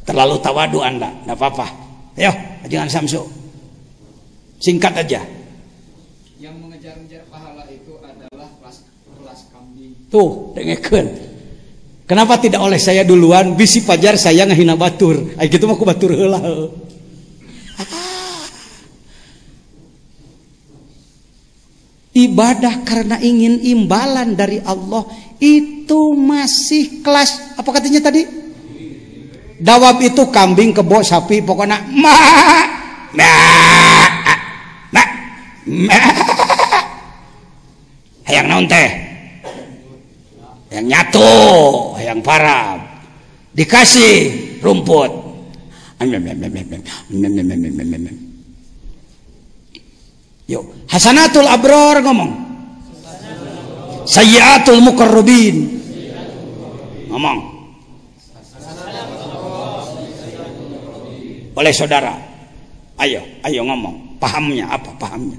Terlalu 0.08 0.40
tawadu 0.40 0.80
anda 0.80 1.12
tidak 1.12 1.36
apa-apa. 1.36 1.66
Ayo 2.16 2.32
jangan 2.64 2.88
samsu. 2.88 3.28
Singkat 4.56 5.04
aja. 5.04 5.20
Yang 6.40 6.56
mengejar-ngejar 6.64 7.28
pahala 7.28 7.68
itu 7.68 7.92
adalah 8.00 8.48
kelas, 8.56 8.88
kelas 9.20 9.40
kambing. 9.52 9.92
Tuh 10.08 10.56
dengekeun 10.56 11.06
kenapa 12.08 12.40
tidak 12.40 12.64
oleh 12.64 12.80
saya 12.80 13.04
duluan? 13.04 13.52
Bisi 13.52 13.84
pajar 13.84 14.16
saya 14.16 14.48
ngehina 14.48 14.80
batur. 14.80 15.36
Ay 15.36 15.52
gitu 15.52 15.68
mah 15.68 15.76
ku 15.76 15.84
batur 15.84 16.16
heula 16.16 16.40
ibadah 22.16 22.80
karena 22.88 23.20
ingin 23.20 23.60
imbalan 23.60 24.32
dari 24.32 24.56
Allah 24.64 25.04
itu 25.36 26.16
masih 26.16 27.04
kelas 27.04 27.60
apa 27.60 27.68
katanya 27.76 28.08
tadi 28.08 28.24
dawab 29.60 30.00
itu 30.00 30.24
kambing 30.32 30.72
kebo 30.72 31.04
sapi 31.04 31.44
pokoknya 31.44 31.76
ma 31.92 32.16
ma 33.12 33.32
ma 34.96 35.04
ma 35.68 35.98
hayang 38.24 38.48
naon 38.48 38.64
teh 38.64 38.88
yang 40.72 40.88
nyatu 40.88 41.32
yang 42.00 42.24
parah 42.24 42.80
dikasih 43.52 44.32
rumput 44.64 45.12
Yuk, 50.46 50.86
Hasanatul 50.86 51.50
Abror 51.50 51.98
ngomong. 52.06 52.32
Sayyatul 54.06 54.78
Mukarrabin. 54.78 55.82
Ngomong. 57.10 57.38
Oleh 61.58 61.72
saudara. 61.74 62.14
Ayo, 63.02 63.26
ayo 63.42 63.60
ngomong. 63.66 64.22
Pahamnya 64.22 64.70
apa 64.70 64.94
pahamnya? 64.96 65.36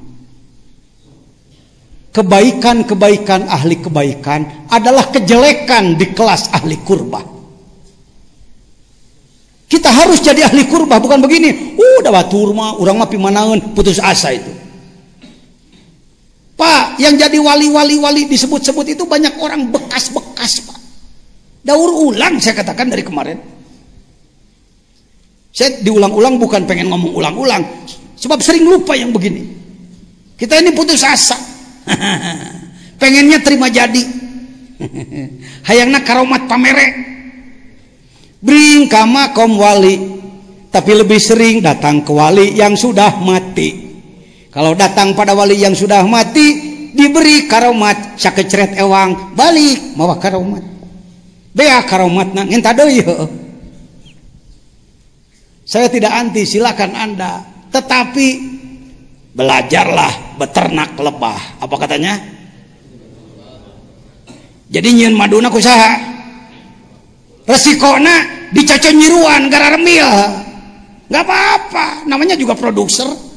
Kebaikan-kebaikan 2.12 3.46
ahli 3.46 3.78
kebaikan 3.78 4.70
adalah 4.74 5.08
kejelekan 5.14 5.96
di 5.96 6.12
kelas 6.12 6.50
ahli 6.52 6.76
kurba. 6.82 7.22
Kita 9.68 9.92
harus 9.92 10.24
jadi 10.24 10.48
ahli 10.48 10.66
kurba, 10.66 10.98
bukan 10.98 11.22
begini. 11.22 11.78
Udah 11.78 12.10
batur 12.10 12.56
mah, 12.56 12.80
orang 12.82 13.04
mah 13.04 13.10
pimanaun, 13.12 13.76
putus 13.78 14.02
asa 14.02 14.34
itu. 14.34 14.57
Pak, 16.58 16.98
yang 16.98 17.14
jadi 17.14 17.38
wali-wali 17.38 18.02
wali 18.02 18.22
disebut-sebut 18.26 18.98
itu 18.98 19.06
banyak 19.06 19.38
orang 19.38 19.70
bekas-bekas, 19.70 20.66
Pak. 20.66 20.78
Daur 21.62 22.10
ulang 22.10 22.42
saya 22.42 22.58
katakan 22.58 22.90
dari 22.90 23.06
kemarin. 23.06 23.38
Saya 25.54 25.78
diulang-ulang 25.86 26.42
bukan 26.42 26.66
pengen 26.66 26.90
ngomong 26.90 27.14
ulang-ulang, 27.14 27.62
sebab 28.18 28.42
sering 28.42 28.66
lupa 28.66 28.98
yang 28.98 29.14
begini. 29.14 29.46
Kita 30.34 30.58
ini 30.58 30.74
putus 30.74 31.06
asa. 31.06 31.38
Pengennya 33.02 33.38
terima 33.46 33.70
jadi. 33.70 34.02
Hayangna 35.70 36.02
karomat 36.02 36.50
pamere. 36.50 36.88
Bring 38.42 38.90
kama 38.90 39.34
kom 39.34 39.58
wali. 39.62 40.18
Tapi 40.74 40.92
lebih 40.94 41.18
sering 41.18 41.62
datang 41.62 42.06
ke 42.06 42.14
wali 42.14 42.54
yang 42.54 42.78
sudah 42.78 43.18
mati. 43.22 43.87
Kalau 44.58 44.74
datang 44.74 45.14
pada 45.14 45.38
wali 45.38 45.62
yang 45.62 45.78
sudah 45.78 46.02
mati, 46.10 46.58
diberi 46.98 47.46
karomat 47.46 48.18
sakecret 48.18 48.74
ewang, 48.82 49.38
balik 49.38 49.94
mawa 49.94 50.18
karomat. 50.18 50.66
Bea 51.54 51.86
karomat 51.86 52.34
nang 52.34 52.50
entah 52.50 52.74
Saya 55.62 55.86
tidak 55.94 56.10
anti, 56.10 56.42
silakan 56.42 56.90
Anda. 56.98 57.46
Tetapi 57.70 58.28
belajarlah 59.38 60.42
beternak 60.42 60.98
lebah. 60.98 61.62
Apa 61.62 61.76
katanya? 61.78 62.18
Jadi 64.74 64.90
nyian 64.90 65.14
maduna 65.14 65.54
kusaha. 65.54 66.02
Resikona 67.46 68.50
dicacon 68.58 68.98
nyiruan 68.98 69.54
gara 69.54 69.78
remil. 69.78 70.10
Gak 71.14 71.24
apa-apa, 71.30 72.10
namanya 72.10 72.34
juga 72.34 72.58
produser. 72.58 73.37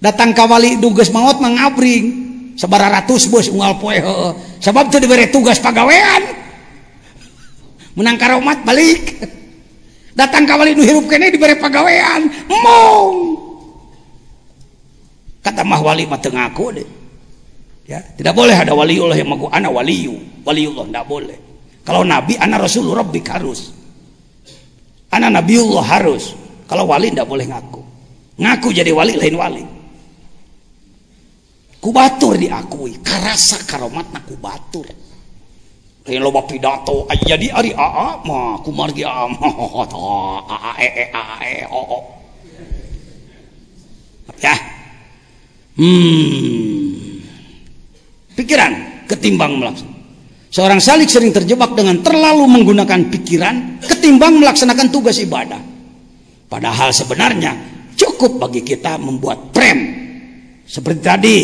Datang 0.00 0.32
kawali 0.32 0.80
dugas 0.80 1.12
maut 1.12 1.38
mengabring 1.38 2.28
sebar 2.56 2.88
ratus 2.88 3.28
bos 3.28 3.46
unggal 3.52 3.76
poe 3.80 3.96
sebab 4.60 4.88
itu 4.92 4.96
diberi 5.00 5.28
tugas 5.28 5.60
pagawean. 5.60 6.40
Menang 7.94 8.16
karomat 8.16 8.64
balik. 8.64 9.16
Datang 10.16 10.44
kawali 10.44 10.76
nu 10.76 10.82
hirup 10.84 11.06
kene 11.06 11.32
diberi 11.32 11.56
pagawean. 11.56 12.28
Mong! 12.48 13.16
Kata 15.40 15.64
mah 15.64 15.80
wali 15.80 16.04
mah 16.04 16.20
tengaku 16.20 16.76
deh. 16.76 16.88
Ya 17.88 18.04
tidak 18.16 18.36
boleh 18.36 18.52
ada 18.52 18.76
waliullah 18.76 19.16
yang 19.16 19.32
mengaku 19.32 19.48
anak 19.52 19.72
waliyu. 19.72 20.16
Waliullah 20.44 20.84
tidak 20.88 21.06
boleh. 21.08 21.38
Kalau 21.80 22.04
nabi 22.04 22.36
anak 22.36 22.68
rasulullah 22.68 23.00
rabbik 23.00 23.24
harus. 23.32 23.72
Anak 25.10 25.40
nabiullah 25.40 25.84
harus. 25.84 26.36
Kalau 26.68 26.86
wali 26.86 27.10
tidak 27.10 27.26
boleh 27.26 27.48
ngaku. 27.48 27.82
Ngaku 28.38 28.68
jadi 28.70 28.92
wali 28.94 29.16
lain 29.16 29.36
wali 29.36 29.79
kubatur 31.80 32.36
diakui. 32.36 33.00
Karasa 33.02 33.64
karomatna 33.66 34.20
kubatur. 34.22 34.86
Lain 36.06 36.20
loba 36.20 36.44
pidato. 36.44 37.08
Ay 37.08 37.18
jadi 37.24 37.48
ari 37.50 37.72
aa 37.74 38.20
mah 38.24 38.60
kumargi 38.62 39.02
aa 39.04 39.26
mah 39.26 40.76
e 40.78 40.88
e 40.88 41.04
aa 41.10 41.36
e 41.44 41.54
o 41.66 41.80
o. 41.80 41.98
Ya. 44.40 44.56
Hmm. 45.76 47.20
Pikiran 48.36 49.04
ketimbang 49.04 49.60
melaksanakan 49.60 50.00
seorang 50.50 50.82
salik 50.82 51.06
sering 51.06 51.30
terjebak 51.30 51.72
dengan 51.78 52.02
terlalu 52.02 52.44
menggunakan 52.50 53.06
pikiran 53.08 53.80
ketimbang 53.80 54.42
melaksanakan 54.42 54.90
tugas 54.90 55.16
ibadah. 55.22 55.62
Padahal 56.50 56.90
sebenarnya 56.90 57.54
cukup 57.94 58.42
bagi 58.42 58.66
kita 58.66 58.98
membuat 58.98 59.54
prem. 59.54 59.78
Seperti 60.66 61.00
tadi 61.02 61.38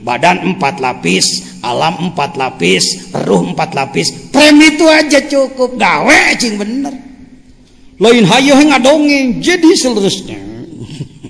badan 0.00 0.54
empat 0.54 0.80
lapis 0.80 1.58
alam 1.60 2.10
empat 2.10 2.40
lapis 2.40 3.12
ruh 3.12 3.44
empat 3.52 3.76
lapis. 3.76 4.32
Prem 4.32 4.56
itu 4.60 4.84
aja 4.88 5.20
cukup. 5.20 5.76
Gawe 5.76 6.20
cing 6.40 6.56
bener. 6.56 6.94
Lain 8.00 8.24
hayo 8.24 8.56
ngadongeng 8.56 9.44
jadi 9.44 9.70
seterusnya. 9.76 10.40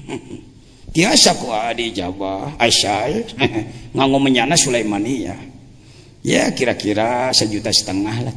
Biasa 0.95 1.39
ku 1.39 1.51
adi 1.51 1.91
jawa 1.95 2.55
asyal 2.59 3.27
nganggo 3.95 4.19
menyana 4.23 4.55
Sulaimania 4.55 5.35
ya. 6.23 6.55
Kira-kira 6.55 7.35
sejuta 7.35 7.75
setengah 7.75 8.17
lah. 8.23 8.35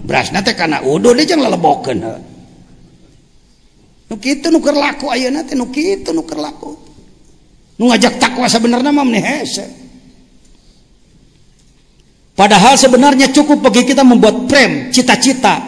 Beras 0.00 0.32
nate 0.32 0.56
karena 0.56 0.80
udah 0.80 1.12
dia 1.20 1.36
jangan 1.36 1.52
lelebokan 1.52 1.98
nu 4.10 4.18
kitu 4.18 4.50
nuker 4.50 4.74
laku 4.74 5.06
ayeuna 5.06 5.46
teh 5.46 5.54
nu 5.54 5.70
kitu 5.70 6.10
nuker 6.10 6.34
laku 6.34 6.74
ngajak 7.88 8.20
takwa 8.20 8.44
sebenarnya 8.44 8.92
mah 8.92 9.08
hese. 9.08 9.64
Padahal 12.36 12.76
sebenarnya 12.76 13.32
cukup 13.32 13.68
bagi 13.68 13.84
kita 13.84 14.00
membuat 14.00 14.48
prem 14.48 14.88
cita-cita 14.88 15.60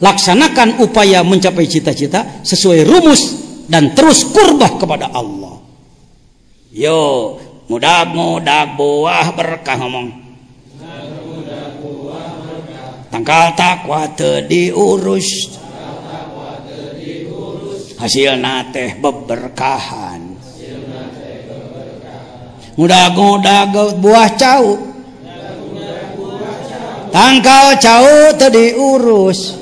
laksanakan 0.00 0.80
upaya 0.80 1.20
mencapai 1.20 1.68
cita-cita 1.68 2.40
sesuai 2.40 2.84
rumus 2.88 3.22
dan 3.68 3.92
terus 3.92 4.28
kurbah 4.32 4.80
kepada 4.80 5.12
Allah. 5.12 5.60
Yo 6.72 7.36
mudah-mudah 7.68 8.76
buah 8.76 9.26
berkah 9.36 9.76
ngomong. 9.84 10.08
Tangkal 13.12 13.52
takwa 13.52 14.08
te 14.16 14.48
diurus. 14.48 15.60
Hasil 18.00 18.36
nateh 18.36 18.96
beberkahan 19.00 20.23
ngudag-ngudag 22.74 23.98
buah 24.02 24.30
cau. 24.34 24.78
Tangkal 27.14 27.78
cau 27.78 28.34
tadi 28.34 28.74
urus 28.74 29.54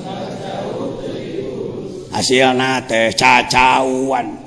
hasilna 2.13 2.85
teh 2.89 3.13
cacauan. 3.13 4.41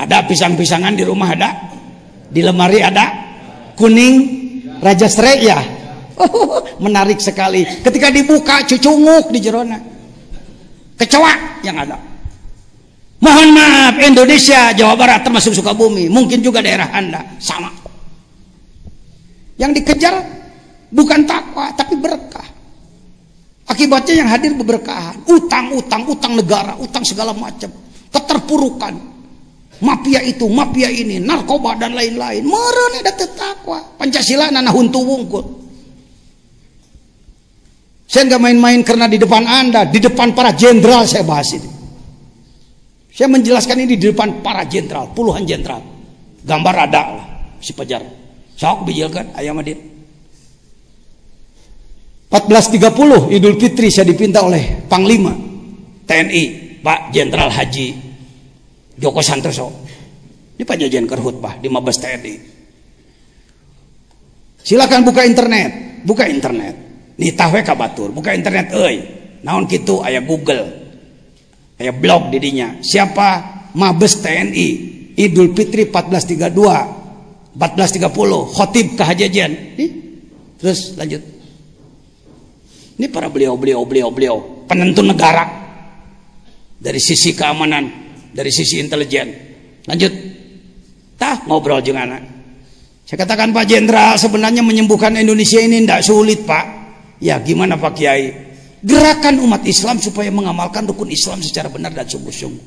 Ada 0.00 0.24
pisang-pisangan 0.24 0.94
di 0.96 1.04
rumah 1.04 1.34
ada? 1.34 1.50
Di 2.30 2.40
lemari 2.40 2.80
ada? 2.80 3.06
Kuning? 3.76 4.16
Raja 4.80 5.10
serai 5.10 5.44
ya? 5.44 5.60
Menarik 6.84 7.20
sekali. 7.20 7.68
Ketika 7.84 8.08
dibuka 8.08 8.64
cucunguk 8.64 9.28
di 9.28 9.38
jerona. 9.42 9.76
Kecoa 10.96 11.60
yang 11.64 11.80
ada 11.80 12.09
mohon 13.20 13.48
maaf 13.54 13.94
Indonesia 14.00 14.74
Jawa 14.74 14.96
Barat 14.96 15.20
termasuk 15.22 15.54
Sukabumi 15.54 16.08
mungkin 16.08 16.40
juga 16.40 16.64
daerah 16.64 16.90
anda 16.90 17.22
sama 17.38 17.70
yang 19.60 19.76
dikejar 19.76 20.24
bukan 20.90 21.28
takwa 21.28 21.68
tapi 21.76 21.94
berkah 22.00 22.50
Akibatnya 23.70 24.26
yang 24.26 24.28
hadir 24.28 24.52
beberkahan. 24.58 25.14
Utang, 25.30 25.70
utang, 25.70 26.02
negara, 26.34 26.74
utang 26.82 27.06
segala 27.06 27.30
macam. 27.30 27.70
Keterpurukan. 28.10 28.98
Mafia 29.80 30.20
itu, 30.26 30.50
mafia 30.50 30.90
ini, 30.90 31.22
narkoba 31.22 31.78
dan 31.78 31.94
lain-lain. 31.94 32.42
Merene 32.42 32.98
ada 33.06 33.14
tetakwa. 33.14 33.78
Pancasila 33.94 34.50
nana 34.50 34.74
huntu 34.74 35.00
wungkul. 35.06 35.44
Saya 38.10 38.26
nggak 38.26 38.42
main-main 38.42 38.82
karena 38.82 39.06
di 39.06 39.22
depan 39.22 39.46
Anda, 39.46 39.86
di 39.86 40.02
depan 40.02 40.34
para 40.34 40.50
jenderal 40.50 41.06
saya 41.06 41.22
bahas 41.22 41.54
ini. 41.54 41.79
Saya 43.10 43.26
menjelaskan 43.26 43.84
ini 43.84 43.98
di 43.98 44.10
depan 44.10 44.42
para 44.42 44.62
jenderal, 44.66 45.10
puluhan 45.10 45.42
jenderal. 45.42 45.82
Gambar 46.40 46.74
ada 46.88 47.02
lah, 47.10 47.26
si 47.58 47.74
Pajar. 47.74 48.00
Sok 48.54 48.86
bijilkan 48.86 49.34
ayam 49.34 49.58
adit. 49.60 49.90
14.30 52.30 53.34
Idul 53.34 53.58
Fitri 53.58 53.90
saya 53.90 54.06
dipinta 54.06 54.46
oleh 54.46 54.86
Panglima 54.86 55.34
TNI 56.06 56.78
Pak 56.78 57.10
Jenderal 57.10 57.50
Haji 57.50 57.88
Joko 58.94 59.18
Santoso 59.18 59.66
ini 60.54 60.62
Pak 60.62 60.78
Jajan 60.78 61.10
Kerhutbah 61.10 61.58
di 61.58 61.66
Mabes 61.66 61.98
TNI 61.98 62.34
silakan 64.62 65.02
buka 65.02 65.26
internet 65.26 66.06
buka 66.06 66.30
internet 66.30 66.74
nih 67.18 67.34
tahu 67.34 67.58
kabatur 67.66 68.14
buka 68.14 68.30
internet 68.30 68.78
euy 68.78 69.02
naon 69.42 69.66
gitu 69.66 69.98
ayah 70.06 70.22
Google 70.22 70.89
ayah 71.80 71.96
blog 71.96 72.28
didinya. 72.30 72.78
Siapa? 72.84 73.58
Mabes 73.74 74.18
TNI 74.20 74.68
Idul 75.20 75.54
Fitri 75.54 75.86
1432 75.88 77.54
1430 77.54 78.54
khotib 78.54 78.86
kehajajan 78.94 79.50
nih 79.76 79.90
terus 80.60 80.94
lanjut. 80.94 81.22
Ini 83.00 83.08
para 83.08 83.32
beliau, 83.32 83.56
beliau, 83.56 83.80
beliau, 83.88 84.12
beliau, 84.12 84.36
penentu 84.68 85.00
negara. 85.00 85.48
Dari 86.80 87.00
sisi 87.00 87.36
keamanan, 87.36 87.88
dari 88.32 88.48
sisi 88.48 88.80
intelijen. 88.80 89.28
Lanjut, 89.84 90.12
tah 91.20 91.44
ngobrol 91.44 91.80
dengan 91.84 92.12
anak. 92.12 92.24
Saya 93.04 93.24
katakan 93.24 93.52
Pak 93.52 93.64
Jenderal 93.68 94.16
sebenarnya 94.16 94.64
menyembuhkan 94.64 95.16
Indonesia 95.16 95.60
ini 95.60 95.84
tidak 95.84 96.04
sulit 96.04 96.44
Pak. 96.44 96.64
Ya 97.20 97.36
gimana 97.40 97.76
Pak 97.76 97.92
Kiai? 97.96 98.49
Gerakan 98.80 99.44
umat 99.44 99.60
Islam 99.68 100.00
supaya 100.00 100.32
mengamalkan 100.32 100.88
rukun 100.88 101.12
Islam 101.12 101.44
secara 101.44 101.68
benar 101.68 101.92
dan 101.92 102.08
sungguh-sungguh. 102.08 102.66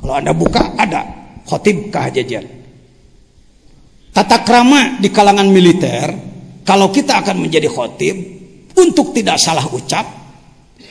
Kalau 0.00 0.14
anda 0.16 0.36
buka 0.36 0.76
ada 0.76 1.08
khotib 1.48 1.88
kehajajan. 1.88 2.44
Tata 4.12 4.44
krama 4.44 5.00
di 5.00 5.08
kalangan 5.08 5.48
militer, 5.48 6.12
kalau 6.66 6.92
kita 6.92 7.24
akan 7.24 7.48
menjadi 7.48 7.70
khotib, 7.72 8.16
untuk 8.76 9.16
tidak 9.16 9.40
salah 9.40 9.64
ucap, 9.72 10.04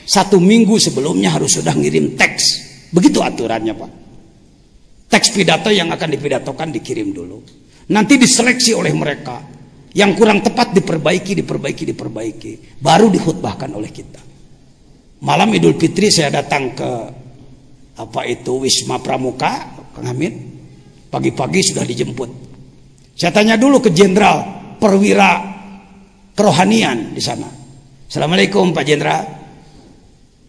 satu 0.09 0.41
minggu 0.41 0.81
sebelumnya 0.81 1.29
harus 1.29 1.61
sudah 1.61 1.73
ngirim 1.77 2.17
teks. 2.17 2.65
Begitu 2.89 3.21
aturannya 3.21 3.73
Pak. 3.77 3.91
Teks 5.09 5.33
pidato 5.33 5.69
yang 5.69 5.93
akan 5.93 6.09
dipidatokan 6.17 6.73
dikirim 6.73 7.13
dulu. 7.13 7.41
Nanti 7.93 8.17
diseleksi 8.17 8.73
oleh 8.73 8.93
mereka. 8.93 9.41
Yang 9.99 10.11
kurang 10.15 10.39
tepat 10.39 10.71
diperbaiki, 10.71 11.43
diperbaiki, 11.43 11.83
diperbaiki. 11.91 12.51
Baru 12.79 13.11
dihutbahkan 13.11 13.67
oleh 13.75 13.91
kita. 13.91 14.23
Malam 15.19 15.51
Idul 15.51 15.75
Fitri 15.75 16.07
saya 16.07 16.39
datang 16.39 16.71
ke 16.71 16.91
apa 17.99 18.23
itu 18.23 18.63
Wisma 18.63 19.03
Pramuka, 19.03 19.75
Kang 19.91 20.07
Hamid. 20.07 20.31
Pagi-pagi 21.11 21.59
sudah 21.59 21.83
dijemput. 21.83 22.31
Saya 23.19 23.35
tanya 23.35 23.59
dulu 23.59 23.83
ke 23.83 23.91
jenderal 23.91 24.39
perwira 24.79 25.43
kerohanian 26.31 27.11
di 27.11 27.19
sana. 27.19 27.51
Assalamualaikum 28.07 28.71
Pak 28.71 28.83
Jenderal. 28.87 29.23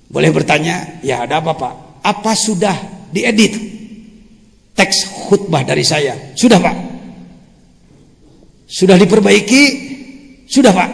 Boleh 0.07 0.31
bertanya? 0.31 1.03
Ya 1.03 1.27
ada 1.27 1.43
apa 1.43 1.59
Pak? 1.59 1.75
Apa 2.07 2.39
sudah 2.39 2.77
diedit 3.11 3.59
teks 4.79 5.11
khutbah 5.27 5.67
dari 5.67 5.83
saya? 5.83 6.39
Sudah 6.39 6.63
Pak. 6.63 6.90
Sudah 8.71 8.95
diperbaiki? 8.95 9.63
Sudah 10.47 10.71
Pak. 10.71 10.91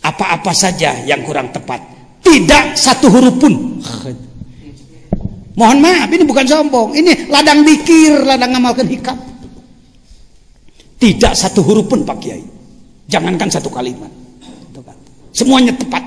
Apa-apa 0.00 0.56
saja 0.56 1.04
yang 1.04 1.20
kurang 1.20 1.52
tepat? 1.52 1.84
Tidak 2.24 2.72
satu 2.72 3.12
huruf 3.12 3.36
pun. 3.36 3.84
Mohon 5.52 5.78
maaf, 5.84 6.08
ini 6.08 6.24
bukan 6.24 6.46
sombong. 6.48 6.96
Ini 6.96 7.28
ladang 7.28 7.60
dikir, 7.60 8.24
ladang 8.24 8.56
ngamalkan 8.56 8.88
hikam. 8.88 9.18
Tidak 10.96 11.32
satu 11.36 11.60
huruf 11.60 11.84
pun 11.84 12.08
Pak 12.08 12.16
Kiai. 12.16 12.40
Jangankan 13.12 13.52
satu 13.52 13.68
kalimat. 13.68 14.08
Semuanya 15.36 15.76
tepat. 15.76 16.00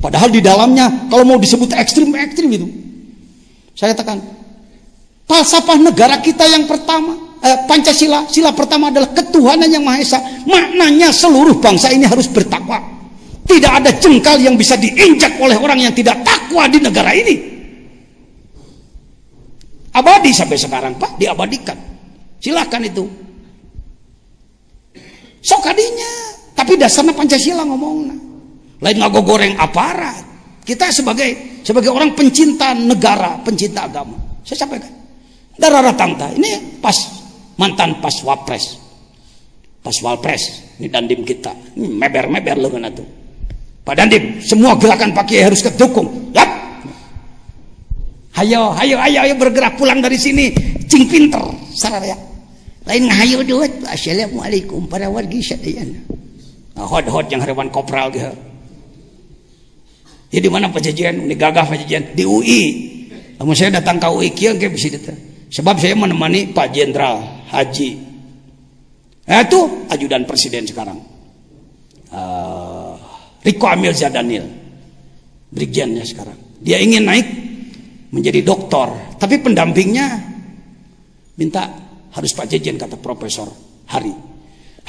Padahal 0.00 0.32
di 0.32 0.40
dalamnya 0.40 0.88
kalau 1.12 1.28
mau 1.28 1.36
disebut 1.36 1.76
ekstrim-ekstrim 1.76 2.48
itu. 2.48 2.68
Saya 3.76 3.92
katakan, 3.92 4.20
falsafah 5.30 5.78
negara 5.80 6.18
kita 6.20 6.44
yang 6.44 6.66
pertama, 6.66 7.21
eh, 7.42 7.58
Pancasila, 7.66 8.30
sila 8.30 8.54
pertama 8.54 8.88
adalah 8.88 9.10
ketuhanan 9.10 9.68
yang 9.68 9.82
Maha 9.82 9.98
Esa. 10.00 10.18
Maknanya 10.46 11.10
seluruh 11.10 11.58
bangsa 11.58 11.90
ini 11.90 12.06
harus 12.06 12.30
bertakwa. 12.30 12.78
Tidak 13.42 13.72
ada 13.82 13.90
jengkal 13.98 14.38
yang 14.38 14.54
bisa 14.54 14.78
diinjak 14.78 15.36
oleh 15.42 15.58
orang 15.58 15.82
yang 15.82 15.92
tidak 15.92 16.22
takwa 16.22 16.70
di 16.70 16.78
negara 16.78 17.10
ini. 17.12 17.36
Abadi 19.92 20.32
sampai 20.32 20.56
sekarang, 20.56 20.96
Pak, 20.96 21.20
diabadikan. 21.20 21.76
Silahkan 22.40 22.80
itu. 22.80 23.04
Sokadinya, 25.42 26.32
tapi 26.62 26.78
dasarnya 26.78 27.12
Pancasila 27.12 27.66
ngomongnya 27.66 28.16
lain 28.82 28.96
ngago 28.98 29.20
goreng 29.22 29.54
aparat 29.56 30.22
kita 30.62 30.90
sebagai 30.90 31.62
sebagai 31.62 31.90
orang 31.90 32.14
pencinta 32.14 32.74
negara 32.74 33.38
pencinta 33.42 33.86
agama 33.86 34.18
saya 34.42 34.66
sampaikan 34.66 34.90
darah 35.58 35.94
tangta 35.94 36.30
ini 36.34 36.78
pas 36.82 36.94
mantan 37.56 37.98
pas 38.00 38.14
wapres. 38.22 38.78
Pas 39.82 39.98
ini 40.78 40.86
dandim 40.86 41.26
kita. 41.26 41.50
Hmm, 41.74 41.98
meber 41.98 42.30
meber 42.30 42.54
lengan 42.54 42.86
itu. 42.86 43.02
Pak 43.82 43.98
Dandim 43.98 44.38
semua 44.38 44.78
gerakan 44.78 45.10
pakai 45.10 45.42
harus 45.42 45.58
kedukung. 45.58 46.30
Yap. 46.30 46.46
Hayo 48.38 48.70
hayo 48.78 48.96
hayo 49.02 49.18
hayo 49.26 49.34
bergerak 49.34 49.74
pulang 49.74 49.98
dari 49.98 50.14
sini. 50.14 50.54
Cing 50.86 51.10
pinter 51.10 51.42
saraya 51.74 52.14
lain 52.86 53.10
ngahayo 53.10 53.42
duit. 53.42 53.82
Assalamualaikum 53.90 54.86
para 54.86 55.10
warga 55.10 55.38
syadian. 55.42 55.98
Hot 56.78 57.06
hot 57.10 57.26
yang 57.26 57.42
hewan 57.42 57.68
kopral 57.68 58.08
gitu 58.10 58.32
Ya 60.32 60.40
di 60.40 60.48
mana 60.48 60.72
pajajian? 60.72 61.28
Ini 61.28 61.34
gagah 61.36 61.68
pajajian 61.68 62.16
di 62.16 62.24
UI. 62.24 62.62
Namun 63.36 63.52
saya 63.52 63.76
datang 63.76 64.00
ke 64.00 64.08
UI 64.08 64.32
kieu 64.32 64.56
ge 64.56 64.72
bisa 64.72 64.88
datang. 64.88 65.31
Sebab 65.52 65.76
saya 65.76 65.92
menemani 65.92 66.48
Pak 66.48 66.72
Jenderal 66.72 67.44
Haji. 67.52 67.90
Nah, 69.28 69.44
itu 69.44 69.60
ajudan 69.92 70.24
presiden 70.24 70.64
sekarang. 70.64 70.96
Uh, 72.08 72.96
Riko 73.44 73.68
Amil 73.68 73.92
Zadanil. 73.92 74.48
Brigjennya 75.52 76.08
sekarang. 76.08 76.40
Dia 76.64 76.80
ingin 76.80 77.04
naik 77.04 77.26
menjadi 78.08 78.40
doktor, 78.40 78.96
tapi 79.20 79.44
pendampingnya 79.44 80.08
minta 81.36 81.68
harus 82.16 82.32
Pak 82.32 82.48
Jejen 82.48 82.80
kata 82.80 82.96
Profesor 82.96 83.48
Hari. 83.92 84.12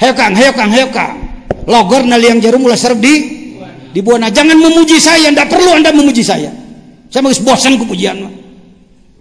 Hayo 0.00 0.12
Kang, 0.16 0.32
hayo 0.32 0.52
Kang, 0.56 0.72
hayo 0.72 0.88
Kang. 0.88 1.20
Logor 1.68 2.08
nali 2.08 2.32
yang 2.32 2.40
jarum 2.40 2.64
mulai 2.64 2.80
serdi 2.80 3.14
di 3.92 4.00
Buana. 4.00 4.32
Jangan 4.32 4.56
memuji 4.56 4.96
saya, 4.96 5.28
tidak 5.28 5.52
perlu 5.52 5.76
Anda 5.76 5.92
memuji 5.92 6.24
saya. 6.24 6.48
Saya 7.12 7.20
mau 7.20 7.32
bosan 7.32 7.76
kepujian. 7.76 8.43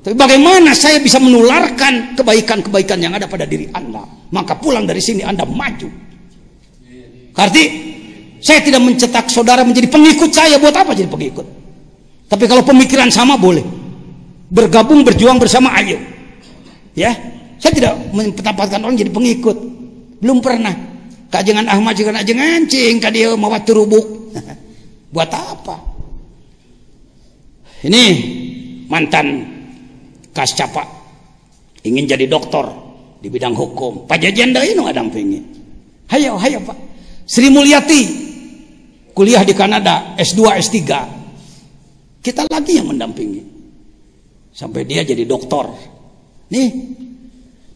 Tapi 0.03 0.15
bagaimana 0.19 0.75
saya 0.75 0.99
bisa 0.99 1.15
menularkan 1.17 2.19
kebaikan-kebaikan 2.19 2.99
yang 2.99 3.15
ada 3.15 3.23
pada 3.23 3.47
diri 3.47 3.71
Anda? 3.71 4.03
Maka 4.35 4.59
pulang 4.59 4.83
dari 4.83 4.99
sini 4.99 5.23
Anda 5.23 5.47
maju. 5.47 5.87
Arti 7.33 7.63
saya 8.43 8.59
tidak 8.59 8.83
mencetak 8.83 9.31
saudara 9.31 9.63
menjadi 9.63 9.87
pengikut 9.87 10.29
saya. 10.35 10.59
Buat 10.59 10.75
apa 10.75 10.91
jadi 10.91 11.07
pengikut? 11.07 11.47
Tapi 12.27 12.43
kalau 12.51 12.67
pemikiran 12.67 13.07
sama 13.07 13.39
boleh. 13.39 13.63
Bergabung, 14.53 15.01
berjuang 15.01 15.41
bersama, 15.41 15.73
ayo. 15.81 15.97
Ya, 16.93 17.15
saya 17.57 17.73
tidak 17.73 17.97
menempatkan 18.13 18.83
orang 18.83 18.99
jadi 18.99 19.09
pengikut. 19.09 19.57
Belum 20.19 20.43
pernah. 20.43 20.93
kajengan 21.33 21.65
Ahmad 21.65 21.97
juga 21.97 22.13
nak 22.13 22.29
ngancing 22.29 23.01
ka 23.01 23.09
dia 23.09 23.33
mawa 23.33 23.57
turubuk 23.65 24.05
buat 25.13 25.33
apa 25.33 25.81
ini 27.89 28.05
mantan 28.85 29.41
kascapa 30.33 30.83
ingin 31.85 32.09
jadi 32.09 32.25
dokter 32.25 32.65
di 33.23 33.31
bidang 33.31 33.55
hukum. 33.55 34.03
Pak 34.03 34.19
Jajan 34.19 34.51
dah 34.51 34.65
ini 34.67 34.83
ada 34.83 34.99
pengen 35.07 35.43
hayo 36.11 36.35
hayo 36.35 36.59
Pak. 36.59 36.77
Sri 37.23 37.47
Mulyati 37.47 38.01
kuliah 39.15 39.47
di 39.47 39.55
Kanada 39.55 40.17
S2 40.19 40.41
S3 40.59 40.77
kita 42.19 42.43
lagi 42.51 42.75
yang 42.75 42.91
mendampingi. 42.91 43.53
Sampai 44.53 44.83
dia 44.85 45.01
jadi 45.07 45.23
dokter 45.23 45.65
nih 46.51 46.69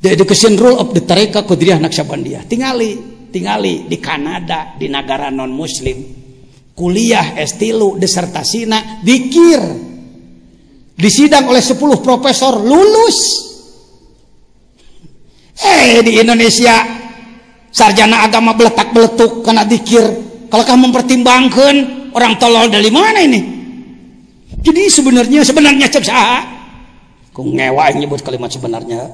the 0.03 0.13
education 0.13 0.53
rule 0.59 0.77
of 0.77 0.93
the 0.93 1.01
Tareka 1.01 1.41
Qudriyah 1.47 1.81
Naksabandiyah 1.81 2.45
tingali 2.45 2.91
tingali 3.33 3.89
di 3.89 3.97
Kanada 3.97 4.77
di 4.77 4.85
negara 4.85 5.33
non 5.33 5.49
muslim 5.49 5.97
kuliah 6.77 7.33
S3 7.33 7.97
disertasina 7.97 9.01
dikir 9.01 9.57
disidang 10.97 11.45
oleh 11.47 11.61
10 11.61 11.77
profesor 12.01 12.57
lulus. 12.57 13.45
Eh 15.57 16.01
di 16.01 16.21
Indonesia 16.21 16.85
sarjana 17.69 18.25
agama 18.25 18.57
beletak 18.57 18.91
beletuk 18.91 19.45
karena 19.45 19.63
dikir. 19.63 20.03
Kalau 20.49 20.63
kamu 20.65 20.89
mempertimbangkan 20.89 21.75
orang 22.17 22.33
tolol 22.41 22.67
dari 22.73 22.89
mana 22.89 23.19
ini? 23.21 23.41
Jadi 24.65 24.89
sebenarnya 24.89 25.45
sebenarnya 25.45 25.85
sah 26.01 26.43
ku 27.31 27.45
ngewa 27.45 27.93
nyebut 27.93 28.25
kalimat 28.25 28.49
sebenarnya. 28.49 29.05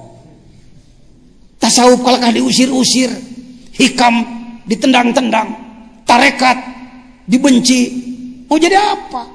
Tasawuf 1.60 2.00
kalau 2.04 2.20
diusir-usir 2.32 3.12
hikam 3.76 4.24
ditendang-tendang 4.68 5.52
tarekat 6.08 6.60
dibenci 7.28 7.92
mau 8.48 8.60
jadi 8.60 8.80
apa? 8.80 9.28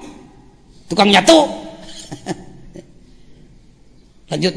Tukang 0.88 1.12
nyatu 1.12 1.67
lanjut. 4.32 4.54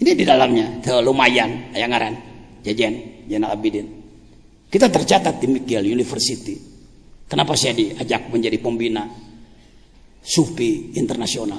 Ini 0.00 0.10
di 0.16 0.24
dalamnya. 0.24 0.80
Lumayan. 1.04 1.76
Ayang 1.76 1.92
ngaran. 1.92 2.14
Jajan. 2.64 3.28
Jenal 3.28 3.54
Abidin 3.54 4.00
kita 4.70 4.86
tercatat 4.86 5.42
di 5.42 5.50
McGill 5.50 5.90
University. 5.90 6.54
Kenapa 7.26 7.58
saya 7.58 7.74
diajak 7.74 8.30
menjadi 8.30 8.54
pembina 8.62 9.02
Sufi 10.22 10.94
internasional? 10.94 11.58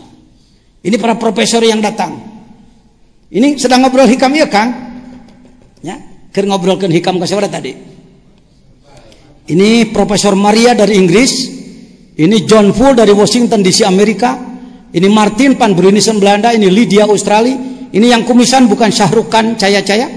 Ini 0.80 0.96
para 0.96 1.20
profesor 1.20 1.60
yang 1.60 1.84
datang. 1.84 2.16
Ini 3.28 3.60
sedang 3.60 3.84
ngobrol 3.84 4.08
hikam 4.08 4.32
ya 4.32 4.48
Kang? 4.48 4.70
Ya 5.84 6.00
ker 6.32 6.48
ngobrolkan 6.48 6.88
hikam 6.88 7.20
ke 7.20 7.28
siapa 7.28 7.52
tadi? 7.52 7.76
Ini 9.52 9.92
Profesor 9.92 10.32
Maria 10.40 10.72
dari 10.72 10.96
Inggris. 10.96 11.60
Ini 12.16 12.48
John 12.48 12.72
Full 12.72 12.96
dari 12.96 13.12
Washington 13.12 13.60
DC 13.60 13.84
Amerika 13.84 14.40
ini 14.92 15.08
Martin 15.08 15.56
Pan 15.56 15.72
Brunisen 15.72 16.20
Belanda, 16.20 16.52
ini 16.52 16.68
Lydia 16.68 17.08
Australia. 17.08 17.56
Ini 17.92 18.08
yang 18.08 18.24
kumisan 18.24 18.68
bukan 18.72 18.92
Syahrukan 18.92 19.56
Caya-Caya. 19.56 20.08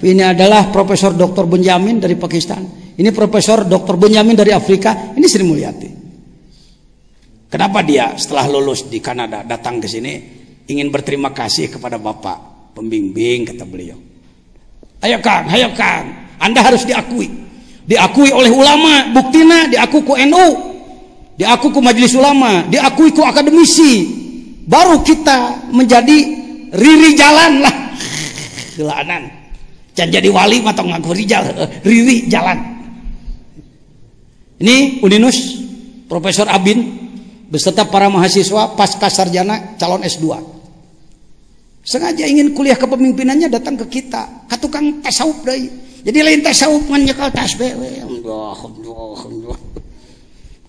Ini 0.00 0.22
adalah 0.34 0.70
Profesor 0.70 1.14
Dr. 1.14 1.46
Benjamin 1.46 1.98
dari 1.98 2.14
Pakistan. 2.14 2.62
Ini 2.94 3.10
Profesor 3.14 3.66
Dr. 3.66 3.98
Benjamin 3.98 4.38
dari 4.38 4.50
Afrika. 4.54 5.14
Ini 5.14 5.26
Sri 5.26 5.42
Mulyati. 5.46 5.90
Kenapa 7.50 7.82
dia 7.82 8.14
setelah 8.14 8.46
lulus 8.46 8.86
di 8.86 9.02
Kanada 9.02 9.42
datang 9.42 9.82
ke 9.82 9.90
sini 9.90 10.14
ingin 10.70 10.86
berterima 10.94 11.34
kasih 11.34 11.66
kepada 11.66 11.98
Bapak 11.98 12.70
pembimbing 12.78 13.50
kata 13.50 13.66
beliau. 13.66 13.98
Ayo 15.02 15.18
Kang, 15.18 15.50
ayo 15.50 15.74
Kang, 15.74 16.06
Anda 16.38 16.62
harus 16.62 16.86
diakui. 16.86 17.26
Diakui 17.90 18.30
oleh 18.30 18.54
ulama, 18.54 19.10
buktinya 19.10 19.66
diakui 19.66 20.06
ku 20.06 20.14
NU 20.14 20.69
diakui 21.40 21.72
ku 21.72 21.80
majelis 21.80 22.12
ulama, 22.12 22.68
diakui 22.68 23.16
ku 23.16 23.24
akademisi, 23.24 24.04
baru 24.68 25.00
kita 25.00 25.72
menjadi 25.72 26.18
riri 26.76 27.16
jalan 27.16 27.64
lah. 27.64 27.96
Gelanan. 28.76 29.22
Jangan 29.96 30.20
jadi 30.20 30.28
wali 30.28 30.60
atau 30.60 30.84
ngaku 30.84 31.10
rijal, 31.16 31.48
riri 31.88 32.28
jalan. 32.28 32.60
Ini 34.60 35.00
Uninus, 35.00 35.56
Profesor 36.04 36.44
Abin, 36.52 37.08
beserta 37.48 37.88
para 37.88 38.12
mahasiswa 38.12 38.76
pasca 38.76 39.08
sarjana 39.08 39.80
calon 39.80 40.04
S2. 40.04 40.28
Sengaja 41.80 42.28
ingin 42.28 42.52
kuliah 42.52 42.76
kepemimpinannya 42.76 43.48
datang 43.48 43.80
ke 43.80 43.88
kita, 43.88 44.44
ke 44.44 44.60
tukang 44.60 45.00
tasawuf 45.00 45.40
deh. 45.48 45.56
Jadi 46.04 46.18
lain 46.20 46.44
tasawuf 46.44 46.84
ngan 46.84 47.08
tasbih. 47.32 47.72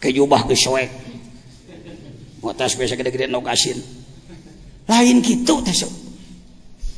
Ke 0.01 0.09
jubah 0.09 0.49
ke 0.49 0.57
soek 0.57 0.89
ngotas 2.41 2.73
biasa 2.73 2.97
gede-gede 2.97 3.29
nogasin 3.29 3.77
lain 4.89 5.21
gitu 5.21 5.61
tes 5.61 5.85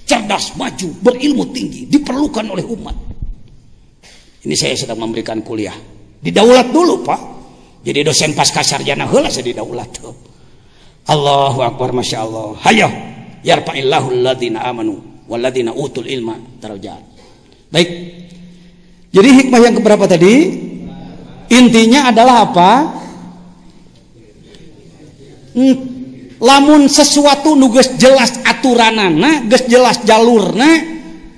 cerdas 0.07 0.55
maju 0.59 0.87
berilmu 1.03 1.49
tinggi 1.51 1.87
diperlukan 1.87 2.45
oleh 2.51 2.65
umat. 2.67 2.95
Ini 4.43 4.55
saya 4.59 4.75
sedang 4.75 4.99
memberikan 4.99 5.39
kuliah. 5.39 5.75
Didaulat 6.19 6.71
dulu 6.71 7.03
pak. 7.03 7.21
Jadi 7.83 7.99
dosen 8.03 8.31
pasca 8.35 8.63
sarjana 8.63 9.07
heula 9.07 9.31
saya 9.31 9.47
didaulat 9.47 9.89
tuh. 9.95 10.15
Allahu 11.07 11.59
akbar 11.63 11.91
masya 11.95 12.23
Allah. 12.23 12.55
Hayo 12.63 12.89
yarfa'illahu 13.43 14.07
alladhina 14.19 14.63
amanu 14.63 14.99
walladhina 15.27 15.71
utul 15.75 16.07
ilma 16.07 16.35
darajat. 16.59 17.03
Baik. 17.71 17.89
Jadi 19.13 19.29
hikmah 19.43 19.59
yang 19.59 19.75
keberapa 19.79 20.07
tadi 20.07 20.62
intinya 21.51 22.11
adalah 22.13 22.35
apa? 22.47 22.71
Lamun 26.43 26.91
sesuatu 26.91 27.55
nugas 27.55 27.95
jelas 27.95 28.41
aturanana 28.43 29.47
ges 29.47 29.63
jelas 29.69 30.01
jalurna 30.03 30.81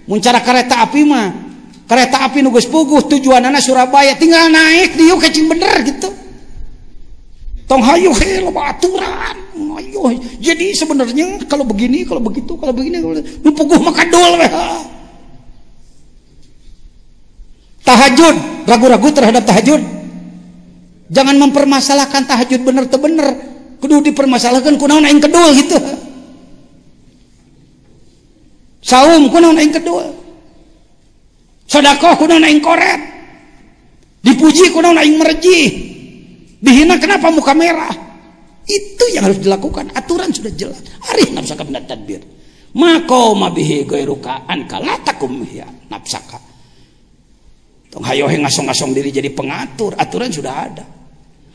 muncara 0.10 0.41
kereta 0.41 0.82
api 0.82 1.02
mah 1.06 1.27
kereta 1.86 2.26
api 2.26 2.41
nugas 2.41 2.65
puguh 2.65 3.06
tujuanana 3.06 3.61
Surabaya 3.61 4.18
tinggal 4.18 4.49
naik 4.49 4.98
diuk 4.98 5.22
kecing 5.22 5.45
bener 5.45 5.84
gitu. 5.86 6.10
Tong 7.65 7.82
hayu 7.82 8.14
he 8.18 8.41
loba 8.45 8.73
aturan. 8.73 9.36
Ayo 9.76 10.15
jadi 10.40 10.72
sebenarnya 10.72 11.44
kalau 11.52 11.68
begini 11.68 12.07
kalau 12.07 12.23
begitu 12.23 12.56
kalau 12.56 12.72
begini 12.72 13.03
nu 13.44 13.52
puguh 13.52 13.77
maka 13.84 14.07
dol 14.07 14.40
tahajud 17.86 18.36
ragu-ragu 18.66 19.10
terhadap 19.14 19.45
tahajud. 19.45 19.82
Jangan 21.14 21.38
mempermasalahkan 21.38 22.26
tahajud 22.26 22.66
bener 22.66 22.90
tuh 22.90 22.98
bener 22.98 23.30
kudu 23.78 24.02
dipermasalahkan 24.10 24.76
kunaon 24.82 25.06
aing 25.06 25.22
kedua 25.22 25.48
gitu. 25.53 25.78
Saum 28.82 29.30
kunaon 29.30 29.62
aing 29.62 29.72
kedua. 29.72 30.10
Sedekah 31.70 32.18
kunaon 32.18 32.41
aing 32.41 32.60
koret. 32.60 33.02
Dipuji 34.26 34.74
kunaon 34.74 34.98
aing 34.98 35.22
merji. 35.22 35.60
Dihina 36.57 36.98
kenapa 36.98 37.30
muka 37.30 37.53
merah? 37.53 37.94
Itu 38.66 39.06
yang 39.14 39.30
harus 39.30 39.38
dilakukan. 39.38 39.94
Aturan 39.94 40.34
sudah 40.34 40.49
jelas. 40.57 40.82
Arih 41.14 41.30
nafsaka 41.38 41.62
min 41.62 41.78
tadbir. 41.86 42.26
Mako 42.74 43.38
mabihi 43.38 43.86
gairuka 43.86 44.49
anka 44.49 44.82
latakum 44.82 45.45
ya 45.48 45.70
nafsaka 45.88 46.55
hayo 48.03 48.27
ngasong-ngasong 48.27 48.91
diri 48.91 49.13
jadi 49.13 49.31
pengatur. 49.31 49.95
Aturan 49.95 50.34
sudah 50.34 50.53
ada. 50.67 50.84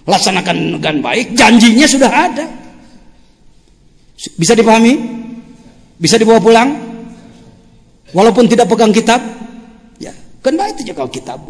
Laksanakan 0.09 0.81
dengan 0.81 0.97
baik 1.05 1.37
janjinya 1.37 1.85
sudah 1.85 2.09
ada. 2.09 2.47
Bisa 4.17 4.57
dipahami? 4.57 4.97
Bisa 6.01 6.17
dibawa 6.17 6.41
pulang? 6.41 6.69
Walaupun 8.17 8.49
tidak 8.49 8.73
pegang 8.73 8.93
kitab? 8.93 9.21
Ya 10.01 10.17
kan 10.41 10.57
baik 10.57 10.81
itu 10.81 10.97
kalau 10.97 11.13
kitab. 11.13 11.45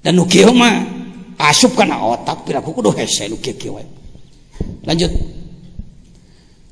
Dan 0.00 0.16
nukieu 0.16 0.54
mah 0.54 0.86
asup 1.36 1.74
karena 1.76 1.98
otak 1.98 2.46
piraku 2.46 2.70
kudu 2.70 2.94
hese 2.94 3.26
kieu 3.42 3.74
lanjut. 4.86 5.10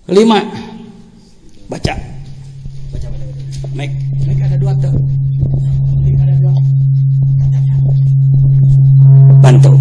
Kelima 0.08 0.40
baca. 1.68 1.94
Baca 2.94 3.06
baca 3.12 3.24
baca. 3.28 3.66
Make 3.76 3.92
ada 4.40 4.56
dua 4.56 4.72
tuh 4.80 4.94
bantu 9.48 9.72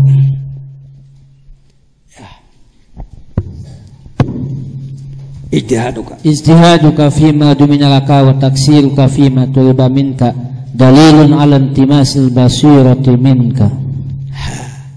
ijtihaduka 5.52 6.24
ijtihaduka 6.24 7.12
fima 7.12 7.52
dumina 7.52 7.92
laka 7.92 8.24
wa 8.24 8.34
taksiruka 8.40 9.12
fima 9.12 9.44
tulba 9.52 9.92
minka. 9.92 10.32
Dalilun 10.78 11.34
ala 11.34 11.58
intimasil 11.58 12.30
basirati 12.30 13.10
minka. 13.18 13.66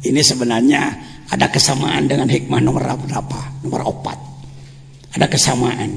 Ini 0.04 0.20
sebenarnya 0.20 0.82
ada 1.32 1.48
kesamaan 1.48 2.04
dengan 2.04 2.28
hikmah 2.28 2.60
nomor 2.60 2.84
berapa? 2.84 3.64
Nomor 3.64 3.88
opat 3.88 4.18
ada 5.16 5.26
kesamaan. 5.26 5.96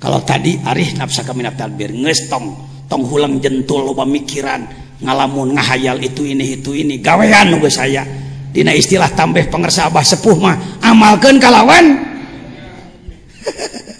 Kalau 0.00 0.24
tadi 0.24 0.56
arih 0.64 0.96
nafsa 0.96 1.20
kami 1.20 1.44
tadbir 1.52 1.92
nges 1.92 2.32
tong 2.32 2.56
tong 2.88 3.04
hulang 3.04 3.36
jentul 3.38 3.92
mikiran 4.08 4.64
ngalamun 5.00 5.56
ngahayal 5.56 6.00
itu 6.00 6.24
ini 6.24 6.60
itu 6.60 6.76
ini. 6.76 7.00
Gawean 7.00 7.52
nunggu 7.52 7.68
saya. 7.72 8.04
Dina 8.50 8.74
istilah 8.74 9.10
tambah 9.14 9.46
pengersa 9.46 9.88
abah 9.88 10.02
sepuh 10.02 10.36
mah 10.36 10.56
amalkan 10.84 11.38
kalawan. 11.40 11.96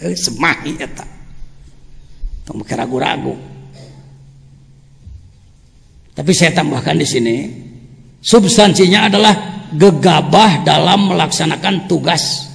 Semahi 0.25 0.75
eta. 0.81 1.07
Kamu 2.49 2.67
ragu-ragu 2.67 3.51
tapi 6.21 6.37
saya 6.37 6.53
tambahkan 6.53 7.01
di 7.01 7.07
sini 7.09 7.37
substansinya 8.21 9.09
adalah 9.09 9.35
gegabah 9.73 10.67
dalam 10.67 11.09
melaksanakan 11.15 11.89
tugas. 11.89 12.51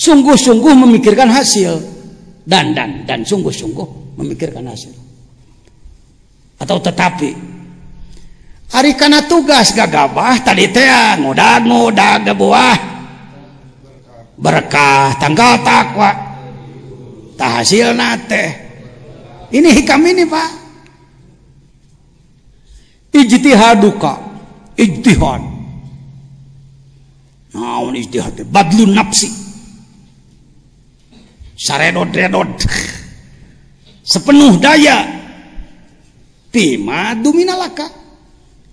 Sungguh-sungguh 0.00 0.72
memikirkan 0.72 1.28
hasil. 1.28 1.76
Dan 2.46 2.72
dan 2.72 3.04
dan 3.04 3.20
sungguh-sungguh 3.26 4.16
memikirkan 4.16 4.64
hasil. 4.64 4.94
Atau 6.56 6.80
tetapi 6.80 7.34
Ari 8.74 8.98
kana 8.98 9.22
tugas 9.30 9.70
gagabah 9.70 10.42
tadi 10.42 10.66
teh 10.70 10.90
ngodag-ngodag 11.22 12.26
buah. 12.34 12.78
Berkah 14.36 15.16
tanggal 15.16 15.62
takwa. 15.62 16.10
Tahasil 17.36 17.92
nate 17.92 18.66
ini 19.52 19.68
hikam 19.70 20.02
ini 20.02 20.24
pak. 20.26 20.50
Ijtihaduka 23.16 24.12
ijtihad. 24.76 25.42
Naon 27.56 27.94
ijtihad 27.96 28.44
badlun 28.50 28.92
nafsi. 28.92 29.30
Saredod-redod 31.56 32.60
sepenuh 34.04 34.60
daya. 34.60 35.16
Tima 36.52 37.12
duminalaka 37.16 38.05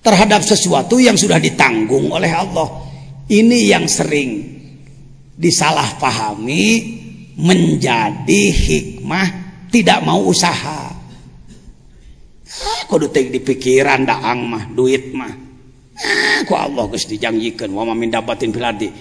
terhadap 0.04 0.44
sesuatu 0.44 1.00
yang 1.00 1.16
sudah 1.16 1.40
ditanggung 1.40 2.12
oleh 2.12 2.30
Allah. 2.30 2.68
Ini 3.32 3.72
yang 3.72 3.88
sering 3.88 4.44
disalahpahami 5.40 6.66
menjadi 7.40 8.44
hikmah 8.52 9.28
tidak 9.72 10.06
mau 10.06 10.22
usaha. 10.28 10.94
Ah, 12.54 12.82
kudu 12.86 13.10
di 13.10 13.42
pikiran 13.42 14.06
daang 14.06 14.46
mah 14.46 14.64
duit 14.70 15.10
mah. 15.16 15.34
Ah, 15.98 16.68
Allah 16.70 16.86
geus 16.94 17.10
dijanjikeun 17.10 17.74
wa 17.74 17.96
min 17.98 18.14
dabatin 18.14 18.54
fil 18.54 18.62
ardi 18.62 18.92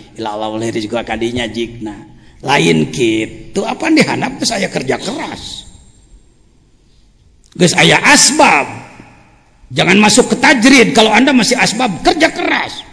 juga 0.81 1.05
kadinya 1.05 1.45
jigna. 1.45 2.09
Lain 2.43 2.89
kitu 2.91 3.61
apa 3.62 3.93
dihanap 3.93 4.41
saya 4.43 4.73
kerja 4.73 4.97
keras. 4.97 5.69
Geus 7.53 7.77
aya 7.77 8.01
asbab 8.01 8.82
Jangan 9.73 9.97
masuk 9.97 10.28
ke 10.28 10.36
tajrid 10.36 10.93
kalau 10.93 11.09
Anda 11.16 11.32
masih 11.32 11.57
asbab 11.57 12.05
kerja 12.05 12.28
keras. 12.28 12.85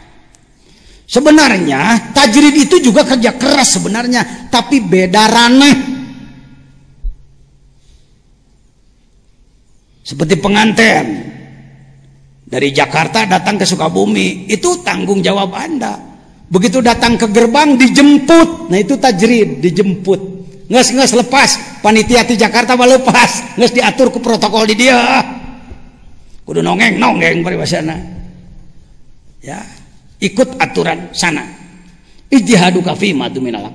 Sebenarnya 1.04 2.14
tajrid 2.16 2.56
itu 2.56 2.80
juga 2.80 3.04
kerja 3.04 3.36
keras 3.36 3.76
sebenarnya, 3.76 4.48
tapi 4.48 4.80
beda 4.80 5.24
ranah. 5.28 5.78
Seperti 10.08 10.40
pengantin 10.40 11.06
dari 12.48 12.72
Jakarta 12.72 13.28
datang 13.28 13.60
ke 13.60 13.66
Sukabumi, 13.68 14.48
itu 14.48 14.80
tanggung 14.80 15.20
jawab 15.20 15.52
Anda. 15.54 16.00
Begitu 16.50 16.80
datang 16.82 17.20
ke 17.20 17.28
gerbang 17.30 17.76
dijemput, 17.76 18.72
nah 18.72 18.80
itu 18.80 18.96
tajrid, 18.98 19.62
dijemput. 19.62 20.22
Nges 20.70 20.96
nges 20.96 21.12
lepas, 21.14 21.50
panitia 21.84 22.24
di 22.26 22.40
Jakarta 22.40 22.74
lepas, 22.74 23.58
nges 23.60 23.74
diatur 23.74 24.14
ke 24.14 24.22
protokol 24.22 24.66
di 24.70 24.78
dia 24.88 24.98
kudu 26.50 26.66
nongeng 26.66 26.98
nongeng 26.98 27.46
paribasana 27.46 27.94
ya 29.46 29.62
ikut 30.18 30.58
aturan 30.58 31.14
sana. 31.14 31.46
Ijtihadu 32.30 32.82
kafi 32.82 33.14
madu 33.14 33.38
minalam 33.38 33.74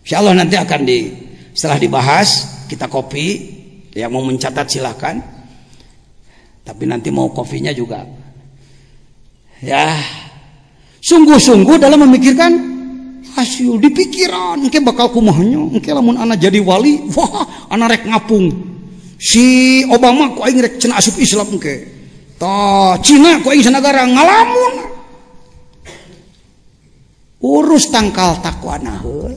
insyaallah 0.00 0.32
nanti 0.32 0.56
akan 0.56 0.88
di 0.88 1.12
setelah 1.52 1.76
dibahas 1.76 2.28
kita 2.64 2.88
kopi 2.88 3.56
yang 3.92 4.08
mau 4.08 4.24
mencatat 4.24 4.64
silahkan 4.72 5.20
tapi 6.64 6.88
nanti 6.88 7.12
mau 7.12 7.28
kopinya 7.28 7.76
juga. 7.76 8.08
Ya 9.60 10.00
sungguh-sungguh 11.04 11.76
dalam 11.76 12.08
memikirkan 12.08 12.52
hasil 13.36 13.76
di 13.84 13.92
pikiran 13.92 14.64
engke 14.64 14.80
bakal 14.80 15.12
kumahnya 15.12 15.60
engke 15.60 15.92
lamun 15.92 16.16
anak 16.16 16.40
jadi 16.40 16.56
wali 16.64 17.04
wah 17.12 17.68
anak 17.68 18.00
rek 18.00 18.04
ngapung. 18.08 18.48
Si 19.20 19.84
Obama 19.92 20.32
kok 20.32 20.48
aing 20.48 20.60
rek 20.64 20.80
asup 20.80 21.20
Islam 21.20 21.52
engke 21.52 21.97
Toh 22.38 22.94
Cina 23.02 23.42
kok 23.42 23.50
ingin 23.50 23.74
negara 23.74 24.06
ngalamun. 24.06 24.74
Urus 27.42 27.90
tangkal 27.90 28.38
takwa 28.38 28.78
nahul. 28.78 29.34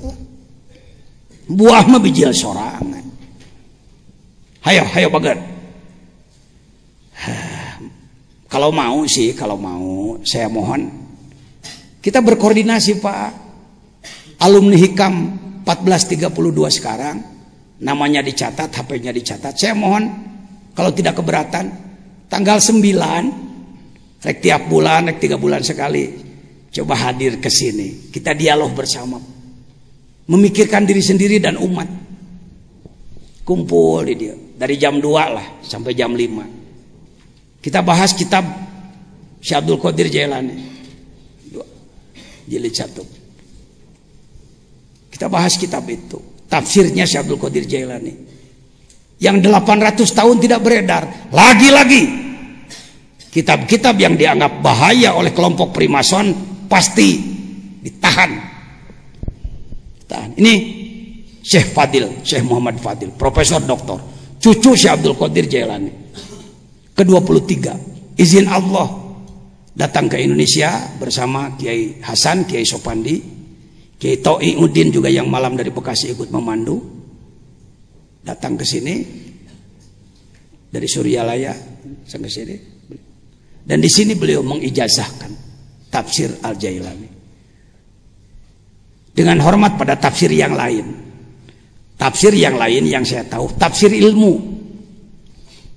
Buah 1.50 1.84
mah 1.90 2.02
bijil 2.02 2.30
sorangan. 2.30 3.04
Hayo, 4.62 4.86
hayo 4.86 5.10
bagat. 5.10 5.42
Kalau 8.52 8.70
mau 8.70 9.08
sih, 9.08 9.32
kalau 9.32 9.56
mau, 9.56 10.20
saya 10.28 10.52
mohon 10.52 10.92
kita 12.04 12.20
berkoordinasi 12.20 13.00
Pak. 13.00 13.30
Alumni 14.42 14.74
Hikam 14.74 15.14
1432 15.64 16.28
sekarang, 16.82 17.22
namanya 17.78 18.26
dicatat, 18.26 18.74
HP-nya 18.74 19.14
dicatat. 19.14 19.54
Saya 19.54 19.78
mohon 19.78 20.10
kalau 20.74 20.90
tidak 20.90 21.22
keberatan, 21.22 21.70
tanggal 22.32 22.64
9 22.64 24.24
rek 24.24 24.38
tiap 24.40 24.72
bulan 24.72 25.12
rek 25.12 25.20
tiga 25.20 25.36
bulan 25.36 25.60
sekali 25.60 26.08
coba 26.72 26.96
hadir 27.12 27.44
ke 27.44 27.52
sini. 27.52 28.08
Kita 28.08 28.32
dialog 28.32 28.72
bersama. 28.72 29.20
Memikirkan 30.32 30.88
diri 30.88 31.04
sendiri 31.04 31.44
dan 31.44 31.60
umat. 31.60 31.92
Kumpul 33.44 34.08
di 34.08 34.16
dia. 34.16 34.36
Dari 34.56 34.80
jam 34.80 35.04
2 35.04 35.36
lah 35.36 35.60
sampai 35.60 35.92
jam 35.92 36.16
5 36.16 36.62
kita 37.62 37.86
bahas 37.86 38.18
kitab 38.18 38.42
Syekh 39.38 39.58
Abdul 39.62 39.78
Qadir 39.78 40.10
Jailani. 40.10 40.58
Jilid 42.50 42.74
satu. 42.74 43.06
Kita 45.14 45.30
bahas 45.30 45.56
kitab 45.62 45.86
itu. 45.86 46.18
Tafsirnya 46.50 47.06
Syekh 47.06 47.30
Abdul 47.30 47.38
Qadir 47.38 47.70
Jailani. 47.70 48.14
Yang 49.22 49.46
800 49.46 50.10
tahun 50.18 50.38
tidak 50.42 50.60
beredar. 50.66 51.30
Lagi-lagi 51.30 52.21
kitab-kitab 53.32 53.96
yang 53.96 54.20
dianggap 54.20 54.60
bahaya 54.60 55.16
oleh 55.16 55.32
kelompok 55.32 55.72
primason 55.72 56.36
pasti 56.68 57.18
ditahan. 57.80 58.32
Tahan. 60.06 60.36
Ini 60.36 60.54
Syekh 61.40 61.72
Fadil, 61.72 62.22
Syekh 62.22 62.44
Muhammad 62.44 62.78
Fadil, 62.84 63.16
Profesor 63.16 63.64
Doktor, 63.64 63.98
cucu 64.38 64.76
Syekh 64.76 65.00
Abdul 65.00 65.16
Qadir 65.16 65.48
Jailani. 65.48 65.92
Ke-23, 66.92 67.56
izin 68.20 68.52
Allah 68.52 68.92
datang 69.72 70.12
ke 70.12 70.20
Indonesia 70.20 70.92
bersama 71.00 71.56
Kiai 71.56 72.04
Hasan, 72.04 72.44
Kiai 72.44 72.68
Sopandi, 72.68 73.16
Kiai 73.96 74.20
To'i 74.20 74.60
Udin 74.60 74.92
juga 74.92 75.08
yang 75.08 75.32
malam 75.32 75.56
dari 75.56 75.72
Bekasi 75.72 76.12
ikut 76.12 76.30
memandu 76.36 76.84
datang 78.22 78.60
ke 78.60 78.68
sini 78.68 79.02
dari 80.70 80.86
Suryalaya 80.86 81.56
sampai 82.06 82.30
sini 82.30 82.56
dan 83.62 83.78
di 83.78 83.90
sini 83.90 84.18
beliau 84.18 84.42
mengijazahkan 84.42 85.32
tafsir 85.92 86.34
Al 86.42 86.58
Jailani 86.58 87.12
dengan 89.12 89.38
hormat 89.44 89.76
pada 89.76 90.00
tafsir 90.00 90.32
yang 90.32 90.56
lain. 90.56 91.12
Tafsir 92.00 92.34
yang 92.34 92.58
lain 92.58 92.90
yang 92.90 93.06
saya 93.06 93.22
tahu 93.30 93.54
tafsir 93.62 93.94
ilmu. 93.94 94.34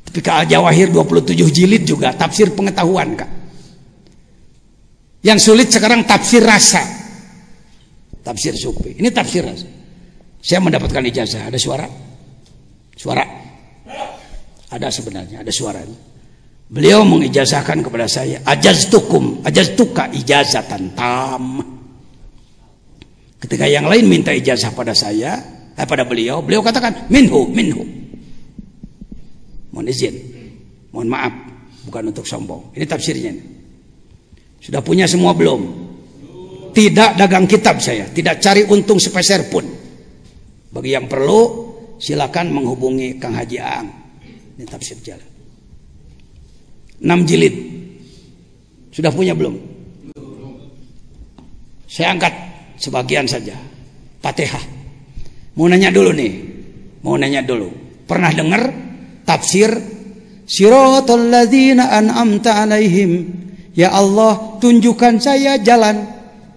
Tapi 0.09 0.19
ke 0.24 0.31
Al 0.32 0.48
Jawahir 0.48 0.89
27 0.89 1.36
jilid 1.52 1.85
juga 1.85 2.16
tafsir 2.16 2.48
pengetahuan 2.56 3.12
kak. 3.12 3.31
Yang 5.20 5.52
sulit 5.52 5.69
sekarang 5.69 6.09
tafsir 6.09 6.40
rasa. 6.40 6.81
Tafsir 8.24 8.56
sufi. 8.56 8.97
Ini 8.97 9.12
tafsir 9.12 9.44
rasa. 9.44 9.69
Saya 10.40 10.65
mendapatkan 10.65 11.05
ijazah. 11.12 11.52
Ada 11.52 11.61
suara? 11.61 11.85
Suara. 12.97 13.24
Ada 14.73 14.89
sebenarnya, 14.89 15.44
ada 15.44 15.52
suaranya. 15.52 16.13
Beliau 16.64 17.04
mengijazahkan 17.04 17.84
kepada 17.84 18.08
saya, 18.08 18.40
ajaztukum, 18.44 19.44
ajaztuka 19.44 20.08
ijazatan 20.16 20.96
tam. 20.96 21.60
Ketika 23.36 23.68
yang 23.68 23.84
lain 23.84 24.08
minta 24.08 24.32
ijazah 24.32 24.72
pada 24.72 24.96
saya, 24.96 25.36
eh, 25.76 25.84
pada 25.84 26.08
beliau, 26.08 26.40
beliau 26.40 26.64
katakan 26.64 27.08
minhu, 27.12 27.44
minhu. 27.52 27.84
Mohon 29.76 29.86
izin, 29.92 30.14
mohon 30.94 31.08
maaf, 31.12 31.34
bukan 31.84 32.08
untuk 32.08 32.24
sombong. 32.24 32.72
Ini 32.72 32.84
tafsirnya. 32.88 33.32
Sudah 34.64 34.80
punya 34.80 35.04
semua 35.04 35.36
belum? 35.36 35.84
Tidak 36.72 37.20
dagang 37.20 37.44
kitab 37.44 37.78
saya, 37.78 38.08
tidak 38.08 38.40
cari 38.40 38.64
untung 38.64 38.96
sepeser 38.96 39.52
pun. 39.52 39.62
Bagi 40.72 40.90
yang 40.96 41.06
perlu, 41.06 41.40
silakan 42.00 42.50
menghubungi 42.50 43.20
Kang 43.20 43.36
Haji 43.36 43.58
Aang 43.60 43.88
ini 44.54 44.64
tafsir 44.66 44.98
jalan 45.02 45.34
6 47.02 47.28
jilid. 47.28 47.54
Sudah 48.94 49.10
punya 49.10 49.34
belum? 49.34 49.54
Saya 51.90 52.14
angkat 52.14 52.34
sebagian 52.78 53.26
saja. 53.26 53.54
Fatihah. 54.22 54.62
Mau 55.54 55.70
nanya 55.70 55.94
dulu 55.94 56.10
nih. 56.14 56.32
Mau 57.06 57.14
nanya 57.14 57.42
dulu. 57.42 57.70
Pernah 58.06 58.30
dengar 58.34 58.62
tafsir 59.24 59.94
Siratal 60.44 61.32
ladzina 61.32 61.88
an'amta 61.88 62.64
alaihim. 62.64 63.32
Ya 63.74 63.90
Allah, 63.90 64.60
tunjukkan 64.60 65.18
saya 65.18 65.58
jalan 65.58 66.04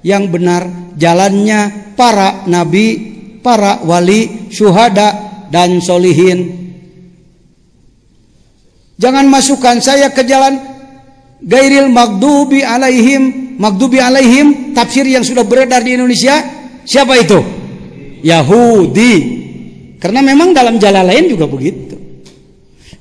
yang 0.05 0.29
benar, 0.29 0.93
jalannya 0.99 1.93
para 1.97 2.45
nabi, 2.45 3.15
para 3.41 3.81
wali, 3.81 4.51
syuhada 4.53 5.15
dan 5.49 5.81
solihin. 5.81 6.66
Jangan 8.97 9.29
masukkan 9.29 9.77
saya 9.77 10.09
ke 10.09 10.25
jalan 10.25 10.57
gairil 11.41 11.93
magdubi 11.93 12.65
alaihim, 12.65 13.53
magdubi 13.61 14.01
alaihim, 14.01 14.73
tafsir 14.73 15.05
yang 15.05 15.21
sudah 15.21 15.45
beredar 15.45 15.85
di 15.85 15.93
Indonesia. 15.93 16.41
Siapa 16.81 17.13
itu? 17.21 17.37
Yahudi. 18.25 19.37
Karena 20.01 20.25
memang 20.25 20.49
dalam 20.53 20.81
jalan 20.81 21.05
lain 21.05 21.29
juga 21.29 21.45
begitu. 21.45 21.93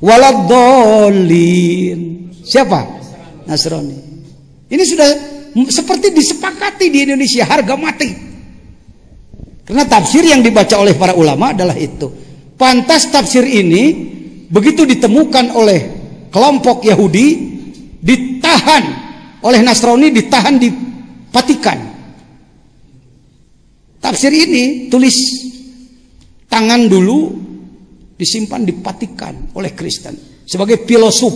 Waladolin. 0.05 1.98
Siapa? 2.44 2.85
Nasrani. 3.48 3.97
Ini 4.68 4.85
sudah 4.85 5.09
seperti 5.73 6.12
disepakati 6.12 6.93
di 6.93 7.09
Indonesia 7.09 7.48
harga 7.48 7.73
mati. 7.73 8.12
Karena 9.64 9.89
tafsir 9.89 10.28
yang 10.28 10.44
dibaca 10.44 10.77
oleh 10.77 10.93
para 10.93 11.16
ulama 11.16 11.56
adalah 11.56 11.74
itu. 11.74 12.12
Pantas 12.60 13.09
tafsir 13.09 13.44
ini 13.48 14.15
begitu 14.51 14.86
ditemukan 14.86 15.55
oleh 15.55 15.81
kelompok 16.31 16.85
Yahudi 16.86 17.27
ditahan 18.02 18.85
oleh 19.43 19.60
Nasrani 19.62 20.10
ditahan 20.10 20.56
dipatikan. 20.59 21.78
Tafsir 24.02 24.31
ini 24.31 24.86
tulis 24.86 25.16
tangan 26.47 26.86
dulu 26.86 27.35
disimpan 28.14 28.62
dipatikan 28.62 29.55
oleh 29.59 29.74
Kristen 29.74 30.14
sebagai 30.47 30.86
filosof. 30.86 31.35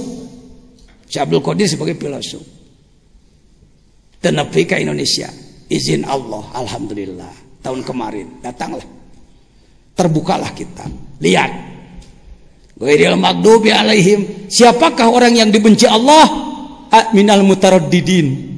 Abdul 1.11 1.43
Qadir 1.43 1.67
sebagai 1.67 1.99
filosof. 1.99 2.43
Tenepi 4.23 4.63
ke 4.63 4.79
Indonesia. 4.79 5.27
Izin 5.67 6.07
Allah, 6.07 6.45
alhamdulillah. 6.55 7.63
Tahun 7.67 7.81
kemarin 7.83 8.39
datanglah. 8.39 8.87
Terbukalah 9.99 10.55
kita. 10.55 10.87
Lihat. 11.19 11.70
Maghdubi 12.81 13.71
alaihim. 13.71 14.49
Siapakah 14.49 15.13
orang 15.13 15.37
yang 15.37 15.53
dibenci 15.53 15.85
Allah? 15.85 16.27
Minal 17.13 17.45
mutaraddidin. 17.45 18.49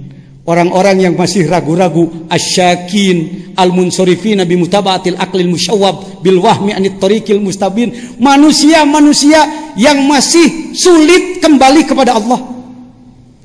Orang-orang 0.42 1.06
yang 1.06 1.14
masih 1.14 1.46
ragu-ragu 1.46 2.26
asyakin 2.26 3.54
al-munsorifin 3.54 4.42
nabi 4.42 4.58
mutabatil 4.58 5.14
aklil 5.14 5.54
musyawab 5.54 6.22
bil 6.24 6.42
wahmi 6.42 6.74
anit 6.74 6.98
tariqil 6.98 7.38
mustabin 7.38 7.94
manusia-manusia 8.18 9.38
yang 9.78 10.02
masih 10.10 10.74
sulit 10.74 11.38
kembali 11.38 11.86
kepada 11.86 12.18
Allah 12.18 12.42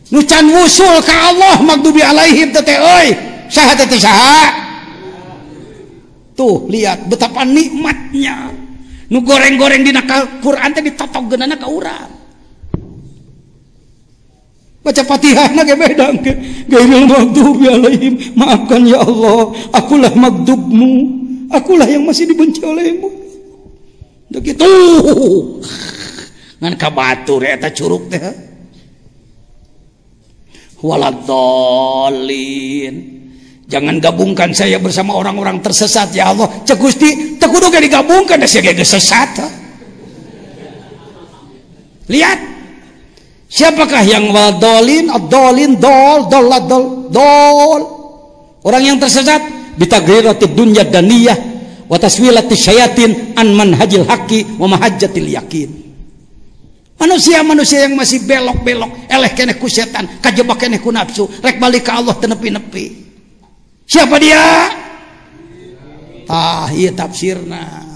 nucan 0.10 0.46
wusul 0.50 0.98
ke 1.06 1.14
Allah 1.14 1.62
magdubi 1.62 2.02
alaihim 2.02 2.50
tete 2.56 2.76
oi 2.80 3.08
saha 3.52 3.78
tete 3.78 4.02
saha 4.02 4.42
tuh 6.34 6.66
lihat 6.72 7.06
betapa 7.12 7.44
nikmatnya 7.44 8.57
nu 9.08 9.24
goreng-goreng 9.24 9.88
di 9.88 9.96
Quran 10.44 10.70
teh 10.76 10.84
ditotok 10.84 11.24
geunana 11.32 11.56
ka 11.56 11.68
urang. 11.68 12.12
Baca 14.84 15.04
Fatihah 15.04 15.52
na 15.52 15.64
beda 15.68 16.16
gairil 16.72 17.08
maghdubi 17.12 17.68
alaihim 17.68 18.14
maafkan 18.40 18.88
ya 18.88 19.04
Allah 19.04 19.52
akulah 19.76 20.16
magdubmu. 20.16 21.28
Akulah 21.52 21.88
yang 21.88 22.04
masih 22.04 22.28
dibenci 22.28 22.62
olehmu. 22.64 23.10
Udah 24.32 24.42
gitu. 24.44 24.68
Ngan 26.60 26.76
kabatur 26.76 27.44
eta 27.44 27.72
curug 27.72 28.10
teh. 28.12 28.20
Waladolin 30.84 32.96
Jangan 33.68 34.00
gabungkan 34.00 34.56
saya 34.56 34.80
bersama 34.80 35.12
orang-orang 35.20 35.60
tersesat 35.60 36.16
ya 36.16 36.32
Allah. 36.32 36.48
Cek 36.64 36.80
Gusti, 36.80 37.36
teu 37.36 37.52
kudu 37.52 37.68
digabungkan 37.68 38.40
da 38.40 38.48
sia 38.48 38.64
sesat. 38.64 39.44
Lihat, 42.08 42.58
Siapakah 43.48 44.04
yang 44.04 44.28
wadolin, 44.36 45.08
adolin, 45.08 45.80
dol, 45.80 46.28
dol, 46.28 46.52
dol, 46.68 46.86
dol. 47.08 47.82
Orang 48.68 48.84
yang 48.84 49.00
tersesat 49.00 49.40
bitagrirati 49.80 50.52
dunya 50.52 50.84
daniyah 50.84 51.40
wa 51.88 51.96
taswilati 51.96 52.52
syayatin 52.60 53.40
an 53.40 53.56
manhajil 53.56 54.04
haqqi 54.04 54.60
wa 54.60 54.68
mahajjatil 54.68 55.32
yakin. 55.32 55.70
Manusia-manusia 56.98 57.88
yang 57.88 57.96
masih 57.96 58.26
belok-belok, 58.26 59.08
eleh 59.08 59.32
kene 59.38 59.56
ku 59.56 59.70
setan, 59.70 60.18
kajebak 60.20 60.58
kene 60.58 60.82
ku 60.82 60.90
nafsu, 60.90 61.30
rek 61.40 61.62
balik 61.62 61.88
ke 61.88 61.92
Allah 61.94 62.18
tenepi-nepi. 62.18 62.86
Siapa 63.88 64.20
dia? 64.20 64.44
Ah, 66.28 66.68
iya 66.76 66.92
tafsirna. 66.92 67.88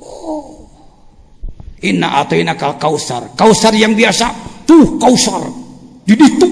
Oh. 0.00 0.64
Inna 1.84 2.24
atayna 2.24 2.56
kal 2.56 2.80
kausar. 2.80 3.36
Kausar 3.36 3.76
yang 3.76 3.92
biasa. 3.92 4.32
Tuh 4.64 4.96
kausar. 4.96 5.44
Di 6.08 6.16
itu. 6.16 6.48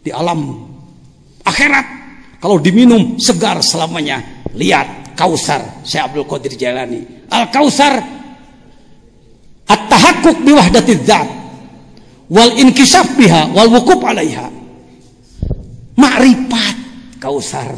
Di 0.00 0.08
alam 0.08 0.64
akhirat. 1.44 1.86
Kalau 2.40 2.56
diminum 2.56 3.20
segar 3.20 3.60
selamanya. 3.60 4.24
Lihat 4.56 5.12
kausar. 5.12 5.84
Saya 5.84 6.08
Abdul 6.08 6.24
Qadir 6.24 6.56
Jalani. 6.56 7.28
Al 7.28 7.52
kausar. 7.52 8.00
At-tahakkuk 9.68 10.40
biwahdati 10.40 11.04
dzat. 11.04 11.28
Wal 12.32 12.56
inkisaf 12.56 13.12
biha. 13.20 13.52
Wal 13.52 13.68
wukub 13.68 14.00
alaiha. 14.00 14.48
makrifat 16.00 16.76
kausar 17.20 17.76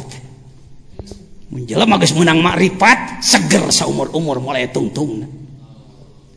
menjelma 1.53 2.01
geus 2.01 2.17
menang 2.17 2.41
makrifat 2.41 3.21
seger 3.21 3.69
saumur-umur 3.69 4.41
mulai 4.41 4.65
tungtung. 4.73 5.21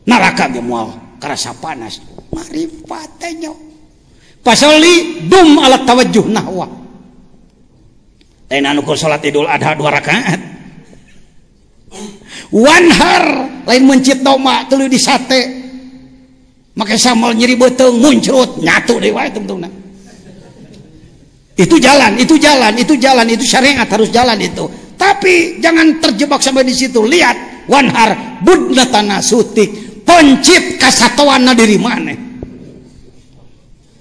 Neraka 0.06 0.52
ge 0.52 0.60
moal 0.60 0.92
karasa 1.16 1.56
panas. 1.56 2.04
Makrifat 2.30 3.08
teh 3.16 3.32
pasali 4.44 5.24
dum 5.26 5.56
alat 5.58 5.82
tawajjuh 5.88 6.26
nahwa. 6.28 6.68
Lain 8.46 8.62
anu 8.62 8.84
salat 8.94 9.24
idul 9.26 9.48
adha 9.48 9.74
dua 9.74 9.90
rakaat. 9.90 10.40
Wanhar 12.52 13.24
lain 13.66 13.82
mencit 13.88 14.20
doma 14.22 14.68
tuluy 14.70 14.86
di 14.86 15.00
sate. 15.00 15.64
Make 16.76 17.00
samal 17.00 17.32
nyeri 17.32 17.56
beuteung 17.56 18.04
muncrut 18.04 18.60
nyatu 18.60 19.00
deui 19.00 19.16
wae 19.16 19.32
tungtungna. 19.32 19.85
itu 21.56 21.80
jalan 21.80 22.20
itu 22.20 22.36
jalan 22.36 22.76
itu 22.76 22.94
jalan 23.00 23.26
itu 23.32 23.44
syariat 23.44 23.88
harus 23.88 24.12
jalan 24.12 24.36
itu. 24.36 24.68
Tapi 24.96 25.60
jangan 25.60 26.00
terjebak 26.00 26.40
sampai 26.44 26.68
di 26.68 26.76
situ. 26.76 27.00
Lihat 27.04 27.68
wanhar 27.68 28.40
budna 28.44 28.84
tanah 28.88 29.24
sutik 29.24 30.04
poncip 30.04 30.76
kasatuan 30.76 31.48
diri 31.56 31.80
mana? 31.80 32.12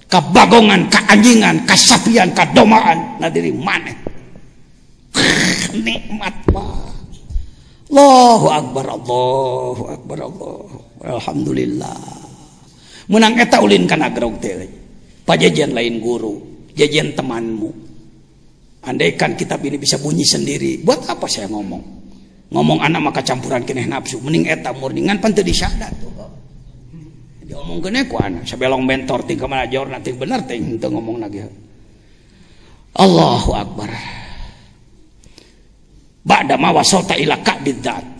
Kabagongan 0.05 0.87
keanjingan 0.87 1.65
kasapian 1.67 2.31
kadomaan 2.35 3.19
nadiri 3.19 3.51
mana? 3.51 3.91
Nikmat 5.75 6.35
mah 6.51 6.85
Allahu 7.95 8.47
akbar 8.51 8.85
Allahu 8.91 9.83
akbar 9.87 10.17
Allahu 10.27 10.75
Alhamdulillah. 11.05 11.99
Menang 13.07 13.37
eta 13.37 13.61
ulin 13.61 13.85
kana 13.85 14.09
grog 14.09 14.41
teh. 14.41 14.65
Pajajan 15.23 15.71
lain 15.71 16.01
guru. 16.01 16.54
Jajian 16.75 17.15
temanmu. 17.15 17.71
Andaikan 18.85 19.33
kitab 19.33 19.65
ini 19.65 19.81
bisa 19.81 19.97
bunyi 19.97 20.21
sendiri 20.21 20.77
buat 20.85 21.09
apa 21.09 21.25
saya 21.25 21.49
ngomong? 21.49 21.81
Ngomong 22.53 22.79
anak 22.85 23.01
maka 23.09 23.21
campuran 23.25 23.65
kene 23.65 23.89
nafsu 23.89 24.21
mending 24.21 24.45
eta 24.45 24.69
murningan 24.69 25.17
pan 25.17 25.33
teu 25.33 25.41
disyadat 25.41 25.89
tuh 25.97 26.13
diomong 27.45 27.81
kene 27.81 28.05
ku 28.05 28.21
anak 28.21 28.45
sabelong 28.45 28.85
mentor 28.85 29.25
ting 29.25 29.41
ke 29.41 29.45
mana 29.49 29.65
jor 29.65 29.89
nanti 29.89 30.13
bener 30.13 30.45
ting 30.45 30.77
teu 30.77 30.93
ngomong 30.93 31.17
lagi. 31.17 31.41
Allahu 32.95 33.51
akbar. 33.57 33.89
Ba'da 36.25 36.57
ma 36.57 36.73
wasolta 36.73 37.13
ila 37.17 37.37
ka'bidzat 37.41 38.15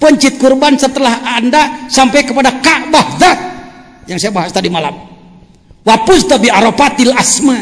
pencit 0.00 0.40
kurban 0.40 0.78
setelah 0.80 1.20
anda 1.36 1.86
sampai 1.92 2.24
kepada 2.24 2.56
Ka'bah 2.64 3.06
zat 3.20 3.38
yang 4.08 4.16
saya 4.16 4.32
bahas 4.32 4.50
tadi 4.50 4.72
malam 4.72 5.09
wapus 5.84 6.20
tabi 6.28 6.48
aropatil 6.48 7.12
asma. 7.14 7.58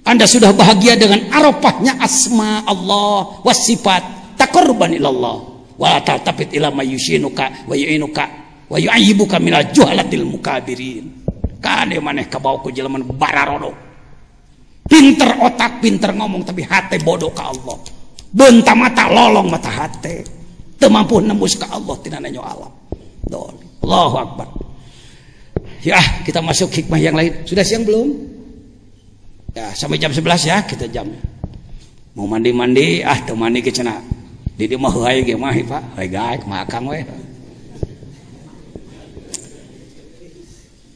Anda 0.00 0.24
sudah 0.26 0.50
bahagia 0.56 0.96
dengan 0.96 1.28
arafahnya 1.30 2.00
asma 2.00 2.64
Allah 2.64 3.44
wasifat 3.44 4.34
takarruban 4.40 4.96
ilallah. 4.96 5.38
Wa 5.80 6.00
tatapit 6.02 6.52
ila 6.56 6.72
mayushinuka 6.72 7.68
wa 7.68 7.74
yu'inuka 7.76 8.24
wa 8.68 8.76
yu'ayyibuka 8.76 9.38
minal 9.38 9.64
juhalatil 9.70 10.26
mukabirin. 10.26 11.06
Kade 11.60 12.00
maneh 12.00 12.26
kabawa 12.26 12.64
ku 12.64 12.72
jelema 12.72 12.96
bararodo 13.04 13.90
pinter 14.90 15.38
otak 15.38 15.78
pinter 15.78 16.10
ngomong 16.10 16.42
tapi 16.42 16.66
hati 16.66 16.98
bodoh 16.98 17.30
ke 17.30 17.38
Allah. 17.46 17.78
Benta 18.34 18.74
mata 18.74 19.06
lolong 19.06 19.46
mata 19.46 19.70
hati. 19.70 20.26
Temampu 20.74 21.22
nembus 21.22 21.54
ke 21.54 21.66
Allah 21.70 21.94
tidak 22.02 22.24
nanya 22.26 22.42
alam. 22.42 22.72
Allahu 23.80 24.16
Akbar 24.18 24.48
ya 25.84 26.00
kita 26.24 26.40
masuk 26.44 26.72
hikmah 26.72 27.00
yang 27.00 27.16
lain. 27.16 27.44
Sudah 27.48 27.64
siang 27.64 27.84
belum? 27.84 28.08
Ya 29.56 29.74
sampai 29.74 29.98
jam 29.98 30.12
11 30.14 30.24
ya 30.46 30.56
kita 30.64 30.86
jam. 30.88 31.10
Mau 32.14 32.26
mandi-mandi 32.26 33.02
ah 33.06 33.18
tuh 33.22 33.38
mandi 33.38 33.62
ke 33.62 33.70
cina 33.70 33.98
di 34.54 34.68
dia 34.68 34.76
mah 34.76 34.92
hayu 34.92 35.24
ge 35.24 35.34
mah 35.34 35.54
pak. 35.56 35.82
Hayu 35.96 36.08
gaek 36.12 36.42
makan 36.44 36.82
we. 36.90 37.00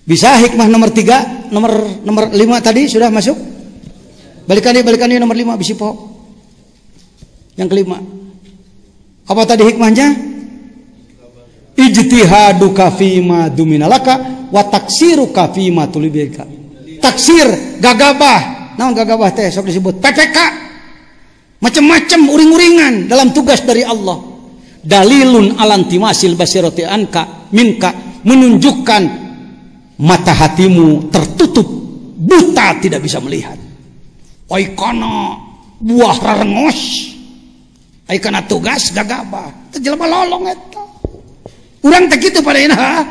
Bisa 0.05 0.37
hikmah 0.37 0.69
nomor 0.69 0.93
tiga 0.93 1.49
nomor 1.49 1.73
nomor 2.05 2.29
lima 2.37 2.61
tadi 2.61 2.85
sudah 2.85 3.09
masuk? 3.09 3.37
Balikan 4.45 4.77
dia 4.77 4.85
balikan 4.85 5.09
dia 5.09 5.17
nomor 5.17 5.33
lima 5.33 5.57
bisi 5.57 5.73
po 5.73 5.97
yang 7.57 7.71
kelima. 7.73 7.97
Apa 9.25 9.49
tadi 9.49 9.65
hikmahnya 9.65 10.34
ijtihadu 11.75 12.71
kafima 12.71 13.51
duminalaka 13.51 14.47
wa 14.51 14.63
taksiru 14.65 15.35
kafima 15.35 15.91
tulibika. 15.91 16.47
Taksir 17.03 17.79
gagabah. 17.83 18.75
Naon 18.79 18.95
gagabah 18.95 19.31
teh? 19.35 19.51
Sok 19.51 19.71
disebut 19.71 20.03
PPK 20.03 20.39
macam-macam 21.63 22.21
uring-uringan 22.29 22.95
dalam 23.09 23.33
tugas 23.33 23.63
dari 23.63 23.87
Allah. 23.87 24.21
Dalilun 24.85 25.57
alantimasil 25.57 26.37
basirati 26.37 26.85
anka 26.85 27.49
minka 27.57 28.21
menunjukkan 28.25 29.03
mata 30.01 30.33
hatimu 30.33 31.09
tertutup. 31.09 31.67
Buta 32.15 32.81
tidak 32.81 33.05
bisa 33.05 33.21
melihat. 33.21 33.57
Oikono 34.49 35.41
buah 35.81 36.17
rarengos. 36.21 37.11
Aikana 38.05 38.45
tugas 38.45 38.93
gagabah. 38.93 39.73
Teu 39.73 39.81
jelema 39.81 40.05
lolong 40.05 40.45
eta 40.53 40.74
urang 41.85 42.09
teh 42.09 42.19
kitu 42.19 42.41
pada 42.41 42.59
inaha 42.59 43.05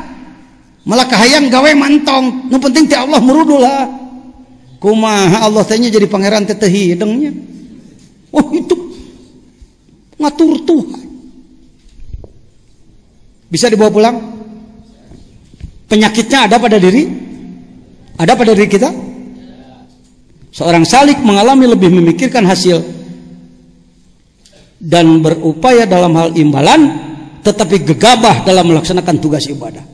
malah 0.84 1.08
kahayang 1.08 1.48
gawe 1.48 1.70
mantong. 1.78 2.50
Nu 2.50 2.60
penting 2.60 2.90
teh 2.90 2.98
Allah 2.98 3.22
merudul 3.22 3.62
lah 3.62 3.88
kumaha 4.82 5.46
Allah 5.46 5.62
teh 5.64 5.78
jadi 5.78 6.04
pangeran 6.04 6.44
teh 6.44 6.58
teu 6.58 6.68
hidengnya? 6.68 7.32
Oh 8.34 8.50
itu 8.50 8.76
ngatur 10.18 10.58
Tuhan 10.66 11.04
bisa 13.54 13.70
dibawa 13.70 13.94
pulang? 13.94 14.16
Penyakitnya 15.86 16.50
ada 16.50 16.58
pada 16.58 16.74
diri? 16.74 17.06
Ada 18.18 18.34
pada 18.34 18.50
diri 18.50 18.66
kita? 18.66 18.90
Seorang 20.50 20.82
salik 20.82 21.22
mengalami 21.22 21.70
lebih 21.70 21.86
memikirkan 21.94 22.42
hasil 22.42 22.82
dan 24.82 25.22
berupaya 25.22 25.86
dalam 25.86 26.18
hal 26.18 26.34
imbalan 26.34 27.13
tetapi 27.44 27.84
gegabah 27.84 28.48
dalam 28.48 28.72
melaksanakan 28.72 29.20
tugas 29.20 29.44
ibadah. 29.46 29.84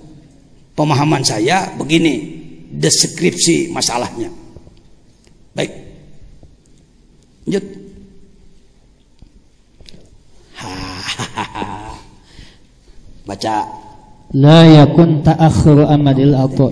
Pemahaman 0.79 1.27
saya 1.27 1.75
begini, 1.75 2.39
deskripsi 2.71 3.75
masalahnya. 3.75 4.31
Baik. 5.51 5.75
Lanjut. 7.51 7.67
Baca. 13.29 13.57
La 14.31 14.63
yakun 14.63 15.27
ta'akhuru 15.27 15.91
amadil 15.91 16.39
atau 16.39 16.71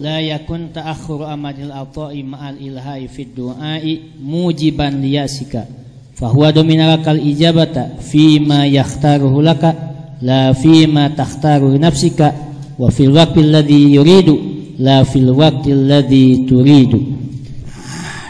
La 0.00 0.16
yakun 0.24 0.72
ta'akhuru 0.72 1.28
amadil 1.28 1.68
ata'i 1.68 2.24
ma'al 2.24 2.56
ilhai 2.56 3.04
fid 3.04 3.36
du'ai 3.36 4.16
mujiban 4.16 5.04
liyasika 5.04 5.83
fahuwa 6.24 6.48
dominalakal 6.56 7.20
ijabata 7.20 8.00
fima 8.00 8.64
yakhtaruhu 8.64 9.44
laka 9.44 9.76
la 10.24 10.56
fima 10.56 11.12
takhtaru 11.12 11.76
nafsika 11.76 12.32
wa 12.80 12.88
fil 12.88 13.12
waqti 13.12 13.44
alladhi 13.44 13.92
yuridu 13.92 14.34
la 14.80 15.04
fil 15.04 15.36
waqti 15.36 15.68
alladhi 15.76 16.48
turidu 16.48 16.96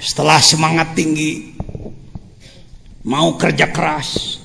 setelah 0.03 0.43
semangat 0.43 0.99
tinggi 0.99 1.55
mau 3.07 3.39
kerja 3.39 3.71
keras 3.71 4.43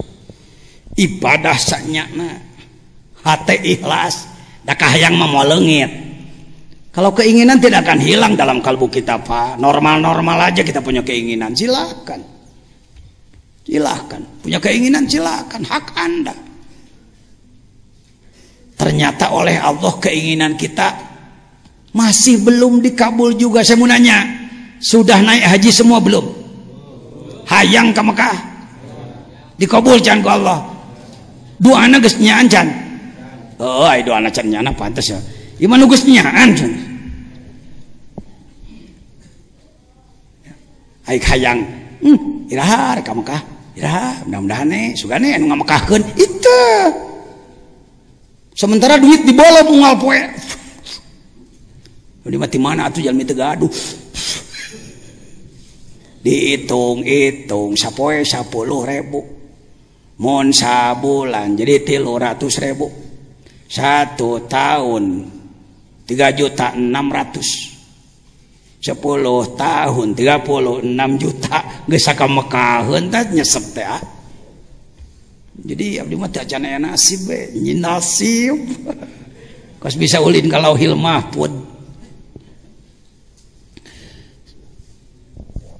ibadah 0.99 1.55
sanyakna, 1.55 2.43
hati 3.23 3.79
ikhlas 3.79 4.27
dakah 4.67 4.93
yang 4.99 5.15
memolengit. 5.15 6.11
Kalau 6.91 7.15
keinginan 7.15 7.63
tidak 7.63 7.87
akan 7.87 8.01
hilang 8.03 8.33
dalam 8.35 8.59
kalbu 8.59 8.91
kita 8.91 9.23
pak. 9.23 9.55
Normal-normal 9.61 10.51
aja 10.51 10.65
kita 10.65 10.83
punya 10.83 10.99
keinginan. 10.99 11.55
Silakan 11.55 12.38
silahkan. 13.69 14.21
Punya 14.41 14.57
keinginan 14.57 15.05
silakan 15.05 15.61
hak 15.61 15.93
anda. 15.93 16.33
Ternyata 18.73 19.29
oleh 19.29 19.61
Allah 19.61 19.93
keinginan 20.01 20.57
kita 20.57 20.97
masih 21.93 22.41
belum 22.41 22.81
dikabul 22.81 23.37
juga. 23.37 23.61
Saya 23.61 23.77
mau 23.77 23.85
nanya 23.85 24.25
sudah 24.81 25.21
naik 25.21 25.45
haji 25.45 25.69
semua 25.69 26.01
belum? 26.01 26.25
Hayang 27.45 27.93
ke 27.93 28.01
Mekah? 28.01 28.37
Dikabul 29.61 30.01
can 30.01 30.25
ke 30.25 30.29
Allah. 30.31 30.65
Dua 31.59 31.85
anak 31.85 32.07
geus 32.07 32.15
nyaan 32.23 32.47
can 32.47 32.71
oh 33.59 33.91
dua 34.07 34.23
anak 34.23 34.31
can 34.31 34.47
nyana 34.47 34.71
pantas 34.71 35.11
ya. 35.11 35.19
Gimana 35.59 35.83
geus 35.83 36.07
nyaan 36.07 36.49
can 36.55 36.71
ai 41.05 41.19
hayang. 41.19 41.59
Hmm, 41.99 42.47
irahar 42.47 43.03
ka 43.03 43.11
Mekah 43.11 43.58
irahar 43.77 44.25
mudah-mudahan 44.25 44.67
nih 44.69 44.85
sugane 44.97 45.35
anu 45.35 45.49
ngamekahkeun 45.49 46.03
itu 46.17 46.61
sementara 48.53 48.99
duit 48.99 49.23
dibolong 49.23 49.67
unggal 49.71 49.95
poe. 49.97 50.21
Di 52.29 52.37
mati 52.37 52.61
mana 52.61 52.85
atuh 52.85 53.01
jalmi 53.01 53.25
teu 53.25 53.33
gaduh. 53.33 53.73
Dihitung-hitung 56.21 57.73
sapoe 57.73 58.21
10 58.21 58.45
ribu. 58.85 59.25
Mon 60.21 60.53
sabulan 60.53 61.57
jadi 61.57 61.81
tilu 61.81 62.21
ratus 62.21 62.61
ribu. 62.61 62.85
Satu 63.65 64.45
tahun 64.45 65.25
3 66.05 66.37
juta 66.37 66.77
600 66.77 67.78
10 68.79 69.59
tahun 69.59 70.07
36 70.15 71.19
juta. 71.19 71.57
Geus 71.83 72.03
sakamekaheun 72.07 73.11
teh 73.11 73.23
nyesep 73.35 73.65
teh 73.75 73.83
ah. 73.83 74.03
jadi 75.59 76.07
abdi 76.07 76.15
mah 76.15 76.31
teh 76.31 76.39
acan 76.39 76.63
aya 76.63 76.79
nasib 76.79 77.27
we. 77.27 77.39
Nasib. 77.75 78.55
Kos 79.83 79.95
bisa 79.99 80.23
ulin 80.23 80.47
ka 80.47 80.63
lauhil 80.63 80.95
mahfud. 80.95 81.51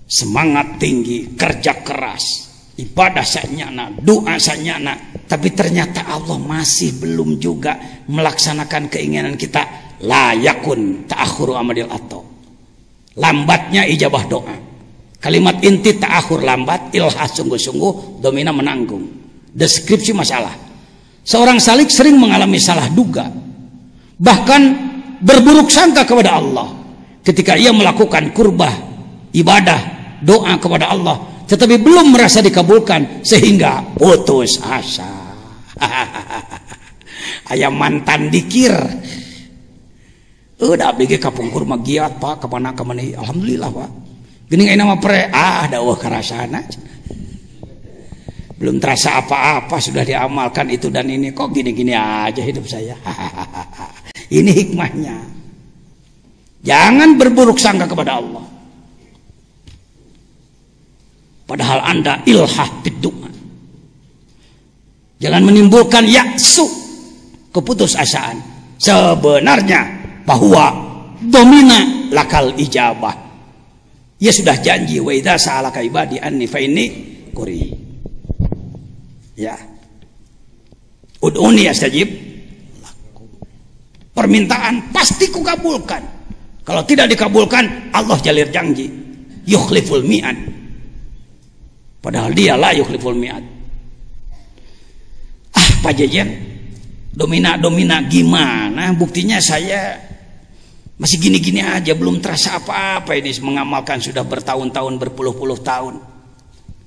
Semangat 0.09 0.81
tinggi, 0.81 1.37
kerja 1.37 1.85
keras, 1.85 2.49
ibadah 2.81 3.21
sanyana, 3.21 3.93
doa 3.93 4.41
sanyana, 4.41 4.97
tapi 5.29 5.53
ternyata 5.53 6.09
Allah 6.09 6.41
masih 6.41 6.97
belum 6.97 7.37
juga 7.37 7.77
melaksanakan 8.09 8.89
keinginan 8.89 9.37
kita. 9.37 9.87
Layakun 9.99 11.05
ta'akhuru 11.05 11.53
amadil 11.59 11.91
atau 11.91 12.28
lambatnya 13.19 13.83
ijabah 13.85 14.23
doa. 14.25 14.55
Kalimat 15.19 15.59
inti 15.59 15.99
ta'akhur 15.99 16.39
lambat 16.39 16.95
ilha 16.95 17.27
sungguh-sungguh 17.27 18.23
domina 18.23 18.55
menanggung. 18.55 19.03
Deskripsi 19.51 20.15
masalah. 20.15 20.55
Seorang 21.27 21.59
salik 21.59 21.91
sering 21.91 22.15
mengalami 22.15 22.55
salah 22.57 22.87
duga. 22.87 23.27
Bahkan 24.15 24.61
berburuk 25.19 25.67
sangka 25.67 26.07
kepada 26.07 26.39
Allah. 26.39 26.71
Ketika 27.19 27.59
ia 27.59 27.75
melakukan 27.75 28.31
kurbah 28.31 28.71
ibadah 29.35 29.79
doa 30.23 30.55
kepada 30.55 30.95
Allah 30.95 31.29
tetapi 31.49 31.81
belum 31.81 32.13
merasa 32.13 32.45
dikabulkan 32.45 33.25
sehingga 33.25 33.81
putus 33.97 34.61
asa. 34.61 35.09
Ayam 37.51 37.73
mantan 37.73 38.29
dikir 38.29 38.69
udah 40.59 40.91
bagi 40.91 41.15
kapung 41.15 41.47
kurma 41.47 41.79
giat 41.79 42.19
pak. 42.19 42.43
Ke 42.43 42.47
mana 42.51 42.75
ke 42.75 42.83
mana? 42.83 42.99
Alhamdulillah 42.99 43.69
pak. 43.71 43.89
Gini 44.51 44.61
nggak 44.67 44.77
nama 44.79 44.95
pre. 44.99 45.31
Ah 45.31 45.63
dakwah 45.71 45.95
kerasana 45.95 46.59
belum 48.59 48.75
terasa 48.75 49.23
apa-apa 49.23 49.79
sudah 49.79 50.03
diamalkan 50.03 50.67
itu 50.67 50.91
dan 50.91 51.07
ini. 51.07 51.31
Kok 51.31 51.55
gini-gini 51.55 51.95
aja 51.95 52.43
hidup 52.43 52.67
saya? 52.67 52.91
Ini 54.29 54.51
hikmahnya. 54.51 55.17
Jangan 56.61 57.17
berburuk 57.17 57.57
sangka 57.57 57.89
kepada 57.89 58.21
Allah. 58.21 58.45
Padahal 61.49 61.81
anda 61.81 62.21
ilhah 62.29 62.69
bidungan. 62.85 63.33
Jangan 65.17 65.41
menimbulkan 65.49 66.05
yaksu. 66.05 66.77
keputusasaan 67.49 68.37
sebenarnya 68.77 69.98
bahwa 70.29 70.65
domina 71.25 72.05
lakal 72.13 72.53
ijabah. 72.53 73.17
Ia 74.21 74.29
sudah 74.29 74.61
janji 74.61 75.01
wa 75.01 75.09
idza 75.09 75.41
sa'alaka 75.41 75.81
ibadi 75.81 76.21
anni 76.21 76.45
fa 76.45 76.61
inni 76.61 76.85
quri 77.33 77.73
ya. 79.33 79.57
Ud'uni 81.19 81.65
astajib 81.65 82.07
permintaan 84.13 84.93
pasti 84.93 85.33
kukabulkan. 85.33 86.03
Kalau 86.61 86.85
tidak 86.85 87.09
dikabulkan 87.09 87.89
Allah 87.89 88.19
jalir 88.21 88.53
janji. 88.53 88.85
Yukhliful 89.49 90.05
mi'ad. 90.05 90.37
Padahal 92.05 92.31
dia 92.37 92.53
lah 92.53 92.75
yukhliful 92.77 93.17
mi'ad. 93.17 93.41
Ah 95.57 95.69
Pak 95.81 95.93
Jejen 95.97 96.29
domina-domina 97.15 98.05
gimana? 98.05 98.93
Buktinya 98.93 99.41
saya 99.41 100.08
masih 100.99 101.17
gini-gini 101.17 101.63
aja 101.63 101.95
belum 101.95 102.19
terasa 102.19 102.59
apa-apa 102.59 103.15
ini. 103.15 103.31
Mengamalkan 103.39 104.03
sudah 104.03 104.21
bertahun-tahun 104.27 104.99
berpuluh-puluh 104.99 105.59
tahun. 105.63 105.95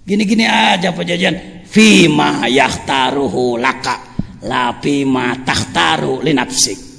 Gini-gini 0.04 0.44
aja 0.46 0.92
Pak 0.92 1.04
Jajan. 1.08 1.34
Fima 1.66 2.44
yahtaruhu 2.46 3.56
laka 3.56 4.12
la 4.44 4.76
fima 4.76 5.40
tahtaru 5.40 6.20
linapsik 6.20 6.92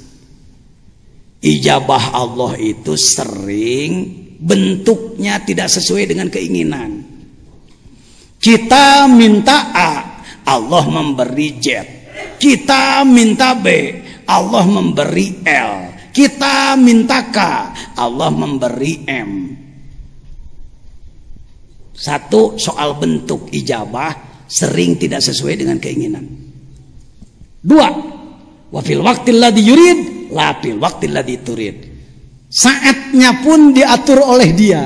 ijabah 1.44 2.16
Allah 2.16 2.56
itu 2.56 2.96
sering 2.96 3.92
bentuknya 4.40 5.44
tidak 5.44 5.68
sesuai 5.68 6.08
dengan 6.08 6.32
keinginan. 6.32 7.04
Kita 8.40 9.08
minta 9.08 9.72
A 9.72 9.92
Allah 10.48 10.84
memberi 10.88 11.60
Z. 11.60 11.68
Kita 12.40 13.08
minta 13.08 13.56
B 13.56 13.68
Allah 14.28 14.66
memberi 14.68 15.44
L 15.48 15.93
kita 16.14 16.78
minta 16.78 17.26
Allah 17.98 18.30
memberi 18.30 19.02
M. 19.10 19.32
Satu 21.94 22.56
soal 22.62 22.94
bentuk 23.02 23.50
ijabah 23.50 24.46
sering 24.46 25.02
tidak 25.02 25.26
sesuai 25.26 25.66
dengan 25.66 25.78
keinginan. 25.82 26.26
Dua 27.64 27.90
wafil 28.70 29.02
waktil 29.02 29.42
ladhi 29.42 29.62
yurid 29.66 30.00
lapil 30.30 30.78
waktil 30.78 31.18
ladhi 31.18 31.36
turid. 31.42 31.78
Saatnya 32.54 33.42
pun 33.42 33.74
diatur 33.74 34.22
oleh 34.22 34.50
dia. 34.54 34.86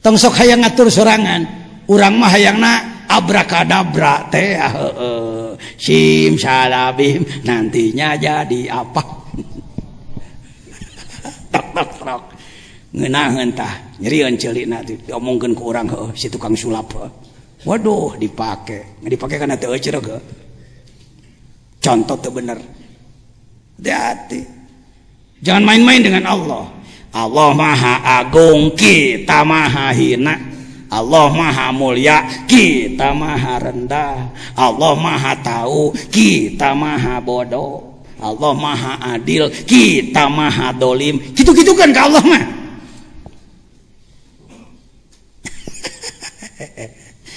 Tongsok 0.00 0.32
hayang 0.40 0.64
ngatur 0.64 0.88
sorangan 0.88 1.42
urang 1.90 2.16
mah 2.16 2.30
hayang 2.30 2.62
na 2.62 3.04
abrakadabra 3.10 4.30
teh 4.30 4.54
uh, 4.58 5.54
sim 5.78 6.34
salabim 6.38 7.22
nantinya 7.42 8.14
jadi 8.14 8.62
apa 8.70 9.25
tok 11.84 12.22
ngenahan 12.96 13.52
tah 13.52 13.72
nyerian 14.00 14.38
celik 14.40 14.64
nanti 14.64 14.96
diomongkan 14.96 15.52
ke 15.52 15.62
orang 15.62 15.86
he, 15.90 16.00
si 16.16 16.32
tukang 16.32 16.56
sulap 16.56 16.88
waduh 17.68 18.16
dipakai 18.16 19.02
nggak 19.02 19.12
dipakai 19.12 19.36
karena 19.36 19.56
teu 19.58 19.74
ke 19.76 20.16
contoh 21.82 22.16
tuh 22.16 22.32
bener 22.32 22.58
hati-hati. 23.76 24.40
Jangan 25.44 25.64
main-main 25.64 26.00
dengan 26.00 26.24
Allah. 26.26 26.64
Allah 27.12 27.48
maha 27.52 27.94
agung 28.20 28.72
kita 28.72 29.44
maha 29.44 29.92
hina. 29.92 30.36
Allah 30.86 31.28
maha 31.34 31.74
mulia 31.74 32.24
kita 32.48 33.12
maha 33.12 33.60
rendah. 33.60 34.32
Allah 34.56 34.92
maha 34.96 35.32
tahu 35.44 35.92
kita 36.08 36.72
maha 36.72 37.20
bodoh 37.20 37.95
Allah 38.16 38.52
maha 38.56 38.96
adil 39.12 39.52
kita 39.68 40.32
maha 40.32 40.72
dolim. 40.72 41.20
Gitu-gitu 41.36 41.76
kan 41.76 41.92
ke 41.92 42.00
Allah 42.00 42.24
mah? 42.24 42.44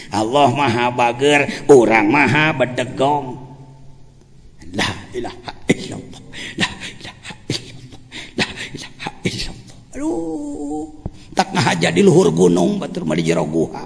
Allah 0.20 0.48
maha 0.56 0.86
bager 0.96 1.68
orang 1.68 2.08
maha 2.08 2.56
bedegong. 2.56 3.36
La 4.72 4.88
ilaha 5.12 5.52
illallah 5.68 6.22
la 6.62 6.70
ilaha 6.70 7.34
illallah 7.50 8.02
la 8.38 8.48
ilaha 8.70 9.10
illallah. 9.26 9.78
Aduh 9.98 10.86
tak 11.34 11.50
ngahaja 11.52 11.90
di 11.92 12.02
luhur 12.06 12.30
gunung 12.32 12.80
batur 12.80 13.04
mah 13.04 13.18
di 13.18 13.26
jero 13.26 13.44
guha. 13.50 13.84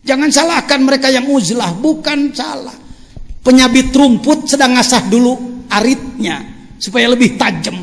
Jangan 0.00 0.32
salahkan 0.32 0.80
mereka 0.82 1.12
yang 1.12 1.28
uzlah 1.28 1.76
bukan 1.76 2.32
salah. 2.32 2.89
Penyabit 3.40 3.92
rumput 3.92 4.48
sedang 4.48 4.76
ngasah 4.76 5.08
dulu 5.08 5.64
aritnya 5.72 6.44
supaya 6.76 7.12
lebih 7.12 7.36
tajam. 7.36 7.76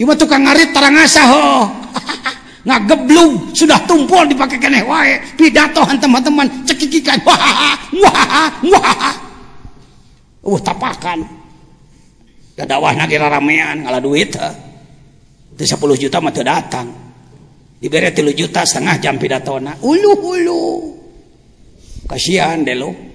Ima 0.00 0.16
tukang 0.16 0.48
arit 0.48 0.72
tarang 0.72 0.96
ngasah 0.96 1.26
oh. 1.28 1.64
ngageblung 2.68 3.52
sudah 3.56 3.80
tumpul 3.84 4.24
dipakai 4.28 4.56
keneh 4.56 4.84
wae. 4.84 5.20
Pidato 5.36 5.84
teman-teman 5.84 6.48
cekikikan. 6.64 7.20
Wah 7.28 7.76
wah 8.00 8.48
wah. 8.64 9.14
Uh 10.40 10.60
tapakan. 10.60 11.20
Dadawah 12.56 12.96
nagira 12.96 13.28
ramean 13.28 13.84
ngala 13.84 14.00
duit 14.00 14.36
ha. 14.40 14.52
Itu 15.52 15.64
10 15.68 16.00
juta 16.08 16.16
mah 16.20 16.32
teu 16.32 16.44
datang. 16.44 16.88
Diberi 17.80 18.08
3 18.12 18.32
juta 18.32 18.64
setengah 18.64 18.96
jam 19.00 19.20
pidatona. 19.20 19.76
Ulu 19.84 20.12
ulu 20.16 20.64
kasihan 22.08 22.64
deh 22.64 22.74
lo 22.74 23.09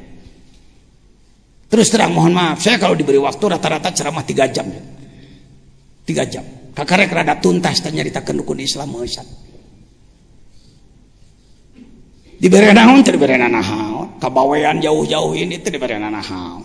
terus 1.75 1.91
terang 1.91 2.15
mohon 2.15 2.31
maaf 2.31 2.63
saya 2.63 2.79
kalau 2.79 2.95
diberi 2.95 3.19
waktu 3.19 3.43
rata-rata 3.51 3.91
ceramah 3.91 4.23
3 4.23 4.55
jam. 4.55 4.63
3 6.07 6.31
jam. 6.31 6.45
Kakarek 6.71 7.11
rada 7.11 7.35
tuntas 7.43 7.83
dan 7.83 7.99
nyaritakeun 7.99 8.39
dukun 8.39 8.63
Islam 8.63 8.95
eusan 8.95 9.27
diberi 12.39 12.71
naon 12.71 13.03
diberi 13.03 13.35
naon 13.35 14.19
kabawean 14.19 14.79
jauh-jauh 14.79 15.35
ini 15.35 15.59
diberi 15.59 15.99
naon 15.99 16.63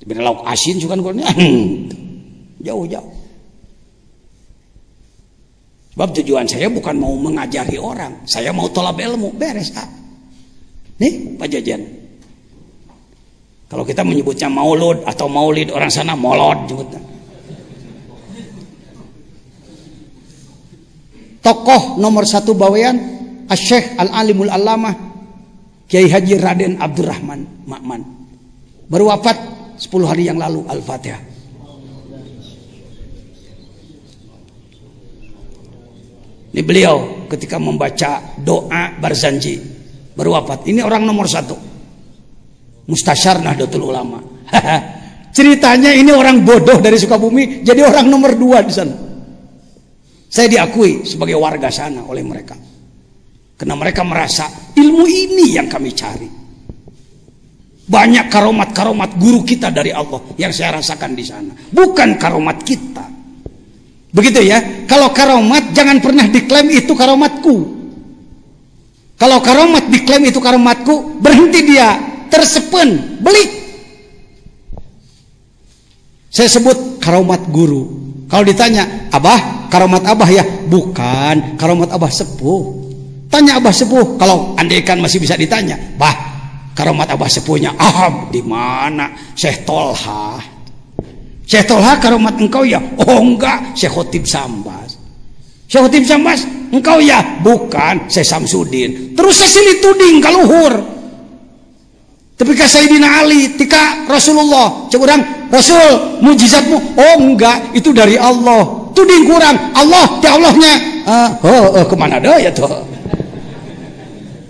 diberi 0.00 0.20
lauk 0.24 0.44
asin 0.48 0.80
juga 0.80 0.96
kan 0.96 1.20
jauh-jauh. 2.66 3.12
Sebab 5.94 6.10
tujuan 6.10 6.48
saya 6.50 6.66
bukan 6.72 6.98
mau 6.98 7.14
mengajari 7.14 7.78
orang. 7.78 8.26
Saya 8.26 8.50
mau 8.50 8.66
tolak 8.66 8.98
ilmu. 8.98 9.30
Beres 9.38 9.70
ah. 9.78 9.86
nih 10.98 11.38
Pak 11.38 11.46
Jajan 11.46 12.03
kalau 13.74 13.82
kita 13.82 14.06
menyebutnya 14.06 14.46
maulud 14.46 15.02
atau 15.02 15.26
maulid 15.26 15.74
orang 15.74 15.90
sana 15.90 16.14
molod 16.14 16.70
nyebutnya 16.70 17.02
tokoh 21.42 21.98
nomor 21.98 22.22
satu 22.22 22.54
bawean 22.54 23.14
Asyikh 23.44 23.98
Al-Alimul 24.00 24.48
Allamah 24.48 24.94
Kiai 25.84 26.08
Haji 26.08 26.40
Raden 26.40 26.80
Abdurrahman 26.80 27.68
Makman. 27.68 28.02
Baru 28.88 29.12
wafat 29.12 29.36
10 29.76 29.84
hari 30.08 30.24
yang 30.28 30.40
lalu 30.40 30.64
Al-Fatihah. 30.64 31.20
Ini 36.54 36.62
beliau 36.62 37.26
ketika 37.26 37.58
membaca 37.58 38.22
doa 38.38 38.94
Barzanji 39.02 39.58
baru 40.14 40.38
wafat. 40.38 40.70
Ini 40.70 40.86
orang 40.86 41.02
nomor 41.02 41.26
satu 41.26 41.73
Mustasyar 42.84 43.40
Nahdlatul 43.40 43.88
Ulama 43.88 44.20
ceritanya 45.36 45.90
ini 45.92 46.12
orang 46.12 46.44
bodoh 46.44 46.78
dari 46.78 47.00
Sukabumi 47.00 47.64
jadi 47.64 47.84
orang 47.84 48.06
nomor 48.06 48.36
dua 48.36 48.60
di 48.60 48.72
sana 48.72 49.04
saya 50.34 50.50
diakui 50.50 51.06
sebagai 51.06 51.38
warga 51.38 51.70
sana 51.70 52.02
oleh 52.10 52.26
mereka. 52.26 52.58
Karena 53.54 53.78
mereka 53.78 54.02
merasa 54.02 54.50
ilmu 54.74 55.06
ini 55.06 55.54
yang 55.54 55.70
kami 55.70 55.94
cari. 55.94 56.26
Banyak 57.86 58.26
karomat-karomat 58.34 59.14
guru 59.14 59.46
kita 59.46 59.70
dari 59.70 59.94
Allah 59.94 60.18
yang 60.34 60.50
saya 60.50 60.82
rasakan 60.82 61.14
di 61.14 61.22
sana. 61.22 61.54
Bukan 61.54 62.18
karomat 62.18 62.66
kita. 62.66 63.06
Begitu 64.10 64.42
ya. 64.42 64.58
Kalau 64.90 65.14
karomat 65.14 65.70
jangan 65.70 66.02
pernah 66.02 66.26
diklaim 66.26 66.66
itu 66.66 66.98
karomatku. 66.98 67.56
Kalau 69.14 69.38
karomat 69.38 69.86
diklaim 69.86 70.26
itu 70.26 70.42
karomatku, 70.42 71.22
berhenti 71.22 71.62
dia, 71.62 71.94
tersepen, 72.34 73.22
belik. 73.22 73.50
Saya 76.34 76.50
sebut 76.50 76.98
karomat 76.98 77.46
guru. 77.54 78.02
Kalau 78.26 78.42
ditanya, 78.42 79.06
Abah, 79.14 79.70
karomat 79.70 80.02
Abah 80.02 80.26
ya? 80.26 80.42
Bukan, 80.66 81.54
karomat 81.54 81.94
Abah 81.94 82.10
sepuh. 82.10 82.82
Tanya 83.30 83.62
Abah 83.62 83.70
sepuh, 83.70 84.18
kalau 84.18 84.58
andaikan 84.58 84.98
masih 84.98 85.22
bisa 85.22 85.38
ditanya, 85.38 85.78
Bah, 85.94 86.10
karomat 86.74 87.06
Abah 87.14 87.30
sepuhnya, 87.30 87.70
ah, 87.78 88.26
di 88.34 88.42
mana? 88.42 89.14
Syekh 89.38 89.62
Tolha. 89.62 90.42
Syekh 91.46 91.70
Tolha 91.70 92.02
karomat 92.02 92.34
engkau 92.42 92.66
ya? 92.66 92.82
Oh 93.06 93.22
enggak, 93.22 93.78
Syekh 93.78 93.94
Khotib 93.94 94.26
Sambas. 94.26 94.98
Syekh 95.70 95.86
Khotib 95.86 96.02
Sambas, 96.02 96.42
engkau 96.74 96.98
ya? 96.98 97.22
Bukan, 97.46 98.10
Syekh 98.10 98.26
Samsudin. 98.26 99.14
Terus 99.14 99.34
saya 99.38 99.50
silih 99.54 99.78
tuding 99.78 100.18
kaluhur. 100.18 100.93
Tapi 102.34 102.50
ka 102.58 102.66
Sayyidina 102.66 103.22
Ali 103.22 103.54
tika 103.54 104.10
Rasulullah. 104.10 104.90
Cek 104.90 104.98
orang 104.98 105.22
Rasul 105.54 106.18
mujizatmu? 106.18 106.98
Oh 106.98 107.14
enggak 107.22 107.70
itu 107.78 107.94
dari 107.94 108.18
Allah. 108.18 108.90
Tuding 108.90 109.26
kurang. 109.26 109.54
Allah 109.74 110.18
di 110.18 110.26
Allahnya. 110.26 110.74
Ah, 111.04 111.30
oh, 111.46 111.78
oh 111.78 111.84
ke 111.86 111.94
mana 111.94 112.16
dah 112.16 112.40
ya 112.40 112.48
tuh 112.48 112.94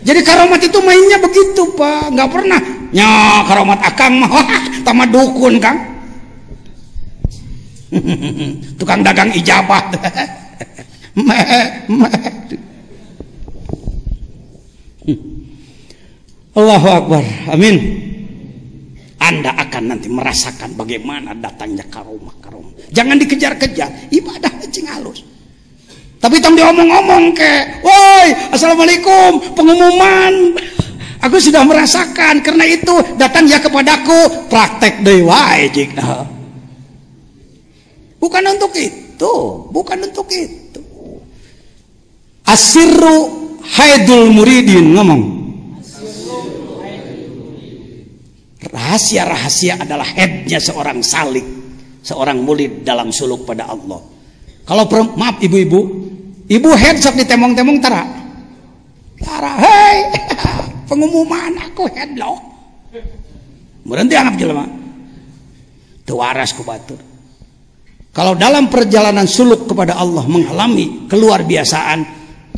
jadi 0.04 0.20
karomat 0.20 0.60
itu 0.60 0.78
mainnya 0.84 1.16
begitu 1.16 1.64
pak. 1.74 2.12
Nggak 2.12 2.28
pernah 2.28 2.60
nya 2.92 3.40
karomat 3.48 3.80
akang 3.80 4.20
mah. 4.20 4.28
Tamat 4.86 5.08
dukun 5.08 5.56
kang. 5.56 5.80
Tukang 8.78 9.00
dagang 9.06 9.30
ijabah 9.32 9.82
Allahu 16.54 16.86
Akbar. 16.86 17.24
Amin. 17.50 17.76
Anda 19.18 19.50
akan 19.58 19.82
nanti 19.90 20.06
merasakan 20.06 20.78
bagaimana 20.78 21.34
datangnya 21.34 21.82
karomah 21.90 22.34
karomah. 22.38 22.70
Jangan 22.94 23.18
dikejar-kejar, 23.18 24.14
ibadah 24.14 24.52
cing 24.70 24.86
halus. 24.86 25.26
Tapi 26.22 26.40
tong 26.40 26.56
diomong-omong 26.56 27.36
ke, 27.36 27.52
woi, 27.84 28.28
assalamualaikum, 28.54 29.54
pengumuman. 29.58 30.56
Aku 31.20 31.36
sudah 31.40 31.64
merasakan 31.64 32.40
karena 32.44 32.64
itu 32.68 32.94
datang 33.16 33.48
ya 33.48 33.60
kepadaku 33.60 34.48
praktek 34.48 35.04
dewa 35.04 35.56
jika. 35.72 36.24
Bukan 38.20 38.44
untuk 38.56 38.72
itu, 38.76 39.34
bukan 39.68 39.98
untuk 40.04 40.28
itu. 40.32 40.80
Asirru 42.44 43.58
haidul 43.64 44.32
muridin 44.32 44.96
ngomong. 44.96 45.43
Rahasia-rahasia 48.74 49.78
adalah 49.78 50.02
headnya 50.02 50.58
seorang 50.58 50.98
salik, 50.98 51.46
seorang 52.02 52.42
murid 52.42 52.82
dalam 52.82 53.14
suluk 53.14 53.46
pada 53.46 53.70
Allah. 53.70 54.02
Kalau 54.66 54.84
maaf 55.14 55.38
ibu-ibu, 55.38 55.80
ibu 56.50 56.70
head 56.74 56.98
sok 56.98 57.14
ditemong-temong 57.22 57.78
tara. 57.78 58.02
Tara, 59.22 59.52
hei, 59.62 59.98
pengumuman 60.90 61.54
aku 61.70 61.86
head 61.94 62.18
loh. 62.18 62.34
Berhenti 63.86 64.18
anggap 64.18 64.42
jelema. 64.42 64.66
Tuaras 66.02 66.50
ku 66.50 66.66
batur. 66.66 66.98
Kalau 68.10 68.34
dalam 68.34 68.66
perjalanan 68.66 69.30
suluk 69.30 69.70
kepada 69.70 69.94
Allah 69.94 70.26
mengalami 70.26 71.06
keluar 71.06 71.46
biasaan, 71.46 72.02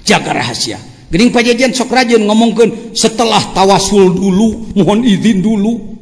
jaga 0.01 0.33
rahasia. 0.33 0.81
Gening 1.12 1.28
pajajian 1.28 1.77
sok 1.77 1.93
rajin 1.93 2.25
ngomongkan 2.25 2.97
setelah 2.97 3.41
tawasul 3.53 4.17
dulu, 4.17 4.75
mohon 4.77 5.01
izin 5.07 5.41
dulu, 5.41 5.95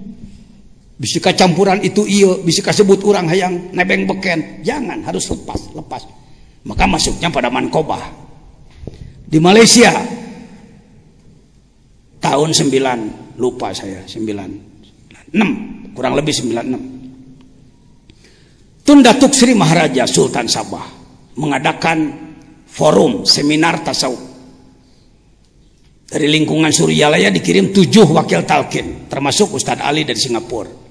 bisa 0.94 1.18
campuran 1.34 1.82
itu 1.82 2.06
iya 2.06 2.38
bisa 2.38 2.62
sebut 2.70 3.02
orang 3.02 3.26
hayang 3.26 3.74
nebeng 3.74 4.06
beken. 4.06 4.62
Jangan 4.62 5.02
harus 5.02 5.26
lepas 5.26 5.74
lepas. 5.74 6.06
Maka 6.64 6.86
masuknya 6.86 7.28
pada 7.34 7.50
mankobah. 7.50 8.22
Di 9.26 9.42
Malaysia 9.42 9.90
tahun 12.22 12.54
9 12.54 13.42
lupa 13.42 13.74
saya 13.74 14.06
9 14.06 15.34
6 15.34 15.98
kurang 15.98 16.14
lebih 16.14 16.30
96 16.30 18.86
Tun 18.86 19.02
Datuk 19.02 19.34
Sri 19.34 19.58
Maharaja 19.58 20.06
Sultan 20.06 20.46
Sabah 20.46 20.86
mengadakan 21.34 22.14
forum 22.68 23.24
seminar 23.26 23.82
tasawuf. 23.82 24.22
Dari 26.04 26.28
lingkungan 26.30 26.70
Suryalaya 26.70 27.34
dikirim 27.34 27.74
tujuh 27.74 28.06
wakil 28.14 28.46
talkin 28.46 29.10
termasuk 29.10 29.50
Ustadz 29.50 29.82
Ali 29.82 30.06
dari 30.06 30.20
Singapura 30.20 30.83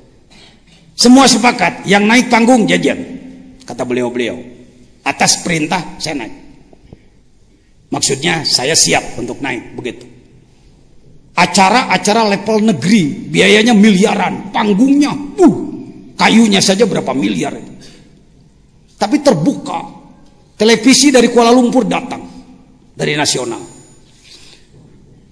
semua 0.93 1.25
sepakat, 1.25 1.89
yang 1.89 2.05
naik 2.05 2.29
panggung 2.29 2.69
jajan. 2.69 2.97
Kata 3.65 3.81
beliau-beliau. 3.81 4.37
Atas 5.03 5.41
perintah 5.41 5.97
saya 5.97 6.23
naik. 6.23 6.35
Maksudnya 7.89 8.45
saya 8.45 8.73
siap 8.77 9.17
untuk 9.17 9.41
naik 9.41 9.77
begitu. 9.77 10.05
Acara-acara 11.33 12.29
level 12.29 12.73
negeri, 12.73 13.29
biayanya 13.29 13.73
miliaran, 13.73 14.53
panggungnya, 14.53 15.09
uh, 15.41 15.55
kayunya 16.13 16.61
saja 16.61 16.85
berapa 16.85 17.09
miliar. 17.13 17.57
Tapi 18.97 19.17
terbuka, 19.21 19.81
televisi 20.53 21.09
dari 21.09 21.33
Kuala 21.33 21.49
Lumpur 21.49 21.89
datang, 21.89 22.21
dari 22.93 23.17
nasional. 23.17 23.61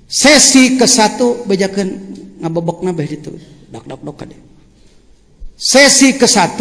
Sesi 0.10 0.76
ke 0.76 0.90
satu, 0.90 1.46
bejakan 1.46 1.88
ngabebok 2.42 2.82
nabeh 2.82 3.08
itu, 3.08 3.32
dak 3.70 3.86
dak 3.86 4.02
kadeh. 4.02 4.42
Sesi 5.62 6.18
ke-1 6.18 6.58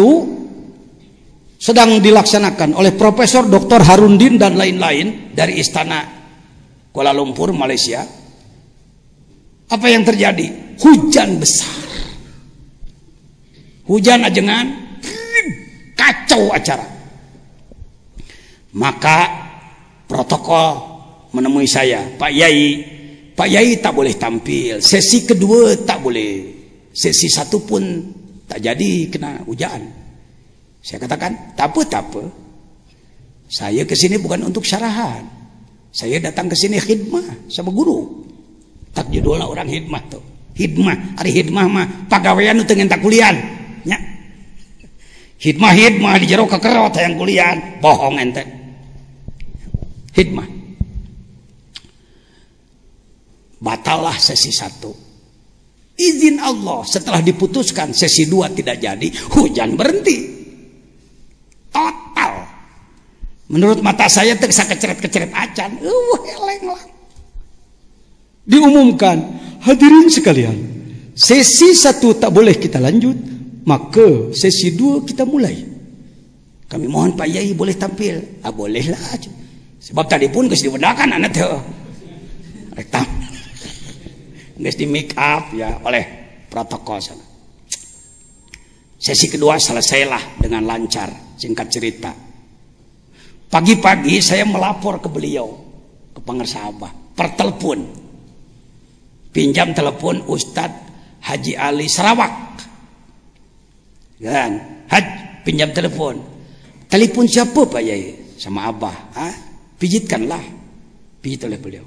sedang 1.57 2.05
dilaksanakan 2.05 2.77
oleh 2.77 2.93
Profesor 2.93 3.49
Dr. 3.49 3.81
Harundin 3.81 4.37
dan 4.37 4.61
lain-lain 4.61 5.33
dari 5.33 5.57
Istana 5.57 6.05
Kuala 6.93 7.17
Lumpur, 7.17 7.49
Malaysia. 7.57 8.05
Apa 9.73 9.87
yang 9.89 10.05
terjadi? 10.05 10.77
Hujan 10.85 11.41
besar. 11.41 11.81
Hujan 13.89 14.21
ajengan, 14.21 14.69
kacau 15.97 16.53
acara. 16.53 16.85
Maka 18.77 19.19
protokol 20.05 20.77
menemui 21.33 21.65
saya, 21.65 22.05
Pak 22.21 22.33
Yai, 22.37 22.85
Pak 23.33 23.49
Yai 23.49 23.81
tak 23.81 23.97
boleh 23.97 24.13
tampil. 24.21 24.85
Sesi 24.85 25.25
kedua 25.25 25.73
tak 25.89 26.05
boleh. 26.05 26.61
Sesi 26.93 27.33
satu 27.33 27.65
pun 27.65 28.20
tak 28.51 28.59
jadi 28.59 28.91
kena 29.07 29.47
hujan. 29.47 29.87
saya 30.83 31.07
katakan 31.07 31.55
tak 31.55 31.71
apa, 31.71 31.81
tak 31.87 32.03
apa. 32.11 32.23
saya 33.47 33.87
ke 33.87 33.95
sini 33.95 34.19
bukan 34.19 34.51
untuk 34.51 34.67
syarahan. 34.67 35.23
Saya 35.95 36.19
datang 36.19 36.51
ke 36.51 36.59
sini 36.59 36.83
khidmah 36.83 37.47
sama 37.47 37.71
guru. 37.71 38.27
Tak 38.91 39.07
judulnya 39.15 39.47
orang 39.47 39.71
khidmah 39.71 40.03
tuh 40.11 40.23
Khidmah, 40.61 41.17
hari 41.17 41.31
khidmah 41.31 41.67
mah 41.71 41.87
pegawaian 42.11 42.59
itu 42.59 42.75
tak 42.85 43.01
kuliah 43.01 43.33
nya. 43.87 43.97
Khidmah, 45.41 45.73
khidmah 45.73 46.21
di 46.21 46.27
jero 46.29 46.45
kekerot 46.45 47.01
yang 47.01 47.17
kuliah 47.17 47.57
bohong 47.81 48.21
ente. 48.21 48.45
Khidmah. 50.13 50.45
Batallah 53.57 54.17
sesi 54.21 54.53
satu. 54.53 55.10
Izin 56.01 56.41
Allah. 56.41 56.81
Setelah 56.89 57.21
diputuskan 57.21 57.93
sesi 57.93 58.25
dua 58.25 58.49
tidak 58.49 58.81
jadi 58.81 59.09
hujan 59.37 59.77
berhenti. 59.77 60.17
Total. 61.69 62.33
Menurut 63.53 63.85
mata 63.85 64.09
saya 64.09 64.33
tersa 64.41 64.65
keceret-keceret 64.65 65.31
acan. 65.37 65.77
Uh 65.85 66.17
lah. 66.65 66.83
Diumumkan. 68.49 69.19
Hadirin 69.61 70.09
sekalian 70.09 70.57
sesi 71.13 71.77
satu 71.77 72.17
tak 72.17 72.33
boleh 72.33 72.57
kita 72.57 72.81
lanjut 72.81 73.13
maka 73.69 74.33
sesi 74.33 74.73
dua 74.73 75.05
kita 75.05 75.29
mulai. 75.29 75.69
Kami 76.65 76.87
mohon 76.89 77.13
Pak 77.13 77.29
Yai 77.29 77.53
boleh 77.53 77.77
tampil. 77.77 78.41
Ah 78.41 78.49
bolehlah. 78.49 79.21
Sebab 79.81 80.09
tadi 80.09 80.33
pun 80.33 80.49
kes 80.49 80.65
dibedakan 80.65 81.21
anak 81.21 81.37
tuh 81.37 81.61
rektam 82.73 83.20
di 84.61 84.85
make 84.85 85.17
up 85.17 85.57
ya 85.57 85.81
oleh 85.81 86.05
protokol 86.53 87.01
sana. 87.01 87.25
Sesi 89.01 89.33
kedua 89.33 89.57
selesailah 89.57 90.45
dengan 90.45 90.69
lancar, 90.69 91.09
singkat 91.41 91.73
cerita. 91.73 92.13
Pagi-pagi 93.49 94.21
saya 94.21 94.45
melapor 94.45 95.01
ke 95.01 95.09
beliau, 95.09 95.49
ke 96.13 96.21
pengersabah, 96.21 97.17
per 97.17 97.33
telepon. 97.33 97.81
Pinjam 99.33 99.73
telepon 99.73 100.21
Ustadz 100.29 100.91
Haji 101.25 101.57
Ali 101.57 101.89
Sarawak. 101.89 102.61
Kan? 104.21 104.53
Haj, 104.93 105.07
pinjam 105.49 105.73
telepon. 105.73 106.21
Telepon 106.91 107.25
siapa 107.25 107.65
Pak 107.65 107.81
Yai? 107.81 108.37
Sama 108.37 108.69
Abah. 108.69 109.17
Hah? 109.17 109.35
Pijitkanlah. 109.81 110.45
Pijit 111.25 111.49
oleh 111.49 111.57
beliau. 111.57 111.87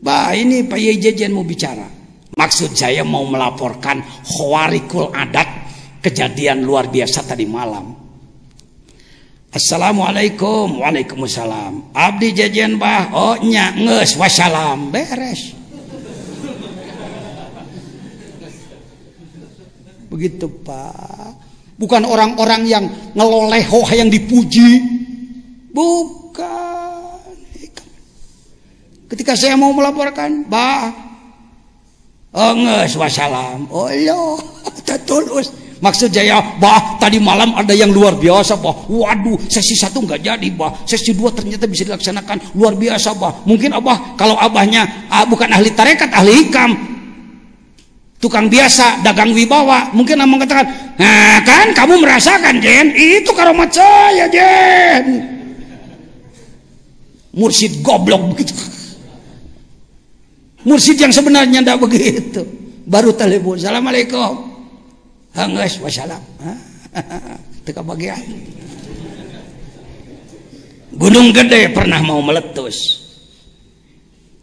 Bah 0.00 0.32
ini 0.32 0.64
Pak 0.64 0.80
Yai 0.80 0.96
Jejen 0.96 1.36
mau 1.36 1.44
bicara. 1.44 1.84
Maksud 2.32 2.72
saya 2.72 3.04
mau 3.04 3.28
melaporkan 3.28 4.00
khawarikul 4.24 5.12
adat 5.12 5.68
kejadian 6.00 6.64
luar 6.64 6.88
biasa 6.88 7.20
tadi 7.28 7.44
malam. 7.44 7.92
Assalamualaikum 9.52 10.80
Waalaikumsalam. 10.80 11.92
Abdi 11.92 12.32
jajan 12.32 12.80
bah 12.80 13.12
Oh 13.12 13.36
nya 13.44 13.76
nges 13.76 14.16
wassalam 14.16 14.88
Beres. 14.88 15.52
Begitu 20.08 20.46
pak. 20.64 21.34
Bukan 21.76 22.08
orang-orang 22.08 22.62
yang 22.64 22.84
ngeloleho 23.12 23.80
yang 23.90 24.08
dipuji. 24.08 24.80
Bukan 25.74 26.69
Ketika 29.10 29.34
saya 29.34 29.58
mau 29.58 29.74
melaporkan, 29.74 30.46
bah, 30.46 30.94
oh 32.30 32.54
nges 32.54 32.94
wassalam. 32.94 33.66
Oh 33.66 33.90
iya 33.90 34.14
tulus. 35.08 35.50
Maksud 35.80 36.12
saya 36.12 36.38
bah 36.60 37.00
tadi 37.00 37.16
malam 37.16 37.56
ada 37.56 37.72
yang 37.72 37.88
luar 37.88 38.12
biasa 38.12 38.60
bah 38.60 38.84
waduh 38.84 39.40
sesi 39.48 39.72
satu 39.72 40.04
nggak 40.04 40.20
jadi 40.20 40.48
bah 40.52 40.76
sesi 40.84 41.16
dua 41.16 41.34
ternyata 41.34 41.66
bisa 41.66 41.88
dilaksanakan. 41.88 42.54
Luar 42.54 42.78
biasa 42.78 43.16
bah 43.18 43.42
mungkin 43.48 43.74
abah 43.74 44.14
kalau 44.14 44.38
abahnya 44.38 45.08
ah, 45.10 45.26
bukan 45.26 45.50
ahli 45.50 45.74
tarekat 45.74 46.12
ahli 46.14 46.46
hikam. 46.46 46.70
Tukang 48.20 48.46
biasa 48.46 49.00
dagang 49.02 49.32
wibawa. 49.34 49.90
Mungkin 49.96 50.20
abang 50.22 50.38
katakan 50.44 50.70
nah 51.00 51.40
kan 51.42 51.72
kamu 51.74 51.98
merasakan 51.98 52.62
Jen. 52.62 52.94
Itu 52.94 53.34
karomat 53.34 53.72
saya 53.74 54.28
Jen. 54.30 55.04
Mursid 57.34 57.80
goblok 57.82 58.36
begitu 58.36 58.52
mursid 60.66 60.96
yang 61.00 61.12
sebenarnya 61.14 61.64
tidak 61.64 61.78
begitu 61.80 62.42
baru 62.84 63.14
telepon 63.14 63.56
assalamualaikum 63.56 64.50
Hangges 65.30 65.78
wassalam. 65.78 66.22
Teka 67.66 67.82
bagian. 67.86 68.18
Gunung 70.90 71.30
Gede 71.30 71.70
pernah 71.70 72.02
mau 72.02 72.18
meletus. 72.18 72.98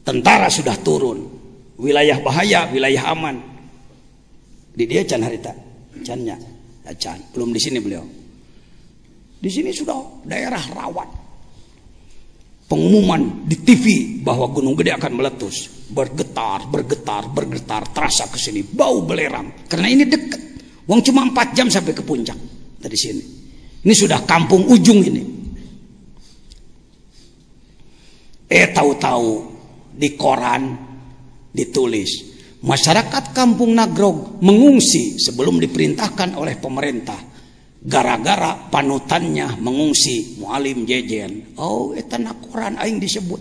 Tentara 0.08 0.48
sudah 0.48 0.80
turun. 0.80 1.28
Wilayah 1.76 2.24
bahaya, 2.24 2.72
wilayah 2.72 3.12
aman. 3.12 3.36
Di 4.72 4.88
dia 4.88 5.04
can 5.04 5.28
harita. 5.28 5.52
Cannya. 6.08 6.40
Ya, 6.88 6.92
can. 6.96 7.20
Belum 7.36 7.52
di 7.52 7.60
sini 7.60 7.84
beliau. 7.84 8.08
Di 9.38 9.50
sini 9.52 9.76
sudah 9.76 10.24
daerah 10.24 10.64
rawan. 10.72 11.26
Pengumuman 12.68 13.48
di 13.48 13.56
TV 13.64 14.20
bahwa 14.20 14.52
Gunung 14.52 14.76
Gede 14.76 14.92
akan 14.92 15.16
meletus. 15.16 15.88
Bergetar, 15.88 16.68
bergetar, 16.68 17.32
bergetar. 17.32 17.88
Terasa 17.96 18.28
ke 18.28 18.36
sini. 18.36 18.60
Bau 18.60 19.08
belerang. 19.08 19.68
Karena 19.72 19.88
ini 19.88 20.04
dekat. 20.04 20.42
Wong 20.88 21.00
cuma 21.04 21.24
4 21.24 21.56
jam 21.56 21.68
sampai 21.72 21.96
ke 21.96 22.04
puncak 22.04 22.36
dari 22.80 22.96
sini. 23.00 23.24
Ini 23.84 23.94
sudah 23.96 24.24
kampung 24.28 24.68
ujung 24.68 25.00
ini. 25.00 25.24
Eh 28.48 28.68
tahu-tahu 28.72 29.28
di 29.92 30.16
koran 30.16 30.72
ditulis 31.52 32.38
masyarakat 32.64 33.34
kampung 33.34 33.74
Nagrog 33.74 34.40
mengungsi 34.40 35.18
sebelum 35.18 35.58
diperintahkan 35.58 36.38
oleh 36.38 36.56
pemerintah 36.62 37.18
gara-gara 37.83 38.57
panutannya 38.73 39.59
mengungsi 39.61 40.39
mualim 40.41 40.88
jejen. 40.88 41.53
Oh, 41.59 41.93
eta 41.93 42.17
koran 42.49 42.80
aing 42.81 42.97
disebut. 42.97 43.39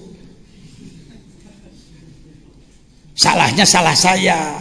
Salahnya 3.16 3.64
salah 3.64 3.96
saya 3.96 4.60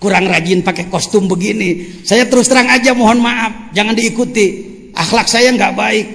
kurang 0.00 0.24
rajin 0.24 0.64
pakai 0.64 0.88
kostum 0.88 1.28
begini. 1.28 2.00
Saya 2.00 2.24
terus 2.24 2.48
terang 2.48 2.72
aja 2.72 2.96
mohon 2.96 3.20
maaf, 3.20 3.76
jangan 3.76 3.92
diikuti. 3.92 4.72
Akhlak 4.96 5.28
saya 5.28 5.52
nggak 5.52 5.76
baik. 5.76 6.06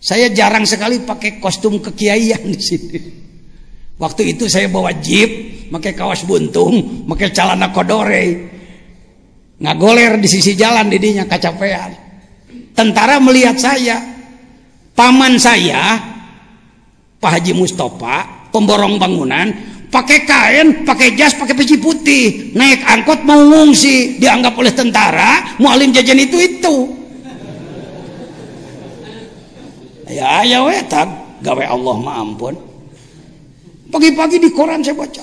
Saya 0.00 0.32
jarang 0.32 0.64
sekali 0.64 1.04
pakai 1.04 1.40
kostum 1.40 1.80
kekiaian 1.80 2.40
di 2.44 2.60
sini. 2.60 3.00
Waktu 3.96 4.36
itu 4.36 4.50
saya 4.50 4.66
bawa 4.66 4.90
jeep, 5.00 5.64
pakai 5.70 5.92
kaos 5.94 6.26
buntung, 6.26 7.06
pakai 7.08 7.30
celana 7.30 7.70
kodore. 7.70 8.52
Ngagoler 9.60 10.18
di 10.18 10.28
sisi 10.28 10.58
jalan 10.58 10.90
didinya 10.90 11.24
kacapean. 11.24 12.03
Tentara 12.74 13.22
melihat 13.22 13.54
saya, 13.54 14.02
paman 14.98 15.38
saya, 15.38 15.94
Pak 17.22 17.30
Haji 17.38 17.54
Mustafa, 17.54 18.50
pemborong 18.50 18.98
bangunan, 18.98 19.46
pakai 19.94 20.26
kain, 20.26 20.66
pakai 20.82 21.14
jas, 21.14 21.38
pakai 21.38 21.54
peci 21.54 21.78
putih, 21.78 22.50
naik 22.50 22.82
angkot 22.82 23.22
mau 23.22 23.38
ngungsi, 23.38 24.18
dianggap 24.18 24.58
oleh 24.58 24.74
tentara, 24.74 25.54
mualim 25.62 25.94
jajan 25.94 26.18
itu 26.18 26.36
itu. 26.42 26.76
Ya 30.10 30.42
ya 30.42 30.66
wetan, 30.66 31.40
gawe 31.46 31.64
Allah 31.64 31.96
ma 32.02 32.20
ampun. 32.20 32.58
Pagi-pagi 33.88 34.42
di 34.42 34.50
koran 34.50 34.82
saya 34.82 34.98
baca, 34.98 35.22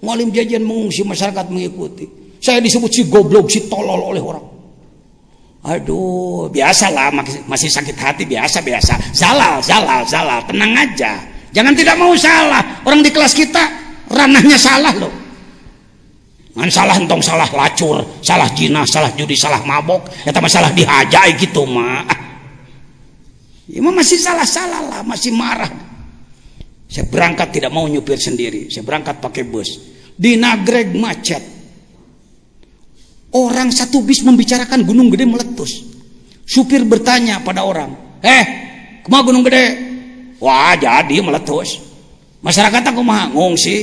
mualim 0.00 0.32
jajan 0.32 0.64
mengungsi 0.64 1.04
masyarakat 1.04 1.44
mengikuti. 1.52 2.08
Saya 2.40 2.64
disebut 2.64 2.88
si 2.88 3.04
goblok, 3.04 3.52
si 3.52 3.68
tolol 3.68 4.00
oleh 4.00 4.24
orang. 4.24 4.49
Aduh, 5.60 6.48
biasalah 6.48 7.12
masih 7.44 7.68
sakit 7.68 7.96
hati 7.96 8.24
biasa 8.24 8.64
biasa. 8.64 9.12
Salah, 9.12 9.60
salah, 9.60 10.00
salah. 10.08 10.40
Tenang 10.48 10.72
aja. 10.72 11.20
Jangan 11.52 11.76
tidak 11.76 12.00
mau 12.00 12.16
salah. 12.16 12.80
Orang 12.88 13.04
di 13.04 13.12
kelas 13.12 13.36
kita 13.36 13.60
ranahnya 14.08 14.56
salah 14.56 14.94
loh 14.96 15.20
Ngan 16.50 16.66
salah 16.66 16.98
entong 16.98 17.22
salah 17.22 17.46
lacur, 17.46 18.02
salah 18.26 18.50
jinah, 18.50 18.82
salah 18.82 19.14
judi, 19.14 19.38
salah 19.38 19.62
mabok, 19.62 20.10
eta 20.26 20.42
masalah 20.42 20.74
dihajai 20.74 21.38
gitu 21.38 21.62
mah. 21.62 22.02
Ya 23.70 23.78
masih 23.86 24.18
salah-salah 24.18 24.82
lah, 24.90 25.00
masih 25.06 25.30
marah. 25.30 25.70
Saya 26.90 27.06
berangkat 27.06 27.54
tidak 27.54 27.70
mau 27.70 27.86
nyupir 27.86 28.18
sendiri, 28.18 28.66
saya 28.66 28.82
berangkat 28.82 29.22
pakai 29.22 29.46
bus. 29.46 29.78
Di 30.18 30.34
Nagreg 30.34 30.90
macet. 30.98 31.59
Orang 33.30 33.70
satu 33.70 34.02
bis 34.02 34.26
membicarakan 34.26 34.82
Gunung 34.82 35.06
Gede 35.14 35.22
meletus. 35.22 35.86
Supir 36.42 36.82
bertanya 36.82 37.38
pada 37.46 37.62
orang, 37.62 37.94
"Eh, 38.26 38.44
ke 39.02 39.08
mana 39.08 39.22
Gunung 39.22 39.46
Gede?" 39.46 39.78
"Wah, 40.42 40.74
jadi 40.74 41.22
meletus." 41.22 41.78
Masyarakat 42.40 42.82
aku 42.90 43.00
mah 43.04 43.30
ngungsi. 43.30 43.76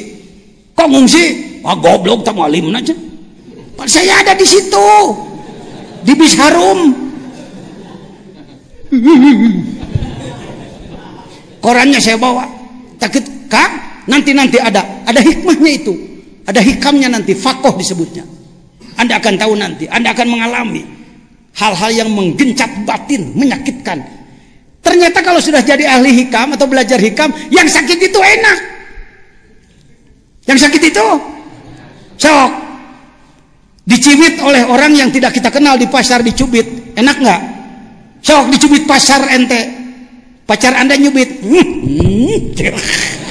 Kok 0.74 0.88
ngungsi? 0.90 1.24
Wah 1.62 1.78
goblok 1.78 2.26
tak 2.26 2.38
alim 2.38 2.74
aja. 2.74 2.94
Saya 3.86 4.26
ada 4.26 4.34
di 4.34 4.46
situ. 4.46 4.90
Di 6.02 6.14
bis 6.18 6.34
harum. 6.38 6.94
Korannya 11.62 12.00
saya 12.02 12.18
bawa. 12.18 12.46
Takut 12.98 13.26
kak, 13.48 14.04
nanti-nanti 14.10 14.58
ada. 14.58 15.06
Ada 15.06 15.22
hikmahnya 15.22 15.72
itu. 15.72 15.94
Ada 16.50 16.62
hikamnya 16.66 17.14
nanti. 17.14 17.38
Fakoh 17.38 17.78
disebutnya. 17.78 18.37
Anda 18.98 19.22
akan 19.22 19.34
tahu 19.38 19.54
nanti. 19.54 19.86
Anda 19.88 20.12
akan 20.12 20.28
mengalami 20.28 20.84
hal-hal 21.58 21.92
yang 21.94 22.10
menggencat 22.14 22.86
batin, 22.86 23.34
menyakitkan. 23.34 23.98
Ternyata 24.82 25.20
kalau 25.26 25.42
sudah 25.42 25.62
jadi 25.62 25.84
ahli 25.90 26.26
hikam 26.26 26.54
atau 26.54 26.70
belajar 26.70 26.98
hikam, 27.02 27.34
yang 27.50 27.66
sakit 27.68 27.98
itu 27.98 28.20
enak. 28.22 28.60
Yang 30.48 30.60
sakit 30.64 30.82
itu 30.96 31.08
sok 32.18 32.50
dicibit 33.84 34.40
oleh 34.40 34.64
orang 34.64 34.96
yang 34.96 35.12
tidak 35.12 35.36
kita 35.36 35.52
kenal 35.52 35.76
di 35.76 35.92
pasar 35.92 36.24
dicubit. 36.24 36.96
Enak 36.96 37.18
nggak? 37.20 37.42
Sok 38.24 38.48
dicubit 38.56 38.88
pasar 38.88 39.28
ente. 39.28 39.76
Pacar 40.48 40.72
anda 40.80 40.96
nyubit. 40.96 41.44
Hmm. 41.44 43.27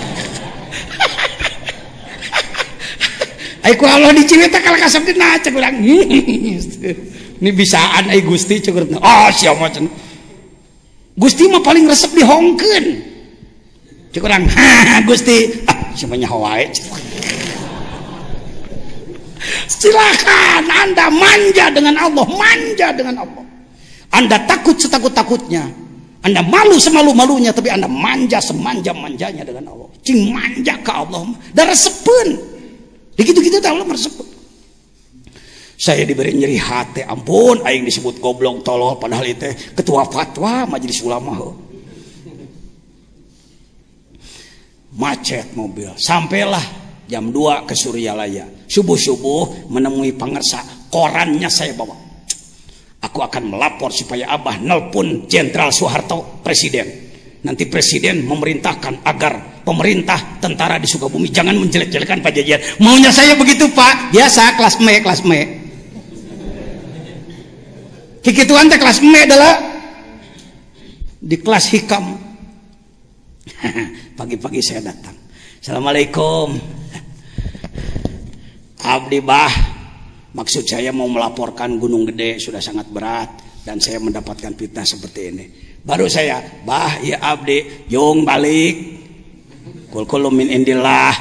Aiku 3.66 3.82
Allah 3.82 4.14
dicibit 4.14 4.54
kalau 4.54 4.78
kasap 4.78 5.02
kena 5.10 5.42
cek 5.42 5.50
ulang. 5.50 5.82
Ini 7.42 7.50
bisaan 7.50 8.06
ai 8.14 8.22
Gusti 8.22 8.62
cukur. 8.62 8.86
Oh 9.02 9.28
siapa 9.34 9.58
macam. 9.58 9.90
Gusti 11.18 11.50
mah 11.50 11.64
paling 11.66 11.90
resep 11.90 12.14
di 12.14 12.22
Hongken. 12.22 12.84
Cukuran, 14.14 14.48
Gusti, 15.08 15.66
ah, 15.68 15.92
semuanya 15.92 16.30
Hawaii. 16.32 16.72
Silakan 19.68 20.64
Anda 20.64 21.12
manja 21.12 21.68
dengan 21.68 22.00
Allah, 22.00 22.24
manja 22.24 22.96
dengan 22.96 23.20
Allah. 23.20 23.44
Anda 24.14 24.40
takut 24.48 24.80
setakut-takutnya. 24.80 25.68
Anda 26.24 26.40
malu 26.40 26.80
semalu-malunya, 26.80 27.52
tapi 27.52 27.68
Anda 27.68 27.90
manja 27.90 28.40
semanja-manjanya 28.40 29.44
dengan 29.44 29.68
Allah. 29.74 29.88
Cing 30.00 30.32
manja 30.32 30.80
ke 30.80 30.92
Allah. 30.92 31.28
Dan 31.52 31.64
resepen. 31.68 32.55
Begitu-gitu 33.16 33.58
Allah 33.64 33.88
meresepun. 33.88 34.28
Saya 35.76 36.08
diberi 36.08 36.32
nyeri 36.32 36.56
hati, 36.56 37.04
ampun, 37.04 37.60
aing 37.60 37.84
disebut 37.84 38.16
goblok 38.16 38.64
tolol 38.64 38.96
padahal 38.96 39.28
itu 39.28 39.52
ketua 39.76 40.08
fatwa 40.08 40.64
majelis 40.64 41.04
ulama. 41.04 41.52
Macet 44.96 45.52
mobil, 45.52 45.92
sampailah 46.00 46.64
jam 47.06 47.30
2 47.30 47.68
ke 47.68 47.74
Suryalaya 47.76 48.66
subuh-subuh 48.66 49.70
menemui 49.70 50.18
pangersa 50.18 50.88
korannya 50.90 51.46
saya 51.46 51.72
bawa 51.78 51.94
aku 53.00 53.18
akan 53.22 53.54
melapor 53.54 53.94
supaya 53.94 54.34
abah 54.34 54.58
nelpon 54.58 55.30
Jenderal 55.30 55.70
Soeharto 55.70 56.42
presiden 56.42 56.86
nanti 57.46 57.70
presiden 57.70 58.26
memerintahkan 58.26 59.06
agar 59.06 59.55
pemerintah 59.66 60.38
tentara 60.38 60.78
di 60.78 60.86
Sukabumi. 60.86 61.26
Jangan 61.34 61.58
menjelek-jelekan 61.58 62.22
Pak 62.22 62.30
Jajan 62.30 62.62
maunya 62.78 63.10
saya 63.10 63.34
begitu 63.34 63.66
Pak. 63.74 64.14
Biasa 64.14 64.54
kelas 64.54 64.78
me 64.78 64.94
kelas 65.02 65.20
me 65.26 65.40
kikituan 68.22 68.70
teh 68.70 68.78
kelas 68.78 69.02
me 69.02 69.26
adalah 69.26 69.54
di 71.18 71.36
kelas 71.42 71.66
hikam. 71.74 72.14
Pagi-pagi 74.18 74.62
saya 74.62 74.90
datang. 74.90 75.14
Assalamualaikum. 75.62 76.54
Abdi 78.86 79.18
bah 79.18 79.50
maksud 80.30 80.62
saya 80.62 80.94
mau 80.94 81.10
melaporkan 81.10 81.74
Gunung 81.82 82.06
Gede 82.06 82.38
sudah 82.38 82.62
sangat 82.62 82.86
berat 82.86 83.30
dan 83.66 83.82
saya 83.82 83.98
mendapatkan 83.98 84.54
fitnah 84.54 84.86
seperti 84.86 85.20
ini. 85.34 85.44
Baru 85.86 86.10
saya, 86.10 86.42
bah 86.62 86.98
ya 87.02 87.18
Abdi, 87.18 87.86
jong 87.90 88.22
balik. 88.26 88.95
Kul 89.96 90.04
kulum 90.04 90.36
min 90.36 90.52
indillah. 90.52 91.16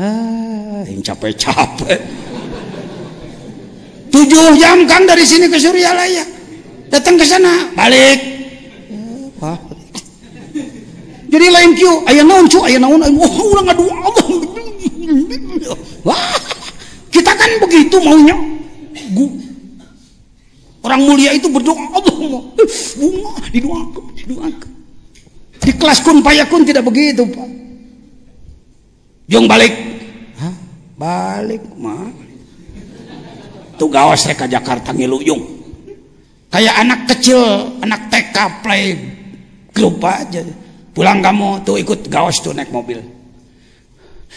Ah, 0.00 0.80
yang 0.88 1.04
capek-capek. 1.04 2.00
Tujuh 4.08 4.56
jam 4.56 4.88
kang 4.88 5.04
dari 5.04 5.28
sini 5.28 5.44
ke 5.44 5.60
Suryalaya. 5.60 6.24
Datang 6.88 7.20
ke 7.20 7.24
sana, 7.28 7.68
balik. 7.76 8.16
Wah. 9.36 9.60
Jadi 11.28 11.46
lain 11.52 11.76
kieu, 11.76 12.00
aya 12.08 12.24
naon 12.24 12.48
cu, 12.48 12.64
aya 12.64 12.80
naon, 12.80 13.04
wah 13.12 13.32
urang 13.44 13.68
ngadu 13.68 13.84
Allah. 13.84 14.26
Wah. 16.08 16.32
Kita 17.12 17.36
kan 17.36 17.50
begitu 17.60 18.00
maunya. 18.00 18.36
Orang 20.80 21.04
mulia 21.04 21.36
itu 21.36 21.52
berdoa 21.52 21.92
Allah 21.92 22.14
mau 22.24 22.56
bunga 22.96 23.32
didoakan, 23.52 24.04
didoakan. 24.16 24.70
Di 25.60 25.72
kelas 25.76 26.00
kun 26.00 26.24
payakun 26.24 26.64
tidak 26.64 26.88
begitu 26.88 27.28
pak. 27.28 27.61
Jong 29.32 29.48
balik, 29.48 29.72
Hah? 30.36 30.54
balik 31.00 31.64
mah. 31.80 32.12
Tuh 33.80 33.88
gawas 33.88 34.20
saya 34.20 34.36
ke 34.36 34.44
Jakarta 34.44 34.92
ngiluyung. 34.92 35.40
Kayak 36.52 36.74
anak 36.84 37.00
kecil, 37.08 37.40
anak 37.80 38.12
TK 38.12 38.36
play 38.60 38.92
grup 39.72 40.04
aja. 40.04 40.44
Pulang 40.92 41.24
kamu 41.24 41.64
tuh 41.64 41.80
ikut 41.80 42.12
gawas 42.12 42.44
tuh 42.44 42.52
naik 42.52 42.68
mobil. 42.68 43.00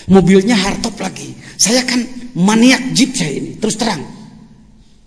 Mobilnya 0.08 0.56
hardtop 0.56 0.96
lagi. 1.04 1.36
Saya 1.60 1.84
kan 1.84 2.00
maniak 2.32 2.96
jeep 2.96 3.12
saya 3.12 3.36
ini, 3.36 3.60
terus 3.60 3.76
terang. 3.76 4.00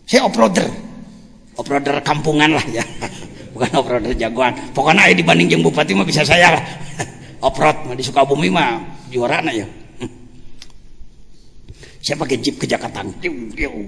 Saya 0.05 0.29
off-roader 0.29 0.69
operator 1.59 1.99
kampungan 2.07 2.55
lah 2.55 2.65
ya 2.71 2.87
bukan 3.53 3.71
operator 3.75 4.15
jagoan 4.15 4.55
pokoknya 4.71 5.11
dibanding 5.13 5.51
jeng 5.51 5.63
bupati 5.67 5.93
mah 5.93 6.07
bisa 6.07 6.23
saya 6.23 6.55
lah 6.55 6.63
oprot 7.43 7.95
di 7.95 8.03
Sukabumi 8.03 8.49
mah 8.51 8.81
juara 9.11 9.43
ya. 9.51 9.67
Saya 11.99 12.15
pakai 12.15 12.39
jeep 12.41 12.57
ke 12.63 12.67
Jakarta. 12.71 13.03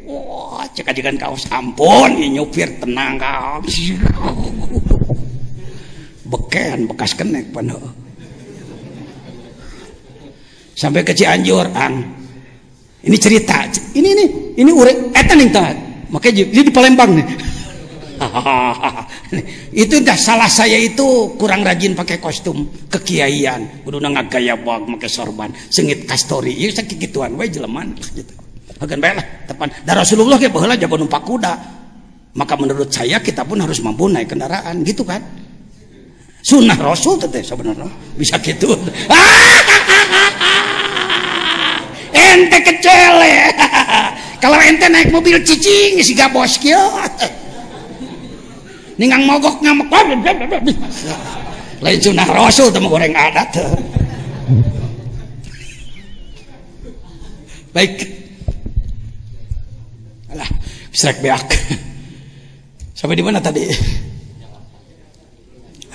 Wah 0.06 0.66
cek 0.70 0.90
aja 0.90 1.00
kan 1.00 1.16
kaos. 1.16 1.46
Ampun 1.48 2.18
ya 2.18 2.26
nyopir 2.28 2.68
tenang 2.82 3.16
kau 3.16 3.62
beken 6.30 6.86
bekas 6.86 7.18
kenek 7.18 7.50
penuh 7.50 7.82
sampai 10.78 11.02
ke 11.02 11.12
Cianjur 11.12 11.66
ang. 11.74 12.22
Ini 13.00 13.16
cerita. 13.16 13.64
Ini 13.96 14.08
ini 14.12 14.24
ini 14.60 14.70
urek 14.70 15.16
eta 15.16 15.32
nih 15.32 15.48
makanya 16.12 16.44
jadi 16.44 16.68
di 16.68 16.72
Palembang 16.74 17.16
nih 17.16 17.26
itu 19.84 19.96
dah 20.04 20.18
salah 20.18 20.48
saya 20.48 20.76
itu. 20.76 21.34
Kurang 21.40 21.64
rajin 21.64 21.96
pakai 21.96 22.20
kostum 22.20 22.68
kekiaian. 22.92 23.84
Kudu 23.84 24.00
gaya 24.28 24.54
bag 24.56 24.82
pakai 24.98 25.10
sorban. 25.10 25.50
Sengit 25.72 26.04
kastori. 26.04 26.52
Ieu 26.52 26.70
sakit 26.72 26.96
gituan. 27.00 27.34
We 27.36 27.48
jeleman. 27.48 27.96
Gitu. 27.96 28.32
Agan 28.80 29.00
bae 29.00 29.12
lah 29.16 29.26
tepan. 29.48 29.68
Dan 29.84 29.94
Rasulullah 29.96 30.36
ge 30.40 30.48
baheula 30.52 30.76
jago 30.76 30.96
numpak 31.00 31.24
kuda. 31.24 31.54
Maka 32.30 32.54
menurut 32.54 32.92
saya 32.94 33.18
kita 33.18 33.42
pun 33.42 33.58
harus 33.60 33.80
mampu 33.82 34.06
naik 34.08 34.30
kendaraan. 34.30 34.84
Gitu 34.84 35.02
kan? 35.04 35.20
Sunnah 36.40 36.76
Rasul 36.76 37.20
teh 37.20 37.44
sebenarnya. 37.44 37.88
Bisa 38.16 38.40
gitu. 38.40 38.72
Ente 42.14 42.58
kecele. 42.64 43.52
Kalau 44.42 44.56
ente 44.56 44.88
naik 44.88 45.12
mobil 45.12 45.36
cicing 45.44 46.00
si 46.00 46.16
gabos 46.16 46.56
kieu 46.56 46.80
ningang 49.00 49.24
mogok 49.24 49.64
ngamak 49.64 49.88
lain 51.80 51.96
sunah 51.96 52.28
rasul 52.28 52.68
temu 52.68 52.92
goreng 52.92 53.16
adat. 53.16 53.56
Baik. 57.72 58.04
Alah 60.28 60.50
bisa 60.92 61.16
beak. 61.24 61.48
Sampai 62.92 63.16
di 63.16 63.24
mana 63.24 63.40
tadi? 63.40 63.64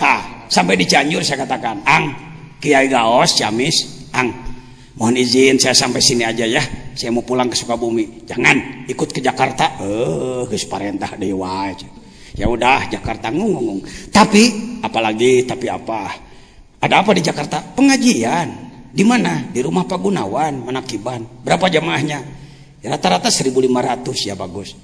Ha 0.02 0.14
sampai 0.50 0.74
di 0.74 0.90
Cianjur 0.90 1.22
saya 1.22 1.46
katakan 1.46 1.86
ang 1.86 2.10
Kiai 2.58 2.90
Gaos 2.90 3.38
Ciamis 3.38 4.10
ang. 4.18 4.34
Mohon 4.96 5.22
izin 5.22 5.60
saya 5.60 5.76
sampai 5.76 6.00
sini 6.00 6.24
aja 6.24 6.48
ya. 6.48 6.64
Saya 6.96 7.12
mau 7.12 7.22
pulang 7.22 7.52
ke 7.52 7.56
Sukabumi. 7.60 8.24
Jangan 8.26 8.88
ikut 8.88 9.12
ke 9.12 9.20
Jakarta. 9.20 9.78
Eh 9.84 10.48
geus 10.50 10.66
parentah 10.66 11.20
dewa 11.20 11.68
aja 11.70 11.95
ya 12.36 12.52
udah 12.52 12.92
Jakarta 12.92 13.32
ngomong. 13.32 13.82
Tapi 14.12 14.78
apalagi 14.84 15.48
tapi 15.48 15.72
apa? 15.72 16.12
Ada 16.84 17.02
apa 17.02 17.12
di 17.16 17.22
Jakarta? 17.24 17.64
Pengajian. 17.64 18.68
Di 18.96 19.04
mana? 19.04 19.52
Di 19.52 19.60
rumah 19.60 19.84
Pak 19.84 20.00
Gunawan 20.00 20.68
Manakiban 20.68 21.24
berapa 21.44 21.68
jamaahnya? 21.68 22.20
Ya, 22.80 22.88
rata-rata 22.94 23.28
1500 23.34 24.30
ya 24.30 24.36
bagus. 24.38 24.78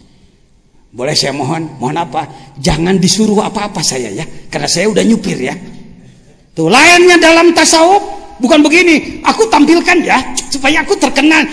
Boleh 0.92 1.16
saya 1.16 1.32
mohon? 1.32 1.80
Mohon 1.80 1.98
apa? 2.04 2.28
Jangan 2.60 3.00
disuruh 3.00 3.40
apa-apa 3.40 3.80
saya 3.80 4.12
ya. 4.12 4.28
Karena 4.52 4.68
saya 4.68 4.92
udah 4.92 5.04
nyupir 5.06 5.40
ya. 5.40 5.56
Tuh 6.52 6.68
lainnya 6.68 7.16
dalam 7.16 7.56
tasawuf 7.56 8.04
bukan 8.44 8.60
begini. 8.60 9.24
Aku 9.24 9.48
tampilkan 9.48 10.04
ya 10.04 10.20
supaya 10.52 10.84
aku 10.84 11.00
terkenal. 11.00 11.48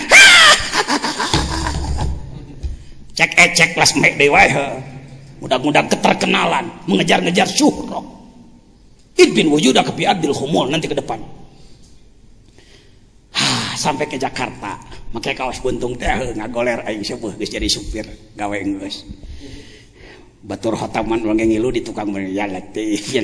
Cek 3.19 3.31
ecek 3.35 3.75
kelas 3.75 3.95
mek 3.99 4.15
dewa 4.15 4.43
mudah-mudahan 5.39 5.87
keterkenalan 5.87 6.67
mengejar-ngejar 6.87 7.47
syuhrah 7.47 8.19
idbin 9.19 9.51
wujudah 9.51 9.83
ke 9.83 9.91
biadil 9.91 10.31
humul 10.31 10.71
nanti 10.71 10.87
ke 10.87 10.95
depan. 10.95 11.19
Sampai 13.75 14.07
ke 14.07 14.15
Jakarta. 14.19 14.79
Makai 15.09 15.33
kaos 15.33 15.59
buntung 15.63 15.97
teh 15.97 16.07
ngagoler 16.37 16.85
aing 16.85 17.01
sepuh 17.01 17.33
geus 17.39 17.49
jadi 17.49 17.65
supir 17.65 18.05
gawe 18.35 18.55
geus. 18.55 19.07
Batur 20.39 20.79
hotaman 20.79 21.23
wangi 21.25 21.55
ngilu 21.55 21.73
di 21.73 21.81
tukang 21.83 22.11
ya 22.15 22.45
ya 22.47 23.21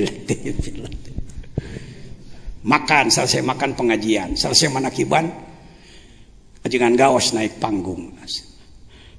makan 2.66 3.04
selesai 3.12 3.44
makan 3.44 3.78
pengajian. 3.78 4.34
Selesai 4.34 4.72
manakiban 4.72 5.30
ajengan 6.66 6.98
gaos 6.98 7.30
naik 7.36 7.62
panggung. 7.62 8.10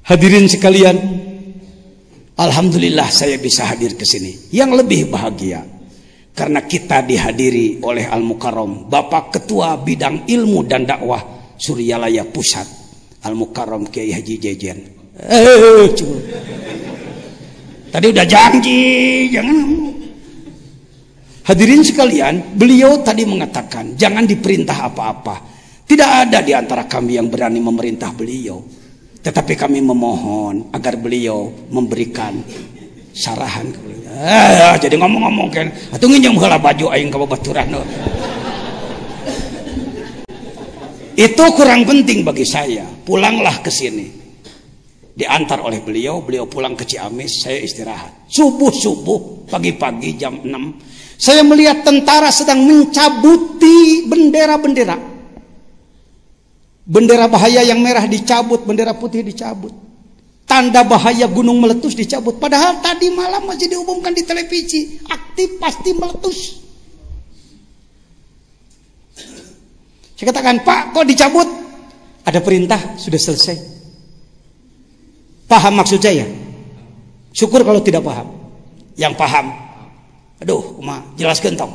Hadirin 0.03 0.49
sekalian 0.51 0.97
Alhamdulillah 2.37 3.09
saya 3.09 3.41
bisa 3.41 3.65
hadir 3.65 3.97
ke 3.97 4.05
sini. 4.05 4.53
Yang 4.53 4.85
lebih 4.85 5.09
bahagia 5.09 5.65
karena 6.37 6.61
kita 6.61 7.01
dihadiri 7.01 7.81
oleh 7.81 8.05
Al 8.05 8.21
Mukarrom, 8.21 8.85
Bapak 8.85 9.33
Ketua 9.33 9.73
Bidang 9.81 10.29
Ilmu 10.29 10.61
dan 10.69 10.85
Dakwah 10.85 11.53
Suryalaya 11.57 12.29
Pusat, 12.29 12.67
Al 13.25 13.33
Mukarrom 13.33 13.89
Kiai 13.89 14.13
Haji 14.13 14.35
Jejen. 14.37 14.77
Eh, 15.17 15.89
Tadi 17.87 18.05
udah 18.13 18.25
janji, 18.29 18.81
jangan. 19.33 19.57
Hadirin 21.49 21.81
sekalian, 21.81 22.53
beliau 22.53 23.01
tadi 23.01 23.25
mengatakan 23.25 23.97
jangan 23.97 24.27
diperintah 24.29 24.93
apa-apa. 24.93 25.35
Tidak 25.87 26.09
ada 26.27 26.43
di 26.45 26.53
antara 26.53 26.85
kami 26.85 27.17
yang 27.17 27.31
berani 27.31 27.57
memerintah 27.57 28.13
beliau. 28.13 28.61
Tetapi 29.21 29.53
kami 29.57 29.81
memohon 29.81 30.71
agar 30.71 30.95
beliau 30.97 31.49
memberikan 31.73 32.37
sarahan 33.11 33.65
ke 33.73 33.79
beliau. 33.81 34.13
Eh, 34.13 34.75
jadi 34.81 34.95
ngomong-ngomong 34.97 35.49
kan, 35.49 35.67
atau 35.93 36.05
nginjam 36.09 36.37
heula 36.37 36.57
baju 36.57 36.85
aing 36.93 37.09
ka 37.09 37.17
babaturan. 37.17 37.67
Itu 41.17 41.45
kurang 41.57 41.81
penting 41.89 42.21
bagi 42.21 42.45
saya. 42.45 42.85
Pulanglah 42.85 43.57
ke 43.65 43.73
sini. 43.73 44.05
Diantar 45.17 45.65
oleh 45.65 45.81
beliau, 45.81 46.21
beliau 46.21 46.45
pulang 46.45 46.77
ke 46.77 46.85
Ciamis, 46.85 47.41
saya 47.41 47.57
istirahat. 47.57 48.29
Subuh-subuh, 48.29 49.49
pagi-pagi 49.49 50.13
jam 50.13 50.45
6, 50.45 51.17
saya 51.17 51.41
melihat 51.41 51.81
tentara 51.81 52.29
sedang 52.29 52.61
mencabuti 52.61 54.05
bendera-bendera 54.05 55.16
Bendera 56.87 57.27
bahaya 57.27 57.67
yang 57.67 57.83
merah 57.83 58.07
dicabut, 58.07 58.63
bendera 58.63 58.95
putih 58.95 59.19
dicabut. 59.19 59.75
Tanda 60.47 60.87
bahaya 60.87 61.27
gunung 61.27 61.59
meletus 61.59 61.91
dicabut. 61.91 62.39
Padahal 62.39 62.79
tadi 62.79 63.11
malam 63.11 63.43
masih 63.43 63.67
diumumkan 63.67 64.15
di 64.15 64.23
televisi. 64.23 64.95
Aktif 65.11 65.59
pasti 65.59 65.91
meletus. 65.91 66.63
Saya 70.15 70.31
katakan, 70.31 70.63
Pak, 70.63 70.95
kok 70.95 71.03
dicabut? 71.03 71.45
Ada 72.23 72.39
perintah, 72.39 72.95
sudah 72.95 73.19
selesai. 73.19 73.57
Paham 75.51 75.83
maksud 75.83 75.99
saya? 75.99 76.23
Syukur 77.35 77.67
kalau 77.67 77.83
tidak 77.83 78.07
paham. 78.07 78.31
Yang 78.95 79.13
paham, 79.19 79.51
aduh, 80.39 80.79
ma, 80.79 81.03
jelaskan 81.19 81.59
tau. 81.59 81.69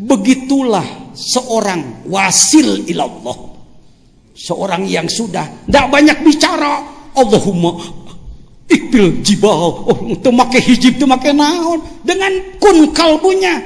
Begitulah 0.00 1.12
seorang 1.12 2.08
wasil 2.08 2.88
ilallah 2.88 3.51
seorang 4.32 4.88
yang 4.88 5.06
sudah 5.06 5.44
tidak 5.68 5.86
banyak 5.88 6.18
bicara. 6.24 6.82
Allahumma 7.12 7.76
ikbil 8.66 9.20
jibal. 9.20 9.84
Oh 9.84 9.98
itu 10.08 10.30
make 10.32 10.58
hijib 10.60 10.96
itu 10.96 11.04
make 11.04 11.30
naon? 11.32 11.80
Dengan 12.04 12.32
kun 12.56 12.92
kalbunya. 12.96 13.60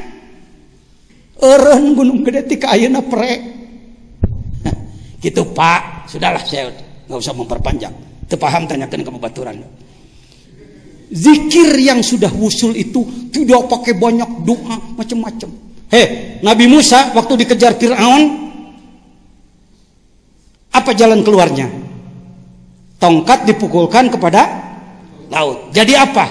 Eren 1.37 1.93
gunung 1.95 2.25
gede 2.27 2.49
tika 2.49 2.75
ayeuna 2.75 3.05
pre. 3.05 3.33
Gitu 5.25 5.43
pak. 5.55 6.11
Sudahlah 6.11 6.43
saya 6.43 6.73
nggak 7.07 7.19
usah 7.19 7.35
memperpanjang. 7.37 7.95
Terpaham 8.27 8.67
tanyakan 8.67 9.07
ke 9.07 9.11
baturan 9.23 9.57
zikir 11.11 11.71
yang 11.79 12.03
sudah 12.03 12.31
wusul 12.35 12.75
itu 12.75 13.07
tidak 13.31 13.71
pakai 13.71 13.95
banyak 13.95 14.31
doa 14.43 14.77
macam-macam. 14.99 15.51
Heh 15.87 16.39
Nabi 16.43 16.67
Musa 16.67 17.15
waktu 17.15 17.47
dikejar 17.47 17.79
Fir'aun 17.79 18.46
apa 20.77 20.93
jalan 20.93 21.25
keluarnya? 21.25 21.73
Tongkat 23.01 23.49
dipukulkan 23.49 24.13
kepada 24.13 24.45
laut. 25.33 25.73
Jadi 25.73 25.97
apa? 25.97 26.27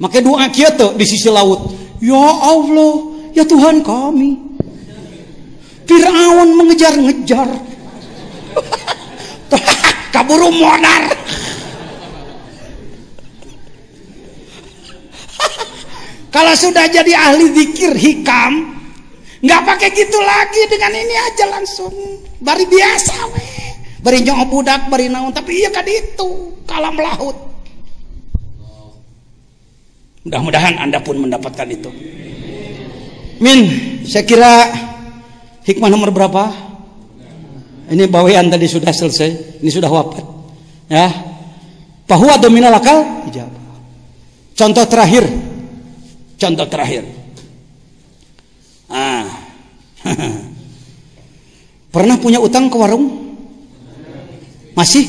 Maka 0.00 0.18
doa 0.18 0.48
kita 0.50 0.98
di 0.98 1.04
sisi 1.06 1.30
laut. 1.30 1.70
Ya 2.02 2.18
Allah, 2.42 2.94
ya 3.30 3.46
Tuhan 3.46 3.86
kami. 3.86 4.34
Fir'aun 5.86 6.56
mengejar-ngejar. 6.58 7.48
Kaburu 10.14 10.50
modar. 10.50 11.04
Kalau 16.34 16.54
sudah 16.56 16.88
jadi 16.88 17.12
ahli 17.14 17.52
zikir 17.54 17.92
hikam, 17.94 18.81
nggak 19.42 19.60
pakai 19.66 19.88
gitu 19.90 20.18
lagi 20.22 20.62
dengan 20.70 20.94
ini 20.94 21.14
aja 21.18 21.44
langsung. 21.50 21.90
Bari 22.38 22.64
biasa 22.66 23.14
we. 23.34 23.42
Bari 24.02 24.22
nyong 24.22 24.46
budak 24.46 24.86
bari 24.86 25.10
naon. 25.10 25.34
Tapi 25.34 25.62
iya 25.62 25.70
kan 25.74 25.86
itu 25.86 26.54
kalam 26.66 26.94
laut. 26.94 27.34
Mudah-mudahan 30.22 30.78
anda 30.78 31.02
pun 31.02 31.18
mendapatkan 31.18 31.66
itu. 31.66 31.90
Min 33.42 33.60
saya 34.06 34.22
kira 34.22 34.70
hikmah 35.66 35.90
nomor 35.90 36.14
berapa? 36.14 36.54
Ini 37.90 38.06
bawayan 38.06 38.46
tadi 38.46 38.70
sudah 38.70 38.94
selesai. 38.94 39.58
Ini 39.58 39.70
sudah 39.70 39.90
wafat. 39.90 40.22
Ya. 40.86 41.10
Bahwa 42.06 42.38
dominal 42.38 42.78
akal 42.78 43.02
contoh 44.54 44.86
terakhir. 44.86 45.26
Contoh 46.38 46.66
terakhir 46.66 47.21
Pernah 51.94 52.16
punya 52.18 52.40
utang 52.40 52.72
ke 52.72 52.76
warung? 52.76 53.36
Masih? 54.72 55.04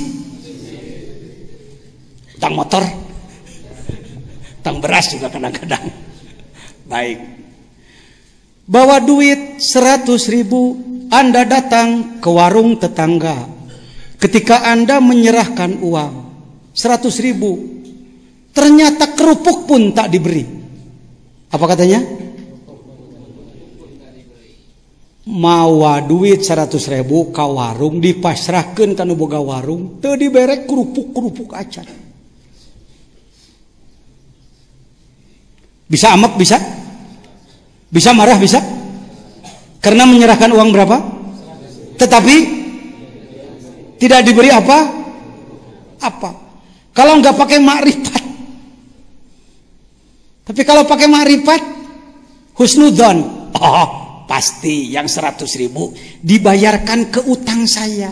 Utang 2.36 2.54
motor? 2.60 2.84
Utang 4.60 4.78
beras 4.84 5.08
juga 5.12 5.32
kadang-kadang. 5.32 5.88
Baik. 6.92 7.20
Bawa 8.64 9.04
duit 9.04 9.60
100 9.60 10.08
ribu, 10.32 10.80
Anda 11.12 11.44
datang 11.44 12.20
ke 12.24 12.30
warung 12.32 12.80
tetangga. 12.80 13.48
Ketika 14.20 14.64
Anda 14.72 15.04
menyerahkan 15.04 15.84
uang 15.84 16.14
100 16.72 17.12
ribu, 17.20 17.60
ternyata 18.56 19.12
kerupuk 19.12 19.68
pun 19.68 19.92
tak 19.92 20.08
diberi. 20.08 20.48
Apa 21.52 21.66
katanya? 21.76 22.23
Mawa 25.24 26.04
duit 26.04 26.44
100 26.44 26.76
ribu 26.92 27.32
ka 27.32 27.48
warung 27.48 28.04
dipasrahkan 28.04 28.92
kanu 28.92 29.16
boga 29.16 29.40
warung 29.40 30.04
teu 30.04 30.20
diberek 30.20 30.68
kerupuk-kerupuk 30.68 31.56
acan. 31.56 31.88
Bisa 35.88 36.12
amak 36.12 36.36
bisa? 36.36 36.58
Bisa 37.94 38.12
marah 38.12 38.36
bisa? 38.42 38.60
Karena 39.80 40.04
menyerahkan 40.10 40.50
uang 40.52 40.70
berapa? 40.74 40.98
Tetapi 42.00 42.36
tidak 44.02 44.26
diberi 44.26 44.50
apa? 44.52 44.78
Apa? 46.04 46.32
Kalau 46.92 47.22
nggak 47.22 47.36
pakai 47.38 47.60
makrifat. 47.62 48.24
Tapi 50.44 50.62
kalau 50.68 50.84
pakai 50.84 51.08
makrifat 51.08 51.62
husnudon 52.60 53.18
oh 53.56 53.88
pasti 54.26 54.90
yang 54.92 55.08
100 55.08 55.46
ribu 55.60 55.94
dibayarkan 56.22 57.12
ke 57.14 57.20
utang 57.30 57.68
saya. 57.70 58.12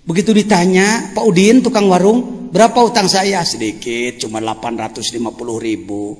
Begitu 0.00 0.34
ditanya 0.34 1.14
Pak 1.14 1.24
Udin 1.24 1.62
tukang 1.62 1.86
warung 1.86 2.50
berapa 2.50 2.82
utang 2.82 3.06
saya? 3.06 3.46
Sedikit 3.46 4.26
cuma 4.26 4.42
850 4.42 5.20
ribu. 5.60 6.18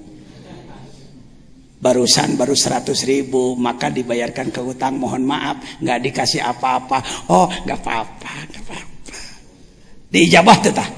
Barusan 1.81 2.37
baru 2.37 2.53
100 2.53 2.93
ribu 3.09 3.57
maka 3.57 3.89
dibayarkan 3.89 4.53
ke 4.53 4.61
utang. 4.61 5.01
Mohon 5.01 5.25
maaf 5.27 5.57
nggak 5.81 5.99
dikasih 6.07 6.45
apa-apa. 6.45 7.29
Oh 7.33 7.49
nggak 7.49 7.79
apa-apa 7.81 8.33
nggak 8.53 8.63
apa-apa. 8.69 9.19
Diijabah 10.13 10.59
tetah 10.61 10.89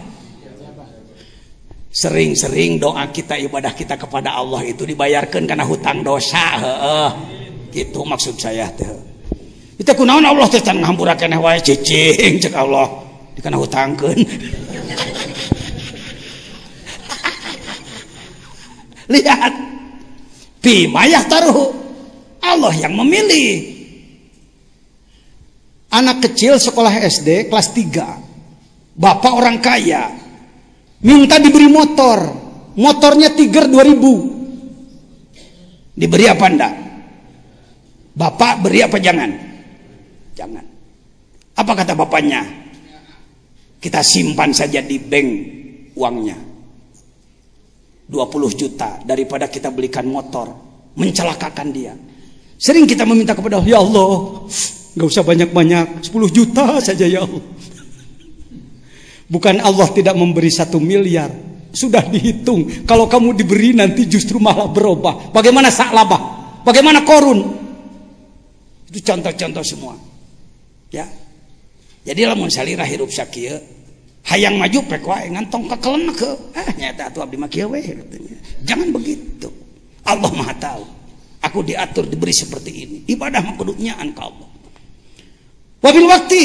sering-sering 1.92 2.81
doa 2.81 3.05
kita 3.12 3.36
ibadah 3.36 3.76
kita 3.76 4.00
kepada 4.00 4.32
Allah 4.32 4.65
itu 4.65 4.89
dibayarkan 4.89 5.44
karena 5.44 5.60
hutang 5.68 6.00
dosa 6.00 6.57
heeh 6.57 7.10
gitu 7.73 8.05
maksud 8.05 8.36
saya 8.36 8.68
teh. 8.76 8.86
Itu 9.81 9.89
kunaon 9.97 10.23
Allah 10.23 10.47
teh 10.52 10.60
can 10.60 10.78
ngahampurakeun 10.78 11.33
wae 11.41 11.59
cicing 11.65 12.39
cek 12.39 12.55
Allah. 12.55 12.86
Dikana 13.33 13.57
hutangkeun. 13.57 14.20
Lihat. 19.12 19.73
Bimayah 20.62 21.26
taruh 21.26 21.75
Allah 22.39 22.70
yang 22.78 22.94
memilih. 22.94 23.75
Anak 25.91 26.23
kecil 26.23 26.55
sekolah 26.62 27.02
SD 27.02 27.51
kelas 27.51 27.75
3 27.75 28.94
bapak 28.94 29.33
orang 29.34 29.59
kaya. 29.59 30.07
Minta 31.02 31.42
diberi 31.42 31.67
motor. 31.67 32.44
Motornya 32.78 33.34
tiger 33.34 33.68
2000 33.68 34.33
diberi 35.92 36.25
apa 36.28 36.47
enggak 36.49 36.73
Bapak 38.12 38.60
beri 38.65 38.84
apa 38.84 39.00
jangan? 39.00 39.31
Jangan. 40.36 40.65
Apa 41.57 41.73
kata 41.73 41.92
bapaknya? 41.97 42.44
Kita 43.82 44.05
simpan 44.05 44.52
saja 44.55 44.78
di 44.84 45.00
bank 45.00 45.28
uangnya. 45.97 46.39
20 48.12 48.52
juta 48.52 49.00
daripada 49.02 49.49
kita 49.49 49.73
belikan 49.73 50.05
motor 50.05 50.52
mencelakakan 50.97 51.68
dia. 51.73 51.97
Sering 52.60 52.84
kita 52.84 53.08
meminta 53.08 53.32
kepada 53.32 53.58
Allah, 53.58 53.68
ya 53.73 53.81
Allah, 53.81 54.47
nggak 54.94 55.08
usah 55.08 55.24
banyak-banyak, 55.24 55.86
10 56.05 56.31
juta 56.31 56.78
saja 56.78 57.08
ya 57.08 57.24
Allah. 57.24 57.42
Bukan 59.32 59.57
Allah 59.65 59.89
tidak 59.97 60.12
memberi 60.12 60.52
satu 60.52 60.76
miliar, 60.76 61.32
sudah 61.73 62.05
dihitung. 62.05 62.84
Kalau 62.84 63.08
kamu 63.08 63.32
diberi 63.32 63.73
nanti 63.73 64.05
justru 64.05 64.36
malah 64.36 64.68
berubah. 64.68 65.32
Bagaimana 65.32 65.73
saklabah? 65.73 66.20
Bagaimana 66.62 67.00
korun? 67.02 67.41
Itu 68.93 69.01
contoh-contoh 69.01 69.65
semua. 69.65 69.97
Ya. 70.93 71.09
Jadi 72.05 72.29
lamun 72.29 72.53
salira 72.53 72.85
hirup 72.85 73.09
sakieu 73.09 73.57
hayang 74.29 74.61
maju 74.61 74.79
pek 74.85 75.03
wae 75.03 75.33
ngantong 75.33 75.65
kakelen 75.73 76.12
ke 76.12 76.29
ah 76.53 76.69
nyata 76.77 77.09
atuh 77.09 77.25
abdi 77.25 77.41
mah. 77.41 77.49
Jangan 78.69 78.89
begitu. 78.93 79.49
Allah 80.05 80.29
Maha 80.37 80.53
tahu. 80.61 80.85
Aku 81.43 81.65
diatur 81.65 82.05
diberi 82.05 82.37
seperti 82.37 82.71
ini. 82.71 82.99
Ibadah 83.09 83.41
mah 83.41 83.57
kuduknya 83.57 83.97
ka 84.12 84.29
Allah. 84.29 84.49
Wabil 85.83 86.07
waktu 86.07 86.43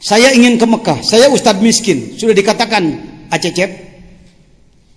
saya 0.00 0.32
ingin 0.32 0.56
ke 0.56 0.64
Mekah. 0.66 1.04
Saya 1.04 1.28
ustadz 1.28 1.60
miskin. 1.60 2.16
Sudah 2.16 2.32
dikatakan 2.32 2.82
Acecep. 3.28 3.70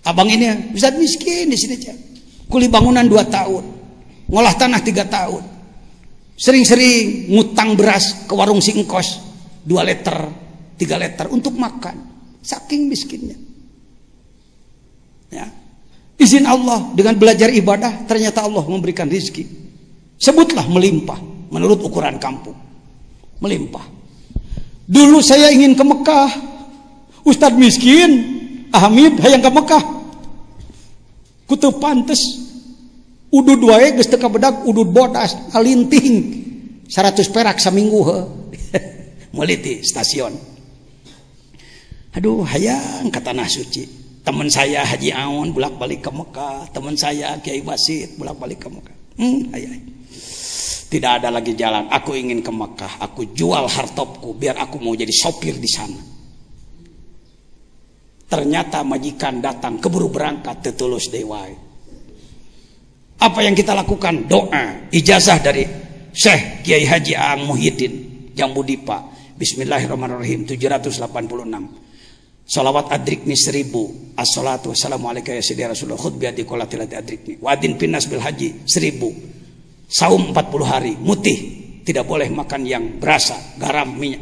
Abang 0.08 0.32
ini 0.32 0.72
ustadz 0.74 0.98
miskin 0.98 1.52
di 1.52 1.58
sini, 1.60 1.76
Cep. 1.78 1.98
Kuli 2.50 2.72
bangunan 2.72 3.06
dua 3.06 3.28
tahun. 3.28 3.62
Ngolah 4.32 4.56
tanah 4.56 4.82
tiga 4.82 5.06
tahun. 5.06 5.51
Sering-sering 6.42 7.30
ngutang 7.30 7.78
beras 7.78 8.26
ke 8.26 8.34
warung 8.34 8.66
singkos 8.66 9.22
2 9.62 9.78
liter, 9.86 10.18
3 10.74 10.98
liter 10.98 11.26
untuk 11.30 11.54
makan. 11.54 11.94
Saking 12.42 12.90
miskinnya. 12.90 13.38
Ya. 15.30 15.46
Izin 16.18 16.50
Allah 16.50 16.90
dengan 16.98 17.22
belajar 17.22 17.46
ibadah 17.54 18.10
ternyata 18.10 18.42
Allah 18.42 18.66
memberikan 18.66 19.06
rizki. 19.06 19.46
Sebutlah 20.18 20.66
melimpah 20.66 21.22
menurut 21.54 21.78
ukuran 21.86 22.18
kampung. 22.18 22.58
Melimpah. 23.38 23.86
Dulu 24.90 25.22
saya 25.22 25.54
ingin 25.54 25.78
ke 25.78 25.86
Mekah. 25.86 26.30
Ustadz 27.22 27.54
miskin, 27.54 28.12
Hamid 28.74 29.22
hayang 29.22 29.46
ke 29.46 29.52
Mekah. 29.54 29.84
Kutu 31.46 31.70
pantes 31.78 32.18
udud 33.32 33.62
wae 33.64 33.96
geus 33.96 34.12
teu 34.12 34.20
kabedag 34.20 34.68
udud 34.68 34.92
bodas 34.92 35.34
alinting 35.56 36.44
100 36.92 37.32
perak 37.32 37.58
seminggu 37.58 38.00
he. 38.04 38.20
Muliti 39.36 39.80
stasiun. 39.80 40.36
Aduh, 42.12 42.44
hayang 42.44 43.08
ke 43.08 43.24
tanah 43.24 43.48
suci. 43.48 43.88
Teman 44.28 44.52
saya 44.52 44.84
Haji 44.84 45.16
Aun 45.16 45.56
bolak-balik 45.56 46.04
ke 46.04 46.12
Mekah, 46.12 46.68
teman 46.76 47.00
saya 47.00 47.40
Kiai 47.40 47.64
Basit 47.64 48.20
bolak-balik 48.20 48.60
ke 48.60 48.68
Mekah. 48.68 48.98
Hmm, 49.16 49.48
hayang. 49.56 49.80
Tidak 50.92 51.12
ada 51.24 51.32
lagi 51.32 51.56
jalan. 51.56 51.88
Aku 51.88 52.12
ingin 52.12 52.44
ke 52.44 52.52
Mekah. 52.52 53.00
Aku 53.00 53.32
jual 53.32 53.64
hartopku 53.64 54.36
biar 54.36 54.60
aku 54.60 54.76
mau 54.84 54.92
jadi 54.92 55.16
sopir 55.16 55.56
di 55.56 55.72
sana. 55.72 55.96
Ternyata 58.28 58.84
majikan 58.84 59.40
datang 59.40 59.80
keburu 59.80 60.12
berangkat 60.12 60.60
tetulus 60.60 61.08
dewai. 61.08 61.71
Apa 63.22 63.46
yang 63.46 63.54
kita 63.54 63.78
lakukan? 63.78 64.26
Doa, 64.26 64.90
ijazah 64.90 65.38
dari 65.46 65.62
Syekh 66.10 66.66
Kiai 66.66 66.90
Haji 66.90 67.14
Ang 67.14 67.54
Muhyiddin 67.54 67.94
Jambudipa. 68.34 69.14
Bismillahirrahmanirrahim 69.38 70.50
786. 70.50 71.06
Salawat 72.42 72.90
adrikni 72.90 73.38
seribu. 73.38 74.10
As-salatu 74.18 74.74
wassalamualaikum 74.74 75.38
ya 75.38 75.44
sidi 75.46 75.62
Rasulullah. 75.62 76.02
Khutbiyati 76.02 76.42
qolatilati 76.50 76.98
adrikni 76.98 77.38
Wadin 77.38 77.78
pinas 77.78 78.10
bil 78.10 78.26
haji 78.26 78.66
seribu. 78.66 79.14
Saum 79.86 80.34
40 80.34 80.66
hari 80.66 80.98
Mutih. 80.98 81.62
Tidak 81.86 82.02
boleh 82.02 82.26
makan 82.34 82.66
yang 82.66 82.98
berasa 82.98 83.38
Garam, 83.62 84.02
minyak. 84.02 84.22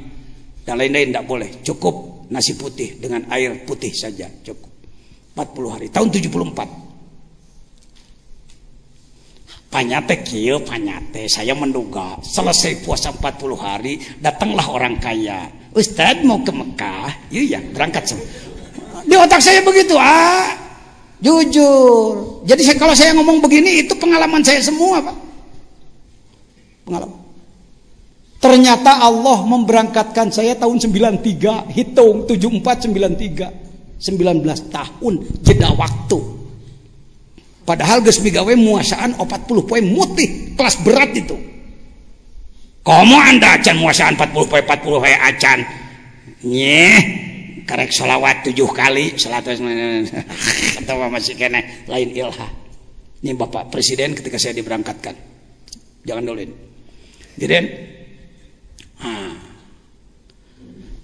Dan 0.67 0.75
lain-lain 0.75 1.15
tidak 1.15 1.23
boleh. 1.23 1.49
Cukup 1.63 2.27
nasi 2.35 2.59
putih 2.59 2.99
dengan 2.99 3.31
air 3.31 3.63
putih 3.63 3.95
saja 3.95 4.27
Cukup. 4.43 4.67
40 5.39 5.71
hari. 5.71 5.87
Tahun 5.87 6.11
74 6.11 6.88
Panyate 9.69 10.25
kieu 10.25 10.57
panyate. 10.65 11.29
Saya 11.29 11.53
menduga 11.53 12.17
selesai 12.25 12.81
puasa 12.81 13.13
40 13.13 13.53
hari 13.57 14.01
datanglah 14.17 14.65
orang 14.65 14.97
kaya. 14.97 15.45
Ustadz 15.77 16.25
mau 16.25 16.41
ke 16.41 16.49
Mekah? 16.49 17.29
Iya 17.29 17.57
ya 17.57 17.59
berangkat 17.69 18.09
semua 18.09 18.25
di 19.05 19.15
otak 19.15 19.41
saya 19.41 19.65
begitu 19.65 19.97
ah 19.97 20.53
jujur. 21.19 22.45
Jadi 22.47 22.61
saya, 22.63 22.77
kalau 22.79 22.95
saya 22.95 23.11
ngomong 23.17 23.43
begini 23.43 23.83
itu 23.83 23.91
pengalaman 23.97 24.39
saya 24.39 24.63
semua 24.63 25.03
pak. 25.03 25.17
Pengalaman. 26.87 27.19
Ternyata 28.39 29.03
Allah 29.03 29.43
memberangkatkan 29.43 30.31
saya 30.31 30.55
tahun 30.55 30.79
93 30.79 31.75
hitung 31.75 32.23
74 32.23 32.87
93 32.87 33.99
19 33.99 34.71
tahun 34.71 35.13
jeda 35.43 35.75
waktu 35.75 36.38
Padahal 37.69 38.01
geus 38.01 38.17
migawe 38.25 38.49
muasaan 38.57 39.13
40 39.13 39.69
poin 39.69 39.85
mutih 39.85 40.57
kelas 40.57 40.81
berat 40.81 41.13
itu. 41.13 41.37
Komo 42.81 43.21
anda 43.21 43.61
acan 43.61 43.77
muasaan 43.77 44.17
40 44.17 44.49
poin 44.49 44.65
40 44.65 44.81
poin 45.05 45.19
acan. 45.21 45.59
Nyeh 46.49 46.97
karek 47.69 47.93
salawat 47.93 48.41
tujuh 48.49 48.65
kali 48.73 49.13
salat 49.21 49.45
atau 50.81 50.95
masih 51.13 51.37
kene 51.37 51.85
lain 51.85 52.09
ilha. 52.09 52.49
Ini 53.21 53.37
Bapak 53.37 53.69
Presiden 53.69 54.17
ketika 54.17 54.41
saya 54.41 54.57
diberangkatkan. 54.57 55.13
Jangan 56.09 56.25
dulu 56.25 56.41
ini. 56.41 56.55
Jadi 57.37 57.53
ah, 59.05 59.37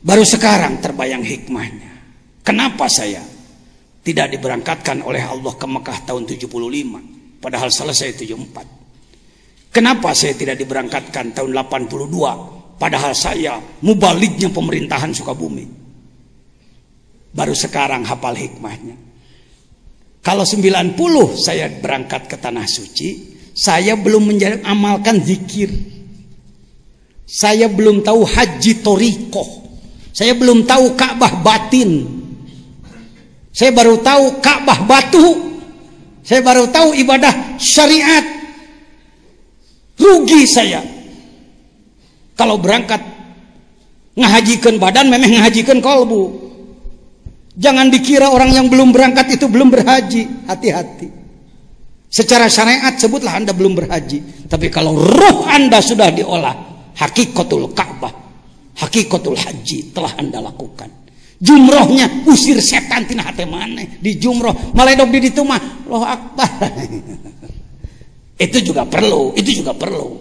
baru 0.02 0.26
sekarang 0.26 0.82
terbayang 0.82 1.22
hikmahnya. 1.22 1.94
Kenapa 2.42 2.90
saya 2.90 3.35
tidak 4.06 4.38
diberangkatkan 4.38 5.02
oleh 5.02 5.26
Allah 5.26 5.54
ke 5.58 5.66
Mekah 5.66 6.06
tahun 6.06 6.30
75 6.30 7.42
padahal 7.42 7.70
selesai 7.74 8.22
74 8.22 9.74
kenapa 9.74 10.14
saya 10.14 10.38
tidak 10.38 10.62
diberangkatkan 10.62 11.34
tahun 11.34 11.52
82 11.58 12.78
padahal 12.78 13.18
saya 13.18 13.58
mubaliknya 13.82 14.54
pemerintahan 14.54 15.10
Sukabumi? 15.10 15.66
Baru 17.36 17.52
sekarang 17.52 18.08
hafal 18.08 18.32
hikmahnya. 18.32 18.96
Kalau 20.24 20.48
90 20.48 20.96
saya 21.36 21.68
berangkat 21.68 22.32
ke 22.32 22.40
tanah 22.40 22.64
suci 22.64 23.10
saya 23.52 24.00
belum 24.00 24.32
amalkan 24.64 25.20
zikir. 25.20 25.68
Saya 27.26 27.68
belum 27.68 28.06
tahu 28.06 28.22
haji 28.22 28.86
toriko 28.86 29.66
saya 30.16 30.32
belum 30.32 30.64
tahu 30.64 30.96
Ka'bah 30.96 31.44
batin 31.44 32.08
saya 33.56 33.72
baru 33.72 33.96
tahu 34.04 34.44
Ka'bah 34.44 34.84
batu. 34.84 35.56
Saya 36.28 36.44
baru 36.44 36.68
tahu 36.68 36.92
ibadah 36.92 37.56
syariat. 37.56 38.28
Rugi 39.96 40.44
saya. 40.44 40.84
Kalau 42.36 42.60
berangkat 42.60 43.00
ngahajikan 44.20 44.76
badan 44.76 45.08
memang 45.08 45.40
ngahajikan 45.40 45.80
kolbu. 45.80 46.44
Jangan 47.56 47.88
dikira 47.88 48.28
orang 48.28 48.52
yang 48.52 48.68
belum 48.68 48.92
berangkat 48.92 49.40
itu 49.40 49.48
belum 49.48 49.72
berhaji. 49.72 50.52
Hati-hati. 50.52 51.08
Secara 52.12 52.52
syariat 52.52 52.92
sebutlah 53.00 53.40
Anda 53.40 53.56
belum 53.56 53.72
berhaji. 53.80 54.52
Tapi 54.52 54.68
kalau 54.68 55.00
roh 55.00 55.48
Anda 55.48 55.80
sudah 55.80 56.12
diolah, 56.12 56.92
hakikatul 57.00 57.72
Ka'bah, 57.72 58.12
hakikatul 58.84 59.40
haji 59.40 59.96
telah 59.96 60.12
Anda 60.20 60.44
lakukan 60.44 61.05
jumrohnya 61.46 62.26
usir 62.26 62.58
setan 62.58 63.06
tina 63.06 63.30
hati 63.30 63.46
mana? 63.46 63.86
Di 63.86 64.18
jumroh 64.18 64.74
maledok 64.74 65.14
di 65.14 65.30
ditu 65.30 65.46
mah 65.46 65.86
loh 65.86 66.02
akbar. 66.02 66.50
Itu 68.36 68.60
juga 68.60 68.84
perlu 68.84 69.32
itu 69.40 69.64
juga 69.64 69.72
perlu. 69.72 70.20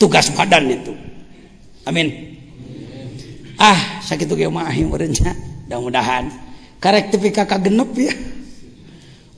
Tugas 0.00 0.32
badan 0.32 0.64
itu. 0.72 0.96
Amin. 1.84 2.08
Ah 3.60 4.00
sakit 4.00 4.24
tuh 4.24 4.48
mah 4.48 4.72
mudah 4.72 5.04
mudah-mudahan. 5.68 6.24
Karek 6.80 7.12
tepi 7.12 7.28
kakak 7.28 7.68
genep 7.68 7.92
ya. 8.00 8.16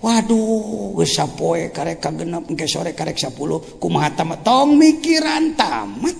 Waduh 0.03 0.99
geus 0.99 1.19
sapoe 1.19 1.75
karek 1.75 1.99
kagenep 1.99 2.47
engke 2.47 2.71
sore 2.71 2.95
karek 2.95 3.19
10 3.19 3.35
kumaha 3.83 4.15
tamat? 4.15 4.47
Tong 4.47 4.79
mikiran 4.79 5.59
tamat. 5.59 6.15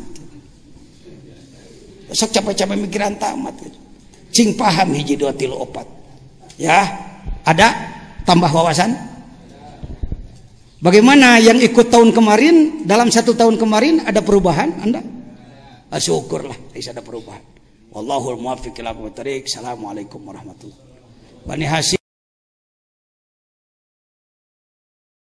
Sok 2.11 2.31
capek-capek 2.35 2.79
mikiran 2.83 3.15
tamat. 3.15 3.55
gitu 3.63 3.82
cing 4.33 4.57
paham 4.57 4.97
hiji 4.97 5.15
dua 5.15 5.31
tilu 5.37 5.61
opat. 5.61 5.87
Ya 6.57 6.83
ada 7.47 7.71
tambah 8.25 8.49
wawasan? 8.51 8.97
Bagaimana 10.83 11.39
yang 11.39 11.63
ikut 11.63 11.95
tahun 11.95 12.11
kemarin 12.11 12.83
dalam 12.83 13.07
satu 13.07 13.39
tahun 13.39 13.55
kemarin 13.55 14.03
ada 14.03 14.19
perubahan 14.19 14.83
anda? 14.83 14.99
Ah, 15.93 16.03
syukurlah 16.03 16.75
bisa 16.75 16.91
ada 16.91 17.05
perubahan. 17.05 17.45
Wallahul 17.93 18.41
muwaffiq 18.41 18.75
ila 18.81 18.97
assalamualaikum 18.97 20.25
warahmatullahi 20.25 20.81
Bani 21.45 21.67
Hasim 21.69 22.02